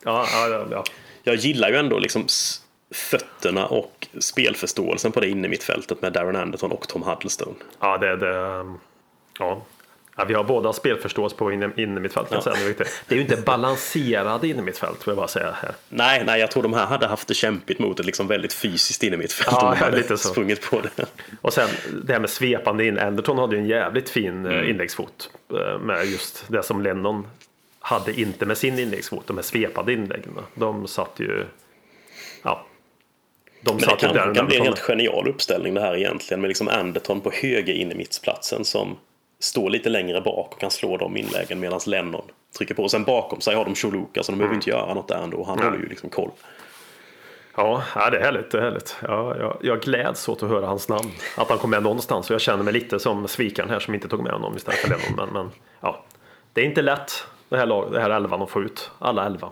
Ja, 0.05 0.27
ja, 0.33 0.49
ja, 0.49 0.67
ja. 0.71 0.85
Jag 1.23 1.35
gillar 1.35 1.71
ju 1.71 1.77
ändå 1.77 1.99
liksom 1.99 2.27
fötterna 2.91 3.67
och 3.67 4.02
spelförståelsen 4.21 5.13
på 5.13 5.21
det 5.21 5.29
inne 5.29 5.49
mittfältet 5.49 6.03
med 6.03 6.13
Darren 6.13 6.37
Anderton 6.37 6.73
och 6.73 6.89
Tom 6.89 7.03
Huddlestone. 7.03 7.55
ja 7.81 7.99
det, 7.99 8.17
det 8.17 8.65
ja. 9.39 9.63
Ja, 10.17 10.25
vi 10.25 10.35
har 10.35 10.45
båda 10.45 10.73
spelförståelse 10.73 11.37
på 11.37 11.53
inne, 11.53 11.71
säga. 12.43 12.57
Det 13.07 13.15
är 13.15 13.17
ju 13.17 13.21
inte 13.21 13.37
balanserade 13.37 14.49
inne 14.49 14.63
mittfält, 14.63 14.99
vill 15.09 15.13
jag 15.13 15.17
bara 15.17 15.29
säga 15.29 15.51
här. 15.63 15.73
Nej, 15.89 16.23
nej, 16.27 16.41
jag 16.41 16.51
tror 16.51 16.63
de 16.63 16.73
här 16.73 16.87
hade 16.87 17.07
haft 17.07 17.29
det 17.29 17.35
kämpigt 17.35 17.79
mot 17.79 18.01
ett 18.01 18.07
liksom 18.07 18.27
väldigt 18.27 18.53
fysiskt 18.53 19.03
inne 19.03 19.17
mittfält 19.17 19.49
Ja, 19.61 19.71
de 19.71 19.77
hade 19.77 19.97
lite 19.97 20.19
så. 20.19 20.29
sprungit 20.29 20.71
på 20.71 20.81
det. 20.81 21.07
Och 21.41 21.53
sen 21.53 21.69
det 22.05 22.13
här 22.13 22.21
med 22.21 22.31
svepande 22.31 22.87
in. 22.87 22.99
Anderton 22.99 23.39
hade 23.39 23.57
ju 23.57 23.63
en 23.63 23.69
jävligt 23.69 24.11
fin 24.11 24.29
Mm. 24.39 24.53
mm. 24.53 24.71
inläggsfot. 24.71 25.31
eh, 25.51 25.79
Med 25.79 26.07
just 26.07 26.45
det 26.49 26.63
som 26.63 26.83
Lennon 26.83 27.27
hade 27.81 28.21
inte 28.21 28.47
med 28.47 28.59
sin 28.59 28.79
inläggsfot. 28.79 29.27
De 29.27 29.37
här 29.37 29.45
svepande 29.45 29.93
inläggen. 29.93 30.39
De 30.55 30.89
satt 30.89 31.13
ju... 31.17 31.45
Ja. 32.43 32.67
De 33.63 33.77
Men 33.77 33.89
det 33.89 33.97
kan, 33.97 34.15
där 34.15 34.35
kan 34.35 34.47
bli 34.47 34.57
en 34.57 34.63
helt 34.63 34.79
genial 34.79 35.29
uppställning 35.29 35.75
det 35.75 35.81
här 35.81 35.97
egentligen 35.97 36.41
med 36.41 36.49
liksom 36.49 36.69
Anderton 36.69 37.21
på 37.21 37.31
höger 37.31 37.75
in 37.75 37.93
i 37.93 37.95
mittplatsen 37.95 38.65
som 38.65 38.97
står 39.41 39.71
lite 39.71 39.89
längre 39.89 40.21
bak 40.21 40.53
och 40.53 40.61
kan 40.61 40.71
slå 40.71 40.97
de 40.97 41.17
inläggen 41.17 41.61
medan 41.61 41.81
Lennon 41.87 42.25
trycker 42.59 42.75
på. 42.75 42.83
Och 42.83 42.91
sen 42.91 43.05
bakom 43.05 43.41
sig 43.41 43.55
har 43.55 43.65
de 43.65 43.75
Choluka 43.75 44.23
så 44.23 44.33
de 44.33 44.39
behöver 44.39 44.55
inte 44.55 44.71
göra 44.71 44.95
något 44.95 45.09
där 45.09 45.23
ändå. 45.23 45.45
Han 45.45 45.57
Nej. 45.57 45.67
håller 45.67 45.79
ju 45.79 45.89
liksom 45.89 46.11
koll. 46.11 46.31
Ja, 47.57 47.83
ja, 47.95 48.11
det 48.11 48.19
är 48.19 48.23
härligt. 48.23 48.51
Det 48.51 48.59
är 48.59 48.63
härligt. 48.63 48.97
Ja, 49.03 49.37
jag, 49.39 49.57
jag 49.63 49.81
gläds 49.81 50.29
åt 50.29 50.43
att 50.43 50.49
höra 50.49 50.67
hans 50.67 50.89
namn. 50.89 51.11
Att 51.37 51.49
han 51.49 51.59
kom 51.59 51.71
med 51.71 51.83
någonstans. 51.83 52.31
Och 52.31 52.35
jag 52.35 52.41
känner 52.41 52.63
mig 52.63 52.73
lite 52.73 52.99
som 52.99 53.29
svikaren 53.29 53.71
här 53.71 53.79
som 53.79 53.95
inte 53.95 54.09
tog 54.09 54.23
med 54.23 54.33
honom 54.33 54.57
istället 54.57 54.81
för 54.81 54.89
Lennon. 54.89 55.17
Men, 55.17 55.29
men 55.29 55.51
ja, 55.81 56.05
det 56.53 56.61
är 56.61 56.65
inte 56.65 56.83
lätt 56.83 57.13
det 57.49 57.57
här, 57.57 57.67
lag, 57.67 57.93
det 57.93 58.01
här 58.01 58.11
elvan 58.11 58.43
att 58.43 58.51
få 58.51 58.63
ut 58.63 58.91
alla 58.99 59.27
elva. 59.27 59.51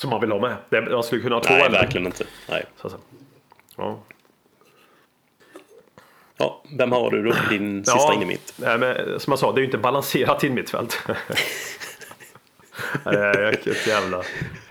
Som 0.00 0.10
man 0.10 0.20
vill 0.20 0.32
ha 0.32 0.40
med. 0.40 0.56
Det, 0.68 0.80
man 0.80 1.02
skulle 1.02 1.22
kunna 1.22 1.36
ha 1.36 1.42
två 1.42 1.54
Nej, 1.54 1.62
elva. 1.62 1.78
verkligen 1.78 2.06
inte. 2.06 2.24
Nej. 2.48 2.64
Så 2.76 2.88
säga. 2.90 3.00
Ja. 3.76 3.98
Ja, 6.36 6.62
vem 6.78 6.92
har 6.92 7.10
du 7.10 7.22
då? 7.22 7.34
Din 7.50 7.84
sista 7.84 8.14
in 8.14 8.22
i 8.22 8.24
mitt? 8.24 8.52
Nej, 8.56 8.78
men, 8.78 9.20
som 9.20 9.30
jag 9.30 9.38
sa, 9.38 9.52
det 9.52 9.58
är 9.58 9.60
ju 9.60 9.66
inte 9.66 9.78
balanserat 9.78 10.44
in 10.44 10.54
mittfält. 10.54 10.98
Nej, 13.04 13.14
det 13.14 13.18
är 13.18 13.52
ett 13.52 13.86
jävla 13.86 14.22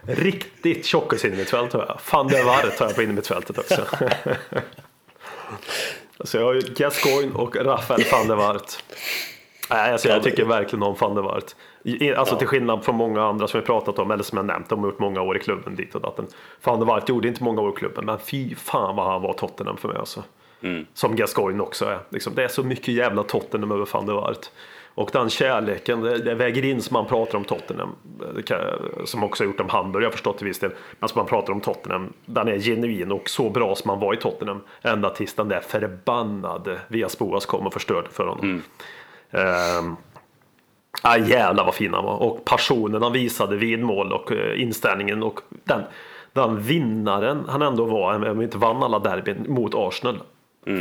riktigt 0.01 0.85
tjockis 0.85 1.25
in 1.25 1.37
mittfält 1.37 1.73
har 1.73 1.79
jag. 1.79 1.99
Van 2.11 2.27
der 2.27 2.43
Waart 2.43 2.79
har 2.79 2.85
jag 2.85 2.95
på 2.95 3.01
in 3.03 3.15
mittfältet 3.15 3.57
också. 3.57 3.85
Så 6.23 6.37
jag 6.37 6.43
har 6.43 6.53
ju 6.53 6.61
Gascoigne 6.61 7.33
och 7.33 7.55
Rafael 7.55 8.03
van 8.11 8.27
der 8.27 8.35
Waart. 8.35 8.83
Nej, 9.69 9.91
alltså 9.91 10.07
jag 10.07 10.23
tycker 10.23 10.45
verkligen 10.45 10.83
om 10.83 10.95
van 10.99 11.15
der 11.15 11.21
Waart. 11.21 11.55
Alltså 12.17 12.35
till 12.35 12.47
skillnad 12.47 12.83
från 12.83 12.95
många 12.95 13.23
andra 13.23 13.47
som 13.47 13.59
vi 13.59 13.65
pratat 13.65 13.99
om, 13.99 14.11
eller 14.11 14.23
som 14.23 14.37
jag 14.37 14.45
nämnt, 14.45 14.69
de 14.69 14.79
har 14.79 14.85
gjort 14.85 14.99
många 14.99 15.21
år 15.21 15.37
i 15.37 15.39
klubben 15.39 15.75
dit 15.75 15.95
och 15.95 16.01
datten. 16.01 16.27
Van 16.63 16.79
der 16.79 16.85
Waart 16.85 17.09
gjorde 17.09 17.27
inte 17.27 17.43
många 17.43 17.61
år 17.61 17.69
i 17.69 17.75
klubben, 17.75 18.05
men 18.05 18.19
fy 18.19 18.55
fan 18.55 18.95
vad 18.95 19.05
han 19.05 19.21
var 19.21 19.33
Tottenham 19.33 19.77
för 19.77 19.87
mig 19.87 19.97
alltså. 19.97 20.23
Som 20.93 21.15
Gascoigne 21.15 21.63
också 21.63 21.85
är. 21.85 21.99
Liksom, 22.09 22.35
det 22.35 22.43
är 22.43 22.47
så 22.47 22.63
mycket 22.63 22.87
jävla 22.87 23.23
Tottenham 23.23 23.71
över 23.71 23.87
van 23.93 24.05
der 24.05 24.13
Waart. 24.13 24.49
Och 24.95 25.09
den 25.13 25.29
kärleken, 25.29 26.01
det, 26.01 26.17
det 26.17 26.35
väger 26.35 26.65
in 26.65 26.81
som 26.81 26.93
man 26.93 27.05
pratar 27.05 27.37
om 27.37 27.43
Tottenham. 27.43 27.95
Kan, 28.45 28.59
som 29.05 29.23
också 29.23 29.43
har 29.43 29.45
gjort 29.45 29.59
om 29.59 29.69
Hamburg, 29.69 30.03
jag 30.03 30.07
har 30.07 30.11
förstått 30.11 30.37
till 30.37 30.47
viss 30.47 30.59
del. 30.59 30.71
Men 30.99 31.09
som 31.09 31.19
man 31.19 31.25
pratar 31.25 31.53
om 31.53 31.61
Tottenham, 31.61 32.13
den 32.25 32.47
är 32.47 32.59
genuin 32.59 33.11
och 33.11 33.29
så 33.29 33.49
bra 33.49 33.75
som 33.75 33.87
man 33.87 33.99
var 33.99 34.13
i 34.13 34.17
Tottenham. 34.17 34.61
Ända 34.81 35.09
tills 35.09 35.33
den 35.33 35.47
där 35.47 35.59
förbannade 35.59 36.79
Vias 36.87 37.19
Boas 37.19 37.45
kom 37.45 37.67
och 37.67 37.73
förstörde 37.73 38.09
för 38.09 38.25
honom. 38.27 38.61
Ah, 41.01 41.17
jävlar 41.17 41.65
vad 41.65 41.73
fin 41.75 41.93
han 41.93 42.03
var. 42.05 42.15
Och 42.23 42.45
passionen 42.45 43.01
han 43.01 43.11
visade 43.13 43.55
vid 43.55 43.79
mål 43.83 44.13
och 44.13 44.31
eh, 44.31 44.61
inställningen 44.61 45.23
och 45.23 45.39
den, 45.63 45.81
den 46.33 46.61
vinnaren 46.61 47.45
han 47.49 47.61
ändå 47.61 47.85
var, 47.85 48.13
även 48.13 48.27
om 48.29 48.35
han 48.35 48.43
inte 48.43 48.57
vann 48.57 48.83
alla 48.83 48.99
derbyn, 48.99 49.45
mot 49.47 49.75
Arsenal. 49.75 50.19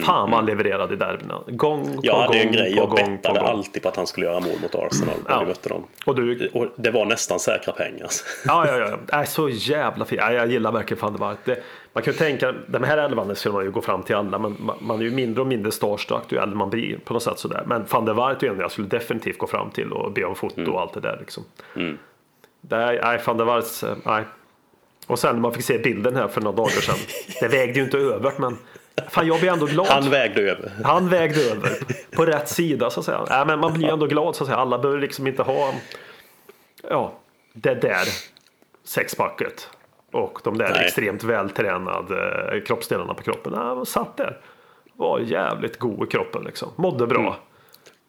Fan 0.07 0.31
vad 0.31 0.35
han 0.39 0.47
levererade 0.47 0.95
i 0.95 0.97
derbyna. 0.97 1.39
Gång 1.47 1.83
på 1.83 1.89
Mm, 1.89 1.99
Jag 2.03 2.15
gång 2.15 2.23
hade 2.25 2.37
ju 2.39 2.43
en 2.45 2.53
grej, 2.53 2.75
jag 2.77 2.89
gång 2.89 2.97
bettade 2.97 3.41
gång. 3.41 3.49
alltid 3.49 3.83
på 3.83 3.89
att 3.89 3.97
han 3.97 4.07
skulle 4.07 4.27
göra 4.27 4.41
mål 4.41 4.53
mot 4.63 4.75
Arsenal 4.75 5.15
när 5.25 5.35
Ja. 5.35 5.41
vi 5.41 5.47
mötte 5.47 5.69
dem. 5.69 5.85
Och 6.07 6.15
du, 6.15 6.49
Och 6.55 6.67
det 6.77 6.91
var 6.91 7.05
nästan 7.05 7.41
säkra 7.41 7.73
pengar. 7.73 8.03
alltså. 8.03 8.25
ja, 8.47 8.67
ja, 8.69 8.77
ja. 8.79 8.97
Nej, 9.13 9.27
så 9.27 9.49
jävla 9.49 10.05
fin. 10.05 10.19
Ja, 10.21 10.33
jag 10.33 10.51
gillar 10.51 10.73
verkligen 10.73 11.01
van 11.03 11.13
der 11.13 11.19
Waart. 11.21 11.39
Det, 11.45 11.63
man 11.99 12.03
kan 12.03 12.13
ju 12.13 12.19
tänka, 12.19 12.55
den 12.67 12.85
här 12.85 12.99
elvan 12.99 13.37
skulle 13.37 13.53
man 13.53 13.65
ju 13.65 13.71
gå 13.71 13.83
fram 13.83 14.03
till 14.03 14.17
alla, 14.17 14.39
men 14.39 14.71
man, 14.81 14.99
är 14.99 15.05
ju 15.05 15.11
mindre 15.11 15.41
och 15.41 15.47
mindre 15.47 15.73
starstruck 15.73 16.33
ju 16.33 16.39
äldre 16.39 16.57
man 16.57 16.71
blir 16.71 16.99
på 16.99 17.13
något 17.13 17.23
sätt 17.23 17.39
sådär. 17.39 17.63
Men 17.67 17.85
van 17.91 18.05
der 18.05 18.15
Waart 18.15 18.43
är 18.43 18.47
ju 18.47 18.53
en 18.53 18.61
jag 18.61 18.71
skulle 18.71 18.89
definitivt 18.89 19.39
gå 19.39 19.47
fram 19.47 19.71
till 19.71 19.93
och 19.93 20.13
be 20.13 20.25
om 20.25 20.35
foto 20.35 20.71
och 20.71 20.81
allt 20.81 20.95
det 20.95 21.01
där 21.01 21.17
liksom. 21.21 21.45
Nej, 22.61 23.01
nej, 23.03 23.21
van 23.27 23.37
der 23.37 23.45
Waart, 23.45 23.83
eh, 23.83 23.97
nej. 24.05 24.25
Och 25.07 25.19
sen 25.19 25.35
när 25.35 25.41
man 25.41 25.53
fick 25.53 25.65
se 25.65 25.79
bilden 25.79 26.17
här 26.17 26.29
för 26.29 26.41
några 26.41 26.57
dagar 26.57 26.71
sedan. 26.71 26.99
Det 27.41 27.49
vägde 27.49 27.79
ju 27.79 27.85
inte 27.85 27.99
över, 27.99 28.33
men 28.37 28.57
fan 29.09 29.27
jag 29.27 29.41
blir 29.41 29.53
ändå 29.53 29.67
glad. 29.67 29.87
Han 29.87 30.11
vägde 30.11 30.43
över. 30.43 30.73
Han 30.85 31.09
vägde 31.09 31.41
över 31.41 31.79
på 32.17 32.25
rätt 32.25 32.49
sida 32.49 32.91
så 32.91 33.01
att 33.01 33.07
säga. 33.07 33.25
Nej, 33.29 33.47
men 33.47 33.59
man 33.59 33.73
blir 33.73 33.89
ändå 33.89 34.07
glad 34.07 34.37
så 34.37 34.45
att 34.45 34.49
säga. 34.49 34.59
Alla 34.59 34.79
behöver 34.79 35.01
liksom 35.01 35.27
inte 35.27 35.43
ha 35.43 35.75
ja, 36.91 37.19
det 37.53 37.75
där 37.75 38.09
sexpacket 38.85 39.69
och 40.19 40.41
de 40.45 40.59
där 40.59 40.71
Nej. 40.71 40.85
extremt 40.85 41.25
vältränade 41.25 42.51
eh, 42.55 42.63
kroppsdelarna 42.63 43.15
på 43.15 43.23
kroppen. 43.23 43.53
Nej, 43.53 43.63
man 43.63 43.87
satt 43.87 44.17
där. 44.17 44.39
Var 44.97 45.19
jävligt 45.19 45.79
god 45.79 46.09
i 46.09 46.11
kroppen 46.11 46.45
liksom. 46.45 46.69
Mådde 46.77 47.07
bra. 47.07 47.21
Mm. 47.21 47.33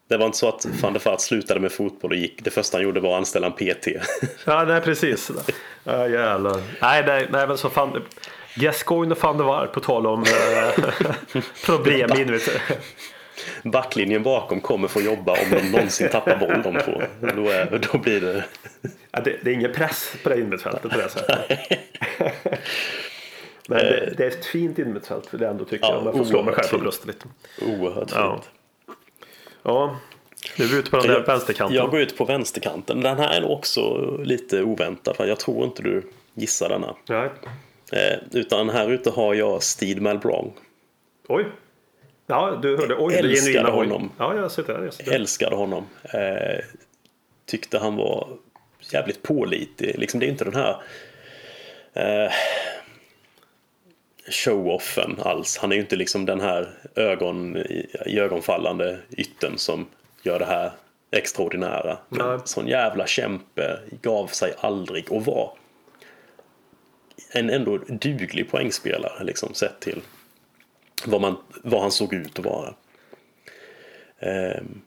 Det 0.08 0.16
var 0.16 0.26
inte 0.26 0.38
så 0.38 0.48
att 0.48 0.66
van 0.82 0.92
der 0.92 1.00
Vaart 1.04 1.20
slutade 1.20 1.60
med 1.60 1.72
fotboll 1.72 2.10
och 2.10 2.16
gick. 2.16 2.44
Det 2.44 2.50
första 2.50 2.76
han 2.76 2.84
gjorde 2.84 3.00
var 3.00 3.12
att 3.12 3.18
anställa 3.18 3.46
en 3.46 3.52
PT. 3.52 3.86
Ja, 4.46 4.64
nej 4.64 4.80
precis. 4.80 5.30
Ja, 5.84 6.08
jävlar. 6.08 6.60
Nej, 6.80 7.04
nej, 7.06 7.28
nej, 7.30 7.48
men 7.48 7.58
så 7.58 7.70
fan. 7.70 8.02
Gascoigne 8.54 9.14
och 9.14 9.22
van 9.22 9.38
der 9.38 9.44
Waart 9.44 9.72
på 9.72 9.80
tal 9.80 10.06
om 10.06 10.22
eh, 10.22 11.42
problem. 11.66 12.10
Backlinjen 13.64 14.22
bakom 14.22 14.60
kommer 14.60 14.88
få 14.88 15.00
jobba 15.00 15.32
om 15.32 15.50
de 15.50 15.70
någonsin 15.70 16.08
tappar 16.08 16.36
boll 16.36 16.62
de 16.74 16.80
två. 16.80 17.02
Då, 17.36 17.48
är, 17.48 17.88
då 17.92 17.98
blir 17.98 18.20
det... 18.20 18.44
Ja, 19.10 19.20
det, 19.20 19.36
det 19.44 19.50
är 19.50 19.54
ingen 19.54 19.72
press 19.72 20.14
på 20.22 20.28
det 20.28 20.36
innermittfältet 20.38 20.82
på 20.90 20.98
det 20.98 21.08
sättet. 21.08 21.58
Men 23.68 23.78
det, 23.78 24.14
det 24.16 24.24
är 24.24 24.28
ett 24.28 24.44
fint 24.46 24.78
innermittfält 24.78 25.26
för 25.26 25.38
det 25.38 25.48
ändå 25.48 25.64
tycker 25.64 25.86
Ja, 25.86 25.90
jag. 25.92 25.98
Om 26.00 26.06
jag 26.06 26.16
får 26.16 26.24
slå 26.24 26.42
mig 26.42 26.54
själv 26.54 26.68
på 26.68 26.78
bröstet 26.78 27.06
lite. 27.06 27.26
Oerhört 27.62 28.10
Ja. 28.14 28.34
fint. 28.42 28.50
Ja, 29.62 29.96
nu 30.58 30.64
är 30.64 30.68
vi 30.68 30.76
ute 30.78 30.90
på 30.90 30.96
den 30.96 31.06
där 31.06 31.14
Jag, 31.14 31.26
vänsterkanten. 31.26 31.76
jag 31.76 31.90
går 31.90 32.00
ut 32.00 32.16
på 32.16 32.24
vänsterkanten. 32.24 33.00
Den 33.00 33.18
här 33.18 33.40
är 33.40 33.50
också 33.50 34.10
lite 34.22 34.62
oväntad. 34.62 35.16
För 35.16 35.26
jag 35.26 35.38
tror 35.40 35.64
inte 35.64 35.82
du 35.82 36.02
gissar 36.34 36.68
denna. 36.68 36.94
Nej. 37.08 37.30
Eh, 37.92 38.18
utan 38.32 38.70
här 38.70 38.90
ute 38.90 39.10
har 39.10 39.34
jag 39.34 39.62
Steve 39.62 40.00
Malbranc. 40.00 40.52
Oj. 41.28 41.46
Ja, 42.30 42.58
du 42.62 42.76
hörde. 42.76 42.96
Oj, 42.98 43.14
Älskade 43.14 43.70
honom. 43.70 44.10
Ja, 44.18 44.36
jag 44.36 44.50
sitter 44.50 44.74
där. 44.74 44.84
Jag 44.84 44.94
sitter 44.94 45.10
där. 45.10 45.18
Älskade 45.18 45.56
honom. 45.56 45.86
Eh, 46.04 46.64
tyckte 47.46 47.78
han 47.78 47.96
var 47.96 48.28
jävligt 48.92 49.22
pålitlig. 49.22 49.98
Liksom, 49.98 50.20
det 50.20 50.26
är 50.26 50.30
inte 50.30 50.44
den 50.44 50.54
här 50.54 50.76
eh, 51.92 52.32
show-offen 54.30 55.20
alls. 55.22 55.58
Han 55.58 55.72
är 55.72 55.76
ju 55.76 55.82
inte 55.82 55.96
liksom 55.96 56.26
den 56.26 56.40
här 56.40 56.68
ögon, 56.94 57.56
i 58.06 58.18
ögonfallande 58.18 58.98
ytten 59.10 59.58
som 59.58 59.86
gör 60.22 60.38
det 60.38 60.44
här 60.44 60.72
extraordinära. 61.10 61.98
Men 62.08 62.28
Nej. 62.28 62.38
sån 62.44 62.66
jävla 62.66 63.06
kämpe, 63.06 63.80
gav 64.02 64.26
sig 64.26 64.54
aldrig 64.60 65.12
och 65.12 65.24
var 65.24 65.52
en 67.32 67.50
ändå 67.50 67.78
duglig 67.88 68.50
poängspelare 68.50 69.24
liksom 69.24 69.54
sett 69.54 69.80
till 69.80 70.00
vad, 71.06 71.20
man, 71.20 71.36
vad 71.62 71.80
han 71.80 71.90
såg 71.90 72.14
ut 72.14 72.38
att 72.38 72.44
vara. 72.44 72.74
Ehm, 74.18 74.80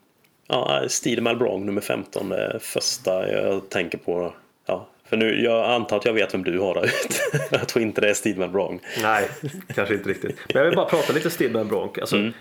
ja, 0.47 0.84
Steve 0.88 1.22
Malbranc 1.22 1.66
nummer 1.66 1.82
15 1.82 2.32
är 2.32 2.59
första 2.61 3.32
jag 3.32 3.70
tänker 3.70 3.97
på. 3.97 4.34
Ja, 4.66 4.88
för 5.05 5.18
nu, 5.18 5.43
jag 5.43 5.72
antar 5.72 5.97
att 5.97 6.05
jag 6.05 6.14
vet 6.14 6.34
vem 6.34 6.43
du 6.43 6.59
har 6.59 6.74
där 6.74 6.84
ute. 6.84 7.45
jag 7.51 7.68
tror 7.68 7.84
inte 7.84 8.01
det 8.01 8.09
är 8.09 8.14
Steve 8.14 8.39
Malbranc. 8.39 8.82
Nej, 9.01 9.30
kanske 9.76 9.93
inte 9.93 10.09
riktigt. 10.09 10.38
Men 10.53 10.57
jag 10.61 10.66
vill 10.66 10.76
bara 10.76 10.89
prata 10.89 11.14
lite 11.14 11.30
Steve 11.30 11.64
Bronk. 11.64 11.97
Alltså, 11.97 12.16
Mm. 12.16 12.34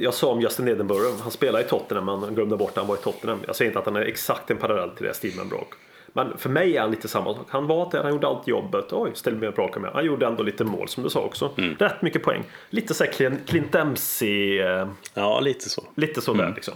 Jag 0.00 0.14
sa 0.14 0.32
om 0.32 0.40
Justin 0.40 0.68
Edinburgh, 0.68 1.22
han 1.22 1.30
spelar 1.30 1.60
i 1.60 1.64
Tottenham 1.64 2.04
men 2.04 2.18
han 2.18 2.34
glömde 2.34 2.56
bort 2.56 2.70
att 2.70 2.76
han 2.76 2.86
var 2.86 2.94
i 2.94 2.98
Tottenham. 2.98 3.40
Jag 3.46 3.56
säger 3.56 3.70
inte 3.70 3.78
att 3.78 3.84
han 3.84 3.96
är 3.96 4.00
exakt 4.00 4.50
en 4.50 4.56
parallell 4.56 4.90
till 4.90 5.06
det 5.06 5.14
Steve 5.14 5.44
Bronk. 5.44 5.68
Men 6.16 6.38
för 6.38 6.48
mig 6.50 6.76
är 6.76 6.80
han 6.80 6.90
lite 6.90 7.08
samma 7.08 7.34
sak. 7.34 7.46
Han 7.48 7.66
var 7.66 7.90
där, 7.90 8.02
han 8.02 8.12
gjorde 8.12 8.26
allt 8.26 8.48
jobbet. 8.48 8.92
Oj, 8.92 9.10
ställde 9.14 9.40
mig 9.40 9.50
bra 9.50 9.70
med. 9.80 9.90
Han 9.94 10.04
gjorde 10.04 10.26
ändå 10.26 10.42
lite 10.42 10.64
mål 10.64 10.88
som 10.88 11.02
du 11.02 11.10
sa 11.10 11.20
också. 11.20 11.50
Mm. 11.58 11.76
Rätt 11.78 12.02
mycket 12.02 12.22
poäng. 12.22 12.42
Lite 12.70 12.94
så 12.94 13.04
här 13.04 13.10
Clint- 13.46 13.72
Dempsey, 13.72 14.58
eh, 14.60 14.88
Ja, 15.14 15.40
lite 15.40 15.68
så. 15.68 15.84
lite 15.94 16.20
så 16.20 16.34
där 16.34 16.52
liksom. 16.54 16.74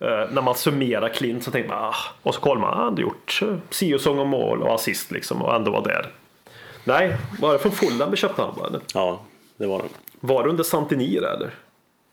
Eh, 0.00 0.08
när 0.32 0.42
man 0.42 0.54
summerar 0.54 1.08
Clint 1.08 1.44
så 1.44 1.50
tänker 1.50 1.68
man, 1.70 1.78
ah, 1.84 1.94
och 2.22 2.34
så 2.34 2.40
kollar 2.40 2.60
man, 2.60 2.70
ah, 2.72 2.76
han 2.76 2.84
hade 2.84 3.02
gjort 3.02 3.40
uh, 3.42 3.56
si 3.70 3.94
och 3.94 4.00
sång 4.00 4.18
om 4.18 4.28
mål 4.28 4.62
och 4.62 4.74
assist 4.74 5.10
liksom 5.10 5.42
och 5.42 5.54
ändå 5.54 5.70
var 5.70 5.84
där. 5.84 6.06
Nej, 6.84 7.16
var 7.40 7.52
det 7.52 7.58
från 7.58 7.72
Fulham 7.72 8.10
vi 8.10 8.16
köpte 8.16 8.42
eller? 8.42 8.80
Ja, 8.94 9.20
det 9.56 9.66
var 9.66 9.78
den. 9.78 9.88
Var 10.20 10.42
det 10.44 10.50
under 10.50 10.64
Santini 10.64 11.16
eller? 11.16 11.50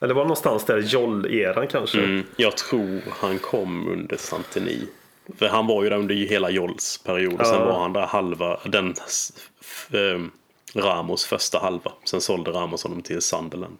Eller 0.00 0.14
var 0.14 0.22
det 0.22 0.28
någonstans 0.28 0.64
där 0.64 0.78
Joll-eran 0.78 1.66
kanske? 1.66 1.98
Mm, 1.98 2.24
jag 2.36 2.56
tror 2.56 3.00
han 3.20 3.38
kom 3.38 3.88
under 3.88 4.16
Santini. 4.16 4.86
För 5.38 5.48
han 5.48 5.66
var 5.66 5.82
ju 5.84 5.90
där 5.90 5.96
under 5.96 6.14
hela 6.14 6.50
Jolls 6.50 6.98
period 7.04 7.40
och 7.40 7.46
sen 7.46 7.58
Ja. 7.58 7.64
var 7.64 7.80
han 7.80 7.92
där 7.92 8.06
halva, 8.06 8.60
den 8.64 8.94
ehm, 9.92 10.30
Ramos 10.74 11.24
första 11.26 11.58
halva. 11.58 11.92
Sen 12.04 12.20
sålde 12.20 12.50
Ramos 12.50 12.82
honom 12.82 13.02
till 13.02 13.20
Sunderland. 13.22 13.78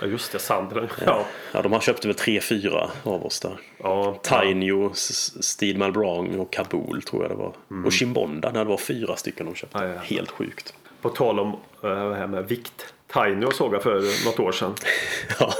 Ja, 0.00 0.06
just 0.06 0.32
det, 0.32 0.38
Sandra. 0.38 0.88
Ja. 1.06 1.24
Ja, 1.52 1.62
de 1.62 1.72
har 1.72 1.80
köpt 1.80 2.04
väl 2.04 2.14
tre, 2.14 2.40
fyra 2.40 2.90
av 3.02 3.26
oss 3.26 3.40
där. 3.40 3.56
Ja. 3.78 4.18
Tainio, 4.22 4.90
Steve 4.94 5.78
Malbrong 5.78 6.38
och 6.38 6.52
Kabul 6.52 7.02
tror 7.02 7.22
jag 7.22 7.30
det 7.30 7.34
var. 7.36 7.52
Och 7.86 7.92
Chimbonda, 7.92 8.50
när 8.52 8.64
det 8.64 8.70
var 8.70 8.76
fyra 8.76 9.16
stycken 9.16 9.46
de 9.46 9.54
köpte. 9.54 9.78
Mm. 9.78 9.90
Ja, 9.90 9.94
ja. 9.96 10.00
Helt 10.16 10.30
sjukt. 10.30 10.74
På 11.02 11.08
tal 11.08 11.40
om 11.40 11.48
eh, 11.82 12.08
det 12.08 12.14
här 12.16 12.26
med 12.26 12.48
vikt. 12.48 12.94
Tainio 13.12 13.50
såg 13.50 13.74
jag 13.74 13.82
för 13.82 14.24
något 14.26 14.40
år 14.40 14.52
sedan. 14.52 14.74
Ja. 15.40 15.52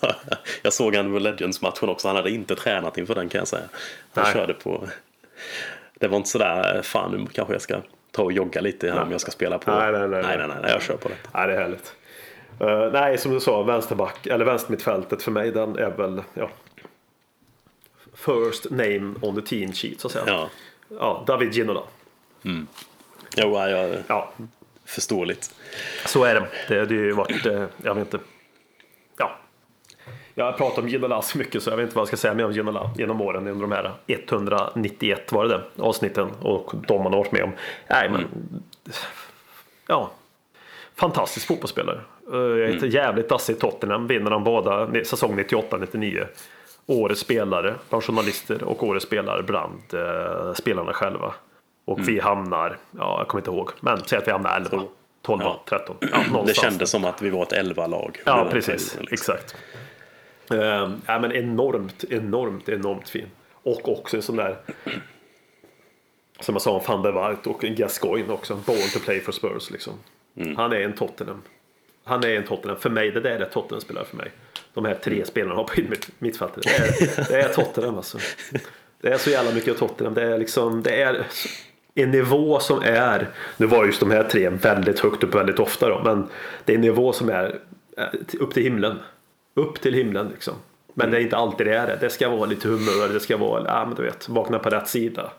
Ja, 0.00 0.14
jag 0.62 0.72
såg 0.72 0.94
han 0.96 1.12
på 1.12 1.18
Legends-matchen 1.18 1.88
också. 1.88 2.08
Han 2.08 2.16
hade 2.16 2.30
inte 2.30 2.54
tränat 2.56 2.98
inför 2.98 3.14
den 3.14 3.28
kan 3.28 3.38
jag 3.38 3.48
säga. 3.48 3.68
Han 4.14 4.24
Nej. 4.24 4.32
körde 4.32 4.54
på... 4.54 4.88
Det 5.94 6.08
var 6.08 6.16
inte 6.16 6.28
sådär, 6.28 6.82
fan 6.82 7.12
nu 7.12 7.26
kanske 7.32 7.54
jag 7.54 7.62
ska 7.62 7.80
ta 8.10 8.22
och 8.22 8.32
jogga 8.32 8.60
lite 8.60 8.90
här 8.90 9.02
om 9.02 9.10
jag 9.12 9.20
ska 9.20 9.30
spela 9.30 9.58
på. 9.58 9.70
Nej, 9.70 9.92
nej, 9.92 10.08
nej, 10.08 10.22
nej, 10.22 10.38
nej. 10.38 10.56
nej, 10.62 10.70
jag 10.70 10.82
kör 10.82 10.96
på 10.96 11.08
det. 11.08 11.14
Nej, 11.34 11.46
det 11.46 11.54
är 11.54 11.60
härligt. 11.60 11.94
Eh, 12.60 12.92
nej, 12.92 13.18
som 13.18 13.32
du 13.32 13.40
sa, 13.40 13.62
vänsterback, 13.62 14.26
eller 14.26 14.44
vänstermittfältet 14.44 15.22
för 15.22 15.30
mig, 15.30 15.50
den 15.50 15.78
är 15.78 15.90
väl 15.90 16.22
ja, 16.34 16.50
first 18.14 18.70
name 18.70 19.14
on 19.22 19.34
the 19.34 19.42
team 19.42 19.72
sheet 19.72 20.00
så 20.00 20.06
att 20.08 20.12
säga. 20.12 20.24
Ja, 20.26 20.50
Ja, 20.98 21.24
David 21.26 21.52
Ginola. 21.54 21.82
jo, 22.42 22.62
ja, 23.36 23.68
jag, 23.70 23.96
Ja, 24.06 24.32
förståeligt. 24.84 25.54
så 26.06 26.24
är 26.24 26.34
det. 26.34 26.46
Det 26.68 26.78
hade 26.78 26.94
ju 26.94 27.12
varit, 27.12 27.46
eh, 27.46 27.64
jag 27.82 27.94
vet 27.94 28.14
inte. 28.14 28.26
Ja. 30.38 30.44
Jag 30.44 30.52
har 30.52 30.58
pratat 30.58 30.78
om 30.78 30.88
Ginola 30.88 31.22
så 31.22 31.38
mycket 31.38 31.62
så 31.62 31.70
jag 31.70 31.76
vet 31.76 31.84
inte 31.84 31.94
vad 31.96 32.02
jag 32.02 32.08
ska 32.08 32.16
säga 32.16 32.34
mer 32.34 32.44
om 32.44 32.52
Ginola 32.52 32.90
genom 32.96 33.20
åren 33.20 33.46
under 33.46 33.60
de 33.60 33.72
här 33.72 33.92
191 34.06 35.32
var 35.32 35.44
det 35.44 35.48
det, 35.76 35.82
avsnitten 35.82 36.28
och 36.40 36.72
de 36.86 37.02
man 37.02 37.12
har 37.12 37.18
varit 37.18 37.32
med 37.32 37.42
om. 37.42 37.52
Nej, 37.88 38.10
men 38.10 38.24
ja, 39.86 40.10
fantastisk 40.96 41.46
fotbollsspelare. 41.46 42.00
Uh, 42.32 42.70
ett 42.70 42.92
jävligt 42.92 43.28
dassigt 43.28 43.60
Tottenham 43.60 44.06
vinner 44.06 44.30
han 44.30 44.44
båda 44.44 45.04
säsong 45.04 45.38
98-99. 45.38 46.26
Årets 46.86 47.20
spelare 47.20 47.74
bland 47.88 48.04
journalister 48.04 48.62
och 48.64 48.82
årets 48.82 49.06
spelare 49.06 49.42
bland 49.42 49.94
eh, 49.94 50.52
spelarna 50.54 50.92
själva. 50.92 51.34
Och 51.84 52.08
vi 52.08 52.20
hamnar, 52.20 52.78
ja 52.98 53.18
jag 53.18 53.28
kommer 53.28 53.40
inte 53.40 53.50
ihåg, 53.50 53.70
men 53.80 54.00
säg 54.06 54.18
att 54.18 54.26
vi 54.28 54.32
hamnar 54.32 54.56
11, 54.56 54.82
12, 55.22 55.40
Ja. 55.42 55.62
13. 55.68 55.96
Ja, 56.00 56.44
Det 56.46 56.54
kändes 56.54 56.90
som 56.90 57.04
att 57.04 57.22
vi 57.22 57.30
var 57.30 57.42
ett 57.42 57.52
11-lag. 57.52 58.18
Ja, 58.24 58.48
precis. 58.50 58.90
perioden, 58.94 59.06
liksom. 59.10 59.34
Exakt. 59.34 59.56
Uh, 60.52 60.92
ja, 61.06 61.18
men 61.18 61.32
enormt, 61.32 62.04
enormt, 62.04 62.68
enormt 62.68 63.08
fin. 63.08 63.26
Och 63.52 63.88
också 63.98 64.16
en 64.16 64.22
sån 64.22 64.36
där 64.36 64.56
som 66.40 66.54
jag 66.54 66.62
sa 66.62 66.70
om 66.70 66.82
van 66.86 67.02
der 67.02 67.12
Waart 67.12 67.46
och 67.46 67.64
en 67.64 67.74
Gascoigne 67.74 68.32
också. 68.32 68.54
Born 68.54 68.88
to 68.92 68.98
play 68.98 69.20
for 69.20 69.32
Spurs 69.32 69.70
liksom. 69.70 69.92
Mm. 70.36 70.56
Han 70.56 70.72
är 70.72 70.80
en 70.80 70.92
Tottenham. 70.92 71.42
Han 72.04 72.24
är 72.24 72.28
en 72.28 72.44
Tottenham. 72.44 72.78
För 72.78 72.90
mig, 72.90 73.10
det 73.10 73.20
där 73.20 73.40
är 73.40 73.44
Tottenham-spelare 73.44 74.04
för 74.04 74.16
mig. 74.16 74.30
De 74.74 74.84
här 74.84 74.94
tre 74.94 75.24
spelarna 75.24 75.54
har 75.54 75.64
på 75.64 75.80
mitt, 75.90 76.10
mittfältet. 76.18 76.64
Det 76.64 76.70
är, 76.70 77.28
det 77.28 77.40
är 77.40 77.48
Tottenham 77.48 77.96
alltså. 77.96 78.18
Det 79.00 79.08
är 79.08 79.18
så 79.18 79.30
jävla 79.30 79.52
mycket 79.52 79.78
Tottenham. 79.78 80.14
Det 80.14 80.22
är 80.22 80.38
liksom, 80.38 80.82
det 80.82 81.02
är 81.02 81.26
en 81.94 82.10
nivå 82.10 82.60
som 82.60 82.82
är, 82.82 83.28
nu 83.56 83.66
var 83.66 83.84
just 83.84 84.00
de 84.00 84.10
här 84.10 84.24
tre 84.24 84.48
väldigt 84.48 85.00
högt 85.00 85.22
upp 85.24 85.34
väldigt 85.34 85.58
ofta 85.58 85.88
då, 85.88 86.02
men 86.04 86.28
det 86.64 86.72
är 86.72 86.74
en 86.74 86.80
nivå 86.80 87.12
som 87.12 87.28
är 87.28 87.58
eh, 87.96 88.04
upp 88.40 88.54
till 88.54 88.62
himlen. 88.62 88.98
Upp 89.58 89.80
till 89.80 89.94
himlen 89.94 90.28
liksom. 90.28 90.54
Men 90.94 91.10
det 91.10 91.16
är 91.16 91.20
inte 91.20 91.36
alltid 91.36 91.66
det 91.66 91.76
är 91.76 91.86
det. 91.86 91.96
Det 92.00 92.10
ska 92.10 92.28
vara 92.28 92.46
lite 92.46 92.68
humör, 92.68 93.08
det 93.12 93.20
ska 93.20 93.36
vara, 93.36 93.64
ja 93.66 93.84
men 93.86 93.94
du 93.94 94.02
vet, 94.02 94.28
vakna 94.28 94.58
på 94.58 94.70
rätt 94.70 94.88
sida. 94.88 95.30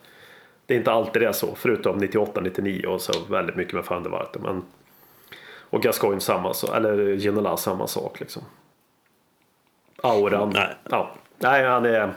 Det 0.66 0.74
är 0.74 0.78
inte 0.78 0.92
alltid 0.92 1.22
det 1.22 1.28
är 1.28 1.32
så, 1.32 1.56
förutom 1.56 2.02
98-99 2.02 2.86
och 2.86 3.02
så 3.02 3.14
väldigt 3.30 3.56
mycket 3.56 3.74
med 3.74 3.84
van 3.84 4.04
der. 4.04 4.28
Men, 4.40 4.64
och 5.72 5.82
Gascoigne 5.84 6.22
samma 6.22 6.54
sak, 6.54 6.76
eller 6.76 7.16
Ginola 7.18 7.58
samma 7.58 7.88
sak 7.88 8.20
liksom. 8.20 8.44
Auran. 10.04 10.50
Nej. 10.50 10.76
Ja. 10.90 11.12
Nej, 11.38 11.66
han 11.66 11.86
är 11.86 12.14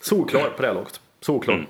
solklar 0.00 0.50
på 0.56 0.62
det 0.62 0.68
här 0.68 0.74
laget. 0.74 1.00
Solklar. 1.20 1.54
Mm. 1.54 1.66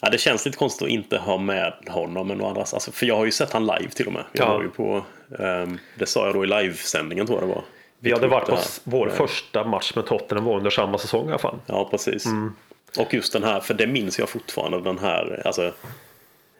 Ja, 0.00 0.10
det 0.10 0.18
känns 0.18 0.46
lite 0.46 0.58
konstigt 0.58 0.86
att 0.86 0.90
inte 0.90 1.18
ha 1.18 1.38
med 1.38 1.74
honom. 1.88 2.28
Men 2.28 2.44
andra, 2.44 2.60
alltså, 2.60 2.92
för 2.92 3.06
jag 3.06 3.16
har 3.16 3.24
ju 3.24 3.30
sett 3.30 3.52
han 3.52 3.66
live 3.66 3.90
till 3.90 4.06
och 4.06 4.12
med. 4.12 4.24
Jag 4.32 4.48
Ja. 4.48 4.52
var 4.52 4.62
ju 4.62 4.68
på, 4.68 5.04
ehm, 5.38 5.78
det 5.98 6.06
sa 6.06 6.26
jag 6.26 6.34
då 6.34 6.44
i 6.44 6.46
livesändningen 6.46 7.26
tror 7.26 7.40
jag 7.40 7.48
det 7.48 7.54
var. 7.54 7.64
Vi 8.06 8.12
hade 8.12 8.26
varit 8.26 8.46
på 8.46 8.58
vår 8.84 9.08
första 9.08 9.64
match 9.64 9.92
med 9.96 10.06
Tottenham 10.06 10.44
var 10.44 10.56
under 10.56 10.70
samma 10.70 10.98
säsong 10.98 11.26
i 11.26 11.28
alla 11.28 11.38
fall. 11.38 11.58
Ja, 11.66 11.88
precis. 11.90 12.26
Mm. 12.26 12.52
Och 12.98 13.14
just 13.14 13.32
den 13.32 13.44
här, 13.44 13.60
för 13.60 13.74
det 13.74 13.86
minns 13.86 14.18
jag 14.18 14.28
fortfarande, 14.28 14.80
den 14.80 14.98
här, 14.98 15.42
alltså 15.44 15.72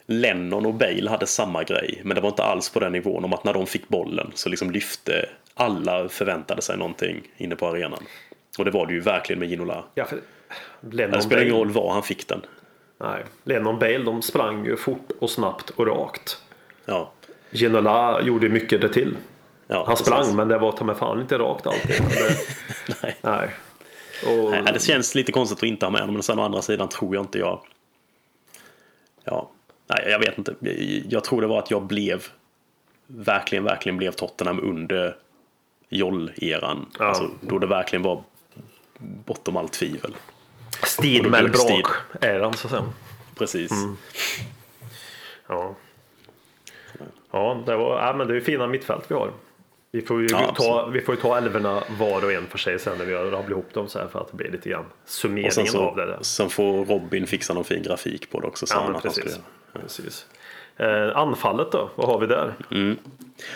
Lennon 0.06 0.66
och 0.66 0.74
Bale 0.74 1.10
hade 1.10 1.26
samma 1.26 1.62
grej, 1.62 2.00
men 2.04 2.14
det 2.14 2.20
var 2.20 2.28
inte 2.28 2.42
alls 2.44 2.70
på 2.70 2.80
den 2.80 2.92
nivån 2.92 3.24
om 3.24 3.32
att 3.32 3.44
när 3.44 3.54
de 3.54 3.66
fick 3.66 3.88
bollen 3.88 4.30
så 4.34 4.48
liksom 4.48 4.70
lyfte 4.70 5.28
alla 5.54 6.08
förväntade 6.08 6.62
sig 6.62 6.76
någonting 6.76 7.20
inne 7.36 7.56
på 7.56 7.66
arenan. 7.66 8.02
Och 8.58 8.64
det 8.64 8.70
var 8.70 8.86
det 8.86 8.92
ju 8.94 9.00
verkligen 9.00 9.40
med 9.40 9.48
Ginola. 9.48 9.84
Ja, 9.94 10.04
för 10.04 10.18
Det 10.80 10.96
Lennon 10.96 11.22
spelar 11.22 11.42
ingen 11.42 11.56
roll 11.56 11.70
var 11.70 11.92
han 11.92 12.02
fick 12.02 12.28
den. 12.28 12.42
nej, 13.00 13.24
Lennon 13.44 13.78
Bale 13.78 13.98
de 13.98 14.22
sprang 14.22 14.64
ju 14.66 14.76
fort 14.76 15.10
och 15.18 15.30
snabbt 15.30 15.70
och 15.70 15.86
rakt. 15.86 16.38
Ja, 16.84 17.12
Ginola 17.50 18.20
gjorde 18.22 18.48
mycket 18.48 18.80
det 18.80 18.88
till. 18.88 19.16
Ja 19.66 19.84
Han 19.86 19.96
sprang 19.96 20.18
precis. 20.18 20.34
men 20.34 20.48
det 20.48 20.58
var 20.58 20.72
ta 20.72 20.84
mig 20.84 20.94
fan 20.96 21.20
inte 21.20 21.38
rakt 21.38 21.66
alltid. 21.66 22.02
Nej. 23.02 23.16
nej. 23.20 23.50
Och, 24.26 24.50
Nej, 24.50 24.72
det 24.72 24.82
känns 24.82 25.14
lite 25.14 25.32
konstigt 25.32 25.58
att 25.58 25.62
inte 25.62 25.86
ha 25.86 25.90
med 25.90 26.00
honom, 26.00 26.14
men 26.14 26.22
sen 26.22 26.38
å 26.38 26.42
andra 26.42 26.62
sidan 26.62 26.88
tror 26.88 27.14
jag 27.14 27.22
inte 27.24 27.38
jag... 27.38 27.60
Ja, 29.24 29.50
nej, 29.86 30.04
jag 30.10 30.18
vet 30.18 30.38
inte. 30.38 30.54
Jag- 31.08 31.24
tror 31.24 31.40
det 31.40 31.46
var 31.46 31.58
att 31.58 31.70
jag 31.70 31.82
blev 31.82 32.24
verkligen, 33.06 33.64
verkligen 33.64 33.96
blev 33.98 34.10
Tottenham 34.12 34.60
under 34.60 35.16
Joll-eran. 35.88 36.86
Ja. 36.98 37.04
Alltså, 37.04 37.30
då 37.40 37.58
det 37.58 37.66
verkligen 37.66 38.02
var 38.02 38.22
bortom 38.98 39.56
allt 39.56 39.72
tvivel. 39.72 40.16
Stil 40.82 41.18
och 41.18 41.24
då 41.24 41.30
Mel 41.30 41.44
blev 41.44 41.58
stil. 41.58 41.82
Brak 41.82 42.24
är 42.24 42.40
han 42.40 42.54
så 42.54 42.66
att 42.66 42.70
säga. 42.70 42.84
Precis. 43.38 43.70
Mm. 43.72 43.96
Ja. 45.48 45.74
Ja, 47.30 47.62
det, 47.66 47.76
var, 47.76 48.00
ja, 48.06 48.12
men 48.12 48.28
det 48.28 48.36
är 48.36 48.40
fina 48.40 48.66
mittfält 48.66 49.04
vi 49.08 49.14
har. 49.14 49.30
Vi 49.96 50.02
får 50.02 50.20
ju, 50.20 50.28
Ja, 50.30 50.38
ta, 50.38 50.48
absolut. 50.48 51.02
vi 51.02 51.06
får 51.06 51.16
ta 51.16 51.36
älvorna 51.38 51.82
var 51.98 52.24
och 52.24 52.32
en 52.32 52.46
för 52.46 52.58
sig 52.58 52.78
sen 52.78 52.98
när 52.98 53.04
vi 53.04 53.14
har 53.14 53.24
rabblat 53.24 53.50
ihop 53.50 53.74
dem 53.74 53.88
så 53.88 53.98
här 53.98 54.06
för 54.06 54.20
att 54.20 54.30
det 54.30 54.36
blir 54.36 54.50
lite 54.50 54.68
grann 54.68 54.80
Och 54.84 54.86
sen, 55.06 55.30
summeringen 55.30 55.76
av 55.76 55.96
det. 55.96 56.02
så, 56.02 56.06
Där. 56.10 56.18
sen 56.22 56.50
får 56.50 56.84
Robin 56.84 57.26
fixa 57.26 57.54
någon 57.54 57.64
fin 57.64 57.82
grafik 57.82 58.30
på 58.30 58.40
det 58.40 58.46
också. 58.46 58.66
Ja, 58.70 58.88
men 58.92 59.00
precis. 59.00 59.24
göra. 59.24 59.82
precis. 59.82 60.26
Eh, 60.76 61.16
anfallet 61.16 61.72
då, 61.72 61.90
vad 61.94 62.08
har 62.08 62.18
vi 62.18 62.26
där? 62.26 62.54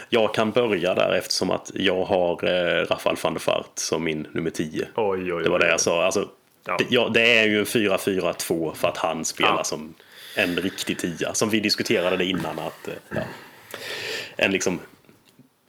Jag 0.09 0.35
kan 0.35 0.51
börja 0.51 0.95
där 0.95 1.13
eftersom 1.15 1.51
att 1.51 1.71
jag 1.75 2.05
har 2.05 2.45
eh, 2.45 2.85
Rafael 2.87 3.17
van 3.23 3.35
der 3.35 3.43
Vaart 3.47 3.71
som 3.75 4.05
min 4.05 4.27
nummer 4.33 4.51
10. 4.51 4.87
Oj, 4.95 5.33
oj, 5.35 5.43
Det 5.43 5.49
var 5.51 5.57
oj. 5.59 5.65
det 5.65 5.71
jag 5.71 5.81
sa. 5.81 6.05
Alltså, 6.05 6.29
Ja. 6.67 6.77
det, 6.79 6.85
ja, 6.89 7.09
det 7.15 7.39
är 7.39 7.47
ju 7.47 7.59
en 7.59 7.65
4-4-2 7.65 8.75
för 8.75 8.89
att 8.89 8.97
han 8.97 9.25
spelar 9.25 9.57
Ja. 9.57 9.65
som 9.65 9.95
en 10.37 10.57
riktig 10.57 10.99
tia. 10.99 11.35
Som 11.35 11.49
vi 11.51 11.61
diskuterade 11.61 12.17
det 12.17 12.25
innan. 12.25 12.59
Att, 12.59 12.89
eh, 12.89 12.95
ja, 13.15 13.21
en 14.37 14.53
liksom, 14.53 14.79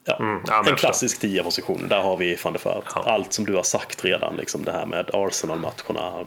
ja, 0.05 0.15
Mm, 0.19 0.41
ja, 0.47 0.63
en 0.69 0.75
klassisk 0.75 1.19
tia-position. 1.19 1.87
Där 1.87 2.01
har 2.01 2.17
vi 2.17 2.37
van 2.43 2.53
der 2.53 2.61
Vaart. 2.63 2.85
Ja. 2.95 3.03
Allt 3.03 3.33
som 3.33 3.45
du 3.45 3.55
har 3.55 3.63
sagt 3.63 4.05
redan. 4.05 4.35
Liksom 4.35 4.63
det 4.65 4.71
här 4.71 4.85
med 4.85 5.09
Arsenal-matcherna. 5.13 6.25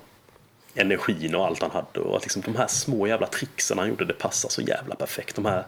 Energin 0.77 1.35
och 1.35 1.47
allt 1.47 1.63
han 1.63 1.71
hade. 1.71 2.01
Och 2.01 2.17
att 2.17 2.23
liksom 2.23 2.43
de 2.43 2.57
här 2.57 2.67
små 2.67 3.07
jävla 3.07 3.27
tricksen 3.27 3.79
han 3.79 3.89
gjorde, 3.89 4.05
det 4.05 4.13
passar 4.15 4.49
så 4.49 4.63
jävla 4.63 4.95
perfekt. 4.95 5.37
De 5.37 5.45
här 5.45 5.65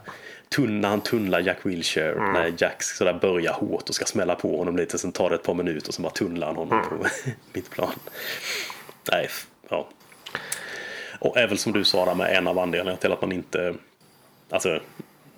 tunn, 0.49 0.81
när 0.81 0.89
han 0.89 1.01
tunnlar 1.01 1.39
Jack 1.39 1.57
Wilshere, 1.63 2.11
Mm. 2.11 2.33
när 2.33 2.53
Jack 2.57 2.83
sådär 2.83 3.13
börjar 3.13 3.53
hårt 3.53 3.89
och 3.89 3.95
ska 3.95 4.05
smälla 4.05 4.35
på 4.35 4.57
honom 4.57 4.77
lite, 4.77 4.97
sen 4.97 5.11
tar 5.11 5.29
det 5.29 5.35
ett 5.35 5.43
par 5.43 5.53
minuter 5.53 5.87
och 5.87 5.93
så 5.93 6.01
bara 6.01 6.13
tunnlar 6.13 6.47
han 6.47 6.55
honom 6.55 6.77
Mm. 6.79 6.89
på 6.89 7.07
mittplan. 7.53 7.91
Nej, 9.11 9.29
ja. 9.69 9.87
Och 11.19 11.35
väl 11.37 11.57
som 11.57 11.73
du 11.73 11.83
sa 11.83 12.05
där 12.05 12.15
med 12.15 12.35
en 12.37 12.47
av 12.47 12.59
anledningarna 12.59 12.97
till 12.97 13.11
att 13.11 13.21
man 13.21 13.31
inte, 13.31 13.73
alltså 14.49 14.79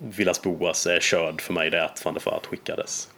Villas 0.02 0.42
Boas 0.42 0.86
är 0.86 1.00
körd 1.00 1.40
för 1.40 1.52
mig, 1.52 1.70
det 1.70 1.78
är 1.78 1.84
att 1.84 2.04
van 2.04 2.14
der 2.14 2.22
Vaart 2.24 2.46
skickades. 2.46 3.08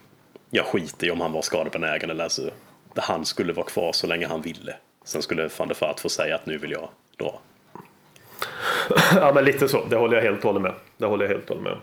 Jag 0.49 0.65
skiter 0.65 1.07
i 1.07 1.11
om 1.11 1.21
han 1.21 1.31
var 1.31 1.41
skadebenägen 1.41 2.09
eller 2.09 2.23
alltså, 2.23 2.51
han 2.95 3.25
skulle 3.25 3.53
vara 3.53 3.65
kvar 3.65 3.91
så 3.91 4.07
länge 4.07 4.27
han 4.27 4.41
ville. 4.41 4.75
Sen 5.03 5.21
skulle 5.21 5.49
van 5.57 5.67
der 5.67 5.77
Vaart 5.79 5.99
få 5.99 6.09
säga 6.09 6.35
att 6.35 6.45
nu 6.45 6.57
vill 6.57 6.71
jag 6.71 6.89
dra. 7.17 7.39
Ja, 9.15 9.31
men 9.35 9.45
lite 9.45 9.69
så. 9.69 9.85
Det 9.85 9.95
håller 9.95 10.17
jag 10.17 10.23
helt 10.23 10.37
och 10.37 10.43
hållet 10.43 10.61
med. 10.61 10.73
Det 10.97 11.05
håller 11.05 11.25
jag 11.25 11.33
helt 11.33 11.49
och 11.49 11.57
hållet 11.57 11.73
med. 11.73 11.81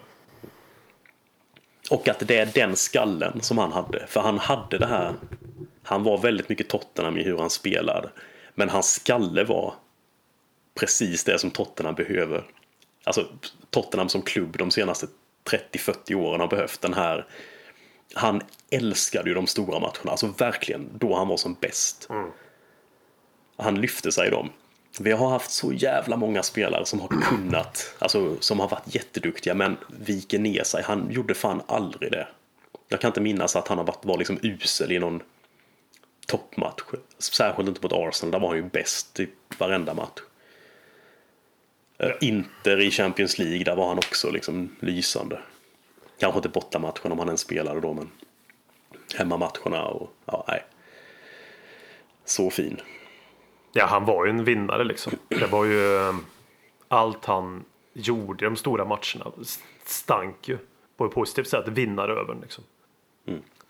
Och 1.90 2.08
att 2.08 2.18
det 2.18 2.36
är 2.36 2.46
den 2.46 2.76
skallen 2.76 3.40
som 3.42 3.58
han 3.58 3.72
hade. 3.72 4.06
För 4.06 4.20
han 4.20 4.38
hade 4.38 4.78
det 4.78 4.86
här. 4.86 5.14
Han 5.82 6.02
var 6.02 6.18
väldigt 6.18 6.48
mycket 6.48 6.68
Tottenham 6.68 7.18
i 7.18 7.22
hur 7.22 7.38
han 7.38 7.50
spelade. 7.50 8.10
Men 8.54 8.68
hans 8.68 8.92
skalle 8.92 9.44
var 9.44 9.74
precis 10.80 11.24
det 11.24 11.38
som 11.38 11.50
Tottenham 11.50 11.94
behöver. 11.94 12.44
Alltså 13.10 13.26
Tottenham 13.70 14.08
som 14.08 14.22
klubb 14.22 14.58
de 14.58 14.70
senaste 14.70 15.06
30-40 15.72 16.14
åren 16.14 16.40
har 16.40 16.48
behövt 16.48 16.80
den 16.80 16.94
här. 16.94 17.26
Han 18.14 18.40
älskade 18.70 19.28
ju 19.28 19.34
de 19.34 19.46
stora 19.46 19.78
matcherna. 19.78 20.10
Alltså 20.10 20.26
verkligen 20.26 20.88
då 20.98 21.16
han 21.16 21.28
var 21.28 21.36
som 21.36 21.56
bäst. 21.60 22.06
han 23.56 23.80
lyfte 23.80 24.12
sig 24.12 24.26
i 24.26 24.30
dem. 24.30 24.50
Vi 25.00 25.12
har 25.12 25.28
haft 25.28 25.50
så 25.50 25.72
jävla 25.72 26.16
många 26.16 26.42
spelare 26.42 26.86
som 26.86 27.00
har 27.00 27.08
kunnat, 27.08 27.94
alltså 27.98 28.36
som 28.40 28.60
har 28.60 28.68
varit 28.68 28.94
jätteduktiga 28.94 29.54
men 29.54 29.76
viker 29.88 30.38
ner 30.38 30.64
sig. 30.64 30.82
Han 30.82 31.10
gjorde 31.10 31.34
fan 31.34 31.62
aldrig 31.66 32.12
det. 32.12 32.28
Jag 32.88 33.00
kan 33.00 33.08
inte 33.08 33.20
minnas 33.20 33.56
att 33.56 33.68
han 33.68 33.78
har 33.78 33.84
varit, 33.84 34.04
var 34.04 34.18
liksom 34.18 34.38
usel 34.42 34.92
i 34.92 34.98
någon 34.98 35.22
toppmatch. 36.26 36.82
Särskilt 37.18 37.68
inte 37.68 37.80
mot 37.82 37.92
Arsenal, 37.92 38.32
där 38.32 38.38
var 38.38 38.48
han 38.48 38.56
ju 38.56 38.62
bäst 38.62 39.20
i 39.20 39.28
varenda 39.58 39.94
match. 39.94 40.20
Eh, 42.00 42.10
Inter 42.20 42.80
i 42.80 42.90
Champions 42.90 43.38
League, 43.38 43.64
där 43.64 43.76
var 43.76 43.88
han 43.88 43.98
också 43.98 44.30
liksom 44.30 44.76
lysande. 44.80 45.40
Kanske 46.18 46.38
inte 46.38 46.48
bortamatchen 46.48 47.12
om 47.12 47.18
han 47.18 47.28
ens 47.28 47.40
spelade 47.40 47.80
då, 47.80 47.92
men 47.92 48.10
hemmamatcherna 49.16 49.84
och 49.84 50.12
ja, 50.26 50.44
nej. 50.48 50.64
Så 52.24 52.50
fin. 52.50 52.80
Ja, 53.72 53.86
han 53.86 54.04
var 54.04 54.24
ju 54.24 54.30
en 54.30 54.44
vinnare 54.44 54.84
liksom. 54.84 55.12
Det 55.28 55.46
var 55.46 55.64
ju 55.64 55.96
eh, 55.96 56.14
allt 56.88 57.24
han 57.24 57.64
gjorde 57.92 58.44
i 58.44 58.48
de 58.48 58.56
stora 58.56 58.84
matcherna 58.84 59.32
stank 59.84 60.48
ju 60.48 60.58
på 60.96 61.04
ett 61.06 61.12
positivt 61.12 61.48
sätt 61.48 61.68
vinnarövern 61.68 62.38
liksom. 62.42 62.64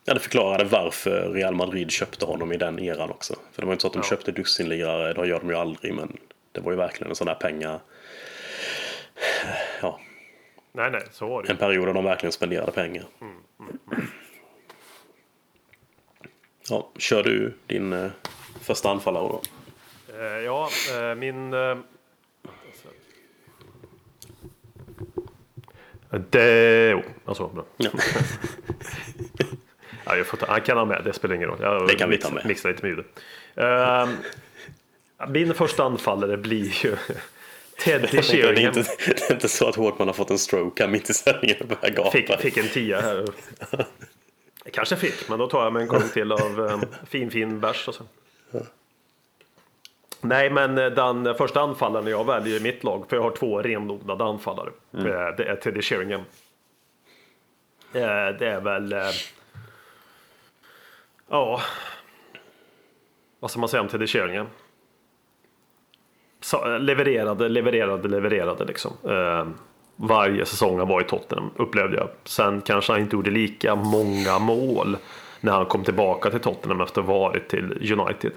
Ja, 0.05 0.15
det 0.15 0.21
förklarade 0.21 0.65
varför 0.65 1.31
Real 1.33 1.55
Madrid 1.55 1.91
köpte 1.91 2.25
honom 2.27 2.53
i 2.53 2.57
den 2.57 2.79
eran 2.79 3.11
också. 3.11 3.35
För 3.53 3.63
det 3.63 3.67
var 3.67 3.73
inte 3.73 3.83
så 3.83 3.87
att 3.87 3.93
de 3.93 3.99
Ja. 3.99 4.03
köpte 4.09 4.33
dussinlirare, 4.33 5.13
det 5.13 5.27
gör 5.29 5.41
de 5.41 5.49
ju 5.49 5.57
aldrig, 5.57 5.95
men 5.95 6.17
det 6.53 6.61
var 6.61 6.73
ju 6.73 6.79
verkligen 6.79 7.11
en 7.11 7.17
sån 7.17 7.27
där 7.27 7.35
pengar... 7.35 7.81
Ja, 9.83 10.01
Nej, 10.73 10.91
nej, 10.91 11.03
så 11.13 11.29
var 11.29 11.43
det 11.43 11.51
en 11.51 11.57
period 11.57 11.89
där 11.89 11.95
de 11.95 12.05
verkligen 12.05 12.33
spenderade 12.33 12.73
pengar. 12.73 13.05
Ja, 16.69 16.91
kör 16.99 17.23
du 17.23 17.55
din 17.67 17.93
eh, 17.93 18.11
första 18.61 18.91
anfallare 18.91 19.29
då? 19.29 19.43
Eh, 20.19 20.25
ja, 20.25 20.69
eh, 20.95 21.15
min... 21.15 21.55
Eh, 21.55 21.79
det... 26.31 26.91
Jo, 26.91 27.03
alltså, 27.25 27.49
bra. 27.49 27.65
Ja. 27.77 27.91
Ja, 30.05 30.17
jag, 30.17 30.27
får 30.27 30.37
ta, 30.37 30.47
jag 30.49 30.65
kan 30.65 30.79
ha 30.79 30.85
med, 30.85 31.03
det 31.05 31.13
spelar 31.13 31.35
ingen 31.35 31.49
roll. 31.49 31.59
Jag 31.61 31.89
Det 31.89 31.95
kan 31.95 32.11
vi 32.11 32.19
ta 32.19 32.31
med. 32.31 32.47
Mixar 32.47 32.69
lite 32.69 32.83
med 32.83 32.91
ljudet. 32.91 33.07
Eh, 33.55 34.09
min 35.29 35.55
första 35.55 35.85
anfallare 35.85 36.37
blir 36.37 36.85
ju 36.85 36.97
Teddy 37.81 38.07
det, 38.13 38.19
är 38.19 38.23
Sheringham. 38.23 38.79
inte, 38.79 38.91
det 39.07 39.31
är 39.31 39.33
inte 39.33 39.49
så 39.49 39.69
att 39.69 39.77
Hårdman 39.77 40.09
har 40.09 40.15
fått 40.15 40.31
en 40.31 40.39
stroke 40.39 40.83
här 40.83 40.91
mitt 40.91 41.11
i 41.11 41.15
sändningen 41.15 41.57
och 41.61 41.67
börjar 41.67 41.95
gapa. 41.95 42.11
Fick, 42.11 42.41
fick 42.41 42.57
en 42.57 42.69
tia 42.69 43.01
här. 43.01 43.27
Jag 44.65 44.73
kanske 44.73 44.97
fick, 44.97 45.29
men 45.29 45.39
då 45.39 45.47
tar 45.47 45.65
jag 45.65 45.73
mig 45.73 45.83
en 45.83 45.89
klunk 45.89 46.13
till 46.13 46.33
av 46.33 46.61
um, 46.61 46.85
fin 47.09 47.31
fin 47.31 47.61
bärs 47.61 47.89
och 47.89 47.95
så. 47.95 48.05
Nej, 50.21 50.51
men 50.51 50.79
eh, 50.79 50.87
den 50.87 51.35
första 51.35 51.61
anfallaren 51.61 52.07
jag 52.07 52.27
väljer 52.27 52.57
i 52.57 52.61
mitt 52.63 52.85
lag, 52.85 53.05
för 53.09 53.17
jag 53.17 53.23
har 53.23 53.31
två 53.31 53.63
renodlade 53.63 54.25
anfallare. 54.25 54.71
Eh, 54.95 55.03
Det 55.37 55.45
är 55.45 55.57
Teddy 55.57 55.83
Sheringham. 55.83 56.23
Det 57.93 58.01
är 58.47 58.61
väl... 58.61 58.95
Ja... 61.31 61.61
Vad 63.41 63.51
ska 63.51 63.61
man 63.61 63.69
säga 63.69 63.81
om 63.81 63.89
Teddy 63.89 64.07
Sheringham? 64.07 64.47
Levererade, 66.81 67.49
levererade, 67.49 68.09
levererade 68.09 68.65
liksom. 68.65 68.93
Eh, 69.05 69.47
varje 69.97 70.45
säsong 70.45 70.79
han 70.79 70.89
var 70.89 71.01
i 71.01 71.05
Tottenham 71.05 71.51
upplevde 71.57 71.97
jag. 71.97 72.09
Sen 72.25 72.61
kanske 72.61 72.93
han 72.93 73.01
inte 73.01 73.17
gjorde 73.17 73.31
lika 73.31 73.75
många 73.75 74.39
mål 74.39 74.97
när 75.41 75.53
han 75.53 75.67
kom 75.67 75.85
tillbaka 75.85 76.31
till 76.31 76.41
Tottenham 76.41 76.81
efter 76.81 77.01
att 77.01 77.07
ha 77.07 77.19
varit 77.19 77.49
till 77.49 77.93
United. 78.01 78.33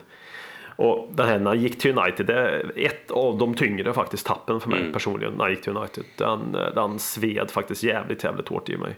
Och 0.75 1.09
det 1.11 1.23
här 1.23 1.39
när 1.39 1.45
han 1.45 1.59
gick 1.59 1.79
till 1.79 1.97
United, 1.97 2.25
det 2.25 2.33
är 2.33 2.71
ett 2.75 3.11
av 3.11 3.37
de 3.37 3.53
tyngre 3.53 3.93
faktiskt 3.93 4.25
tappen 4.25 4.59
för 4.59 4.69
mig 4.69 4.93
personligen 4.93 5.33
när 5.33 5.43
han 5.43 5.51
gick 5.51 5.61
till 5.61 5.77
United. 5.77 6.03
Den, 6.17 6.51
den 6.51 6.99
sved 6.99 7.51
faktiskt 7.51 7.83
jävligt, 7.83 8.23
jävligt 8.23 8.47
hårt 8.47 8.69
i 8.69 8.77
mig. 8.77 8.95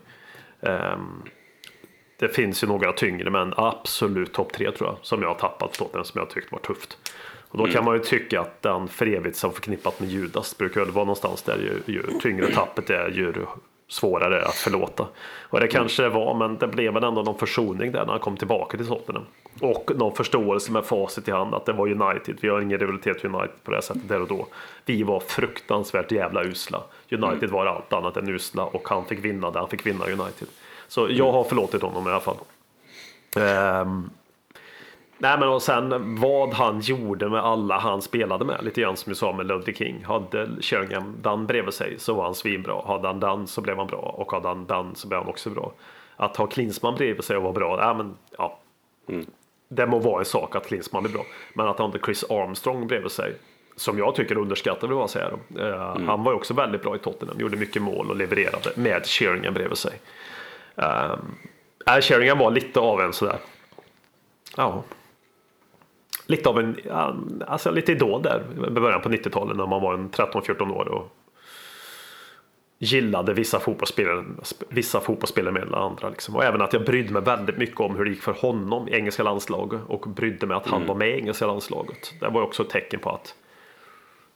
Ehm, 0.62 1.24
det 2.20 2.28
finns 2.28 2.64
ju 2.64 2.68
några 2.68 2.94
tyngre, 2.94 3.30
men 3.30 3.54
absolut 3.58 4.34
topp 4.34 4.54
tre 4.54 4.72
tror 4.72 4.90
jag, 4.90 4.98
som 5.02 5.22
jag 5.22 5.28
har 5.28 5.36
tappat 5.36 5.74
Tottenham 5.74 6.06
som 6.06 6.20
jag 6.20 6.30
tyckt 6.30 6.52
var 6.52 6.60
tufft. 6.60 6.98
Och 7.56 7.68
då 7.68 7.74
kan 7.74 7.86
man 7.86 7.96
ju 7.96 8.02
tycka 8.02 8.42
att 8.42 8.62
den 8.62 8.88
för 8.88 9.06
evigt 9.06 9.38
som 9.38 9.54
förknippat 9.54 10.00
med 10.00 10.10
Judas 10.10 10.58
brukar 10.58 10.86
vara 10.86 11.06
någonstans 11.06 11.42
där 11.42 11.58
ju, 11.58 11.94
ju 11.94 12.20
tyngre 12.20 12.52
tappet 12.52 12.90
är 12.90 13.10
ju 13.10 13.34
svårare 13.88 14.46
att 14.46 14.56
förlåta. 14.56 15.08
Och 15.50 15.60
det 15.60 15.68
kanske 15.68 16.04
det 16.04 16.10
var, 16.10 16.34
men 16.34 16.58
det 16.58 16.68
blev 16.68 16.94
väl 16.94 17.04
ändå 17.04 17.22
någon 17.22 17.38
försoning 17.38 17.92
där 17.92 18.06
när 18.06 18.12
han 18.12 18.20
kom 18.20 18.38
tillbaka 18.38 18.78
till 18.78 18.88
Tottenham. 18.88 19.26
Och 19.62 19.92
någon 19.96 20.16
förståelse 20.16 20.72
med 20.72 20.86
facit 20.86 21.28
i 21.28 21.32
hand 21.32 21.54
att 21.54 21.66
det 21.66 21.74
var 21.74 21.88
United. 21.88 22.38
Vi 22.42 22.50
har 22.50 22.62
ingen 22.62 22.80
rivalitet 22.80 23.20
till 23.20 23.30
United 23.30 23.64
på 23.64 23.72
det 23.72 23.78
här 23.78 23.82
sättet 23.82 24.10
där 24.10 24.22
och 24.22 24.28
då. 24.28 24.48
Vi 24.86 25.04
var 25.04 25.20
fruktansvärt 25.20 26.12
jävla 26.12 26.44
usla. 26.44 26.84
United 27.12 27.50
var 27.50 27.66
allt 27.66 27.94
annat 27.94 28.18
än 28.18 28.30
usla 28.30 28.64
och 28.66 28.90
han 28.90 29.06
fick 29.06 29.20
vinna 29.26 29.52
där 29.52 29.60
han 29.60 29.70
fick 29.70 29.86
vinna 29.86 30.06
United. 30.06 30.48
Så 30.88 31.08
jag 31.10 31.32
har 31.32 31.44
förlåtit 31.44 31.82
honom 31.82 32.08
i 32.08 32.10
alla 32.10 32.20
fall. 32.20 32.38
Ehm, 33.36 34.10
Nej 35.18 35.40
men 35.40 35.50
och 35.50 35.62
sen 35.62 36.16
vad 36.20 36.54
han 36.54 36.80
gjorde 36.80 37.30
med 37.30 37.40
alla 37.40 37.80
han 37.80 38.02
spelade 38.02 38.46
med. 38.46 38.60
Lite 38.64 38.82
grann 38.82 38.98
som 38.98 39.10
du 39.10 39.16
sa 39.16 39.34
med 39.34 39.46
Ludwig 39.46 39.78
King. 39.78 40.04
Hade 40.04 40.50
Sheringham 40.62 41.16
Dan 41.22 41.48
bredvid 41.48 41.74
sig 41.74 42.00
så 42.00 42.14
var 42.14 42.24
han 42.24 42.36
svinbra. 42.36 42.82
Hade 42.86 43.08
han 43.08 43.20
Dan 43.20 43.48
så 43.48 43.62
blev 43.62 43.78
han 43.78 43.88
bra. 43.88 44.16
Och 44.18 44.32
hade 44.32 44.48
han 44.48 44.66
Dan 44.66 44.96
så 44.96 45.08
blev 45.08 45.20
han 45.20 45.30
också 45.30 45.50
bra. 45.50 45.72
Att 46.16 46.38
ha 46.38 46.48
Klinsmann 46.48 46.96
bredvid 46.96 47.24
sig 47.24 47.38
och 47.38 47.44
vara 47.44 47.54
bra. 47.54 47.80
Ja, 47.80 47.94
men, 47.94 48.18
ja. 48.38 48.60
Det 49.68 49.88
må 49.88 50.00
vara 50.00 50.20
en 50.20 50.26
sak 50.26 50.56
att 50.56 50.68
Klinsmann 50.68 51.04
blir 51.04 51.14
bra. 51.14 51.26
Men 51.54 51.68
att 51.68 51.78
ha 51.78 51.86
inte 51.86 52.00
Chris 52.06 52.24
Armstrong 52.24 52.88
bredvid 52.88 53.12
sig. 53.12 53.36
Som 53.76 53.98
jag 53.98 54.16
tycker 54.16 54.38
underskattade 54.38 54.88
vill 54.88 54.98
jag 55.00 55.10
säga. 55.10 55.32
Eh, 55.60 56.00
Han 56.06 56.24
var 56.24 56.32
ju 56.32 56.36
också 56.38 56.54
väldigt 56.54 56.82
bra 56.82 56.96
i 56.96 57.00
Tottenham. 57.00 57.40
Gjorde 57.40 57.58
mycket 57.58 57.82
mål 57.82 58.10
och 58.10 58.16
levererade 58.16 58.70
med 58.76 59.06
Sheringham 59.06 59.54
bredvid 59.54 59.78
sig. 59.78 60.00
Uh, 60.78 62.00
Sheringham 62.02 62.38
var 62.38 62.52
lite 62.52 62.80
av 62.80 63.02
en 63.02 63.14
sådär. 63.14 63.38
Ja, 64.58 64.84
lite 66.26 66.50
av 66.50 66.60
en, 66.60 66.78
alltså 67.48 67.72
lite 67.72 67.92
idol 67.92 68.22
där 68.22 68.44
i 68.68 68.70
början 68.70 69.02
på 69.02 69.10
90-talet 69.10 69.58
när 69.58 69.68
man 69.68 69.82
var 69.82 69.94
en 69.94 70.10
13-14 70.10 70.72
år 70.72 70.88
och 70.88 71.16
gillade 72.78 73.34
vissa 73.34 73.60
fotbollsspelare, 73.60 74.26
vissa 74.70 75.00
fotbollsspelare 75.00 75.54
mer 75.54 75.62
än 75.62 75.74
andra. 75.74 76.10
Liksom. 76.10 76.36
Och 76.36 76.44
även 76.44 76.62
att 76.62 76.74
jag 76.74 76.86
brydde 76.86 77.14
mig 77.14 77.22
väldigt 77.22 77.58
mycket 77.58 77.80
om 77.80 77.96
hur 77.96 78.06
det 78.06 78.12
gick 78.12 78.22
för 78.22 78.34
honom 78.34 78.88
i 78.88 78.96
engelska 78.96 79.24
landslaget 79.24 79.82
och 79.88 80.10
brydde 80.10 80.48
mig 80.48 80.58
att 80.58 80.68
han 80.68 80.88
var 80.88 80.96
med 80.96 81.10
i 81.10 81.20
engelska 81.20 81.48
landslaget. 81.48 82.14
Det 82.20 82.30
var 82.30 82.42
också 82.42 82.64
ett 82.64 82.70
tecken 82.70 83.00
på 83.00 83.10
att 83.10 83.36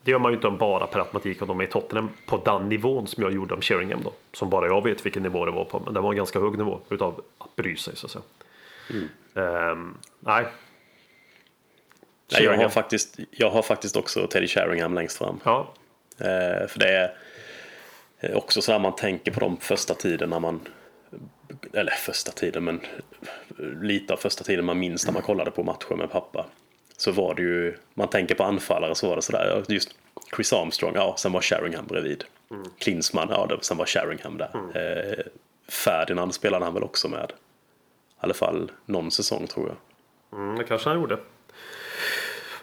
det 0.02 0.10
gör 0.10 0.18
man 0.18 0.32
ju 0.32 0.36
inte 0.36 0.50
bara 0.50 0.86
per 0.86 0.98
automatik 0.98 1.42
om 1.42 1.48
de 1.48 1.60
är 1.60 1.64
i 1.64 1.66
Tottenham 1.66 2.08
på 2.26 2.42
den 2.44 2.68
nivån 2.68 3.06
som 3.06 3.22
jag 3.22 3.32
gjorde 3.32 3.54
om 3.54 3.60
Sheringham 3.60 4.00
då. 4.04 4.12
Som 4.32 4.50
bara 4.50 4.66
jag 4.66 4.84
vet 4.84 5.06
vilken 5.06 5.22
nivå 5.22 5.44
det 5.44 5.52
var 5.52 5.64
på. 5.64 5.82
Men 5.84 5.94
det 5.94 6.00
var 6.00 6.10
en 6.10 6.16
ganska 6.16 6.40
hög 6.40 6.58
nivå 6.58 6.80
utav 6.88 7.20
att 7.38 7.56
bry 7.56 7.76
sig 7.76 7.96
så 7.96 8.06
att 8.06 8.10
säga. 8.12 8.24
Ehm, 9.34 9.94
nej, 10.20 10.46
Nej, 12.32 12.42
jag, 12.44 12.56
har 12.56 12.68
faktiskt, 12.68 13.18
jag 13.30 13.50
har 13.50 13.62
faktiskt 13.62 13.96
också 13.96 14.26
Teddy 14.26 14.48
Sheringham 14.48 14.94
längst 14.94 15.16
fram. 15.18 15.40
Ja, 15.44 15.74
Eh, 16.20 16.66
för 16.66 16.78
det 16.78 16.88
är 16.88 17.14
eh, 18.20 18.36
också 18.36 18.62
så 18.62 18.72
här 18.72 18.78
man 18.78 18.94
tänker 18.96 19.32
på 19.32 19.40
de 19.40 19.56
första 19.56 19.94
tiden 19.94 20.30
när 20.30 20.40
man 20.40 20.60
eller 21.72 21.90
första 21.90 22.32
tiden 22.32 22.64
men 22.64 22.80
lite 23.82 24.12
av 24.12 24.16
första 24.16 24.44
tiden 24.44 24.64
man 24.64 24.78
minns 24.78 25.06
när 25.06 25.12
man 25.12 25.22
kollade 25.22 25.50
på 25.50 25.62
matcher 25.62 25.94
med 25.94 26.10
pappa. 26.10 26.46
Så 26.96 27.12
var 27.12 27.34
det 27.34 27.42
ju, 27.42 27.76
man 27.94 28.08
tänker 28.08 28.34
på 28.34 28.44
anfallare 28.44 28.94
så 28.94 29.08
var 29.08 29.16
det 29.16 29.22
sådär, 29.22 29.46
ja, 29.68 29.74
just 29.74 29.90
Chris 30.36 30.52
Armstrong, 30.52 30.92
ja 30.94 31.14
sen 31.18 31.32
var 31.32 31.40
Sheringham 31.40 31.86
bredvid. 31.86 32.24
Klinsmann, 32.78 33.28
ja 33.30 33.46
det, 33.46 33.64
sen 33.64 33.76
var 33.76 33.86
Sheringham 33.86 34.38
där. 34.38 34.50
Eh, 34.74 35.24
Ferdinand 35.68 36.34
spelade 36.34 36.64
han 36.64 36.74
väl 36.74 36.82
också 36.82 37.08
med. 37.08 37.30
I 37.30 37.32
alla 38.20 38.34
fall 38.34 38.70
någon 38.86 39.10
säsong 39.10 39.46
tror 39.46 39.68
jag. 39.68 40.40
mm, 40.40 40.58
det 40.58 40.64
kanske 40.64 40.88
han 40.88 41.00
gjorde. 41.00 41.18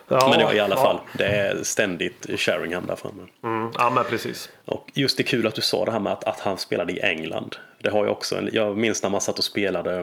Ja, 0.08 0.28
Men 0.30 0.40
ja, 0.40 0.54
i 0.54 0.60
alla 0.60 0.76
ja. 0.76 0.82
fall, 0.82 1.00
det 1.18 1.26
är 1.26 1.64
ständigt 1.64 2.40
Sheringham 2.40 2.86
där 2.86 2.96
framme. 2.96 3.24
Mm, 3.44 3.72
ja, 3.78 3.90
men 3.90 4.04
precis. 4.04 4.50
Och 4.66 4.90
just 4.94 5.18
det 5.18 5.24
är 5.24 5.28
kul 5.28 5.48
att 5.48 5.56
du 5.56 5.62
sa 5.62 5.86
det 5.86 5.92
här 5.92 6.00
med 6.00 6.14
att, 6.14 6.24
att 6.24 6.40
han 6.40 6.58
spelade 6.58 6.94
i 6.94 7.00
England. 7.00 7.56
Det 7.82 7.90
har 7.90 8.06
jag 8.06 8.12
också. 8.12 8.36
en- 8.38 8.50
Jag 8.54 8.78
minns 8.78 9.04
när 9.04 9.10
man 9.10 9.22
satt 9.22 9.38
och 9.38 9.44
spelade 9.44 9.98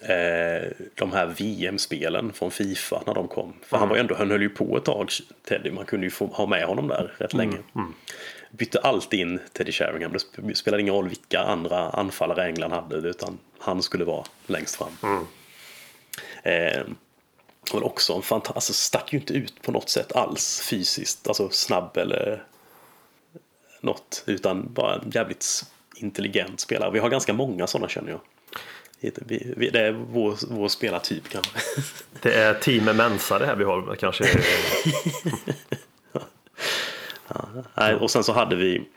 eh, 0.00 0.68
de 0.94 1.12
här 1.12 1.26
VM-spelen 1.26 2.32
från 2.32 2.50
Fifa 2.50 3.02
när 3.06 3.14
de 3.14 3.28
kom. 3.28 3.52
För 3.66 3.76
han 3.76 3.88
var 3.88 3.96
ju 3.96 4.00
ändå, 4.00 4.14
han 4.14 4.30
höll 4.30 4.42
ju 4.42 4.48
på 4.48 4.76
ett 4.76 4.84
tag, 4.84 5.10
Teddy. 5.48 5.70
Man 5.70 5.84
kunde 5.84 6.06
ju 6.06 6.10
få 6.10 6.26
ha 6.26 6.46
med 6.46 6.64
honom 6.64 6.88
där 6.88 7.14
rätt 7.18 7.34
länge. 7.34 7.56
Bytte 8.50 8.80
alltid 8.80 9.20
in 9.20 9.40
Teddy 9.52 9.72
Sheringham. 9.72 10.12
Det 10.12 10.18
sp- 10.18 10.54
spelade 10.54 10.80
ingen 10.82 10.94
roll 10.94 11.08
vilka 11.08 11.40
andra 11.40 11.90
anfallare 11.90 12.44
England 12.46 12.72
hade 12.72 12.96
utan 12.96 13.38
han 13.58 13.82
skulle 13.82 14.04
vara 14.04 14.24
längst 14.46 14.76
fram. 14.76 15.26
Eh, 16.42 16.82
och 17.74 17.86
också 17.86 18.12
en 18.12 18.22
fantastisk, 18.22 18.56
alltså 18.56 18.72
stack 18.72 19.12
ju 19.12 19.18
inte 19.18 19.34
ut 19.34 19.62
på 19.62 19.72
något 19.72 19.88
sätt 19.88 20.12
alls 20.12 20.60
fysiskt, 20.60 21.28
alltså 21.28 21.50
snabb 21.50 21.96
eller 21.96 22.44
något, 23.80 24.22
utan 24.26 24.72
bara 24.72 24.94
en 24.94 25.10
jävligt 25.10 25.64
intelligent 25.96 26.60
spelare. 26.60 26.90
Vi 26.90 26.98
har 26.98 27.08
ganska 27.08 27.32
många 27.32 27.66
sådana 27.66 27.88
känner 27.88 28.10
jag. 28.10 28.20
Det 29.00 29.78
är 29.78 29.92
vår, 29.92 30.54
vår 30.54 30.68
spelartyp 30.68 31.28
kanske. 31.28 31.58
Det 32.22 32.34
är 32.34 32.54
team 32.54 32.84
Mensa 32.84 33.38
det 33.38 33.46
här 33.46 33.56
vi 33.56 33.64
har 33.64 33.96
kanske. 33.96 34.24
Nej, 37.74 37.94
och 37.94 38.10
sen 38.10 38.24
så 38.24 38.32
hade 38.32 38.56
vi 38.56 38.88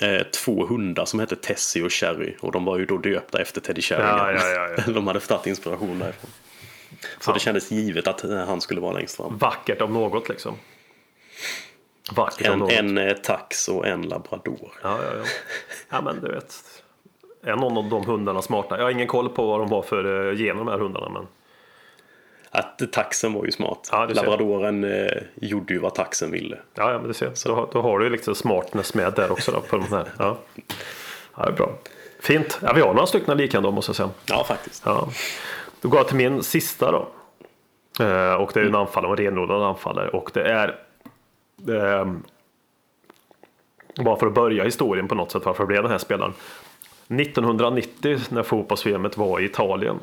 eh, 0.00 0.22
två 0.22 0.66
hundar 0.66 1.04
som 1.04 1.20
hette 1.20 1.36
Tessie 1.36 1.82
och 1.82 1.92
Cherry. 1.92 2.36
Och 2.40 2.52
de 2.52 2.64
var 2.64 2.78
ju 2.78 2.86
då 2.86 2.98
döpta 2.98 3.42
efter 3.42 3.60
Teddy. 3.60 3.82
Ja, 3.90 4.32
ja, 4.32 4.32
ja, 4.32 4.68
ja. 4.76 4.82
de 4.92 5.06
hade 5.06 5.20
tagit 5.20 5.46
inspiration 5.46 5.98
därifrån. 5.98 6.30
Så 7.20 7.32
det 7.32 7.40
kändes 7.40 7.70
givet 7.70 8.08
att 8.08 8.24
eh, 8.24 8.36
han 8.36 8.60
skulle 8.60 8.80
vara 8.80 8.92
längst 8.92 9.16
fram. 9.16 9.38
Vackert 9.38 9.80
om 9.82 9.92
något 9.92 10.28
liksom. 10.28 10.54
Vackert 12.12 12.46
om 12.48 12.52
En, 12.52 12.58
något. 12.58 12.72
en 12.72 12.98
eh, 12.98 13.12
tax 13.16 13.68
och 13.68 13.86
en 13.86 14.02
labrador. 14.02 14.72
Ja, 14.82 14.98
ja, 15.02 15.10
ja. 15.18 15.24
ja, 15.90 16.00
men 16.00 16.20
du 16.20 16.28
vet. 16.32 16.54
Är 17.44 17.56
någon 17.56 17.78
av 17.78 17.88
de 17.90 18.06
hundarna 18.06 18.42
smarta? 18.42 18.76
Jag 18.76 18.84
har 18.84 18.90
ingen 18.90 19.06
koll 19.06 19.28
på 19.28 19.46
vad 19.46 19.60
de 19.60 19.68
var 19.68 19.82
för 19.82 20.30
eh, 20.30 20.36
gener 20.36 20.54
de 20.54 20.68
här 20.68 20.78
hundarna. 20.78 21.08
Men 21.08 21.26
Att 22.50 22.92
taxen 22.92 23.32
var 23.32 23.44
ju 23.44 23.52
smart. 23.52 23.88
Ja. 23.92 24.06
Labradoren 24.06 24.84
eh, 24.84 25.12
gjorde 25.34 25.74
ju 25.74 25.80
vad 25.80 25.94
taxen 25.94 26.30
ville. 26.30 26.58
ja, 26.74 26.92
ja 26.92 26.98
men 26.98 27.08
du 27.08 27.14
ser. 27.14 27.32
Då, 27.46 27.54
har- 27.54 27.68
då 27.72 27.82
har 27.82 27.98
du 27.98 28.04
ju 28.04 28.10
liksom 28.10 28.34
smartness 28.34 28.94
med 28.94 29.12
där 29.12 29.32
också 29.32 29.52
då, 29.52 29.60
på 29.60 29.76
de 29.76 29.88
här. 29.96 30.08
Ja. 30.18 30.38
ja, 31.36 31.44
det 31.44 31.48
är 31.50 31.52
bra. 31.52 31.72
Fint. 32.20 32.58
Ja, 32.62 32.72
vi 32.72 32.80
har 32.80 32.94
några 32.94 33.06
stycken 33.06 33.36
liknande 33.36 33.70
måste 33.70 33.90
jag 33.90 33.96
säga. 33.96 34.10
Ja, 34.26 34.44
faktiskt. 34.44 34.82
Ja. 34.86 35.08
Då 35.80 35.88
går 35.88 35.98
jag 35.98 36.08
till 36.08 36.16
min 36.16 36.42
sista 36.42 36.92
då. 36.92 37.08
Eh, 38.04 38.34
och 38.34 38.50
det 38.54 38.60
är 38.60 38.64
ju 38.64 38.68
en 38.68 38.74
anfallare, 38.74 39.10
en 39.10 39.16
renodlad 39.16 39.62
anfallare. 39.62 40.08
Och 40.08 40.30
det 40.34 40.42
är... 40.42 40.78
Eh, 41.68 42.06
bara 44.04 44.16
för 44.16 44.26
att 44.26 44.34
börja 44.34 44.64
historien 44.64 45.08
på 45.08 45.14
något 45.14 45.30
sätt 45.30 45.42
varför 45.44 45.66
blev 45.66 45.82
den 45.82 45.90
här 45.90 45.98
spelaren. 45.98 46.32
1990 47.08 48.18
när 48.28 48.42
fotbolls 48.42 48.86
var 49.16 49.40
i 49.40 49.44
Italien 49.44 49.98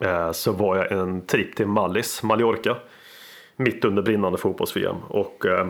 eh, 0.00 0.32
så 0.32 0.52
var 0.52 0.76
jag 0.76 0.92
en 0.92 1.26
tripp 1.26 1.56
till 1.56 1.66
Mallis, 1.66 2.22
Mallorca. 2.22 2.76
Mitt 3.56 3.84
under 3.84 4.02
brinnande 4.02 4.38
fotbolls-VM. 4.38 4.96
Och 5.08 5.46
eh, 5.46 5.66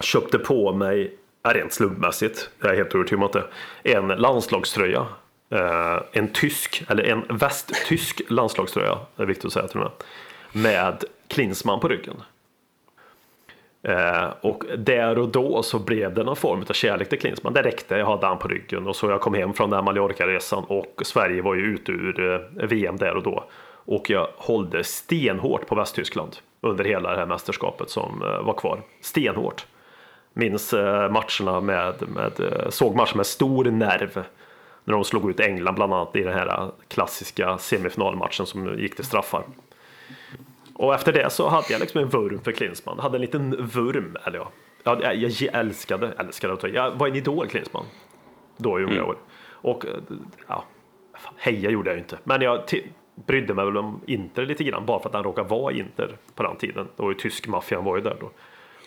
köpte 0.00 0.38
på 0.38 0.72
mig, 0.72 1.16
rent 1.42 1.72
slumpmässigt, 1.72 2.50
jag 2.60 2.70
är 2.70 2.76
helt 2.76 2.94
övertygad 2.94 3.18
om 3.18 3.26
att 3.26 3.32
det 3.32 3.44
en 3.82 4.08
landslagströja. 4.08 5.06
Eh, 5.52 6.02
en 6.12 6.28
tysk, 6.28 6.82
eller 6.88 7.04
en 7.04 7.24
västtysk 7.28 8.22
landslagströja, 8.28 8.98
det 9.16 9.22
är 9.22 9.26
viktigt 9.26 9.44
att 9.44 9.52
säga 9.52 9.68
till 9.68 9.80
och 9.80 9.84
med. 9.84 9.92
Med 10.64 11.04
Klinsmann 11.28 11.80
på 11.80 11.88
ryggen. 11.88 12.22
Eh, 13.82 14.28
och 14.40 14.64
där 14.78 15.18
och 15.18 15.28
då 15.28 15.62
så 15.62 15.78
blev 15.78 16.14
det 16.14 16.24
någon 16.24 16.36
form 16.36 16.64
av 16.68 16.72
kärlek 16.72 17.08
till 17.08 17.20
Klinsmann. 17.20 17.52
Det 17.52 17.62
räckte, 17.62 17.96
jag 17.96 18.06
hade 18.06 18.26
han 18.26 18.38
på 18.38 18.48
ryggen. 18.48 18.86
Och 18.86 18.96
så 18.96 19.10
jag 19.10 19.20
kom 19.20 19.34
hem 19.34 19.52
från 19.52 19.70
den 19.70 19.76
här 19.76 19.82
Mallorca-resan 19.82 20.64
och 20.64 21.02
Sverige 21.04 21.42
var 21.42 21.54
ju 21.54 21.62
ute 21.62 21.92
ur 21.92 22.32
eh, 22.32 22.66
VM 22.66 22.96
där 22.96 23.16
och 23.16 23.22
då. 23.22 23.44
Och 23.84 24.10
jag 24.10 24.28
hållde 24.36 24.84
stenhårt 24.84 25.66
på 25.66 25.74
Västtyskland 25.74 26.36
under 26.60 26.84
hela 26.84 27.10
det 27.10 27.16
här 27.16 27.26
mästerskapet 27.26 27.90
som 27.90 28.22
eh, 28.22 28.42
var 28.42 28.54
kvar. 28.54 28.82
Stenhårt. 29.00 29.66
Minns 30.32 30.72
eh, 30.72 31.10
matcherna 31.10 31.60
med, 31.60 31.94
med 32.08 32.40
eh, 32.40 32.68
såg 32.68 32.96
matcher 32.96 33.16
med 33.16 33.26
stor 33.26 33.64
nerv. 33.64 34.24
När 34.84 34.94
de 34.94 35.04
slog 35.04 35.30
ut 35.30 35.40
England 35.40 35.74
bland 35.74 35.94
annat 35.94 36.16
i 36.16 36.22
den 36.22 36.32
här 36.32 36.70
klassiska 36.88 37.58
semifinalmatchen 37.58 38.46
som 38.46 38.78
gick 38.78 38.96
till 38.96 39.04
straffar. 39.04 39.44
Och 40.74 40.94
efter 40.94 41.12
det 41.12 41.30
så 41.30 41.48
hade 41.48 41.66
jag 41.70 41.80
liksom 41.80 42.00
en 42.00 42.08
vurm 42.08 42.40
för 42.40 42.52
Klinsmann. 42.52 42.96
Jag 42.96 43.02
hade 43.02 43.16
en 43.16 43.20
liten 43.20 43.66
vurm, 43.66 44.16
eller 44.24 44.38
ja. 44.38 44.50
Jag, 44.84 45.16
jag 45.16 45.54
älskade, 45.54 46.12
älskade 46.18 46.52
att 46.52 46.74
Jag 46.74 46.90
var 46.90 47.08
en 47.08 47.16
idol 47.16 47.46
Klinsmann. 47.46 47.84
Då 48.56 48.80
i 48.80 48.84
unga 48.84 49.04
år. 49.04 49.16
Och 49.50 49.84
ja, 50.48 50.64
fan, 51.18 51.34
heja 51.36 51.70
gjorde 51.70 51.90
jag 51.90 51.94
ju 51.94 52.02
inte. 52.02 52.18
Men 52.24 52.42
jag 52.42 52.60
brydde 53.14 53.54
mig 53.54 53.64
väl 53.64 53.76
om 53.76 54.00
Inter 54.06 54.46
lite 54.46 54.64
grann. 54.64 54.86
Bara 54.86 55.00
för 55.00 55.08
att 55.08 55.14
han 55.14 55.24
råkade 55.24 55.48
vara 55.48 55.72
Inter 55.72 56.16
på 56.34 56.42
den 56.42 56.56
tiden. 56.56 56.88
Var 56.96 57.08
ju 57.08 57.14
tysk 57.14 57.48
maffian 57.48 57.84
var 57.84 57.96
ju 57.96 58.02
där 58.02 58.16
då. 58.20 58.30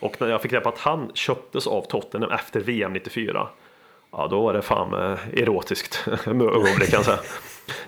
Och 0.01 0.21
när 0.21 0.27
jag 0.27 0.41
fick 0.41 0.53
reda 0.53 0.63
på 0.63 0.69
att 0.69 0.79
han 0.79 1.11
köptes 1.13 1.67
av 1.67 1.81
Tottenham 1.81 2.31
efter 2.31 2.59
VM 2.59 2.93
94. 2.93 3.47
Ja, 4.17 4.27
då 4.27 4.41
var 4.41 4.53
det 4.53 4.61
fan 4.61 4.93
eh, 4.93 5.41
erotiskt 5.41 6.07
ögonblick 6.27 6.89
kan 6.89 6.97
jag 6.97 7.05
säga. 7.05 7.19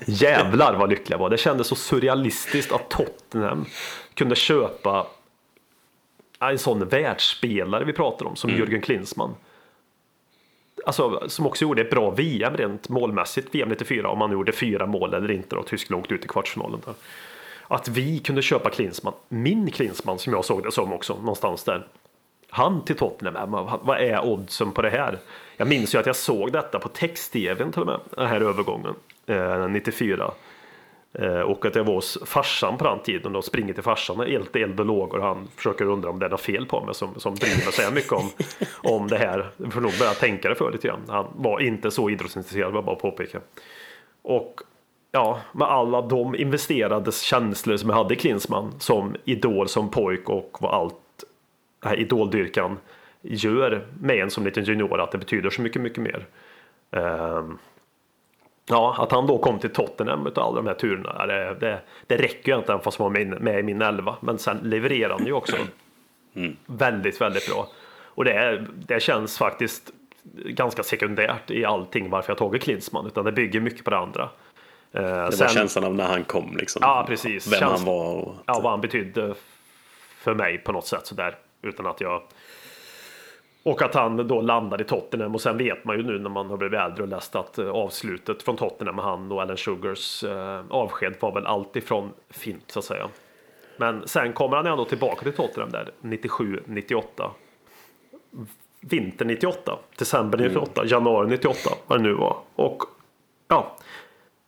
Jävlar 0.06 0.74
vad 0.74 0.90
lycklig 0.90 1.14
jag 1.14 1.20
var. 1.20 1.30
Det 1.30 1.38
kändes 1.38 1.68
så 1.68 1.76
surrealistiskt 1.76 2.72
att 2.72 2.90
Tottenham 2.90 3.66
kunde 4.14 4.36
köpa 4.36 5.08
en 6.40 6.58
sån 6.60 6.88
världsspelare 6.88 7.86
vi 7.86 7.94
pratar 7.94 8.26
om 8.26 8.36
som 8.36 8.50
Jürgen 8.50 8.82
Klinsmann. 8.82 9.36
Alltså 10.86 11.30
som 11.30 11.48
också 11.48 11.66
gjorde 11.66 11.82
ett 11.82 11.90
bra 11.90 12.10
VM 12.10 12.58
rent 12.58 12.90
målmässigt 12.90 13.56
VM 13.56 13.70
94 13.70 14.10
om 14.10 14.20
man 14.20 14.32
gjorde 14.32 14.52
fyra 14.52 14.86
mål 14.86 15.14
eller 15.14 15.32
inte 15.32 15.56
och 15.56 15.68
Tyskland 15.68 16.02
åkte 16.02 16.14
ut 16.14 16.26
i 16.26 16.28
kvartsfinalen. 16.28 16.82
Där. 16.86 16.94
Att 17.68 17.88
vi 17.88 18.20
kunde 18.20 18.42
köpa 18.42 18.70
Klinsmann, 18.70 19.14
min 19.30 19.72
Klinsmann 19.72 20.20
som 20.20 20.34
jag 20.34 20.46
såg 20.46 20.64
det 20.64 20.72
som 20.72 20.94
också 20.94 21.14
någonstans 21.16 21.64
där. 21.64 21.88
Han 22.50 22.86
till 22.86 22.96
Tottenham, 22.96 23.52
vad- 23.82 23.98
är 24.02 24.26
oddsen 24.26 24.72
på 24.72 24.82
det 24.82 24.90
här? 24.90 25.18
Jag 25.58 25.68
minns 25.68 25.96
ju 25.96 26.00
att 26.00 26.06
jag 26.06 26.16
såg 26.16 26.52
detta 26.52 26.80
på 26.80 26.90
text-tvn 26.90 27.72
till 27.72 27.82
och 27.82 27.88
med, 27.88 28.00
den 28.18 28.28
här 28.28 28.42
övergången, 28.42 28.96
eh, 29.26 29.68
94. 29.68 30.32
Eh, 31.14 31.40
och 31.40 31.66
att 31.66 31.76
jag 31.76 31.84
var 31.84 31.94
hos 31.94 32.18
farsan 32.26 32.78
på 32.78 32.84
den 32.86 33.00
tiden 33.00 33.36
och 33.36 33.44
springer 33.46 33.74
till 33.74 33.84
farsan 33.84 34.20
och 34.20 34.26
helt 34.26 34.56
eld 34.56 34.80
och 34.80 34.86
lågor. 34.86 35.20
Han 35.20 35.48
försöker 35.56 35.86
undra 35.86 36.10
om 36.10 36.20
det 36.20 36.26
är 36.26 36.30
något 36.30 36.42
fel 36.42 36.66
på 36.66 36.82
mig 36.82 36.96
som, 36.96 37.10
som 37.20 37.36
driver 37.36 37.72
sig 37.72 37.92
mycket 37.94 38.12
om, 38.12 38.30
om 38.94 39.08
det 39.08 39.18
här. 39.18 39.50
Jag 39.58 39.74
får 39.74 39.82
nog 39.82 39.92
börja 40.00 40.12
tänka 40.14 40.50
det 40.50 40.56
för 40.56 40.72
lite 40.72 40.88
grann. 40.88 41.02
Han 41.08 41.26
var 41.36 41.60
inte 41.60 41.92
så 41.92 42.10
idrottsintresserad, 42.10 42.76
jag 42.76 42.86
bara 42.86 42.96
påpeka. 42.96 43.40
Och 44.22 44.62
ja, 45.12 45.40
med 45.52 45.68
alla 45.68 46.02
de 46.02 46.36
investerade 46.36 47.12
känslor 47.12 47.78
som 47.78 47.90
jag 47.90 47.98
hade 47.98 48.14
i 48.14 48.18
Klinsmann 48.18 48.74
som 48.80 49.16
idol, 49.26 49.68
som 49.68 49.90
pojk 49.92 50.30
och 50.30 50.58
vad 50.60 50.74
allt 50.74 50.96
det 51.88 51.96
här 51.96 52.00
idoldyrkan 52.00 52.78
gör 53.22 53.88
med 54.02 54.18
en 54.18 54.32
som 54.32 54.46
liten 54.46 54.64
junior 54.64 55.02
att 55.02 55.12
det 55.12 55.18
betyder 55.18 55.50
så 55.50 55.62
mycket, 55.62 55.82
mycket 55.82 56.04
mer. 56.04 56.26
Ehm, 56.92 57.58
Ja, 58.70 58.96
att 59.00 59.12
han 59.12 59.28
då 59.28 59.38
kom 59.38 59.60
till 59.60 59.70
Tottenham 59.70 60.28
utav 60.28 60.44
alla 60.44 60.56
de 60.56 60.68
här 60.68 60.74
turerna, 60.74 61.26
det, 61.26 61.56
det, 61.60 61.80
det 62.08 62.18
räcker 62.18 62.52
ju 62.52 62.58
inte 62.58 62.72
även 62.72 62.84
fast 62.84 63.00
han 63.00 63.14
var 63.14 63.40
med, 63.40 63.60
i 63.60 63.64
min 63.64 63.82
elva. 63.82 64.16
Men 64.20 64.38
sen 64.40 64.58
levererar 64.64 65.10
han 65.10 65.26
ju 65.26 65.34
också 65.34 65.56
väldigt, 66.66 67.22
väldigt 67.22 67.50
bra. 67.50 67.68
Och 68.04 68.26
det, 68.26 68.66
det 68.88 69.00
känns 69.00 69.38
faktiskt 69.38 69.92
ganska 70.46 70.84
sekundärt 70.84 71.52
i 71.52 71.66
allting 71.66 72.10
varför 72.10 72.32
jag 72.32 72.38
tagit 72.38 72.64
Klinsmann, 72.64 73.08
utan 73.08 73.26
det 73.26 73.32
bygger 73.32 73.60
mycket 73.60 73.84
på 73.84 73.90
det 73.90 73.98
andra. 73.98 74.24
Eh, 74.92 75.02
Det 75.02 75.40
var 75.40 75.48
känslan 75.48 75.84
av 75.86 75.96
när 75.96 76.08
han 76.08 76.24
kom 76.24 76.58
liksom. 76.60 76.80
Ja, 76.86 77.06
precis. 77.08 77.54
Vem 77.54 77.60
Käns- 77.60 77.72
han 77.78 77.86
var 77.86 78.14
och... 78.16 78.36
ja, 78.46 78.60
vad 78.64 78.72
han 78.72 78.82
betydde 78.82 79.34
för 80.18 80.34
mig 80.34 80.58
på 80.58 80.72
något 80.72 80.88
sätt 80.88 81.08
sådär. 81.08 81.36
Utan 81.62 81.86
att 81.86 82.02
jag... 82.02 82.22
Och 83.64 83.82
att 83.82 83.94
han 83.96 84.28
då 84.28 84.42
landade 84.42 84.84
i 84.84 84.88
Tottenham 84.88 85.36
och 85.36 85.42
sen 85.42 85.58
vet 85.58 85.86
man 85.86 85.98
ju 85.98 86.04
nu 86.04 86.20
när 86.20 86.30
man 86.30 86.50
har 86.50 86.58
blivit 86.58 86.80
äldre 86.80 87.04
och 87.04 87.10
läst 87.10 87.36
att 87.36 87.58
eh, 87.58 87.70
avslutet 87.70 88.44
från 88.44 88.58
Tottenham 88.58 88.96
med 88.96 89.06
han 89.06 89.32
och 89.32 89.42
Alan 89.42 89.58
Sugars 89.58 90.24
eh, 90.24 90.64
avsked 90.70 91.16
var 91.20 91.34
väl 91.34 91.46
alltifrån 91.46 92.14
fint 92.30 92.72
så 92.72 92.80
att 92.80 92.86
säga. 92.86 93.08
Men 93.78 94.08
sen 94.08 94.34
kommer 94.34 94.58
han 94.58 94.68
ändå 94.68 94.86
tillbaka 94.86 95.24
till 95.24 95.34
Tottenham 95.34 95.72
där 95.72 95.92
97-98. 96.02 97.30
Vinter 98.80 99.26
98, 99.26 99.80
december 99.98 100.38
98, 100.38 100.86
januari 100.86 101.28
98 101.28 101.70
vad 101.88 102.00
det 102.00 102.04
nu 102.04 102.14
var. 102.14 102.38
Och 102.56 102.84
ja, 103.48 103.77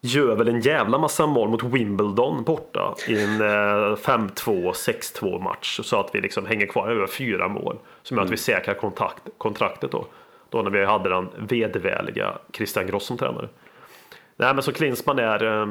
gör 0.01 0.35
väl 0.35 0.47
en 0.47 0.61
jävla 0.61 0.97
massa 0.97 1.27
mål 1.27 1.49
mot 1.49 1.63
Wimbledon 1.63 2.43
borta 2.43 2.95
i 3.07 3.23
en 3.23 3.41
eh, 3.41 3.95
5-2, 3.95 4.71
6-2 4.71 5.41
match. 5.41 5.79
Så 5.83 5.99
att 5.99 6.15
vi 6.15 6.21
liksom 6.21 6.45
hänger 6.45 6.65
kvar 6.65 6.89
över 6.89 7.07
fyra 7.07 7.47
mål. 7.47 7.77
Som 8.03 8.17
gör 8.17 8.23
att 8.23 8.31
vi 8.31 8.37
säkrar 8.37 8.73
kontakt, 8.73 9.21
kontraktet 9.37 9.91
då. 9.91 10.05
Då 10.49 10.61
när 10.61 10.71
vi 10.71 10.85
hade 10.85 11.09
den 11.09 11.29
vedervärdiga 11.37 12.37
Christian 12.53 12.87
Gross 12.87 13.05
som 13.05 13.17
tränare. 13.17 13.49
Nej 14.35 14.53
men 14.53 14.63
så 14.63 14.71
Klinsmann 14.71 15.19
är 15.19 15.61
eh, 15.61 15.69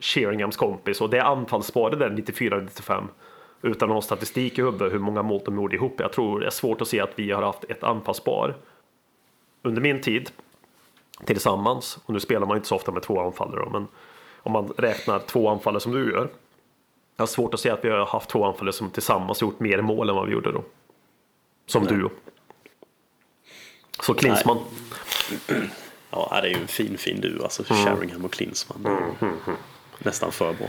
Sheringhams 0.00 0.56
kompis 0.56 1.00
och 1.00 1.10
det 1.10 1.18
är 1.18 1.24
anfallsparet 1.24 1.98
där 1.98 2.10
94-95. 2.10 3.04
Utan 3.62 3.90
ha 3.90 4.02
statistik 4.02 4.58
i 4.58 4.62
huvudet 4.62 4.92
hur 4.92 4.98
många 4.98 5.22
mål 5.22 5.40
de 5.44 5.56
gjorde 5.56 5.76
ihop. 5.76 5.94
Jag 5.98 6.12
tror 6.12 6.40
det 6.40 6.46
är 6.46 6.50
svårt 6.50 6.80
att 6.80 6.88
se 6.88 7.00
att 7.00 7.12
vi 7.14 7.30
har 7.30 7.42
haft 7.42 7.64
ett 7.64 7.82
anfallspar 7.82 8.54
under 9.62 9.82
min 9.82 10.00
tid 10.00 10.30
tillsammans. 11.24 11.98
Och 12.04 12.14
nu 12.14 12.20
spelar 12.20 12.46
man 12.46 12.56
inte 12.56 12.68
så 12.68 12.76
ofta 12.76 12.92
med 12.92 13.02
två 13.02 13.20
anfallare 13.20 13.64
då, 13.64 13.70
men 13.70 13.86
om 14.36 14.52
man 14.52 14.72
räknar 14.78 15.18
två 15.18 15.48
anfallare 15.48 15.80
som 15.80 15.92
du 15.92 16.12
gör. 16.12 16.28
Jag 17.16 17.22
har 17.22 17.26
svårt 17.26 17.54
att 17.54 17.60
se 17.60 17.70
att 17.70 17.84
vi 17.84 17.90
har 17.90 18.06
haft 18.06 18.30
två 18.30 18.44
anfallare 18.44 18.72
som 18.72 18.90
tillsammans 18.90 19.42
gjort 19.42 19.60
mer 19.60 19.80
mål 19.82 20.08
än 20.08 20.14
vad 20.16 20.26
vi 20.26 20.32
gjorde 20.32 20.52
då. 20.52 20.64
Som 21.66 21.84
duo. 21.86 22.10
Så 24.00 24.14
Klinsmann. 24.14 24.58
Ja, 26.14 26.38
det 26.42 26.48
är 26.48 26.54
ju 26.54 26.60
en 26.60 26.66
fin, 26.68 26.98
fin 26.98 27.20
duo. 27.20 27.42
Alltså 27.42 27.62
Mm. 27.72 27.84
Sheringham 27.84 28.24
och 28.24 28.32
Klinsmann. 28.32 29.06
Nästan 29.98 30.32
för 30.32 30.52
bra. 30.52 30.66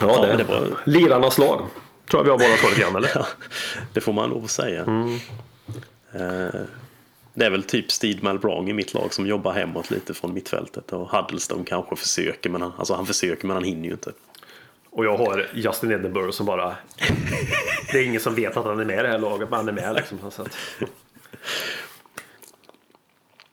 Ja, 0.00 0.06
Ja, 0.06 0.26
det, 0.26 0.36
det 0.36 0.44
var- 0.44 0.78
Lirarnas 0.84 1.38
lag. 1.38 1.66
Tror 2.10 2.20
jag 2.20 2.24
vi 2.24 2.30
har 2.30 2.38
båda 2.38 2.56
två 2.60 2.68
lite 2.68 2.80
grann 2.80 2.96
eller? 2.96 3.10
Ja, 3.14 3.26
det 3.92 4.00
får 4.00 4.12
man 4.12 4.30
lov 4.30 4.44
att 4.44 4.50
säga. 4.50 4.82
Mm. 4.82 5.18
Det 7.34 7.46
är 7.46 7.50
väl 7.50 7.62
typ 7.62 7.92
Steve 7.92 8.18
Malbrong 8.22 8.70
i 8.70 8.72
mitt 8.72 8.94
lag 8.94 9.14
som 9.14 9.26
jobbar 9.26 9.52
hemåt 9.52 9.90
lite 9.90 10.14
från 10.14 10.34
mittfältet. 10.34 10.92
Och 10.92 11.08
Huddlestone 11.10 11.64
kanske 11.64 11.96
försöker, 11.96 12.50
men 12.50 12.62
han, 12.62 12.72
alltså 12.76 12.94
han 12.94 13.06
försöker 13.06 13.46
men 13.46 13.56
han 13.56 13.64
hinner 13.64 13.84
ju 13.84 13.92
inte. 13.92 14.12
Och 14.90 15.04
jag 15.04 15.16
har 15.16 15.50
Justin 15.54 15.92
Edinburgh 15.92 16.30
som 16.30 16.46
bara... 16.46 16.76
Det 17.92 17.98
är 17.98 18.04
ingen 18.04 18.20
som 18.20 18.34
vet 18.34 18.56
att 18.56 18.64
han 18.64 18.80
är 18.80 18.84
med 18.84 18.98
i 18.98 19.02
det 19.02 19.08
här 19.08 19.18
laget, 19.18 19.50
men 19.50 19.56
han 19.56 19.68
är 19.68 19.72
med 19.72 19.94
liksom. 19.94 20.18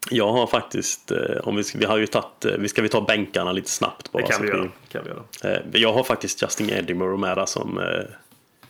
Jag 0.10 0.32
har 0.32 0.48
faktiskt, 0.48 1.12
eh, 1.12 1.38
om 1.44 1.56
vi, 1.56 1.64
ska, 1.64 1.78
vi 1.78 1.86
har 1.86 1.98
ju 1.98 2.08
tagit, 2.08 2.46
eh, 2.46 2.52
vi 2.60 2.70
ska 2.70 2.82
vi 2.82 2.90
ta 2.90 3.02
bänkarna 3.02 3.52
lite 3.52 3.70
snabbt 3.70 4.12
bara. 4.12 4.24
Det 4.24 4.32
kan 4.32 4.42
vi 4.42 4.48
göra. 4.48 4.70
Kan 4.92 5.04
vi 5.04 5.10
göra. 5.10 5.56
Eh, 5.56 5.62
Jag 5.74 5.94
har 5.94 6.04
faktiskt 6.04 6.42
Justin 6.42 6.70
Edinburgh 6.70 7.20
med 7.20 7.38
där 7.38 7.46
som 7.46 7.80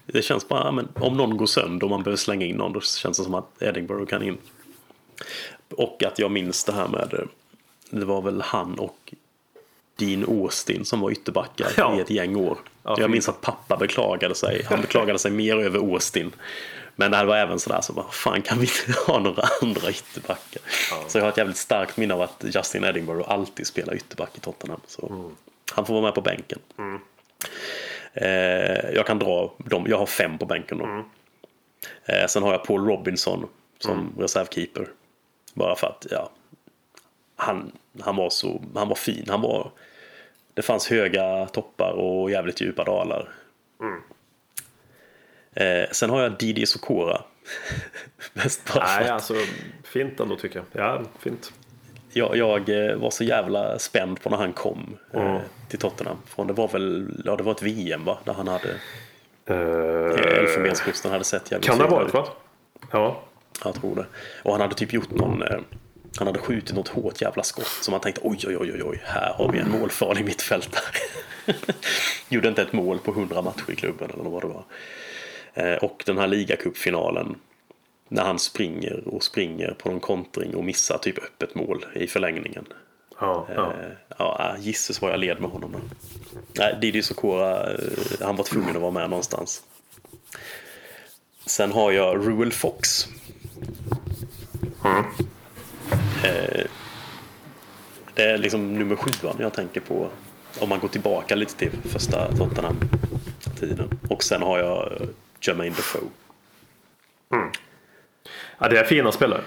Det 0.06 0.22
känns 0.22 0.48
bara, 0.48 0.72
men 0.72 0.88
om 0.96 1.18
någon 1.18 1.38
går 1.38 1.46
sönder 1.46 1.84
och 1.86 1.90
man 1.90 2.04
behöver 2.04 2.18
slänga 2.18 2.46
in 2.46 2.56
någon 2.56 2.74
då 2.74 2.82
känns 2.82 3.18
det 3.18 3.24
som 3.24 3.34
att 3.34 3.62
Edinburgh 3.62 4.06
kan 4.06 4.24
in. 4.24 4.38
Och 5.76 6.04
att 6.04 6.20
jag 6.20 6.32
minns 6.32 6.64
det 6.64 6.74
här 6.74 6.88
med 6.88 7.28
Det 7.90 8.06
var 8.06 8.22
väl 8.22 8.42
han 8.42 8.80
och 8.80 9.14
Dean 9.96 10.24
Austin 10.28 10.86
som 10.86 11.00
var 11.00 11.12
ytterbackar 11.12 11.68
Ja. 11.78 11.98
i 11.98 12.02
ett 12.02 12.10
gäng 12.10 12.36
år. 12.36 12.58
Ja, 12.84 12.96
jag 13.00 13.10
minns 13.10 13.30
att 13.30 13.42
pappa 13.42 13.78
beklagade 13.78 14.36
sig. 14.36 14.64
Han 14.70 14.82
beklagade 14.82 15.20
sig 15.20 15.32
mer 15.32 15.58
över 15.58 15.80
Austin. 15.80 16.32
Men 16.96 17.12
det 17.12 17.26
var 17.26 17.36
även 17.38 17.60
sådär 17.60 17.82
så 17.82 17.94
bara, 17.94 18.12
fan 18.12 18.42
kan 18.42 18.60
vi 18.60 18.66
inte 18.88 19.00
ha 19.08 19.20
några 19.20 19.44
andra 19.62 19.90
ytterbackar? 19.90 20.62
Så 21.08 21.18
jag 21.18 21.24
har 21.24 21.30
ett 21.30 21.38
jävligt 21.38 21.58
starkt 21.58 21.98
minne 21.98 22.14
av 22.14 22.22
att 22.22 22.44
Justin 22.56 22.84
Edinburgh 22.84 23.30
alltid 23.32 23.68
spelar 23.68 23.96
ytterback 23.96 24.38
i 24.38 24.40
Tottenham. 24.40 24.80
Så 24.88 25.32
Han 25.72 25.86
får 25.86 25.94
vara 25.94 26.04
med 26.04 26.16
på 26.16 26.22
bänken. 26.22 26.60
Eh, 28.14 28.90
jag 28.96 29.08
kan 29.08 29.20
dra 29.20 29.54
dem, 29.58 29.86
jag 29.90 29.98
har 29.98 30.06
fem 30.06 30.38
på 30.38 30.46
bänken 30.46 30.78
då. 30.78 31.06
Eh, 32.14 32.28
sen 32.28 32.44
har 32.44 32.52
jag 32.52 32.64
Paul 32.66 32.86
Robinson 32.88 33.48
som 33.80 34.14
reservkeeper. 34.20 34.88
Bara 35.54 35.76
för 35.76 35.88
att, 35.88 36.08
ja. 36.12 36.32
Han, 37.36 37.72
han 38.02 38.16
var 38.16 38.30
så, 38.30 38.64
han 38.76 38.88
var 38.88 38.96
fin. 38.96 39.26
Han 39.30 39.42
var, 39.42 39.72
det 40.54 40.62
fanns 40.62 40.90
höga 40.90 41.46
toppar 41.46 41.92
och 41.92 42.32
jävligt 42.32 42.62
djupa 42.62 42.84
dalar. 42.84 43.30
Eh, 45.54 45.90
sen 45.92 46.10
har 46.10 46.22
jag 46.22 46.38
Didi 46.38 46.66
Sokora. 46.66 47.22
Mest 48.34 48.74
bara 48.74 48.86
Nej, 48.86 49.10
alltså 49.10 49.36
fint 49.84 50.20
ändå 50.20 50.36
tycker 50.36 50.64
jag. 50.72 50.86
Ja, 50.86 51.02
fint. 51.20 51.54
jag, 52.14 52.38
jag 52.38 52.70
eh, 52.70 52.96
var 52.96 53.10
så 53.10 53.24
jävla 53.24 53.80
spänd 53.80 54.22
på 54.22 54.30
när 54.30 54.38
han 54.38 54.54
kom 54.54 54.98
eh, 55.14 55.38
till 55.68 55.80
Tottenham. 55.80 56.18
Från, 56.26 56.48
det 56.48 56.54
var 56.54 56.68
väl, 56.68 57.22
ja 57.26 57.36
det 57.36 57.44
var 57.44 57.52
ett 57.52 57.62
VM 57.62 58.06
va? 58.06 58.18
Där 58.24 58.34
han 58.34 58.48
hade, 58.48 58.76
Uh, 59.50 60.38
Elfenbenskusten 60.40 61.12
hade 61.12 61.24
sett 61.24 61.52
jävligt 61.52 61.70
kan 61.70 61.78
det 61.78 61.84
ha 61.84 61.92
varit 61.92 62.14
va? 62.14 62.28
Ja. 62.92 63.22
Jag 63.64 63.76
tror 63.76 63.96
det. 63.96 64.06
Och 64.44 64.52
han 64.52 64.62
hade 64.62 64.76
typ 64.76 64.94
gjort 64.94 65.12
någon, 65.12 65.42
eh, 65.42 65.60
han 66.18 66.28
hade 66.28 66.40
skjutit 66.40 66.76
något 66.76 66.88
hårt 66.88 67.22
jävla 67.22 67.44
skott 67.44 67.78
som 67.82 67.92
man 67.92 68.02
tänkte 68.02 68.22
oj 68.24 68.38
oj 68.48 68.58
oj 68.58 68.72
oj 68.74 68.84
oj, 68.84 69.02
här 69.06 69.34
har 69.34 69.52
vi 69.52 69.60
en 69.60 69.72
målfarlig 69.72 70.26
mittfältare. 70.26 70.84
Gjorde 72.30 72.48
inte 72.48 72.62
ett 72.62 72.74
mål 72.74 73.00
på 73.00 73.12
100 73.12 73.42
matcher 73.42 73.72
i 73.72 73.76
klubben 73.76 74.10
eller 74.10 74.30
vad 74.30 74.44
det 74.44 74.48
var. 74.48 74.64
Eh, 75.54 75.78
och 75.78 76.04
den 76.06 76.18
här 76.18 76.28
ligacupfinalen 76.28 77.36
när 78.08 78.24
han 78.24 78.40
springer 78.40 79.08
och 79.08 79.24
springer 79.24 79.76
på 79.78 79.90
någon 79.90 80.00
kontring 80.00 80.56
och 80.56 80.64
missar 80.64 80.98
typ 80.98 81.18
öppet 81.18 81.56
mål 81.56 81.86
i 81.96 82.08
förlängningen. 82.08 82.66
Ja, 83.20 83.48
ja. 83.56 83.74
Eh, 83.74 83.92
Ja, 84.18 84.56
gisses 84.60 85.02
vad 85.02 85.12
jag 85.12 85.20
led 85.20 85.42
med 85.42 85.50
honom. 85.50 85.76
Nej, 86.54 86.78
Didi 86.82 87.04
Sokora, 87.04 87.70
han 88.22 88.36
var 88.36 88.44
tvungen 88.44 88.76
att 88.76 88.82
vara 88.82 88.92
med 88.92 89.10
någonstans. 89.10 89.64
Sen 91.46 91.72
har 91.72 91.92
jag 91.92 92.28
Ruel 92.28 92.52
Fox. 92.52 93.08
Eh, 96.24 96.66
Det 98.14 98.24
är 98.24 98.38
liksom 98.38 98.74
nummer 98.80 98.96
sjuan 98.96 99.36
jag 99.40 99.54
tänker 99.54 99.82
på. 99.82 100.10
Om 100.60 100.70
man 100.70 100.80
går 100.80 100.88
tillbaka 100.88 101.36
lite 101.36 101.56
till 101.58 101.72
första 101.72 102.36
Tottenham-tiden. 102.38 104.00
Och 104.10 104.24
sen 104.24 104.42
har 104.42 104.60
jag 104.60 104.92
eh, 105.02 105.08
Jermaine 105.42 105.74
Defoe. 105.76 106.02
ja, 108.58 108.70
det 108.70 108.80
är 108.80 108.84
fina 108.84 109.12
spelare. 109.12 109.42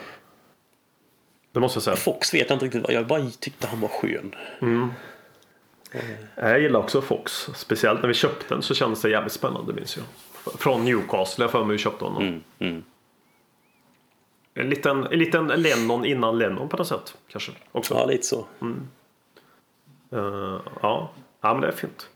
Det 1.52 1.60
måste 1.60 1.76
jag 1.76 1.82
säga. 1.82 1.96
Fox 1.96 2.34
vet 2.34 2.50
jag 2.50 2.56
inte 2.56 2.64
riktigt 2.64 2.84
jag 2.88 3.06
bara 3.06 3.30
tyckte 3.40 3.66
han 3.66 3.80
var 3.80 3.88
skön. 3.88 4.34
Jag 6.36 6.60
gillar 6.60 6.80
också 6.80 7.02
Fox. 7.02 7.32
Speciellt 7.54 8.00
när 8.00 8.08
vi 8.08 8.14
köpte 8.14 8.54
den 8.54 8.62
så 8.62 8.74
kändes 8.74 9.02
det 9.02 9.10
jävligt 9.10 9.32
spännande 9.32 9.72
minns 9.72 9.96
jag. 9.96 10.06
Från 10.60 10.84
Newcastle, 10.84 11.44
jag 11.44 11.50
för 11.52 11.64
mig 11.64 11.72
vi 11.76 11.82
köpte 11.82 12.04
honom. 12.04 12.22
Mm, 12.22 12.42
mm. 12.58 12.82
En, 14.54 14.68
liten, 14.68 15.06
en 15.06 15.18
liten 15.18 15.46
Lennon 15.46 16.04
innan 16.04 16.38
Lennon 16.38 16.68
på 16.68 16.76
något 16.76 16.88
sätt. 16.88 17.14
Kanske 17.28 17.52
också. 17.72 17.94
Ja, 17.94 18.06
lite 18.06 18.26
så. 18.26 18.46
Eh, 20.12 20.60
ja. 20.82 21.10
ja, 21.40 21.52
men 21.52 21.60
det 21.60 21.66
är 21.66 21.72
fint. 21.72 22.08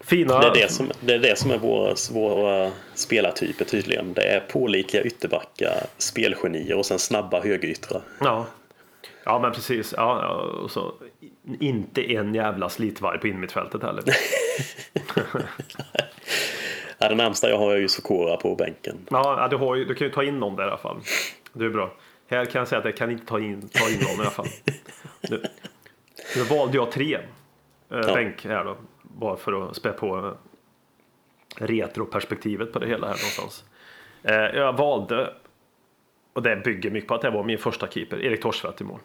Fina... 0.00 0.40
Det 0.40 0.46
är 0.46 0.54
det 0.54 0.72
som, 0.72 0.90
det 1.00 1.14
är, 1.14 1.18
det 1.18 1.38
som 1.38 1.50
är 1.50 1.58
våra, 1.58 1.94
våra 2.12 2.70
spelartyper 2.94 3.64
tydligen. 3.64 4.12
Det 4.12 4.22
är 4.22 4.40
pålitliga 4.40 5.02
ytterbackar, 5.02 5.86
spelgenier 5.98 6.76
och 6.76 6.86
sen 6.86 6.98
snabba 6.98 7.40
högeryttrar. 7.40 8.02
Ja. 8.20 8.46
ja, 9.24 9.38
men 9.38 9.52
precis. 9.52 9.94
Ja, 9.96 10.34
och 10.62 10.70
så, 10.70 10.94
inte 11.60 12.12
en 12.12 12.34
jävla 12.34 12.68
slitvarg 12.68 13.18
på 13.18 13.26
innermittfältet 13.28 13.82
heller. 13.82 14.04
Ja, 17.02 17.08
det 17.08 17.14
närmsta 17.14 17.48
jag 17.48 17.58
har 17.58 17.72
är 17.72 17.78
ju 17.78 17.88
Sokora 17.88 18.36
på 18.36 18.54
bänken. 18.54 18.96
Ja, 19.10 19.40
ja, 19.40 19.48
du, 19.48 19.56
har 19.56 19.74
ju, 19.74 19.84
du 19.84 19.94
kan 19.94 20.06
ju 20.06 20.12
ta 20.12 20.24
in 20.24 20.38
någon 20.38 20.56
där 20.56 20.64
i 20.64 20.66
alla 20.66 20.76
fall. 20.76 20.96
Det 21.52 21.64
är 21.64 21.70
bra. 21.70 21.92
Här 22.26 22.44
kan 22.44 22.58
jag 22.58 22.68
säga 22.68 22.78
att 22.78 22.84
jag 22.84 22.96
kan 22.96 23.10
inte 23.10 23.26
ta 23.26 23.40
in, 23.40 23.68
ta 23.68 23.90
in 23.90 23.98
någon 23.98 24.16
i 24.16 24.20
alla 24.20 24.30
fall. 24.30 24.46
Nu, 25.30 25.42
nu 26.36 26.42
valde 26.42 26.76
jag 26.76 26.92
tre 26.92 27.18
eh, 27.90 28.14
bänk 28.14 28.44
här 28.44 28.64
då. 28.64 28.76
Bara 29.02 29.36
för 29.36 29.70
att 29.70 29.76
spä 29.76 29.92
på 29.92 30.18
eh, 30.18 30.32
retroperspektivet 31.64 32.72
på 32.72 32.78
det 32.78 32.86
hela 32.86 33.06
här 33.06 33.14
någonstans. 33.14 33.64
Eh, 34.22 34.34
jag 34.34 34.72
valde, 34.72 35.34
och 36.32 36.42
det 36.42 36.56
bygger 36.56 36.90
mycket 36.90 37.08
på 37.08 37.14
att 37.14 37.22
det 37.22 37.30
var 37.30 37.44
min 37.44 37.58
första 37.58 37.88
keeper, 37.88 38.24
Erik 38.24 38.42
Torsvett 38.42 38.80
i 38.80 38.84
mål. 38.84 39.00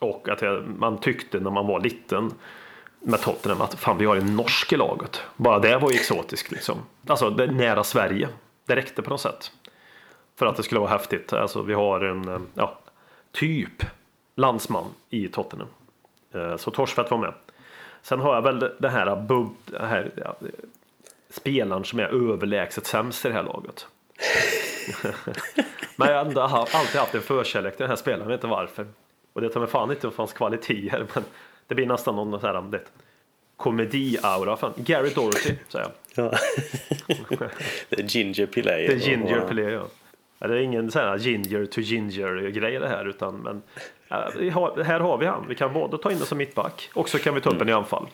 Och 0.00 0.28
att 0.28 0.42
jag, 0.42 0.68
man 0.68 1.00
tyckte 1.00 1.40
när 1.40 1.50
man 1.50 1.66
var 1.66 1.80
liten 1.80 2.30
med 3.00 3.20
Tottenham 3.20 3.60
att 3.60 3.74
fan 3.74 3.98
vi 3.98 4.04
har 4.04 4.16
en 4.16 4.36
norsk 4.36 4.72
i 4.72 4.76
laget. 4.76 5.22
Bara 5.36 5.58
det 5.58 5.78
var 5.78 5.90
ju 5.90 5.96
exotiskt 5.96 6.50
liksom. 6.50 6.78
Alltså 7.06 7.30
det 7.30 7.44
är 7.44 7.48
nära 7.48 7.84
Sverige. 7.84 8.28
Det 8.66 8.76
räckte 8.76 9.02
på 9.02 9.10
något 9.10 9.20
sätt. 9.20 9.52
För 10.36 10.46
att 10.46 10.56
det 10.56 10.62
skulle 10.62 10.80
vara 10.80 10.90
häftigt. 10.90 11.32
Alltså 11.32 11.62
vi 11.62 11.74
har 11.74 12.00
en, 12.00 12.28
eh, 12.28 12.38
ja, 12.54 12.78
typ 13.32 13.82
landsman 14.34 14.84
i 15.10 15.28
Tottenham. 15.28 15.68
Eh, 16.34 16.56
Så 16.56 16.70
Torsvett 16.70 17.10
var 17.10 17.18
med. 17.18 17.32
Sen 18.02 18.20
har 18.20 18.34
jag 18.34 18.42
väl 18.42 18.58
det- 18.60 18.72
det 18.78 18.88
här, 18.88 19.16
bub, 19.16 19.48
det 19.64 19.86
här 19.86 20.10
ja, 20.16 20.36
spelaren 21.30 21.84
som 21.84 21.98
är 21.98 22.30
överlägset 22.32 22.86
sämst 22.86 23.24
i 23.24 23.28
det 23.28 23.34
här 23.34 23.42
laget. 23.42 23.86
Men 25.96 26.08
jag 26.08 26.16
har 26.18 26.24
ändå 26.24 26.40
ha- 26.40 26.66
alltid 26.72 27.00
haft 27.00 27.14
en 27.14 27.22
förkärlek 27.22 27.72
till 27.76 27.82
den 27.82 27.88
här 27.90 27.96
spelaren, 27.96 28.22
jag 28.22 28.28
vet 28.28 28.38
inte 28.38 28.46
varför. 28.46 28.86
Och 29.32 29.40
det 29.40 29.48
tar 29.48 29.60
mig 29.60 29.68
fan 29.68 29.90
inte 29.90 30.06
om 30.06 30.12
hans 30.16 30.32
kvaliteter, 30.32 31.06
men 31.14 31.24
det 31.66 31.74
blir 31.74 31.86
nästan 31.86 32.16
någon 32.16 32.40
så 32.40 32.46
här, 32.46 32.62
det, 32.62 32.80
komedi-aura. 33.56 34.56
Fan, 34.56 34.72
Gary 34.76 35.10
Doherty, 35.10 35.54
säger 35.68 35.90
jag. 36.14 36.24
Ja. 36.24 36.38
är 37.90 38.02
Ginger. 38.08 38.46
Det 38.52 38.92
är 38.92 38.96
ginger 38.96 39.40
play, 39.48 39.64
ja. 39.64 39.82
Ja, 40.42 40.48
Det 40.48 40.54
är 40.54 40.60
ingen 40.62 40.90
sån 40.90 41.02
här 41.02 41.18
ginger 41.18 41.66
to 41.66 41.80
ginger 41.80 42.48
grej 42.50 42.78
det 42.78 42.88
här, 42.88 43.04
utan 43.08 43.34
men 43.36 43.62
ja, 44.08 44.30
här 44.84 45.00
har 45.00 45.18
vi 45.18 45.26
han. 45.26 45.44
Vi 45.48 45.54
kan 45.54 45.72
både 45.72 45.98
ta 45.98 46.10
in 46.12 46.18
det 46.18 46.24
som 46.26 46.38
mittback 46.38 46.90
och 46.94 47.08
så 47.08 47.18
kan 47.18 47.34
vi 47.34 47.40
ta 47.40 47.48
upp 47.50 47.54
Mm. 47.56 47.68
en 47.68 47.72
i 47.74 47.76
anfall. 47.76 48.06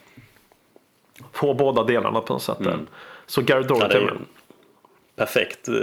Få 1.32 1.54
båda 1.54 1.84
delarna 1.84 2.20
på 2.20 2.32
något 2.32 2.42
sätt. 2.42 2.58
där. 2.58 2.78
Så 3.26 3.40
Mm. 3.40 3.52
Ja, 3.62 3.62
Doherty 3.62 3.98
en 3.98 4.26
perfekt, 5.16 5.68
eh, 5.68 5.74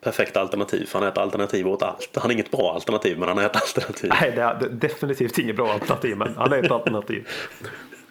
perfekt 0.00 0.36
alternativ. 0.36 0.90
Han 0.94 1.02
är 1.02 1.08
ett 1.08 1.18
alternativ 1.18 1.68
åt 1.68 1.82
allt. 1.82 2.16
Han 2.20 2.30
är 2.30 2.34
inget 2.34 2.50
bra 2.50 2.72
alternativ, 2.74 3.18
men 3.18 3.28
han 3.28 3.38
är 3.38 3.46
ett 3.46 3.56
alternativ. 3.62 4.10
Nej, 4.20 4.32
det 4.34 4.42
är 4.42 4.68
definitivt 4.70 5.38
inget 5.38 5.56
bra 5.56 5.72
alternativ, 5.72 6.16
men 6.16 6.34
han 6.36 6.52
är 6.52 6.62
ett 6.64 6.70
alternativ. 6.70 7.28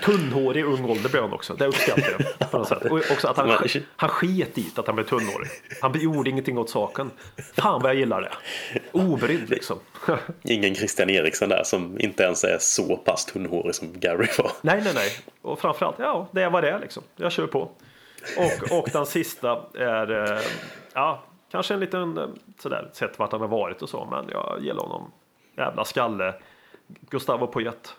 Tunnhårig 0.00 0.64
ung 0.64 0.84
ålder 0.84 1.10
blev 1.10 1.22
han 1.22 1.32
också. 1.32 1.54
Det 1.54 1.66
uppskattar 1.66 2.16
jag 2.18 2.50
på 2.50 2.58
något 2.58 2.68
sätt. 2.68 2.84
Och 2.84 2.98
också 2.98 3.28
att 3.28 3.36
han, 3.36 3.50
han 3.96 4.08
sket 4.08 4.54
dit 4.54 4.78
att 4.78 4.86
han 4.86 4.96
blev 4.96 5.04
tunnhårig. 5.04 5.48
Han 5.80 6.00
gjorde 6.00 6.30
ingenting 6.30 6.58
åt 6.58 6.70
saken. 6.70 7.10
Fan 7.56 7.82
vad 7.82 7.90
jag 7.90 7.96
gillar 7.96 8.20
det. 8.20 8.32
Obrydd 8.92 9.50
liksom. 9.50 9.78
Ingen 10.42 10.74
Christian 10.74 11.10
Eriksen 11.10 11.48
där 11.48 11.62
som 11.64 12.00
inte 12.00 12.22
ens 12.22 12.44
är 12.44 12.58
så 12.60 12.96
pass 12.96 13.24
tunnhårig 13.24 13.74
som 13.74 14.00
Gary 14.00 14.28
var. 14.38 14.52
Nej, 14.60 14.80
nej, 14.84 14.92
nej. 14.94 15.10
Och 15.42 15.60
framförallt, 15.60 15.96
ja, 15.98 16.28
det 16.32 16.42
är 16.42 16.50
vad 16.50 16.64
det 16.64 16.70
är 16.70 16.78
liksom. 16.78 17.02
Jag 17.16 17.32
kör 17.32 17.46
på. 17.46 17.70
Och, 18.36 18.78
och 18.78 18.88
den 18.92 19.06
sista 19.06 19.62
är, 19.74 20.32
eh, 20.32 20.40
ja, 20.94 21.24
kanske 21.50 21.74
en 21.74 21.80
liten 21.80 22.18
eh, 22.18 22.28
sådär, 22.58 22.90
sett 22.92 23.18
vart 23.18 23.32
han 23.32 23.40
har 23.40 23.48
varit 23.48 23.82
och 23.82 23.88
så, 23.88 24.04
men 24.10 24.28
jag 24.30 24.58
gillar 24.60 24.82
honom. 24.82 25.12
Jävla 25.56 25.84
skalle. 25.84 26.34
Gustavo 27.10 27.46
Poyet. 27.46 27.94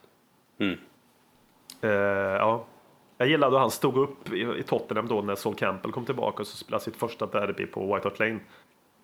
Mm. 0.60 0.78
Eh, 1.86 2.36
ja. 2.40 2.66
Jag 3.18 3.28
gillade 3.28 3.52
hur 3.52 3.60
han 3.60 3.72
stod 3.72 3.98
upp 3.98 4.34
i, 4.34 4.42
i 4.60 4.64
Tottenham 4.64 5.08
då 5.08 5.22
när 5.22 5.36
Sol 5.36 5.56
Campbell 5.56 5.92
kom 5.92 6.06
tillbaka 6.06 6.42
och 6.42 6.48
så 6.48 6.58
spelade 6.58 6.84
sitt 6.84 6.96
första 6.96 7.26
derby 7.26 7.66
på 7.66 7.96
White 7.96 8.08
Hart 8.08 8.20
Lane. 8.20 8.40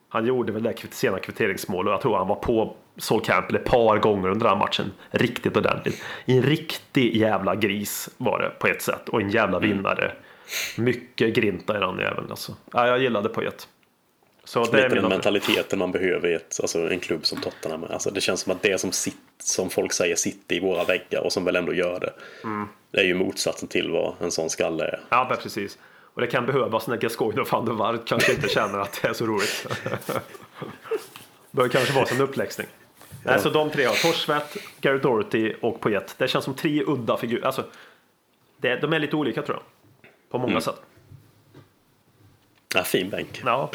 Han 0.09 0.25
gjorde 0.25 0.51
väl 0.51 0.63
det 0.63 0.93
sena 0.93 1.19
kvitteringsmålet 1.19 1.87
och 1.87 1.93
jag 1.93 2.01
tror 2.01 2.17
han 2.17 2.27
var 2.27 2.35
på 2.35 2.75
Sol 2.97 3.21
Campbell 3.21 3.55
ett 3.55 3.65
par 3.65 3.97
gånger 3.97 4.29
under 4.29 4.49
den 4.49 4.57
matchen. 4.57 4.91
Riktigt 5.11 5.57
ordentligt. 5.57 6.03
En 6.25 6.41
riktig 6.41 7.15
jävla 7.15 7.55
gris 7.55 8.09
var 8.17 8.39
det 8.39 8.49
på 8.59 8.67
ett 8.67 8.81
sätt 8.81 9.09
och 9.09 9.21
en 9.21 9.29
jävla 9.29 9.59
vinnare. 9.59 10.11
Mycket 10.77 11.35
grinta 11.35 11.77
i 11.77 11.79
den 11.79 11.99
jäveln 11.99 12.27
alltså. 12.29 12.55
Ja, 12.73 12.87
jag 12.87 12.99
gillade 12.99 13.29
Poyet. 13.29 13.67
Så 14.43 14.63
det 14.63 14.81
är 14.81 14.89
den 14.89 15.09
mentaliteten 15.09 15.79
man 15.79 15.91
behöver 15.91 16.27
i 16.27 16.33
ett, 16.33 16.59
alltså 16.61 16.91
en 16.91 16.99
klubb 16.99 17.25
som 17.25 17.41
Tottenham. 17.41 17.83
Alltså 17.83 18.11
det 18.11 18.21
känns 18.21 18.41
som 18.41 18.51
att 18.51 18.61
det 18.61 18.81
som, 18.81 18.91
sitt, 18.91 19.15
som 19.43 19.69
folk 19.69 19.93
säger 19.93 20.15
sitter 20.15 20.55
i 20.55 20.59
våra 20.59 20.83
väggar 20.83 21.21
och 21.21 21.33
som 21.33 21.45
väl 21.45 21.55
ändå 21.55 21.73
gör 21.73 21.99
det. 21.99 22.13
Mm. 22.43 22.67
Det 22.91 22.99
är 22.99 23.03
ju 23.03 23.13
motsatsen 23.13 23.67
till 23.67 23.91
vad 23.91 24.13
en 24.21 24.31
sån 24.31 24.49
skalle 24.49 24.83
är. 24.83 24.99
Ja, 25.09 25.25
men 25.29 25.37
precis. 25.37 25.77
Och 26.13 26.21
det 26.21 26.27
kan 26.27 26.45
behövas 26.45 26.87
när 26.87 26.97
Gascoigne 26.97 27.41
och 27.41 27.51
van 27.51 27.65
der 27.65 27.73
Waart 27.73 28.07
kanske 28.07 28.33
inte 28.33 28.49
känner 28.49 28.79
att 28.79 28.99
det 29.01 29.07
är 29.07 29.13
så 29.13 29.25
roligt. 29.25 29.67
Bör 31.51 31.67
kanske 31.67 31.93
vara 31.93 32.05
som 32.05 32.17
en 32.17 32.23
uppläxning. 32.23 32.67
Nej, 33.23 33.39
så 33.39 33.49
de 33.49 33.69
tre 33.69 33.85
har 33.85 33.93
Torsvett, 33.93 34.57
Gary 34.81 34.99
Doherty 34.99 35.53
och 35.61 35.79
Poyet. 35.79 36.15
Det 36.17 36.27
känns 36.27 36.45
som 36.45 36.53
tre 36.53 36.83
udda 36.83 37.17
figurer. 37.17 37.45
Alltså, 37.45 37.65
det, 38.57 38.75
de 38.75 38.93
är 38.93 38.99
lite 38.99 39.15
olika 39.15 39.41
tror 39.41 39.57
jag. 39.57 39.63
På 40.31 40.37
många 40.37 40.61
sätt. 40.61 40.81
Ja, 42.75 42.83
fin 42.83 43.09
bänk. 43.09 43.41
Ja, 43.45 43.71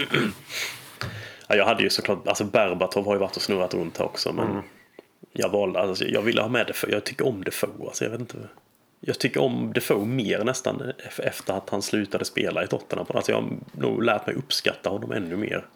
Ja, 1.48 1.56
jag 1.56 1.64
hade 1.64 1.82
ju 1.82 1.90
såklart, 1.90 2.28
alltså 2.28 2.44
Berbatov 2.44 3.04
har 3.06 3.12
ju 3.12 3.18
varit 3.18 3.36
och 3.36 3.42
snurrat 3.42 3.74
runt 3.74 3.98
här 3.98 4.04
också. 4.04 4.32
Men 4.32 4.50
Mm. 4.50 4.62
jag 5.32 5.48
valde, 5.48 5.80
alltså, 5.80 6.04
jag 6.04 6.22
ville 6.22 6.40
ha 6.42 6.48
med 6.48 6.66
Defoe. 6.66 6.90
Jag 6.90 7.04
tycker 7.04 7.26
om 7.26 7.44
Defoe. 7.44 7.86
Alltså, 7.86 8.04
jag 8.04 8.10
vet 8.10 8.20
inte. 8.20 8.36
Jag 9.00 9.18
tycker 9.18 9.40
om 9.42 9.72
Defoe 9.72 10.04
mer 10.04 10.44
nästan 10.44 10.92
efter 11.18 11.54
att 11.54 11.70
han 11.70 11.82
slutade 11.82 12.24
spela 12.24 12.64
i 12.64 12.66
Tottenham. 12.66 13.06
Alltså, 13.14 13.32
jag 13.32 13.40
har 13.40 13.48
nog 13.72 14.02
lärt 14.02 14.26
mig 14.26 14.36
uppskatta 14.36 14.90
honom 14.90 15.12
ännu 15.12 15.36
mer. 15.36 15.66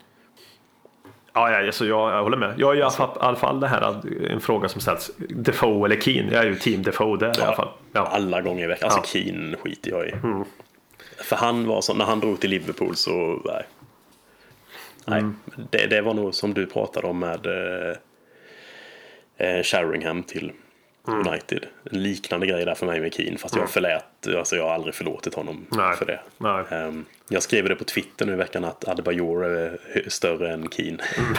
ja, 1.33 1.51
ja 1.51 1.67
alltså 1.67 1.87
jag, 1.87 2.13
jag 2.13 2.23
håller 2.23 2.37
med. 2.37 2.55
Jag 2.59 2.77
alla 2.83 2.91
fall, 2.91 3.11
i 3.17 3.19
alla 3.21 3.37
fall 3.37 3.61
det 3.61 3.69
här 3.69 3.83
en 4.31 4.41
fråga 4.41 4.69
som 4.69 4.81
ställs. 4.81 5.11
Defoe 5.19 5.87
eller 5.87 6.01
Keane? 6.01 6.33
Jag 6.33 6.45
är 6.45 6.49
ju 6.49 6.55
team 6.55 6.83
Defoe 6.83 7.17
där 7.19 7.39
i 7.39 7.43
alla 7.43 7.57
fall. 7.57 7.69
Ja. 7.93 8.01
Mm. 8.01 8.13
Alla 8.13 8.41
gånger 8.41 8.65
i 8.65 8.67
veckan. 8.67 8.91
Alltså 8.91 9.13
Keane 9.13 9.57
skiter 9.57 9.91
jag 9.91 10.09
i. 10.09 10.13
För 11.19 11.37
han 11.37 11.67
var 11.67 11.81
så, 11.81 11.95
när 11.95 12.05
han 12.05 12.21
drog 12.21 12.41
till 12.41 12.51
Liverpool 12.51 12.97
så, 12.97 13.43
nej. 13.45 13.65
Nej, 15.05 15.19
Mm. 15.21 15.37
det, 15.71 15.87
det 15.87 16.01
var 16.01 16.15
nog 16.15 16.35
som 16.35 16.55
du 16.55 16.67
pratade 16.67 17.07
om 17.07 17.19
med 17.19 17.47
eh, 17.47 17.97
eh, 19.49 19.63
Sheringham 19.63 20.23
till 20.23 20.53
Mm. 21.09 21.29
United. 21.29 21.67
Liknande 21.85 22.47
grej 22.47 22.65
där 22.65 22.75
för 22.75 22.87
mig 22.87 23.01
med 23.01 23.15
Keane. 23.15 23.39
Fast 23.39 23.57
jag 23.57 23.71
förlät, 23.71 24.05
alltså 24.37 24.57
jag 24.57 24.65
har 24.65 24.75
aldrig 24.75 24.95
förlåtit 24.95 25.35
honom 25.35 25.67
Nej. 25.71 25.97
för 25.97 26.07
det. 26.07 26.21
Nej. 26.39 26.65
Ehm, 26.71 27.05
jag 27.29 27.43
skrev 27.43 27.69
det 27.69 27.75
på 27.75 27.85
Twitter 27.85 28.27
nu 28.27 28.33
i 28.33 28.37
veckan 28.37 28.65
att 28.65 28.89
Adebayor 28.89 29.45
är 29.45 29.79
större 30.09 30.53
än 30.53 30.69
Keane. 30.71 30.99
Mm. 31.19 31.35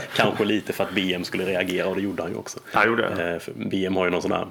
Kanske 0.16 0.44
lite 0.44 0.72
för 0.72 0.84
att 0.84 0.90
BM 0.94 1.24
skulle 1.24 1.44
reagera 1.44 1.86
och 1.88 1.96
det 1.96 2.02
gjorde 2.02 2.22
han 2.22 2.32
ju 2.32 2.38
också. 2.38 2.58
Jag 2.72 2.86
gjorde 2.86 3.02
det. 3.14 3.40
För 3.40 3.52
BM 3.52 3.96
har 3.96 4.04
ju 4.04 4.10
någon 4.10 4.22
sån 4.22 4.32
här 4.32 4.46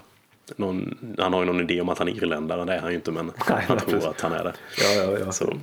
någon, 0.56 0.98
han 1.18 1.34
har 1.34 1.40
ju 1.40 1.46
någon 1.46 1.62
idé 1.62 1.82
om 1.82 1.90
att 1.90 2.00
han 2.00 2.08
är 2.08 2.12
irländare, 2.12 2.66
det 2.66 2.74
är 2.74 2.80
han 2.80 2.90
ju 2.90 2.96
inte 2.96 3.12
men 3.12 3.32
han 3.38 3.58
nej, 3.58 3.66
tror 3.68 3.78
precis. 3.78 4.06
att 4.06 4.22
han 4.22 4.32
är 4.32 4.44
det. 4.44 4.54
Ja, 4.78 5.04
ja, 5.04 5.20
ja. 5.20 5.32
Så 5.32 5.54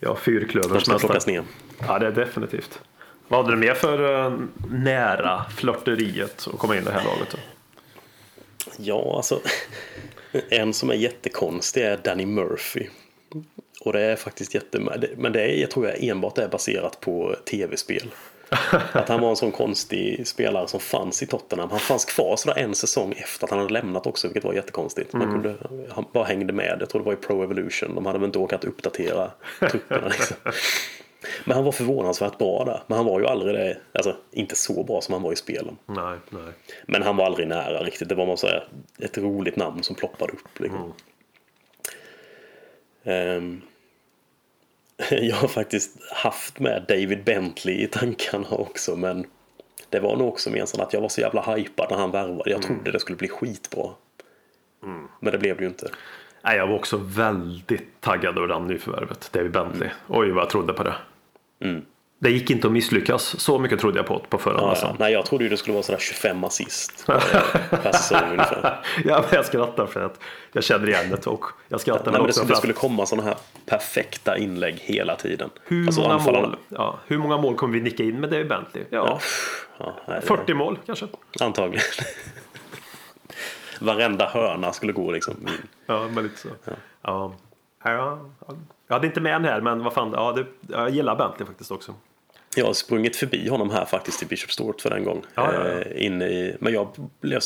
Ja, 0.00 0.08
de 0.08 0.16
fyrklöverns 0.16 0.84
ska 0.84 0.98
plockas 0.98 1.26
ner. 1.26 1.42
Ja, 1.86 1.98
det 1.98 2.06
är 2.06 2.12
definitivt. 2.12 2.80
Vad 3.28 3.44
hade 3.44 3.56
du 3.56 3.60
mer 3.60 3.74
för 3.74 4.26
uh, 4.26 4.38
nära 4.70 5.44
flörteriet 5.56 6.48
att 6.52 6.58
komma 6.58 6.76
in 6.76 6.82
i 6.82 6.84
det 6.84 6.92
här 6.92 7.04
laget? 7.04 7.30
Då? 7.30 7.38
Ja, 8.78 9.16
alltså 9.16 9.40
en 10.48 10.74
som 10.74 10.90
är 10.90 10.94
jättekonstig 10.94 11.82
är 11.82 11.96
Danny 11.96 12.26
Murphy. 12.26 12.86
Och 13.80 13.92
det 13.92 14.00
är 14.00 14.16
faktiskt 14.16 14.54
jätte... 14.54 14.78
Men 15.16 15.32
det 15.32 15.42
är, 15.42 15.60
jag 15.60 15.70
tror 15.70 15.86
jag 15.86 16.04
enbart 16.04 16.38
är 16.38 16.48
baserat 16.48 17.00
på 17.00 17.36
tv-spel. 17.50 18.10
Att 18.92 19.08
han 19.08 19.20
var 19.20 19.30
en 19.30 19.36
sån 19.36 19.52
konstig 19.52 20.26
spelare 20.26 20.68
som 20.68 20.80
fanns 20.80 21.22
i 21.22 21.26
Tottenham. 21.26 21.70
Han 21.70 21.80
fanns 21.80 22.04
kvar 22.04 22.36
sådär 22.36 22.58
en 22.58 22.74
säsong 22.74 23.12
efter 23.12 23.44
att 23.44 23.50
han 23.50 23.58
hade 23.58 23.72
lämnat 23.72 24.06
också, 24.06 24.28
vilket 24.28 24.44
var 24.44 24.52
jättekonstigt. 24.52 25.12
Man 25.12 25.32
kunde, 25.32 25.54
han 25.90 26.04
bara 26.12 26.24
hängde 26.24 26.52
med. 26.52 26.76
Jag 26.80 26.88
tror 26.88 27.00
det 27.00 27.06
var 27.06 27.12
i 27.12 27.16
Pro 27.16 27.42
Evolution. 27.42 27.94
De 27.94 28.06
hade 28.06 28.18
väl 28.18 28.26
inte 28.26 28.38
åkat 28.38 28.64
uppdatera 28.64 29.30
trupperna. 29.70 30.08
Liksom. 30.08 30.36
Men 31.44 31.54
han 31.54 31.64
var 31.64 31.72
förvånansvärt 31.72 32.38
bra 32.38 32.64
där. 32.64 32.82
Men 32.86 32.96
han 32.96 33.06
var 33.06 33.20
ju 33.20 33.26
aldrig 33.26 33.54
det, 33.54 33.78
alltså 33.92 34.16
inte 34.32 34.56
så 34.56 34.84
bra 34.84 35.00
som 35.00 35.12
han 35.12 35.22
var 35.22 35.32
i 35.32 35.36
spelen. 35.36 35.76
Nej, 35.86 36.18
nej. 36.30 36.52
Men 36.86 37.02
han 37.02 37.16
var 37.16 37.26
aldrig 37.26 37.48
nära 37.48 37.82
riktigt. 37.82 38.08
Det 38.08 38.14
var 38.14 38.26
man 38.26 38.36
säga 38.36 38.62
ett 38.98 39.18
roligt 39.18 39.56
namn 39.56 39.82
som 39.82 39.96
ploppade 39.96 40.32
upp. 40.32 40.60
Liksom. 40.60 40.92
Ehm, 43.04 43.62
jag 45.10 45.36
har 45.36 45.48
faktiskt 45.48 45.90
haft 46.12 46.58
med 46.58 46.84
David 46.88 47.24
Bentley 47.24 47.82
i 47.82 47.86
tankarna 47.86 48.48
också. 48.50 48.96
Men 48.96 49.26
det 49.90 50.00
var 50.00 50.16
nog 50.16 50.28
också 50.28 50.50
mer 50.50 50.64
så 50.66 50.82
att 50.82 50.92
jag 50.92 51.00
var 51.00 51.08
så 51.08 51.20
jävla 51.20 51.42
hypad 51.42 51.86
när 51.90 51.98
han 51.98 52.10
värvade. 52.10 52.50
Jag 52.50 52.62
trodde 52.62 52.92
det 52.92 53.00
skulle 53.00 53.16
bli 53.16 53.28
skitbra. 53.28 53.90
Men 55.20 55.32
det 55.32 55.38
blev 55.38 55.56
det 55.56 55.62
ju 55.62 55.68
inte. 55.68 55.90
Nej, 56.42 56.56
jag 56.56 56.66
var 56.66 56.74
också 56.74 56.96
väldigt 56.96 58.00
taggad 58.00 58.38
över 58.38 58.48
det 58.48 58.60
nyförvärvet, 58.60 59.30
David 59.32 59.52
Bentley. 59.52 59.88
Oj, 60.08 60.30
vad 60.30 60.42
jag 60.42 60.50
trodde 60.50 60.72
på 60.72 60.82
det. 60.82 60.94
Det 62.22 62.30
gick 62.30 62.50
inte 62.50 62.66
att 62.66 62.72
misslyckas. 62.72 63.40
Så 63.40 63.58
mycket 63.58 63.80
trodde 63.80 63.98
jag 63.98 64.06
på 64.06 64.18
på 64.18 64.38
förhand. 64.38 64.62
Ja, 64.62 64.76
ja. 64.82 64.96
Nej, 64.98 65.12
jag 65.12 65.26
trodde 65.26 65.44
ju 65.44 65.50
det 65.50 65.56
skulle 65.56 65.72
vara 65.74 65.82
sådär 65.82 65.98
25 65.98 66.44
assist 66.44 67.04
eh, 67.08 67.14
per 67.70 67.92
säsong 67.92 68.30
ungefär. 68.30 68.80
Ja, 69.04 69.20
men 69.26 69.36
jag 69.36 69.44
skrattar 69.46 69.86
för 69.86 70.00
att 70.04 70.20
jag 70.52 70.64
känner 70.64 70.88
igen 70.88 71.10
det 71.10 71.26
och 71.26 71.44
jag 71.68 71.80
skrattar 71.80 72.04
Nej, 72.04 72.12
väl 72.12 72.32
men 72.36 72.46
det, 72.46 72.52
det 72.52 72.56
skulle 72.56 72.72
komma 72.72 73.06
sådana 73.06 73.28
här 73.28 73.36
perfekta 73.66 74.38
inlägg 74.38 74.74
hela 74.80 75.16
tiden. 75.16 75.50
hur, 75.64 75.86
Alltså, 75.86 76.00
många 76.00 76.14
anfallarna- 76.14 76.48
mål, 76.48 76.56
ja, 76.68 76.98
hur 77.06 77.18
många 77.18 77.36
mål 77.36 77.54
kommer 77.54 77.74
vi 77.74 77.80
nicka 77.80 78.02
in 78.02 78.20
med 78.20 78.30
David 78.30 78.48
Bentley? 78.48 78.84
Ja, 78.90 79.20
Ja, 79.78 79.96
nej, 80.08 80.20
det- 80.20 80.26
40 80.26 80.54
mål 80.54 80.78
kanske. 80.86 81.06
Antagligen. 81.40 81.82
Varenda 83.80 84.28
hörna 84.28 84.72
skulle 84.72 84.92
gå 84.92 85.12
liksom. 85.12 85.34
in. 85.42 85.48
Ja, 85.86 86.08
men 86.14 86.24
lite 86.24 86.38
så. 86.38 86.48
Ja. 86.64 86.72
Ja. 87.02 87.32
Ja, 87.84 88.18
Jag 88.88 88.94
hade 88.94 89.06
inte 89.06 89.20
med 89.20 89.32
den 89.32 89.44
här, 89.44 89.60
men 89.60 89.84
vad 89.84 89.92
fan. 89.92 90.12
Ja, 90.14 90.32
det, 90.32 90.46
jag 90.74 90.90
gillar 90.90 91.16
Bentley 91.16 91.46
faktiskt 91.46 91.70
också. 91.70 91.94
Jag 92.56 92.66
har 92.66 92.72
sprungit 92.72 93.16
förbi 93.16 93.48
honom 93.48 93.70
här 93.70 93.84
faktiskt 93.84 94.22
i 94.22 94.26
Bishop 94.26 94.50
Stort 94.52 94.80
för 94.80 94.90
en 94.90 95.04
gång. 95.04 95.22
Ja, 95.34 95.54
ja, 95.54 95.68
ja. 95.68 95.78
Eh, 95.78 96.06
inne 96.06 96.24
i, 96.28 96.56
men 96.60 96.72
jag 96.72 96.88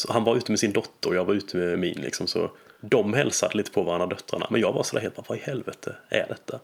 han 0.09 0.25
var 0.25 0.37
ute 0.37 0.53
med 0.53 0.59
sin 0.59 0.73
dotter 0.73 1.09
och 1.09 1.17
jag 1.17 1.25
var 1.25 1.35
ute 1.35 1.57
med 1.57 1.79
min. 1.79 2.01
Liksom, 2.01 2.27
så 2.27 2.51
de 2.81 3.15
hälsade 3.15 3.57
lite 3.57 3.71
på 3.71 3.83
varandra, 3.83 4.07
döttrarna. 4.07 4.47
Men 4.51 4.61
jag 4.61 4.73
var 4.73 4.83
sådär 4.83 5.03
helt 5.03 5.17
bara, 5.17 5.25
vad 5.29 5.39
i 5.39 5.41
helvete 5.41 5.97
är 6.09 6.27
detta? 6.29 6.61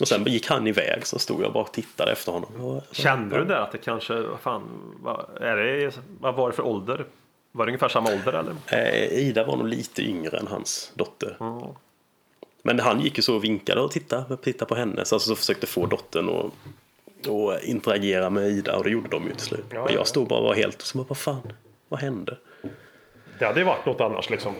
Och 0.00 0.08
sen 0.08 0.24
gick 0.24 0.46
han 0.46 0.66
iväg 0.66 1.06
så 1.06 1.18
stod 1.18 1.42
jag 1.42 1.52
bara 1.52 1.64
och 1.64 1.72
tittade 1.72 2.12
efter 2.12 2.32
honom. 2.32 2.80
Kände 2.92 3.38
du 3.38 3.44
det 3.44 3.58
att 3.58 3.72
det 3.72 3.78
kanske, 3.78 4.14
vad 4.14 4.40
fan, 4.40 4.62
vad, 5.02 5.26
är 5.40 5.56
det, 5.56 5.92
vad 6.20 6.34
var 6.34 6.50
det 6.50 6.56
för 6.56 6.66
ålder? 6.66 7.04
Var 7.52 7.66
det 7.66 7.70
ungefär 7.70 7.88
samma 7.88 8.12
ålder 8.12 8.32
eller? 8.32 8.54
Eh, 8.66 9.18
Ida 9.18 9.44
var 9.44 9.56
nog 9.56 9.68
lite 9.68 10.02
yngre 10.02 10.38
än 10.38 10.46
hans 10.46 10.92
dotter. 10.94 11.36
Men 12.62 12.80
han 12.80 13.00
gick 13.00 13.16
ju 13.16 13.22
så 13.22 13.36
och 13.36 13.44
vinkade 13.44 13.80
och 13.80 13.90
tittade, 13.90 14.36
tittade 14.36 14.68
på 14.68 14.74
henne. 14.74 15.04
Så, 15.04 15.14
alltså, 15.14 15.28
så 15.28 15.36
försökte 15.36 15.66
få 15.66 15.86
dottern 15.86 16.28
att 16.28 16.52
och 17.26 17.60
interagera 17.62 18.30
med 18.30 18.48
Ida 18.48 18.76
och 18.76 18.84
det 18.84 18.90
gjorde 18.90 19.08
de 19.08 19.24
ju 19.26 19.30
till 19.34 19.46
slut. 19.46 19.64
Ja, 19.70 19.74
Men 19.84 19.92
ja. 19.92 19.98
jag 19.98 20.06
stod 20.06 20.28
bara 20.28 20.38
och 20.38 20.44
var 20.44 20.54
helt 20.54 20.82
som 20.82 20.98
bara, 20.98 21.06
vad 21.08 21.18
fan, 21.18 21.52
vad 21.88 22.00
hände? 22.00 22.36
Det 23.38 23.44
hade 23.44 23.60
ju 23.60 23.66
varit 23.66 23.86
något 23.86 24.00
annars 24.00 24.30
liksom. 24.30 24.54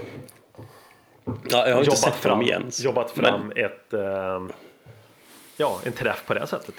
Ja, 1.25 1.33
jag 1.51 1.61
har 1.61 1.69
inte 1.69 1.85
Jobbat 1.85 1.99
sett 1.99 2.15
fram, 2.15 2.31
honom 2.33 2.47
igen. 2.47 2.71
jobbat 2.79 3.11
fram 3.11 3.41
Men, 3.49 3.65
ett, 3.65 3.93
eh, 3.93 4.43
ja, 5.57 5.81
en 5.85 5.93
träff 5.93 6.23
på 6.27 6.35
det 6.35 6.47
sättet. 6.47 6.75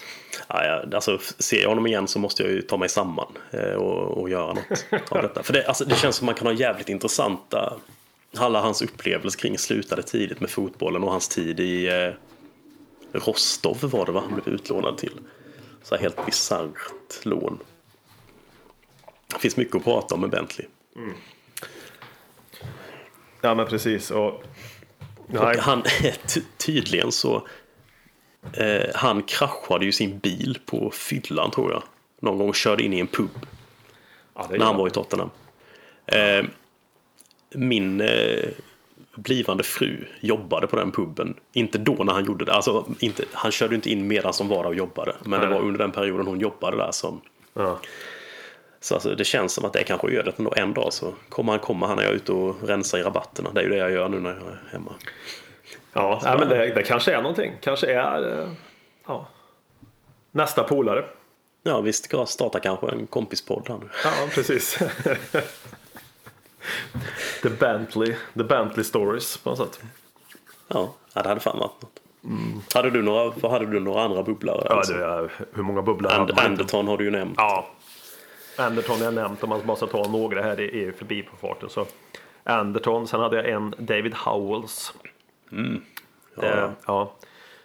ja, 0.47 0.65
ja, 0.65 0.95
alltså, 0.95 1.19
ser 1.39 1.61
jag 1.61 1.69
honom 1.69 1.87
igen 1.87 2.07
så 2.07 2.19
måste 2.19 2.43
jag 2.43 2.51
ju 2.51 2.61
ta 2.61 2.77
mig 2.77 2.89
samman 2.89 3.37
eh, 3.51 3.73
och, 3.73 4.21
och 4.21 4.29
göra 4.29 4.53
något 4.53 4.85
av 5.11 5.21
detta. 5.21 5.43
För 5.43 5.53
det, 5.53 5.67
alltså, 5.67 5.85
det 5.85 5.95
känns 5.95 6.15
som 6.15 6.25
man 6.25 6.35
kan 6.35 6.47
ha 6.47 6.53
jävligt 6.53 6.89
intressanta 6.89 7.73
alla 8.37 8.61
hans 8.61 8.81
upplevelser 8.81 9.39
kring 9.39 9.57
slutade 9.57 10.03
tidigt 10.03 10.39
med 10.39 10.49
fotbollen 10.49 11.03
och 11.03 11.11
hans 11.11 11.27
tid 11.27 11.59
i 11.59 11.87
eh, 11.87 12.13
Rostov 13.19 13.77
var 13.81 14.05
det 14.05 14.11
va? 14.11 14.23
Han 14.29 14.41
blev 14.41 14.55
utlånad 14.55 14.97
till. 14.97 15.19
Så 15.85 15.95
här 15.95 16.01
helt 16.01 16.25
bisarrt 16.25 17.25
lån. 17.25 17.59
Det 19.27 19.39
finns 19.39 19.57
mycket 19.57 19.75
att 19.75 19.83
prata 19.83 20.15
om 20.15 20.21
med 20.21 20.29
Bentley. 20.29 20.67
Ja, 23.41 23.55
men 23.55 23.67
precis. 23.67 24.11
Och, 24.11 24.43
Och 25.27 25.55
han 25.59 25.83
tydligen 26.57 27.11
så... 27.11 27.47
Eh, 28.53 28.95
han 28.95 29.23
kraschade 29.23 29.85
ju 29.85 29.91
sin 29.91 30.19
bil 30.19 30.59
på 30.65 30.91
fyllan 30.91 31.51
tror 31.51 31.71
jag. 31.71 31.83
Någon 32.19 32.37
gång 32.37 32.53
körde 32.53 32.83
in 32.83 32.93
i 32.93 32.99
en 32.99 33.07
pub 33.07 33.45
ja, 34.35 34.47
när 34.49 34.65
han 34.65 34.77
var 34.77 34.87
i 34.87 34.91
Tottenham. 34.91 35.29
Eh, 36.05 36.45
min 37.49 38.01
eh, 38.01 38.49
blivande 39.15 39.63
fru 39.63 40.05
jobbade 40.19 40.67
på 40.67 40.75
den 40.75 40.91
puben. 40.91 41.35
Inte 41.53 41.77
då 41.77 41.93
när 41.93 42.13
han 42.13 42.25
gjorde 42.25 42.45
det. 42.45 42.53
Alltså, 42.53 42.85
inte, 42.99 43.23
han 43.31 43.51
körde 43.51 43.75
inte 43.75 43.89
in 43.89 44.07
medan 44.07 44.33
som 44.33 44.47
var 44.47 44.63
där 44.63 44.69
och 44.69 44.75
jobbade. 44.75 45.15
Men 45.23 45.39
det 45.39 45.47
Nej. 45.47 45.55
var 45.55 45.65
under 45.65 45.79
den 45.79 45.91
perioden 45.91 46.27
hon 46.27 46.39
jobbade 46.39 46.77
där 46.77 46.91
som... 46.91 47.21
Ja. 47.53 47.79
Så 48.79 48.93
alltså, 48.93 49.15
det 49.15 49.23
känns 49.23 49.53
som 49.53 49.65
att 49.65 49.73
det 49.73 49.79
är 49.79 49.83
kanske 49.83 50.07
ödet 50.07 50.39
ändå. 50.39 50.53
En 50.55 50.73
dag 50.73 50.93
så 50.93 51.13
kommer 51.29 51.51
han 51.51 51.59
komma. 51.59 51.87
Han 51.87 51.99
är 51.99 52.11
ute 52.11 52.31
och 52.31 52.55
rensar 52.67 52.97
i 52.97 53.03
rabatterna. 53.03 53.49
Det 53.53 53.59
är 53.59 53.63
ju 53.63 53.69
det 53.69 53.77
jag 53.77 53.91
gör 53.91 54.09
nu 54.09 54.19
när 54.19 54.29
jag 54.29 54.39
är 54.39 54.61
hemma. 54.71 54.91
Ja, 55.93 56.21
nej, 56.23 56.37
men 56.39 56.49
det, 56.49 56.73
det 56.73 56.83
kanske 56.83 57.13
är 57.13 57.21
någonting. 57.21 57.53
Kanske 57.61 57.93
är 57.93 58.41
eh, 58.41 58.49
ja, 59.07 59.27
nästa 60.31 60.63
polare. 60.63 61.05
Ja, 61.63 61.81
vi 61.81 61.93
ska 61.93 62.25
starta 62.25 62.59
kanske 62.59 62.87
en 62.87 63.07
kompispodd 63.07 63.69
här 63.69 63.77
nu. 63.77 63.89
Ja, 64.03 64.11
precis. 64.31 64.79
The 67.41 67.49
Bentley, 67.49 68.15
The 68.33 68.43
Bentley 68.43 68.83
Stories 68.83 69.37
på 69.37 69.49
något 69.49 69.59
sätt. 69.59 69.79
Ja, 70.67 70.93
ja, 71.13 71.21
det 71.21 71.29
hade 71.29 71.41
fan 71.41 71.59
varit 71.59 71.81
något. 71.81 72.01
Hade, 72.73 72.89
du 72.89 73.01
några, 73.01 73.49
hade 73.49 73.65
du 73.65 73.79
några 73.79 74.03
andra 74.03 74.23
bubblare? 74.23 74.61
Ja, 74.69 74.75
alltså? 74.75 74.93
det 74.93 75.05
är, 75.05 75.31
hur 75.53 75.63
många 75.63 75.81
bubblor 75.81 76.11
And? 76.11 76.31
Anderton 76.39 76.87
har 76.87 76.97
du 76.97 77.03
ju 77.03 77.11
nämnt. 77.11 77.35
Ja. 77.37 77.67
Anderton 78.57 78.97
har 78.97 79.05
jag 79.05 79.13
nämnt, 79.13 79.43
om 79.43 79.49
man 79.49 79.61
bara 79.65 79.77
ska 79.77 79.87
ta 79.87 80.07
några 80.07 80.41
här 80.41 80.59
i 80.59 80.63
EU 80.63 80.93
förbi 80.93 81.23
på 81.23 81.47
farten. 81.47 81.69
Så 81.69 81.85
Anderton, 82.43 83.07
sen 83.07 83.19
hade 83.19 83.35
jag 83.35 83.49
en 83.49 83.75
David 83.77 84.13
Howells. 84.13 84.93
Det, 86.35 86.71
ja. 86.85 87.11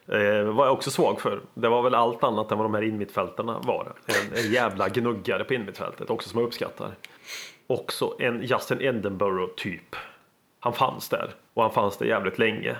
Eh, 0.08 0.42
var 0.42 0.64
jag 0.66 0.72
också 0.72 0.90
svag 0.90 1.20
för. 1.20 1.40
Det 1.54 1.68
var 1.68 1.82
väl 1.82 1.94
allt 1.94 2.24
annat 2.24 2.52
än 2.52 2.58
vad 2.58 2.64
de 2.64 2.74
här 2.74 2.82
inmittfältarna 2.82 3.58
var. 3.58 3.92
En, 4.06 4.44
en 4.44 4.52
jävla 4.52 4.88
gnuggare 4.88 5.44
på 5.44 5.54
inmittfältet 5.54 6.10
också 6.10 6.28
som 6.28 6.38
jag 6.40 6.46
uppskattar. 6.46 6.94
Också 7.70 8.14
en 8.18 8.42
Justin 8.42 8.80
Edinburgh 8.80 9.52
typ. 9.56 9.96
Han 10.60 10.72
fanns 10.72 11.08
där 11.08 11.30
och 11.54 11.62
han 11.62 11.72
fanns 11.72 11.96
där 11.96 12.06
jävligt 12.06 12.38
länge. 12.38 12.76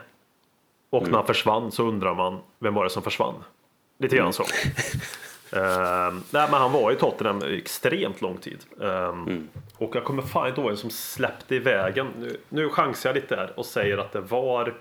Och 0.90 1.08
när 1.08 1.16
han 1.16 1.26
försvann 1.26 1.72
så 1.72 1.84
undrar 1.84 2.14
man 2.14 2.38
vem 2.58 2.74
var 2.74 2.84
det 2.84 2.90
som 2.90 3.02
försvann? 3.02 3.34
Lite 3.98 4.16
grann 4.16 4.32
så. 4.32 4.44
Ehm, 5.52 6.22
nej, 6.30 6.48
men 6.50 6.60
han 6.60 6.72
var 6.72 6.92
i 6.92 6.96
Tottenham 6.96 7.42
extremt 7.42 8.20
lång 8.20 8.36
tid. 8.38 8.58
Ehm, 8.82 9.48
Och 9.78 9.96
jag 9.96 10.04
kommer 10.04 10.22
fan 10.22 10.48
inte 10.48 10.60
ihåg 10.60 10.70
vem 10.70 10.76
som 10.76 10.90
släppte 10.90 11.54
ivägen. 11.54 12.06
Nu, 12.18 12.36
nu 12.48 12.68
chansar 12.68 13.08
jag 13.10 13.14
lite 13.14 13.36
där 13.36 13.52
och 13.56 13.66
säger 13.66 13.98
att 13.98 14.12
det 14.12 14.20
var 14.20 14.74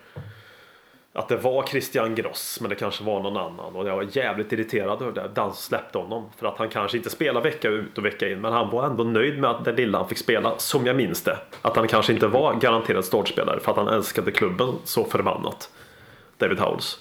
att 1.19 1.27
det 1.27 1.37
var 1.37 1.63
Christian 1.63 2.15
Gross, 2.15 2.57
men 2.61 2.69
det 2.69 2.75
kanske 2.75 3.03
var 3.03 3.19
någon 3.19 3.37
annan. 3.37 3.75
Och 3.75 3.87
jag 3.87 3.95
var 3.95 4.07
jävligt 4.11 4.51
irriterad 4.51 5.01
över 5.01 5.11
det. 5.11 5.27
Dan 5.33 5.53
släppte 5.53 5.97
honom. 5.97 6.29
För 6.37 6.47
att 6.47 6.57
han 6.57 6.69
kanske 6.69 6.97
inte 6.97 7.09
spelar 7.09 7.41
vecka 7.41 7.69
ut 7.69 7.97
och 7.97 8.05
vecka 8.05 8.29
in. 8.29 8.41
Men 8.41 8.53
han 8.53 8.69
var 8.69 8.85
ändå 8.85 9.03
nöjd 9.03 9.39
med 9.39 9.49
att 9.49 9.65
det 9.65 9.71
lilla 9.71 9.97
han 9.97 10.07
fick 10.09 10.17
spela, 10.17 10.53
som 10.57 10.85
jag 10.85 10.95
minns 10.95 11.21
det. 11.23 11.37
Att 11.61 11.75
han 11.75 11.87
kanske 11.87 12.13
inte 12.13 12.27
var 12.27 12.53
garanterad 12.53 13.05
startspelare 13.05 13.59
för 13.59 13.71
att 13.71 13.77
han 13.77 13.87
älskade 13.87 14.31
klubben 14.31 14.73
så 14.83 15.03
förbannat. 15.03 15.69
David 16.37 16.59
Howells. 16.59 16.99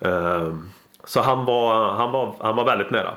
Ehm, 0.00 0.70
Så 1.04 1.20
han 1.20 1.44
var, 1.44 1.90
han, 1.92 2.12
var, 2.12 2.34
han 2.40 2.56
var 2.56 2.64
väldigt 2.64 2.90
nära. 2.90 3.14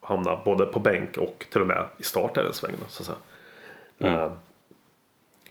Hamna 0.00 0.36
både 0.44 0.66
på 0.66 0.78
bänk 0.78 1.16
och 1.16 1.46
till 1.52 1.60
och 1.60 1.66
med 1.66 1.84
i 1.98 2.02
start 2.02 2.34
där 2.34 2.44
en 2.44 2.52
sväng. 2.52 2.74
Så 2.88 3.02
att 3.02 3.06
säga. 3.06 4.14
Ehm, 4.24 4.30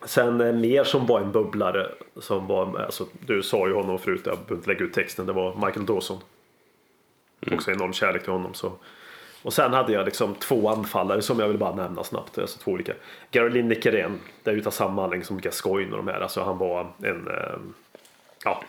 Sen 0.06 0.42
eh, 0.42 0.54
mer 0.54 0.84
som 0.84 1.06
var 1.06 1.20
en 1.20 1.32
bubblare 1.32 1.92
som 2.16 2.48
var, 2.48 2.80
alltså, 2.80 3.06
du 3.26 3.44
sa 3.44 3.68
ju 3.68 3.74
honom 3.74 4.00
förut, 4.00 4.22
jag 4.26 4.38
behöver 4.38 4.56
inte 4.56 4.70
lägga 4.70 4.86
ut 4.86 4.94
texten, 4.94 5.26
det 5.26 5.34
var 5.34 5.56
Michael 5.66 5.86
Dawson. 5.86 6.18
Också 7.52 7.72
enorm 7.72 7.94
kärlek 7.94 8.24
till 8.24 8.32
honom. 8.32 8.54
Så. 8.54 8.72
Och 9.44 9.54
sen 9.54 9.74
hade 9.74 9.94
jag 9.94 10.06
liksom 10.06 10.36
två 10.36 10.70
anfallare 10.70 11.22
som 11.22 11.40
jag 11.40 11.48
vill 11.48 11.58
bara 11.58 11.76
nämna 11.76 12.04
snabbt. 12.04 12.38
Alltså 12.38 12.60
två 12.60 12.72
olika. 12.72 12.94
Gary 13.32 13.50
Lineker 13.50 13.92
det 14.44 14.52
är 14.52 14.56
utav 14.56 14.72
samma 14.72 15.04
anledning 15.04 15.26
som 15.26 15.42
Gascoigne 15.42 15.92
och 15.92 15.98
de 15.98 16.08
här. 16.08 16.22
Alltså 16.22 16.44
han 16.44 16.58
var 16.58 16.88
en, 17.02 17.28
eh, 17.28 17.60
ja. 18.44 18.64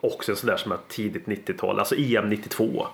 Också 0.00 0.32
en 0.32 0.36
sån 0.36 0.50
där 0.50 0.56
som 0.56 0.72
är 0.72 0.78
tidigt 0.88 1.26
90-tal, 1.26 1.78
alltså 1.78 1.94
EM 1.96 2.28
92. 2.28 2.86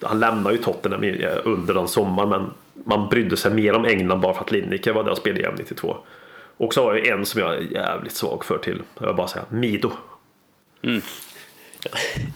Han 0.00 0.20
lämnade 0.20 0.56
ju 0.56 0.62
Tottenham 0.62 1.04
eh, 1.04 1.38
under 1.44 1.74
den 1.74 1.88
sommaren 1.88 2.28
men 2.28 2.50
man 2.84 3.08
brydde 3.08 3.36
sig 3.36 3.54
mer 3.54 3.74
om 3.74 3.84
England 3.84 4.20
bara 4.20 4.34
för 4.34 4.40
att 4.40 4.52
Lineker 4.52 4.92
var 4.92 5.04
där 5.04 5.10
och 5.10 5.18
spelade 5.18 5.48
EM 5.48 5.54
92. 5.58 5.96
Och 6.56 6.74
så 6.74 6.84
har 6.84 6.94
jag 6.94 7.06
en 7.06 7.26
som 7.26 7.40
jag 7.40 7.54
är 7.54 7.60
jävligt 7.60 8.16
svag 8.16 8.44
för 8.44 8.58
till, 8.58 8.82
jag 8.98 9.06
vill 9.06 9.16
bara 9.16 9.28
säga, 9.28 9.44
Mido. 9.48 9.92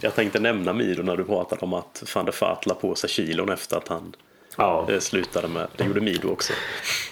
Jag 0.00 0.14
tänkte 0.14 0.40
nämna 0.40 0.72
Mido 0.72 1.02
när 1.02 1.16
du 1.16 1.24
pratade 1.24 1.62
om 1.62 1.72
att 1.74 2.02
van 2.14 2.24
der 2.24 2.34
Vaart 2.40 2.66
la 2.66 2.74
på 2.74 2.94
sig 2.94 3.10
kilon 3.10 3.48
efter 3.48 3.76
att 3.76 3.88
han 3.88 4.16
Ja, 4.58 4.86
eh, 4.90 4.98
slutade 4.98 5.48
med. 5.48 5.66
Det 5.76 5.84
gjorde 5.84 6.00
Mido 6.00 6.28
också. 6.28 6.52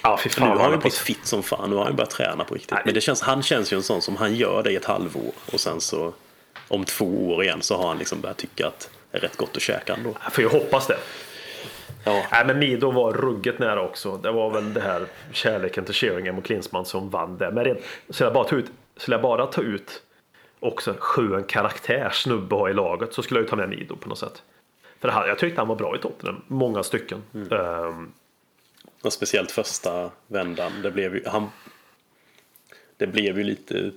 ja 0.03 0.19
fy 0.23 0.29
fan. 0.29 0.49
Nu 0.49 0.55
har 0.55 0.69
han 0.69 0.79
blivit 0.79 0.97
fit 0.97 1.25
som 1.25 1.43
fan. 1.43 1.69
Nu 1.69 1.75
har 1.75 1.85
han 1.85 1.95
börjat 1.95 2.09
träna 2.09 2.43
på 2.43 2.53
riktigt. 2.55 2.77
Men 2.85 2.93
det 2.93 3.01
känns, 3.01 3.21
han 3.21 3.43
känns 3.43 3.73
ju 3.73 3.77
en 3.77 3.83
sån 3.83 4.01
som 4.01 4.15
han 4.15 4.35
gör 4.35 4.63
det 4.63 4.71
i 4.71 4.75
ett 4.75 4.85
halvår 4.85 5.31
och 5.53 5.59
sen 5.59 5.81
så 5.81 6.13
om 6.67 6.85
två 6.85 7.29
år 7.31 7.43
igen 7.43 7.61
så 7.61 7.77
har 7.77 7.87
han 7.87 7.97
liksom 7.97 8.21
börjat 8.21 8.37
tycka 8.37 8.67
att 8.67 8.89
det 9.11 9.17
är 9.17 9.21
rätt 9.21 9.37
gott 9.37 9.55
att 9.55 9.61
käka 9.61 9.93
ändå. 9.93 10.13
För 10.31 10.41
jag 10.41 10.49
hoppas 10.49 10.87
det. 10.87 10.97
Ja, 12.05 12.25
Nej 12.31 12.45
men 12.45 12.59
Mido 12.59 12.91
var 12.91 13.13
ruggigt 13.13 13.59
nära 13.59 13.81
också. 13.81 14.17
Det 14.17 14.31
var 14.31 14.49
väl 14.49 14.73
det 14.73 14.81
här 14.81 15.05
kärleken 15.31 15.85
till 15.85 15.93
Sheringham 15.93 16.37
och 16.37 16.45
Klinsmann 16.45 16.85
som 16.85 17.09
vann 17.09 17.37
det. 17.37 17.51
Men 17.51 17.63
rent, 17.63 17.79
skulle 18.09 18.27
jag 18.27 18.33
bara 18.33 18.43
ta 18.47 18.55
ut, 18.55 18.65
skulle 18.97 19.15
jag 19.15 19.21
bara 19.21 19.45
ta 19.47 19.61
ut 19.61 20.01
också 20.59 20.95
skön 20.99 21.43
karaktär 21.43 22.09
snubbe 22.13 22.55
ha 22.55 22.69
i 22.69 22.73
laget 22.73 23.13
så 23.13 23.23
skulle 23.23 23.39
jag 23.39 23.43
ju 23.45 23.49
ta 23.49 23.55
med 23.55 23.69
Mido 23.69 23.95
på 23.95 24.09
något 24.09 24.17
sätt. 24.19 24.43
För 24.99 25.07
han, 25.09 25.27
jag 25.27 25.39
tyckte 25.39 25.61
han 25.61 25.67
var 25.67 25.75
bra 25.75 25.95
i 25.95 25.99
Tottenham, 25.99 26.41
många 26.47 26.83
stycken. 26.83 27.23
Ehm, 27.51 28.11
och 29.03 29.13
speciellt 29.13 29.51
första 29.51 30.11
vändan. 30.27 30.71
Det 30.83 30.91
blev 30.91 31.15
ju, 31.15 31.23
han, 31.27 31.49
det 32.97 33.07
blev 33.07 33.37
ju 33.37 33.43
lite 33.43 33.91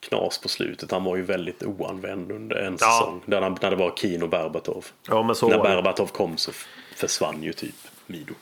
knas 0.00 0.38
på 0.38 0.48
slutet. 0.48 0.90
Han 0.90 1.04
var 1.04 1.16
ju 1.16 1.22
väldigt 1.22 1.62
oanvänd 1.62 2.32
under 2.32 2.56
en 2.56 2.76
Ja. 2.80 2.86
säsong. 2.86 3.22
Där 3.26 3.42
han, 3.42 3.58
när 3.62 3.70
det 3.70 3.76
var 3.76 3.92
Kino 3.96 4.26
Berbatov. 4.26 4.86
ja 5.08 5.22
när. 5.22 5.62
Berbatov 5.62 6.06
kom 6.06 6.36
så 6.36 6.52
försvann 6.96 7.42
ju 7.42 7.52
typ 7.52 7.74
Mido. 8.06 8.34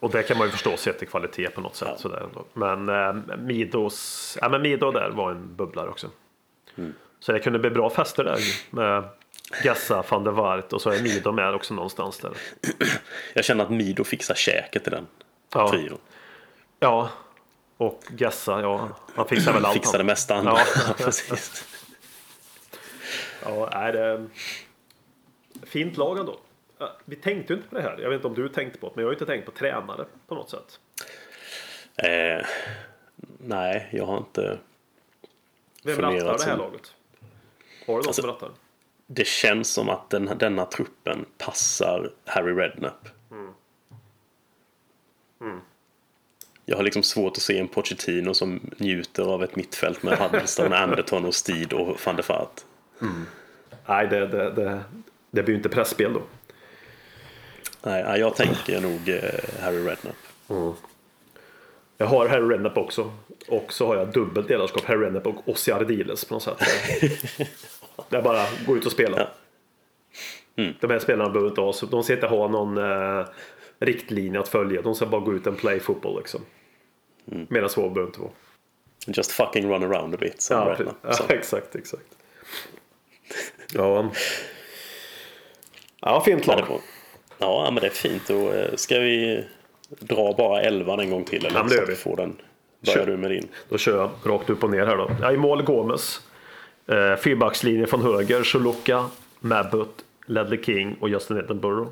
Och 0.00 0.10
det 0.10 0.22
kan 0.22 0.38
man 0.38 0.46
ju 0.46 0.50
förstå 0.50 0.76
sett 0.76 0.98
till 0.98 1.08
kvalitet 1.08 1.50
på 1.50 1.60
något 1.60 1.76
sätt. 1.76 1.88
Ja. 1.92 1.98
Sådär 1.98 2.20
ändå. 2.20 2.44
Men 2.52 2.88
eh, 2.88 3.36
Midos, 3.36 4.38
ja, 4.40 4.48
men 4.48 4.62
Mido 4.62 4.90
där 4.90 5.10
var 5.10 5.30
en 5.30 5.56
bubblare 5.56 5.88
också. 5.88 6.10
Så 7.20 7.32
det 7.32 7.38
kunde 7.40 7.58
bli 7.58 7.70
bra 7.70 7.90
fester 7.90 8.24
där 8.24 8.38
med 8.70 9.04
Gassa, 9.62 10.04
van 10.10 10.24
der 10.24 10.30
Waart 10.32 10.72
och 10.72 10.82
så 10.82 10.90
är 10.90 11.02
Mido 11.02 11.32
med 11.32 11.54
också 11.54 11.74
någonstans 11.74 12.18
där. 12.18 12.32
Jag 13.34 13.44
känner 13.44 13.64
att 13.64 13.70
Mido 13.70 14.04
fixar 14.04 14.34
käket 14.34 14.86
i 14.86 14.90
den 14.90 15.06
Ja. 15.54 15.70
trion. 15.70 15.98
Ja, 16.80 17.10
och 17.76 18.02
Gassa, 18.08 18.60
ja, 18.60 18.88
han 19.14 19.28
fixar 19.28 19.52
väl 19.52 19.64
allt. 19.64 19.74
Fixar 19.78 19.92
det 19.92 19.98
han. 19.98 20.06
mesta 20.06 20.34
andra. 20.34 20.52
Ja. 20.52 20.64
Ja. 20.88 20.94
precis. 21.04 21.64
Ja, 23.44 23.68
är 23.70 23.92
det 23.92 24.26
fint 25.66 25.96
lag 25.96 26.18
ändå. 26.18 26.38
Vi 27.04 27.16
tänkte 27.16 27.52
ju 27.52 27.56
inte 27.56 27.68
på 27.68 27.74
det 27.76 27.82
här. 27.82 27.98
Jag 27.98 28.08
vet 28.10 28.16
inte 28.16 28.28
om 28.28 28.34
du 28.34 28.48
tänkte 28.48 28.78
på 28.78 28.86
det, 28.86 28.92
men 28.96 29.02
jag 29.02 29.06
har 29.08 29.12
ju 29.12 29.16
inte 29.16 29.26
tänkt 29.26 29.44
på 29.46 29.50
tränare 29.52 30.04
på 30.26 30.34
något 30.34 30.50
sätt. 30.50 30.80
Eh, 31.96 32.46
nej, 33.38 33.88
jag 33.92 34.06
har 34.06 34.18
inte. 34.18 34.58
Vem 35.84 36.00
rattar 36.00 36.16
det 36.24 36.30
här 36.30 36.38
som- 36.38 36.58
laget? 36.58 36.92
Har 37.86 37.86
du 37.86 37.92
någon 37.92 37.96
Alltså- 38.06 38.22
som 38.22 38.30
rattar? 38.30 38.50
Det 39.06 39.26
känns 39.26 39.68
som 39.72 39.88
att 39.88 40.10
den, 40.10 40.30
denna 40.38 40.64
truppen 40.64 41.24
passar 41.38 42.10
Harry 42.24 42.52
Redknapp. 42.52 43.08
Jag 46.64 46.76
har 46.76 46.82
liksom 46.82 47.02
svårt 47.02 47.32
att 47.36 47.42
se 47.42 47.58
en 47.58 47.68
Pochettino 47.68 48.34
som 48.34 48.70
njuter 48.76 49.22
av 49.22 49.44
ett 49.44 49.56
mittfält 49.56 50.02
med 50.02 50.18
Huddleston, 50.18 50.72
Anderton 50.72 51.24
och 51.24 51.34
Steed 51.34 51.72
och 51.72 52.00
van 52.06 52.16
der 52.16 52.24
Vaart. 52.28 52.60
Nej, 53.86 54.06
det, 54.08 54.26
det, 54.26 54.50
det, 54.50 54.80
det 55.30 55.42
blir 55.42 55.48
ju 55.52 55.56
inte 55.56 55.68
pressspel 55.68 56.12
då. 56.12 56.22
Nej, 57.82 58.20
jag 58.20 58.36
tänker 58.36 58.80
nog 58.80 59.08
eh, 59.08 59.60
Harry 59.60 59.84
Redknapp. 59.84 60.16
Jag 61.96 62.06
har 62.06 62.28
Harry 62.28 62.48
Redknapp 62.54 62.76
också. 62.76 63.12
Och 63.48 63.72
så 63.72 63.86
har 63.86 63.96
jag 63.96 64.12
dubbelt 64.12 64.48
ledarskap, 64.50 64.84
Harry 64.84 65.04
Redknapp 65.04 65.26
och 65.26 65.48
Ossi 65.48 65.72
Ardiles 65.72 66.24
på 66.24 66.34
något 66.34 66.42
sätt. 66.42 66.58
det 68.08 68.16
är 68.16 68.22
bara 68.22 68.44
gå 68.66 68.76
ut 68.76 68.86
och 68.86 68.92
spela. 68.92 69.18
Ja. 69.18 69.28
De 70.80 70.90
här 70.90 70.98
spelarna 70.98 71.30
behöver 71.30 71.48
inte 71.50 71.60
ha, 71.60 71.74
de 71.90 72.02
ska 72.02 72.14
inte 72.14 72.26
ha 72.26 72.48
någon 72.48 72.78
eh, 72.78 73.26
riktlinje 73.78 74.40
att 74.40 74.48
följa. 74.48 74.82
De 74.82 74.94
ska 74.94 75.06
bara 75.06 75.20
gå 75.20 75.34
ut 75.34 75.46
och 75.46 75.58
play 75.58 75.80
football 75.80 76.18
liksom. 76.18 76.40
Medan 77.24 77.70
så 77.70 77.80
behöver 77.80 78.06
inte 78.06 78.20
vara. 78.20 78.30
Just 79.06 79.32
fucking 79.32 79.70
run 79.70 79.82
around 79.82 80.14
a 80.14 80.18
bit, 80.20 80.48
Ja, 80.50 80.64
Redknapp. 80.70 80.96
ja, 81.02 81.26
exakt, 81.28 81.76
exakt. 81.76 82.06
Ja. 83.74 84.10
Ja, 86.00 86.20
fint 86.24 86.46
lag. 86.46 86.80
Ja, 87.38 87.70
men 87.72 87.80
det 87.80 87.86
är 87.86 87.90
fint. 87.90 88.30
Och, 88.30 88.54
eh, 88.54 88.74
ska 88.74 88.98
vi 88.98 89.44
dra 90.00 90.34
bara 90.38 90.60
elvan 90.60 91.00
en 91.00 91.10
gång 91.10 91.24
till? 91.24 91.46
Eller 91.46 91.56
Ja, 91.56 91.62
men 91.62 91.68
det 91.70 91.76
gör 91.76 91.86
vi. 91.86 91.94
får 91.94 92.16
den. 92.16 92.36
Börjar 92.80 92.98
Kör. 92.98 93.06
du 93.06 93.16
med 93.16 93.30
din? 93.30 93.48
Då 93.68 93.78
kör 93.78 93.98
jag 93.98 94.10
rakt 94.32 94.50
upp 94.50 94.64
och 94.64 94.70
ner 94.70 94.86
här 94.86 94.96
då. 94.96 95.10
Ja, 95.20 95.32
I 95.32 95.36
mål 95.36 95.62
Gomes. 95.62 96.20
Eh, 96.86 97.16
fyrbackslinje 97.16 97.86
från 97.86 98.02
höger. 98.02 98.42
Chuluka, 98.42 99.04
Mabbut, 99.40 100.04
Ledley 100.26 100.62
King 100.62 100.96
och 101.00 101.08
Justin 101.08 101.36
Edinburgh. 101.38 101.88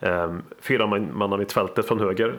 Eh, 0.00 0.34
fyra 0.60 0.86
man, 0.86 1.18
man 1.18 1.38
mittfältet 1.38 1.86
från 1.86 2.00
höger. 2.00 2.34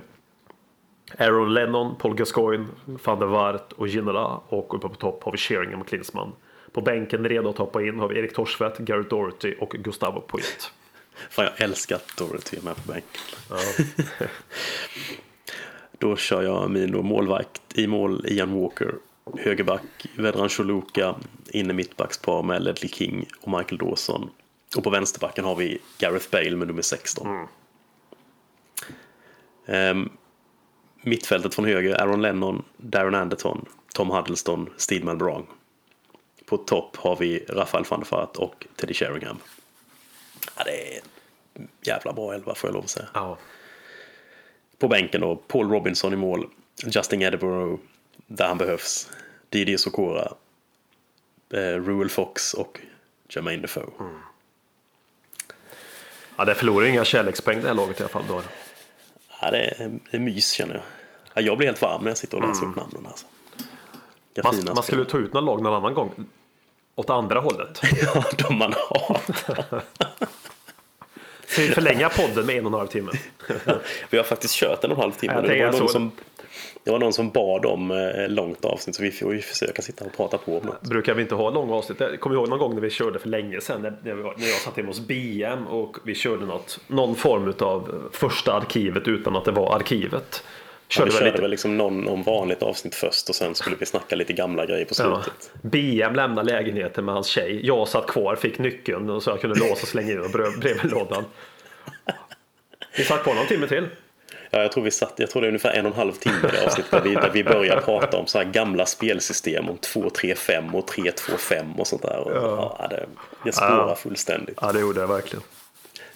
Aaron 1.18 1.54
Lennon, 1.54 1.96
Paul 1.96 2.16
Gascoigne, 2.16 2.66
van 2.86 3.20
der 3.20 3.26
Waart 3.26 3.72
och 3.72 3.88
Ginola. 3.88 4.40
Och 4.48 4.76
uppe 4.76 4.88
på 4.90 4.96
topp 4.96 5.24
har 5.24 5.32
vi 5.32 5.38
Sheringham 5.38 5.82
och 5.82 5.88
Klinsmann. 5.88 6.32
På 6.72 6.82
bänken 6.82 7.30
redo 7.30 7.50
att 7.50 7.58
hoppa 7.58 7.82
in 7.82 8.00
har 8.00 8.08
vi 8.08 8.20
Erik 8.20 8.34
Torsvedt, 8.34 8.78
Garrett 8.78 9.10
Doherty 9.10 9.56
och 9.60 9.70
Gustavo 9.70 10.20
Poit. 10.22 10.72
Fan, 11.30 11.46
jag 11.46 11.62
älskar 11.62 11.96
att 11.96 12.18
Dorothy 12.18 12.58
är 12.58 12.62
med 12.62 12.76
på 12.76 12.92
bänken. 12.92 14.28
Då 15.98 16.16
kör 16.16 16.44
jag 16.44 16.72
min 16.72 16.92
då 16.92 17.02
målvakt 17.02 17.62
i 17.74 17.88
mål 17.88 18.26
Ian 18.28 18.62
Walker. 18.62 18.96
Högerback 19.38 19.82
Vedran 20.18 20.50
Choluka. 20.50 21.16
Inne 21.50 21.74
mittbackspar 21.74 22.44
med 22.44 22.64
Ledley 22.64 22.90
King 22.90 23.26
och 23.42 23.52
Michael 23.52 23.78
Dawson. 23.78 24.30
Och 24.78 24.84
på 24.84 24.90
vänsterbacken 24.90 25.46
har 25.46 25.56
vi 25.56 25.80
Gareth 25.98 26.30
Bale 26.32 26.56
med 26.56 26.68
nummer 26.68 26.82
16. 26.82 27.48
Ehm, 29.66 30.10
mittfältet 31.02 31.56
från 31.56 31.66
höger, 31.66 32.02
Aaron 32.02 32.22
Lennon, 32.22 32.64
Darren 32.78 33.16
Anderton, 33.16 33.66
Tom 33.94 34.10
Huddleston, 34.10 34.70
Steedman 34.78 35.18
Brown. 35.18 35.46
På 36.46 36.58
topp 36.58 36.96
har 36.96 37.16
vi 37.16 37.46
Rafael 37.50 37.86
van 37.90 38.00
der 38.00 38.08
Vaart 38.12 38.38
och 38.38 38.68
Teddy 38.76 38.94
Sheringham. 38.94 39.38
Ja, 40.58 40.64
det 40.64 40.96
är 40.96 41.02
en 41.54 41.68
jävla 41.82 42.14
bra 42.14 42.34
elva 42.34 42.56
får 42.56 42.68
jag 42.68 42.74
lov 42.74 42.84
att 42.84 42.90
säga. 42.90 43.08
Ja. 43.14 43.38
På 44.78 44.88
bänken 44.88 45.22
då, 45.22 45.36
Paul 45.36 45.70
Robinson 45.70 46.14
i 46.14 46.16
mål, 46.16 46.50
Justin 46.86 47.22
Edinburgh 47.22 47.82
där 48.28 48.48
han 48.48 48.58
behövs, 48.58 49.10
Didier 49.50 49.78
Sokora, 49.78 50.34
eh, 51.54 51.58
Ruel 51.60 52.10
Fox 52.10 52.54
och 52.54 52.80
Jermaine 53.30 53.62
Defoe. 53.62 53.90
ja, 56.38 56.46
det 56.46 56.56
förlorar 56.56 56.86
inga 56.86 57.06
kärlekspoäng 57.06 57.62
det 57.62 57.68
här 57.68 57.76
laget 57.76 58.00
i 58.00 58.04
alla 58.04 58.10
fall. 58.10 58.24
Då. 58.28 58.44
Ja, 59.42 59.52
det, 59.52 59.58
är, 59.58 60.00
det 60.12 60.18
är 60.18 60.22
mys 60.22 60.52
känner 60.52 60.74
jag. 60.76 60.84
Ja, 61.34 61.42
jag 61.42 61.58
blir 61.58 61.68
helt 61.68 61.82
varm 61.82 62.04
när 62.04 62.10
jag 62.10 62.18
sitter 62.18 62.38
och 62.38 62.48
läser 62.48 62.66
upp 62.66 62.76
namnen. 62.76 63.06
Alltså. 63.06 63.26
Man, 64.44 64.76
man 64.76 64.84
skulle 64.84 65.06
ta 65.06 65.18
ut 65.18 65.34
någon 65.34 65.46
lag 65.46 65.62
någon 65.62 65.74
annan 65.74 65.94
gång. 65.94 66.26
Åt 67.02 67.10
andra 67.10 67.40
hållet. 67.40 67.82
Ja, 68.02 68.24
de 68.38 68.58
man 68.58 68.74
hatar. 68.74 69.82
Ska 71.48 71.62
vi 71.62 71.68
förlänga 71.68 72.10
podden 72.10 72.46
med 72.46 72.58
en 72.58 72.66
och 72.66 72.72
en 72.72 72.78
halv 72.80 72.88
timme? 72.88 73.12
Vi 74.10 74.18
har 74.18 74.24
faktiskt 74.24 74.56
kört 74.56 74.84
en 74.84 74.92
och 74.92 74.98
en 74.98 75.02
halv 75.02 75.12
timme. 75.12 75.34
Tänker 75.34 75.56
det, 75.56 75.72
var 75.72 75.80
någon 75.80 75.90
som, 75.90 76.12
det 76.84 76.92
var 76.92 77.00
någon 77.00 77.14
som 77.14 77.30
bad 77.30 77.66
om 77.66 77.92
eh, 77.92 78.30
långt 78.30 78.66
avsnitt 78.66 78.96
så 78.96 79.04
vi 79.04 79.12
får 79.12 79.34
ju 79.34 79.42
försöka 79.42 79.82
sitta 79.82 80.06
och 80.06 80.18
prata 80.18 80.38
på 80.38 80.58
om 80.58 80.66
något. 80.66 80.82
Brukar 80.82 81.14
vi 81.14 81.22
inte 81.22 81.36
ha 81.36 81.50
långa 81.50 81.76
avsnitt? 81.76 82.00
Jag 82.00 82.20
kommer 82.20 82.36
ihåg 82.36 82.50
någon 82.50 82.60
gång 82.60 82.74
när 82.74 82.82
vi 82.82 82.90
körde 82.90 83.20
för 83.20 83.30
länge 83.30 83.62
sedan 83.62 83.82
när, 83.82 84.16
när 84.38 84.48
jag 84.48 84.60
satt 84.60 84.78
hemma 84.78 84.90
hos 84.90 85.00
BM 85.00 85.68
och 85.68 85.98
vi 86.06 86.16
körde 86.16 86.46
något, 86.46 86.80
någon 86.88 87.16
form 87.16 87.54
av 87.60 88.10
första 88.12 88.54
arkivet 88.54 89.08
utan 89.08 89.36
att 89.36 89.46
det 89.46 89.52
var 89.52 89.76
arkivet. 89.76 90.44
Ja, 90.92 90.96
Körde 90.96 91.12
vi 91.12 91.12
väl 91.12 91.20
körde 91.20 91.32
lite, 91.32 91.42
väl 91.42 91.52
liksom 91.52 91.78
någon 91.78 92.08
om 92.08 92.24
vanligt 92.24 92.64
avsnitt 92.64 92.96
först 92.96 93.30
och 93.30 93.36
sen 93.36 93.56
skulle 93.56 93.76
vi 93.80 93.86
snacka 93.86 94.16
lite 94.16 94.34
gamla 94.34 94.66
grejer 94.66 94.86
på 94.86 94.94
ja. 94.98 95.22
slutet. 95.24 95.52
BM 95.62 96.16
lämnade 96.16 96.52
lägenheten 96.52 97.06
med 97.06 97.14
hans 97.14 97.28
tjej. 97.28 97.60
Jag 97.68 97.88
satt 97.88 98.08
kvar, 98.08 98.36
fick 98.36 98.60
nyckeln 98.60 99.10
och 99.10 99.24
så 99.24 99.30
jag 99.30 99.42
kunde 99.42 99.60
låsa 99.60 99.72
och 99.72 99.78
slänga 99.88 100.12
in 100.12 100.22
den 100.22 100.32
brev- 100.32 100.60
brevlådan. 100.60 101.24
Vi 102.98 103.04
satt 103.04 103.24
på 103.24 103.34
någon 103.34 103.46
timme 103.46 103.68
till. 103.68 103.88
Ja, 104.50 104.62
jag 104.62 104.72
tror 104.72 104.84
vi 104.84 104.92
satt, 104.92 105.14
jag 105.18 105.30
tror 105.30 105.42
det 105.42 105.46
är 105.46 105.50
ungefär 105.50 105.74
en 105.74 105.86
och 105.86 105.92
en 105.92 105.98
halv 105.98 106.12
timme 106.12 106.36
det 106.42 106.66
avsnittet 106.66 106.92
där 106.92 107.02
vi, 107.02 107.16
där 107.16 107.30
vi 107.34 107.44
börjar 107.44 107.82
prata 107.82 108.18
om 108.18 108.28
så 108.28 108.38
här 108.38 108.46
gamla 108.46 108.86
spelsystem 108.86 109.70
om 109.70 109.78
2-3-5 109.78 110.74
och 110.74 110.90
3-2-5 110.90 111.78
och 111.80 111.88
sånt 111.88 112.02
där. 112.02 112.18
Och, 112.20 112.32
ja. 112.36 112.88
det, 112.90 113.06
det 113.44 113.52
spårar 113.52 113.88
Ja. 113.88 113.96
fullständigt. 113.96 114.58
Ja, 114.62 114.72
det 114.72 114.80
gjorde 114.80 115.00
jag 115.00 115.08
verkligen. 115.08 115.44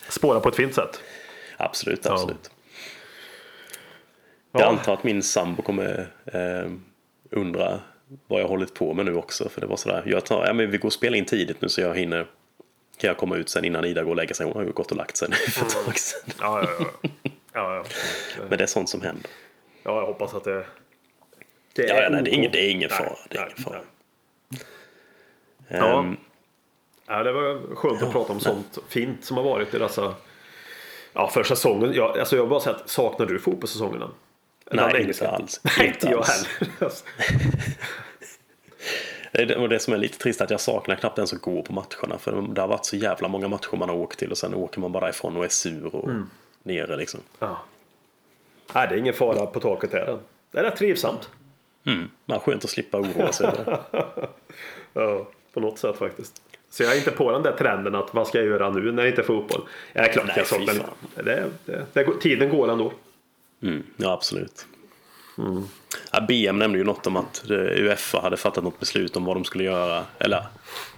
Spåra 0.09 0.39
på 0.39 0.49
ett 0.49 0.55
fint 0.55 0.75
sätt. 0.75 0.99
Absolut, 1.57 2.05
absolut. 2.05 2.49
Jag 4.57 4.63
Ja. 4.63 4.69
antar 4.69 4.93
att 4.93 5.03
min 5.03 5.23
sambo 5.23 5.61
kommer 5.61 6.07
eh, 6.25 6.71
undra 7.31 7.79
vad 8.27 8.39
jag 8.39 8.43
har 8.45 8.49
hållit 8.49 8.73
på 8.73 8.93
med 8.93 9.05
nu 9.05 9.15
också. 9.15 9.49
För 9.49 9.61
det 9.61 9.67
var 9.67 9.75
sådär, 9.77 10.03
jag 10.05 10.25
tar, 10.25 10.45
ja, 10.45 10.53
men 10.53 10.71
vi 10.71 10.77
går 10.77 10.89
och 10.89 10.93
spelar 10.93 11.17
in 11.17 11.25
tidigt 11.25 11.61
nu 11.61 11.69
så 11.69 11.81
jag 11.81 11.95
hinner 11.95 12.27
kan 12.97 13.07
jag 13.07 13.17
komma 13.17 13.35
ut 13.35 13.49
sen 13.49 13.65
innan 13.65 13.85
Ida 13.85 14.03
går 14.03 14.09
och 14.09 14.15
lägga 14.15 14.33
sig. 14.33 14.45
Hon 14.45 14.55
har 14.55 14.63
ju 14.63 14.71
gått 14.71 14.91
och 14.91 14.97
lagt 14.97 15.17
sig 15.17 15.29
nu 15.29 15.35
för 15.35 15.65
ett 15.65 15.85
tag 15.85 15.97
sedan. 15.97 16.33
Ja, 16.39 16.61
ja, 16.63 16.69
ja. 16.79 17.09
ja, 17.53 17.75
ja. 17.75 17.83
Men 18.49 18.57
det 18.57 18.63
är 18.63 18.67
sånt 18.67 18.89
som 18.89 19.01
händer. 19.01 19.29
ja 19.83 19.99
jag 19.99 20.05
hoppas 20.05 20.33
att 20.33 20.43
det... 20.43 20.65
det 21.73 21.83
Ja, 21.87 22.01
ja, 22.01 22.09
nej, 22.09 22.23
det 22.23 22.31
är 22.31 22.33
ingen, 22.33 22.51
det 22.51 22.65
är 22.65 22.71
ingen 22.71 22.89
Nej, 22.89 22.97
fara. 22.99 23.17
Det 23.29 23.37
är 23.37 23.41
nej, 23.41 23.51
ingen 23.57 23.63
fara. 23.71 23.81
nej. 24.49 25.79
Ja. 25.79 25.99
Ehm, 25.99 26.17
Ja, 27.07 27.23
det 27.23 27.31
var 27.31 27.75
skönt 27.75 28.01
att 28.03 28.11
prata 28.11 28.33
om 28.33 28.39
sånt 28.39 28.77
fint 28.89 29.25
som 29.25 29.37
har 29.37 29.43
varit 29.43 29.73
i 29.73 29.77
dessa... 29.79 30.15
Ja, 31.13 31.27
för 31.27 31.43
säsongen. 31.43 31.93
Jag, 31.93 32.19
alltså 32.19 32.35
jag 32.35 32.49
bara 32.49 32.59
säga 32.59 32.75
att 32.75 32.89
saknar 32.89 33.25
du 33.25 33.39
fotbollssäsongerna? 33.39 34.09
Nej, 34.71 35.03
inte 35.03 35.29
alls. 35.29 35.61
Nej, 35.77 35.87
Inte 35.87 36.07
jag 36.07 36.23
heller. 36.23 36.49
Det 39.31 39.41
är 39.41 39.45
det- 39.45 39.55
och 39.55 39.69
det 39.69 39.79
som 39.79 39.93
är 39.93 39.97
lite 39.97 40.17
trist 40.17 40.41
är 40.41 40.45
att 40.45 40.51
jag 40.51 40.59
saknar 40.61 40.95
knappt 40.95 41.17
ens 41.17 41.33
att 41.33 41.41
gå 41.41 41.61
på 41.61 41.73
matcherna. 41.73 42.17
För 42.19 42.41
det 42.53 42.61
har 42.61 42.67
varit 42.67 42.85
så 42.85 42.95
jävla 42.95 43.27
många 43.27 43.47
matcher 43.47 43.75
man 43.77 43.89
har 43.89 43.95
åkt 43.95 44.19
till 44.19 44.31
och 44.31 44.37
sen 44.37 44.53
åker 44.53 44.79
man 44.79 44.91
bara 44.91 45.09
ifrån 45.09 45.37
och 45.37 45.45
är 45.45 45.49
sur 45.49 45.95
och 45.95 46.09
Mm. 46.09 46.29
nere 46.63 46.95
liksom. 46.97 47.19
Ja. 47.39 47.57
Nej, 48.73 48.87
det 48.89 48.95
är 48.95 48.99
ingen 48.99 49.13
fara 49.13 49.45
på 49.45 49.59
taket 49.59 49.93
här. 49.93 50.17
Det 50.51 50.59
är 50.59 50.63
rätt 50.63 50.75
trivsamt. 50.75 51.29
Mm. 51.85 52.09
Men 52.25 52.39
skönt 52.39 52.63
att 52.63 52.69
slippa 52.69 52.97
oroa 52.99 53.31
sig 53.31 53.47
över 53.47 53.65
det. 53.91 54.27
Ja, 54.93 55.27
på 55.53 55.59
något 55.59 55.79
sätt 55.79 55.97
faktiskt. 55.97 56.41
Så 56.69 56.83
jag 56.83 56.91
är 56.93 56.97
inte 56.97 57.11
på 57.11 57.31
den 57.31 57.43
där 57.43 57.51
trenden 57.51 57.95
att 57.95 58.13
vad 58.13 58.27
ska 58.27 58.37
jag 58.37 58.47
göra 58.47 58.69
nu 58.69 58.91
när 58.91 59.03
det 59.03 59.09
inte 59.09 59.21
är 59.21 59.25
fotboll? 59.25 59.61
Ja, 59.93 60.03
klart 60.03 60.25
Nej, 60.27 60.33
jag 60.37 60.47
saknar. 60.47 60.75
Det, 61.15 61.49
det, 61.65 61.85
det, 61.93 62.19
Tiden 62.21 62.49
går 62.49 62.71
ändå. 62.71 62.93
Mm. 63.65 63.83
Ja, 63.97 64.13
absolut. 64.13 64.65
Mm. 65.37 65.63
Ja, 66.11 66.21
BM 66.21 66.59
nämnde 66.59 66.77
ju 66.77 66.83
något 66.83 67.07
om 67.07 67.15
att 67.15 67.49
eh, 67.49 67.57
Uefa 67.57 68.21
hade 68.21 68.37
fattat 68.37 68.63
något 68.63 68.79
beslut 68.79 69.15
om 69.17 69.25
vad 69.25 69.35
de 69.35 69.45
skulle 69.45 69.63
göra. 69.63 70.05
Eller 70.19 70.45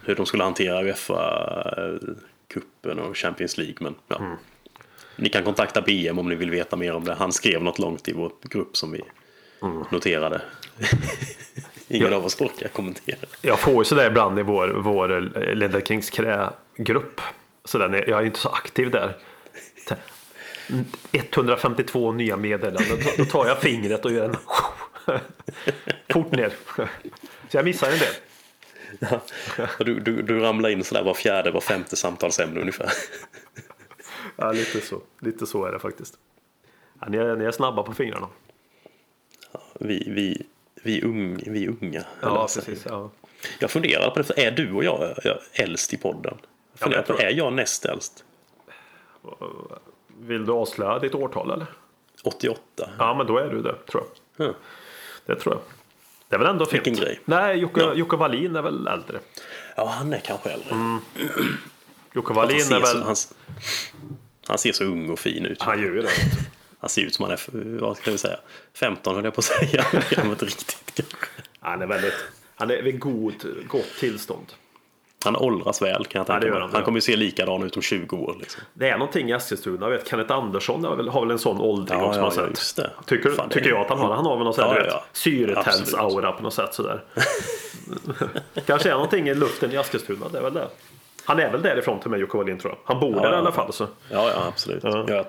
hur 0.06 0.16
de 0.16 0.26
skulle 0.26 0.44
hantera 0.44 0.82
Uefa-cupen 0.84 3.00
och 3.00 3.18
Champions 3.18 3.58
League. 3.58 3.76
Men 3.80 3.96
ja. 4.08 4.16
Mm. 4.16 4.38
Ni 5.16 5.30
kan 5.30 5.44
kontakta 5.44 5.82
BM 5.82 6.20
om 6.20 6.30
ni 6.30 6.36
vill 6.36 6.52
veta 6.52 6.76
mer 6.76 6.94
om 6.94 7.04
det. 7.04 7.14
Han 7.14 7.34
skrev 7.34 7.64
något 7.64 7.80
långt 7.80 8.08
i 8.08 8.14
vår 8.14 8.32
grupp 8.42 8.78
som 8.78 8.92
vi 8.92 9.02
Mm. 9.62 9.84
noterade. 9.92 10.42
Ingen 11.88 12.14
av 12.14 12.26
oss 12.26 12.42
orkar 12.42 12.68
kommentera. 12.68 13.18
Jag 13.42 13.60
får 13.60 13.74
ju 13.74 13.84
sådär 13.84 14.08
ibland 14.08 14.40
i 14.40 14.44
vår, 14.44 14.68
vår 14.68 15.20
Ledder 15.56 15.82
Kings 15.82 16.10
knä-grupp. 16.10 17.22
Så 17.66 17.78
den 17.78 17.94
är, 17.94 18.10
jag 18.10 18.22
är 18.22 18.26
inte 18.26 18.40
så 18.40 18.50
aktiv 18.50 18.92
där. 18.92 19.18
152 21.12 22.12
nya 22.12 22.38
meddelanden. 22.38 22.98
Då- 23.18 23.26
tar 23.26 23.46
jag 23.48 23.58
fingret 23.62 24.06
och 24.06 24.12
gör 24.12 24.26
en 24.26 24.36
fort 26.14 26.32
ner. 26.32 26.54
Så 27.50 27.58
jag 27.58 27.66
missar 27.66 27.92
en 27.92 28.00
del. 28.00 29.20
Och 29.80 29.86
Du, 29.86 30.00
du, 30.00 30.22
du 30.22 30.40
ramlar 30.40 30.70
in 30.70 30.84
sådär 30.84 31.04
var 31.04 31.14
fjärde, 31.14 31.52
var 31.52 31.62
femte 31.62 31.96
samtalsämne 31.96 32.60
ungefär. 32.60 32.92
Ja, 34.36 34.52
lite 34.52 34.82
så. 34.82 35.02
Lite 35.22 35.46
så 35.46 35.66
är 35.66 35.72
det 35.72 35.80
faktiskt. 35.80 36.14
Ja, 37.02 37.08
ni, 37.10 37.18
är, 37.18 37.36
ni 37.36 37.46
är 37.46 37.52
snabba 37.52 37.84
på 37.84 37.94
fingrarna. 37.94 38.28
Vi, 39.80 40.04
vi, 40.08 40.46
vi, 40.84 41.02
ung, 41.04 41.44
vi 41.46 41.68
unga. 41.68 42.04
Ja, 42.22 42.48
precis. 42.56 42.86
Ja. 42.90 43.12
Jag 43.60 43.72
funderar 43.72 44.10
på 44.10 44.22
det, 44.22 44.46
är 44.46 44.52
du 44.52 44.72
och 44.74 44.84
jag, 44.84 45.14
jag 45.24 45.38
äldst 45.54 45.94
i 45.94 45.98
podden? 45.98 46.38
Jag 46.72 46.80
funderar 46.80 47.00
jag 47.00 47.06
tror 47.08 47.18
på, 47.18 47.24
är 47.24 47.32
jag 47.32 47.54
näst 47.54 47.86
äldst? 47.86 48.24
Vill 50.20 50.46
du 50.46 50.52
avslöja 50.52 51.00
ditt 51.00 51.16
årtal 51.16 51.52
eller? 51.52 51.66
88? 52.24 52.62
Ja, 53.00 53.14
men 53.14 53.28
då 53.28 53.38
är 53.38 53.50
du 53.50 53.62
det, 53.62 53.76
tror 53.76 54.04
jag. 54.38 54.48
Ja. 54.48 54.54
Det 55.26 55.36
tror 55.36 55.56
jag. 55.56 55.62
Det 56.30 56.36
är 56.36 56.40
väl 56.40 56.48
ändå 56.48 56.66
fint? 56.66 56.88
Vilken 56.88 57.04
grej. 57.04 57.20
Nej, 57.26 57.58
Jocke, 57.58 57.82
Ja. 57.82 57.94
Jocke 57.94 58.16
Wallin 58.16 58.56
är 58.56 58.62
väl 58.62 58.88
äldre? 58.88 59.20
ja, 59.76 59.86
han 59.98 60.14
är 60.14 60.20
kanske 60.20 60.50
äldre. 60.50 60.70
Jocke 62.14 62.28
han, 62.28 62.36
Wallin 62.36 62.62
ser 62.62 62.76
är 62.76 62.82
så, 62.86 62.94
väl... 62.98 63.04
han, 63.04 63.16
han 64.48 64.58
ser 64.58 64.72
så 64.72 64.84
ung 64.84 65.10
och 65.10 65.20
fin 65.20 65.46
ut. 65.46 65.62
Han 65.62 65.82
gör 65.82 65.92
ju 65.92 66.02
det. 66.02 66.10
Han 66.80 66.90
ser 66.90 67.02
ut 67.02 67.16
som 67.16 67.24
han 67.24 67.32
är, 67.32 67.80
vad 67.80 67.98
ska 67.98 68.12
vi 68.12 68.18
säga, 68.18 68.40
15 68.74 69.16
höll 69.16 69.24
jag 69.24 69.34
på 69.34 69.40
att 69.40 69.46
säga. 69.46 69.86
Vet 69.94 70.26
inte 70.26 70.46
riktigt 70.46 70.94
kanske. 70.96 71.28
Han 71.60 71.82
är 71.82 71.88
väldigt... 71.88 72.14
Han 72.56 72.72
är 72.72 72.82
vid 72.82 73.00
god, 73.00 73.34
gott 73.68 73.94
tillstånd. 74.00 74.46
Han 75.24 75.36
åldras 75.36 75.82
väl 75.82 76.06
kan 76.06 76.20
jag 76.20 76.28
tänka 76.28 76.60
mig. 76.60 76.70
han, 76.74 76.84
kommer 76.84 76.98
ju 76.98 77.02
se 77.02 77.16
likadan 77.16 77.64
ut 77.64 77.76
om 77.76 77.82
20 77.82 78.16
år. 78.18 78.36
Liksom. 78.40 78.62
Det 78.74 78.90
är 78.90 78.98
någonting 78.98 79.30
i 79.30 79.34
Eskilstuna. 79.34 79.86
Jag 79.86 79.90
vet, 79.98 80.08
Kenneth 80.10 80.34
Andersson 80.34 80.84
har 80.86 80.96
väl, 80.96 81.10
har 81.10 81.22
väl 81.22 81.32
en 81.32 81.40
sån 81.40 81.62
åldring 81.62 82.00
Ja, 82.00 82.06
också. 82.08 82.20
ja, 82.20 82.26
ja, 82.26 82.32
sätt. 82.32 82.50
just 82.50 82.76
det. 82.76 82.92
Tycker, 83.06 83.30
Fan, 83.30 83.50
tycker 83.50 83.70
jag 83.70 83.82
att 83.82 83.90
han 83.90 84.00
har. 84.00 84.16
Han 84.16 84.26
har 84.26 84.36
väl 84.36 84.44
någon 84.44 84.54
sån 84.54 84.64
här, 84.64 84.86
Ja, 84.88 85.04
syretens-aura 85.14 86.32
på 86.32 86.44
något 86.44 86.54
sätt 86.54 86.74
sådär. 86.74 87.04
Kanske 88.66 88.90
är 88.90 88.94
någonting 88.94 89.28
i 89.28 89.34
luften 89.36 89.72
i 89.72 89.76
Eskilstuna. 89.76 90.26
Det 90.32 90.38
är 90.38 90.42
väl 90.44 90.54
det. 90.54 90.68
Han 91.26 91.40
är 91.40 91.52
väl 91.52 91.62
därifrån 91.62 92.00
till 92.00 92.10
mig, 92.12 92.20
Jocke 92.20 92.38
Wallin 92.38 92.58
tror 92.60 92.74
jag. 92.74 92.94
Han 92.94 93.00
bor 93.00 93.22
där 93.22 93.34
i 93.34 93.36
alla 93.36 93.52
fall. 93.52 93.74
Så. 93.74 93.88
Ja, 94.12 94.30
ja 94.30 94.46
absolut. 94.48 94.84
Ja. 94.84 95.26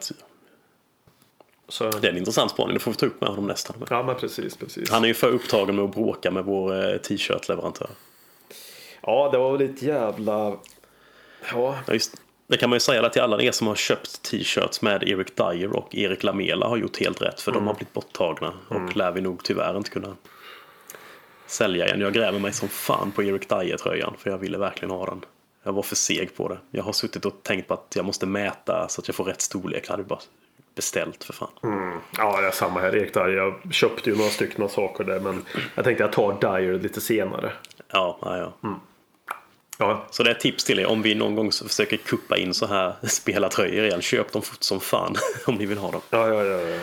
Så. 1.68 1.90
det 1.90 2.06
är 2.08 2.12
en 2.12 2.18
intressant 2.18 2.50
spaning, 2.50 2.74
det 2.74 2.80
får 2.80 2.90
vi 2.90 2.96
ta 2.96 3.06
upp 3.06 3.20
med 3.20 3.30
honom 3.30 3.46
nästa. 3.46 3.74
Ja, 3.90 4.02
men 4.02 4.14
precis, 4.16 4.56
precis. 4.56 4.90
Han 4.90 5.04
är 5.04 5.08
ju 5.08 5.14
för 5.14 5.28
upptagen 5.28 5.76
med 5.76 5.84
att 5.84 5.94
bråka 5.94 6.30
med 6.30 6.44
vår 6.44 6.92
eh, 6.92 6.96
t-shirt-leverantör. 6.98 7.88
Ja, 9.08 9.28
det 9.32 9.38
var 9.38 9.52
väl 9.52 9.70
ett 9.70 9.82
jävla... 9.82 10.56
Ja, 11.52 11.78
Ja, 11.86 11.92
just, 11.92 12.14
det 12.46 12.56
kan 12.56 12.70
man 12.70 12.76
ju 12.76 12.80
säga 12.80 13.08
till 13.08 13.22
alla 13.22 13.42
er 13.42 13.52
som 13.52 13.66
har 13.66 13.74
köpt 13.74 14.22
t-shirts 14.22 14.82
med 14.82 15.02
Eric 15.02 15.34
Dyer 15.34 15.76
och 15.76 15.94
Erik 15.94 16.22
Lamela 16.22 16.68
har 16.68 16.76
gjort 16.76 17.00
helt 17.00 17.22
rätt 17.22 17.40
för 17.40 17.52
de 17.52 17.66
har 17.66 17.74
blivit 17.74 17.92
borttagna 17.92 18.52
och 18.68 18.96
lär 18.96 19.12
vi 19.12 19.20
nog 19.20 19.44
tyvärr 19.44 19.76
inte 19.76 19.90
kunna 19.90 20.16
sälja 21.46 21.86
igen. 21.86 22.00
Jag 22.00 22.12
gräver 22.12 22.38
mig 22.38 22.52
som 22.52 22.68
fan 22.68 23.12
på 23.12 23.22
Eric 23.22 23.48
Dyer-tröjan 23.48 24.14
för 24.18 24.30
jag 24.30 24.38
ville 24.38 24.58
verkligen 24.58 24.90
ha 24.90 25.06
den. 25.06 25.24
Jag 25.62 25.72
var 25.72 25.82
för 25.82 25.96
seg 25.96 26.36
på 26.36 26.48
det. 26.48 26.58
Jag 26.70 26.82
har 26.82 26.92
suttit 26.92 27.24
och 27.24 27.42
tänkt 27.42 27.68
på 27.68 27.74
att 27.74 27.92
jag 27.96 28.04
måste 28.04 28.26
mäta 28.26 28.88
så 28.88 29.00
att 29.00 29.08
jag 29.08 29.14
får 29.14 29.24
rätt 29.24 29.40
storlek. 29.40 29.84
Jag 29.86 29.90
hade 29.90 30.04
bara 30.04 30.20
beställt 30.74 31.24
för 31.24 31.32
fan. 31.32 31.50
Ja, 32.18 32.40
det 32.40 32.46
är 32.46 32.50
samma 32.50 32.80
här 32.80 32.96
Erik 32.96 33.14
Dyer. 33.14 33.28
Jag 33.28 33.74
köpte 33.74 34.10
ju 34.10 34.16
några 34.16 34.30
stycken 34.30 34.68
saker 34.68 35.04
där 35.04 35.20
men 35.20 35.44
jag 35.74 35.84
tänkte 35.84 36.04
jag 36.04 36.12
tar 36.12 36.58
Dyer 36.58 36.78
lite 36.78 37.00
senare. 37.00 37.52
Ja, 37.92 38.18
ja, 38.22 38.52
ja. 38.62 38.80
Ja, 39.80 40.06
Så 40.10 40.22
det 40.22 40.30
är 40.30 40.34
ett 40.34 40.40
tips 40.40 40.64
till 40.64 40.78
er 40.78 40.86
om 40.86 41.02
vi 41.02 41.14
någon 41.14 41.34
gång 41.34 41.52
försöker 41.52 41.96
kuppa 41.96 42.36
in 42.36 42.54
så 42.54 42.66
här 42.66 42.94
spelartröjor 43.06 43.84
igen. 43.84 44.02
Köp 44.02 44.32
dem 44.32 44.42
fort 44.42 44.62
som 44.62 44.80
fan 44.80 45.14
om 45.46 45.54
ni 45.54 45.66
vill 45.66 45.78
ha 45.78 45.90
dem. 45.90 46.00
ja, 46.10 46.28
ja, 46.28 46.44
ja. 46.44 46.60
ja. 46.60 46.78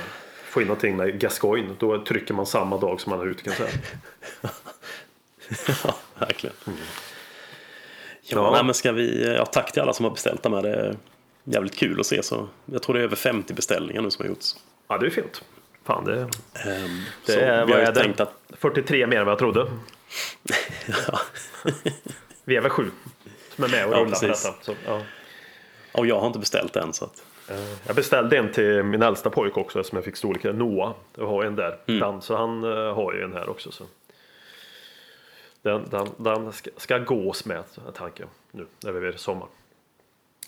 Få 0.49 0.61
in 0.61 0.67
någonting 0.67 0.97
med 0.97 1.19
Gascoigne. 1.19 1.75
Då 1.79 2.03
trycker 2.05 2.33
man 2.33 2.45
samma 2.45 2.77
dag 2.77 3.01
som 3.01 3.09
man 3.09 3.19
är 3.21 3.25
ute 3.31 3.43
kan 3.43 3.53
jag 3.59 3.69
säga. 3.69 3.79
Ja, 5.83 5.95
verkligen. 6.19 6.55
Ja, 6.65 6.71
Ja. 8.27 8.51
Nej, 8.51 8.63
men 8.63 8.73
ska 8.73 8.91
vi, 8.91 9.33
ja, 9.37 9.45
tack 9.45 9.71
till 9.71 9.81
alla 9.81 9.93
som 9.93 10.03
har 10.05 10.11
beställt 10.11 10.43
dem. 10.43 10.53
här. 10.53 10.61
Det 10.61 10.69
är 10.69 10.95
jävligt 11.43 11.75
kul 11.75 11.99
att 11.99 12.05
se. 12.05 12.23
Så 12.23 12.47
jag 12.65 12.81
tror 12.83 12.93
det 12.93 12.99
är 12.99 13.03
över 13.03 13.15
50 13.15 13.53
beställningar 13.53 14.01
nu 14.01 14.11
som 14.11 14.23
har 14.23 14.29
gjorts. 14.29 14.55
Ja, 14.87 14.97
det 14.97 15.05
är 15.05 15.09
fint. 15.09 15.43
Fan, 15.85 16.05
det, 16.05 16.19
Ehm, 16.21 16.29
det 17.25 17.31
så 17.33 17.39
är, 17.39 17.65
vad 17.65 17.79
är 17.79 17.85
det? 17.91 18.01
tänkt 18.01 18.19
att 18.19 18.33
43 18.59 19.07
mer 19.07 19.17
än 19.19 19.25
vad 19.25 19.31
jag 19.31 19.39
trodde. 19.39 19.67
ja, 21.07 21.19
Vi 22.45 22.55
är 22.55 22.61
väl 22.61 22.71
sju 22.71 22.91
som 23.55 23.63
är 23.63 23.69
med 23.69 23.85
och 23.85 23.93
Ja, 23.93 23.97
rullar 23.97 24.05
på 24.05 24.09
precis. 24.19 24.43
detta. 24.43 24.55
Så, 24.63 24.75
ja. 24.85 25.01
och 25.91 26.07
jag 26.07 26.19
har 26.19 26.27
inte 26.27 26.39
beställt 26.39 26.75
än. 26.75 26.93
Så 26.93 27.05
att, 27.05 27.23
Eh, 27.49 27.73
Jag 27.87 27.95
beställde 27.95 28.37
en 28.37 28.51
till 28.51 28.83
min 28.83 29.01
äldsta 29.01 29.29
pojk 29.29 29.57
också 29.57 29.83
som 29.83 29.95
jag 29.95 30.05
fick 30.05 30.15
storleken. 30.15 30.57
Noah. 30.57 30.93
Jag 31.17 31.27
har 31.27 31.43
en 31.43 31.55
där. 31.55 31.77
Mm. 31.87 31.99
Dan, 31.99 32.21
så 32.21 32.35
han 32.35 32.63
eh, 32.63 32.93
har 32.95 33.13
ju 33.13 33.23
en 33.23 33.33
här 33.33 33.49
också. 33.49 33.71
Så. 33.71 33.83
Den, 35.61 35.89
den, 35.89 36.07
den 36.17 36.53
ska, 36.53 36.69
ska 36.77 36.97
gås 36.97 37.45
med 37.45 37.63
tanken 37.93 38.27
nu 38.51 38.65
när 38.83 38.91
vi 38.91 39.07
är 39.07 39.11
sommar. 39.11 39.47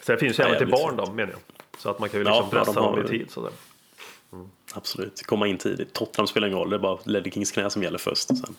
Så 0.02 0.12
det 0.12 0.18
finns 0.18 0.40
ju 0.40 0.44
Ja, 0.44 0.48
även 0.50 0.60
till 0.60 0.68
barn 0.72 0.96
då 0.98 1.12
menar 1.12 1.32
jag. 1.32 1.40
Så 1.78 1.90
att 1.90 2.00
man 2.00 2.10
kan 2.10 2.20
ju 2.20 2.26
Ja, 2.26 2.32
liksom 2.42 2.58
ja, 2.58 2.66
pressa 2.66 2.82
dem 2.82 3.06
i 3.06 3.08
tid. 3.08 3.32
Sådär. 3.32 3.52
absolut, 4.74 5.26
komma 5.26 5.48
in 5.48 5.58
tidigt. 5.58 5.94
Tottenham 5.94 6.28
spelar 6.28 6.48
ingen 6.48 6.60
roll. 6.60 6.70
Det 6.70 6.76
är 6.76 6.80
bara 6.80 6.98
Ledley 7.04 7.32
Kings 7.32 7.52
knä 7.52 7.70
som 7.70 7.84
gäller 7.84 7.98
först. 7.98 8.28
Sen. 8.28 8.56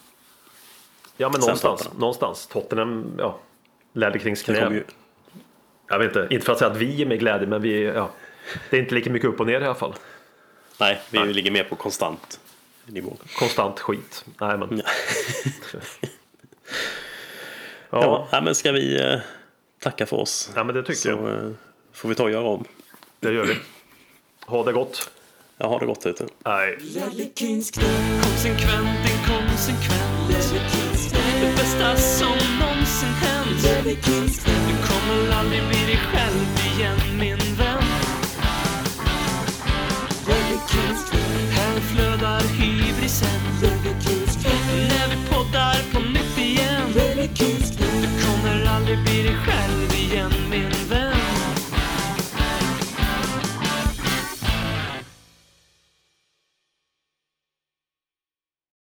Ja 1.21 1.29
men 1.29 1.41
någonstans. 1.41 1.81
Tottenham. 1.81 2.01
Någonstans. 2.01 2.47
Tottenham, 2.47 3.15
ja. 3.19 3.39
Det 3.93 4.19
kommer 4.19 4.35
knä. 4.45 4.75
ju, 4.75 4.85
Jag 5.89 5.99
vet 5.99 6.07
inte, 6.09 6.29
inte 6.35 6.47
för 6.47 6.53
att 6.53 6.59
säga 6.59 6.71
att 6.71 6.77
vi 6.77 7.03
är 7.03 7.07
med 7.07 7.19
glädje 7.19 7.47
men 7.47 7.63
vi, 7.63 7.85
ja. 7.85 8.11
Det 8.71 8.77
är 8.77 8.81
inte 8.81 8.95
lika 8.95 9.11
mycket 9.11 9.29
upp 9.29 9.41
och 9.41 9.47
ner 9.47 9.61
i 9.61 9.65
alla 9.65 9.75
fall. 9.75 9.95
nej, 10.81 11.01
vi 11.11 11.19
Nej. 11.19 11.33
ligger 11.33 11.51
mer 11.51 11.65
på 11.65 11.77
konstant 11.77 12.41
nivå. 12.87 13.17
Konstant 13.39 13.81
skit. 13.81 14.25
Nej 14.41 14.59
men. 14.59 14.83
Ja. 14.85 15.81
Ja, 17.91 18.29
Ja, 18.33 18.41
men 18.41 18.55
ska 18.55 18.73
vi 18.73 19.01
eh, 19.13 19.19
tacka 19.81 20.07
för 20.07 20.17
oss? 20.17 20.51
ja 20.55 20.65
men 20.65 20.75
det 20.75 20.83
tycker 20.83 20.95
Så 20.95 21.09
jag. 21.09 21.29
eh, 21.29 21.51
får 21.93 22.09
vi 22.09 22.15
ta 22.15 22.23
och 22.23 22.31
göra 22.31 22.49
om. 22.49 22.65
Det 23.21 23.33
gör 23.33 23.45
vi. 23.45 23.57
Ha 24.47 24.65
det 24.65 24.73
gott. 24.73 25.11
Jag 25.59 25.69
har 25.69 25.81
det 25.81 25.87
gott 25.87 26.07
ute. 26.07 26.27
Nej. 26.45 26.77
Konsekvent, 28.23 28.99
inkonsekvent 29.11 29.98
bästa 31.69 31.97
som 31.97 32.37
någonsin 32.61 33.09
hänt. 33.09 33.63
Du 34.45 34.89
kommer 34.89 35.39
aldrig 35.39 35.69
bli 35.69 35.87
dig 35.87 36.01
själv 36.13 36.77
igen 36.77 37.19
min 37.19 37.57
vän. 37.57 37.83
Här 41.51 41.81
flödar 41.81 42.41
hybrisen. 42.41 43.78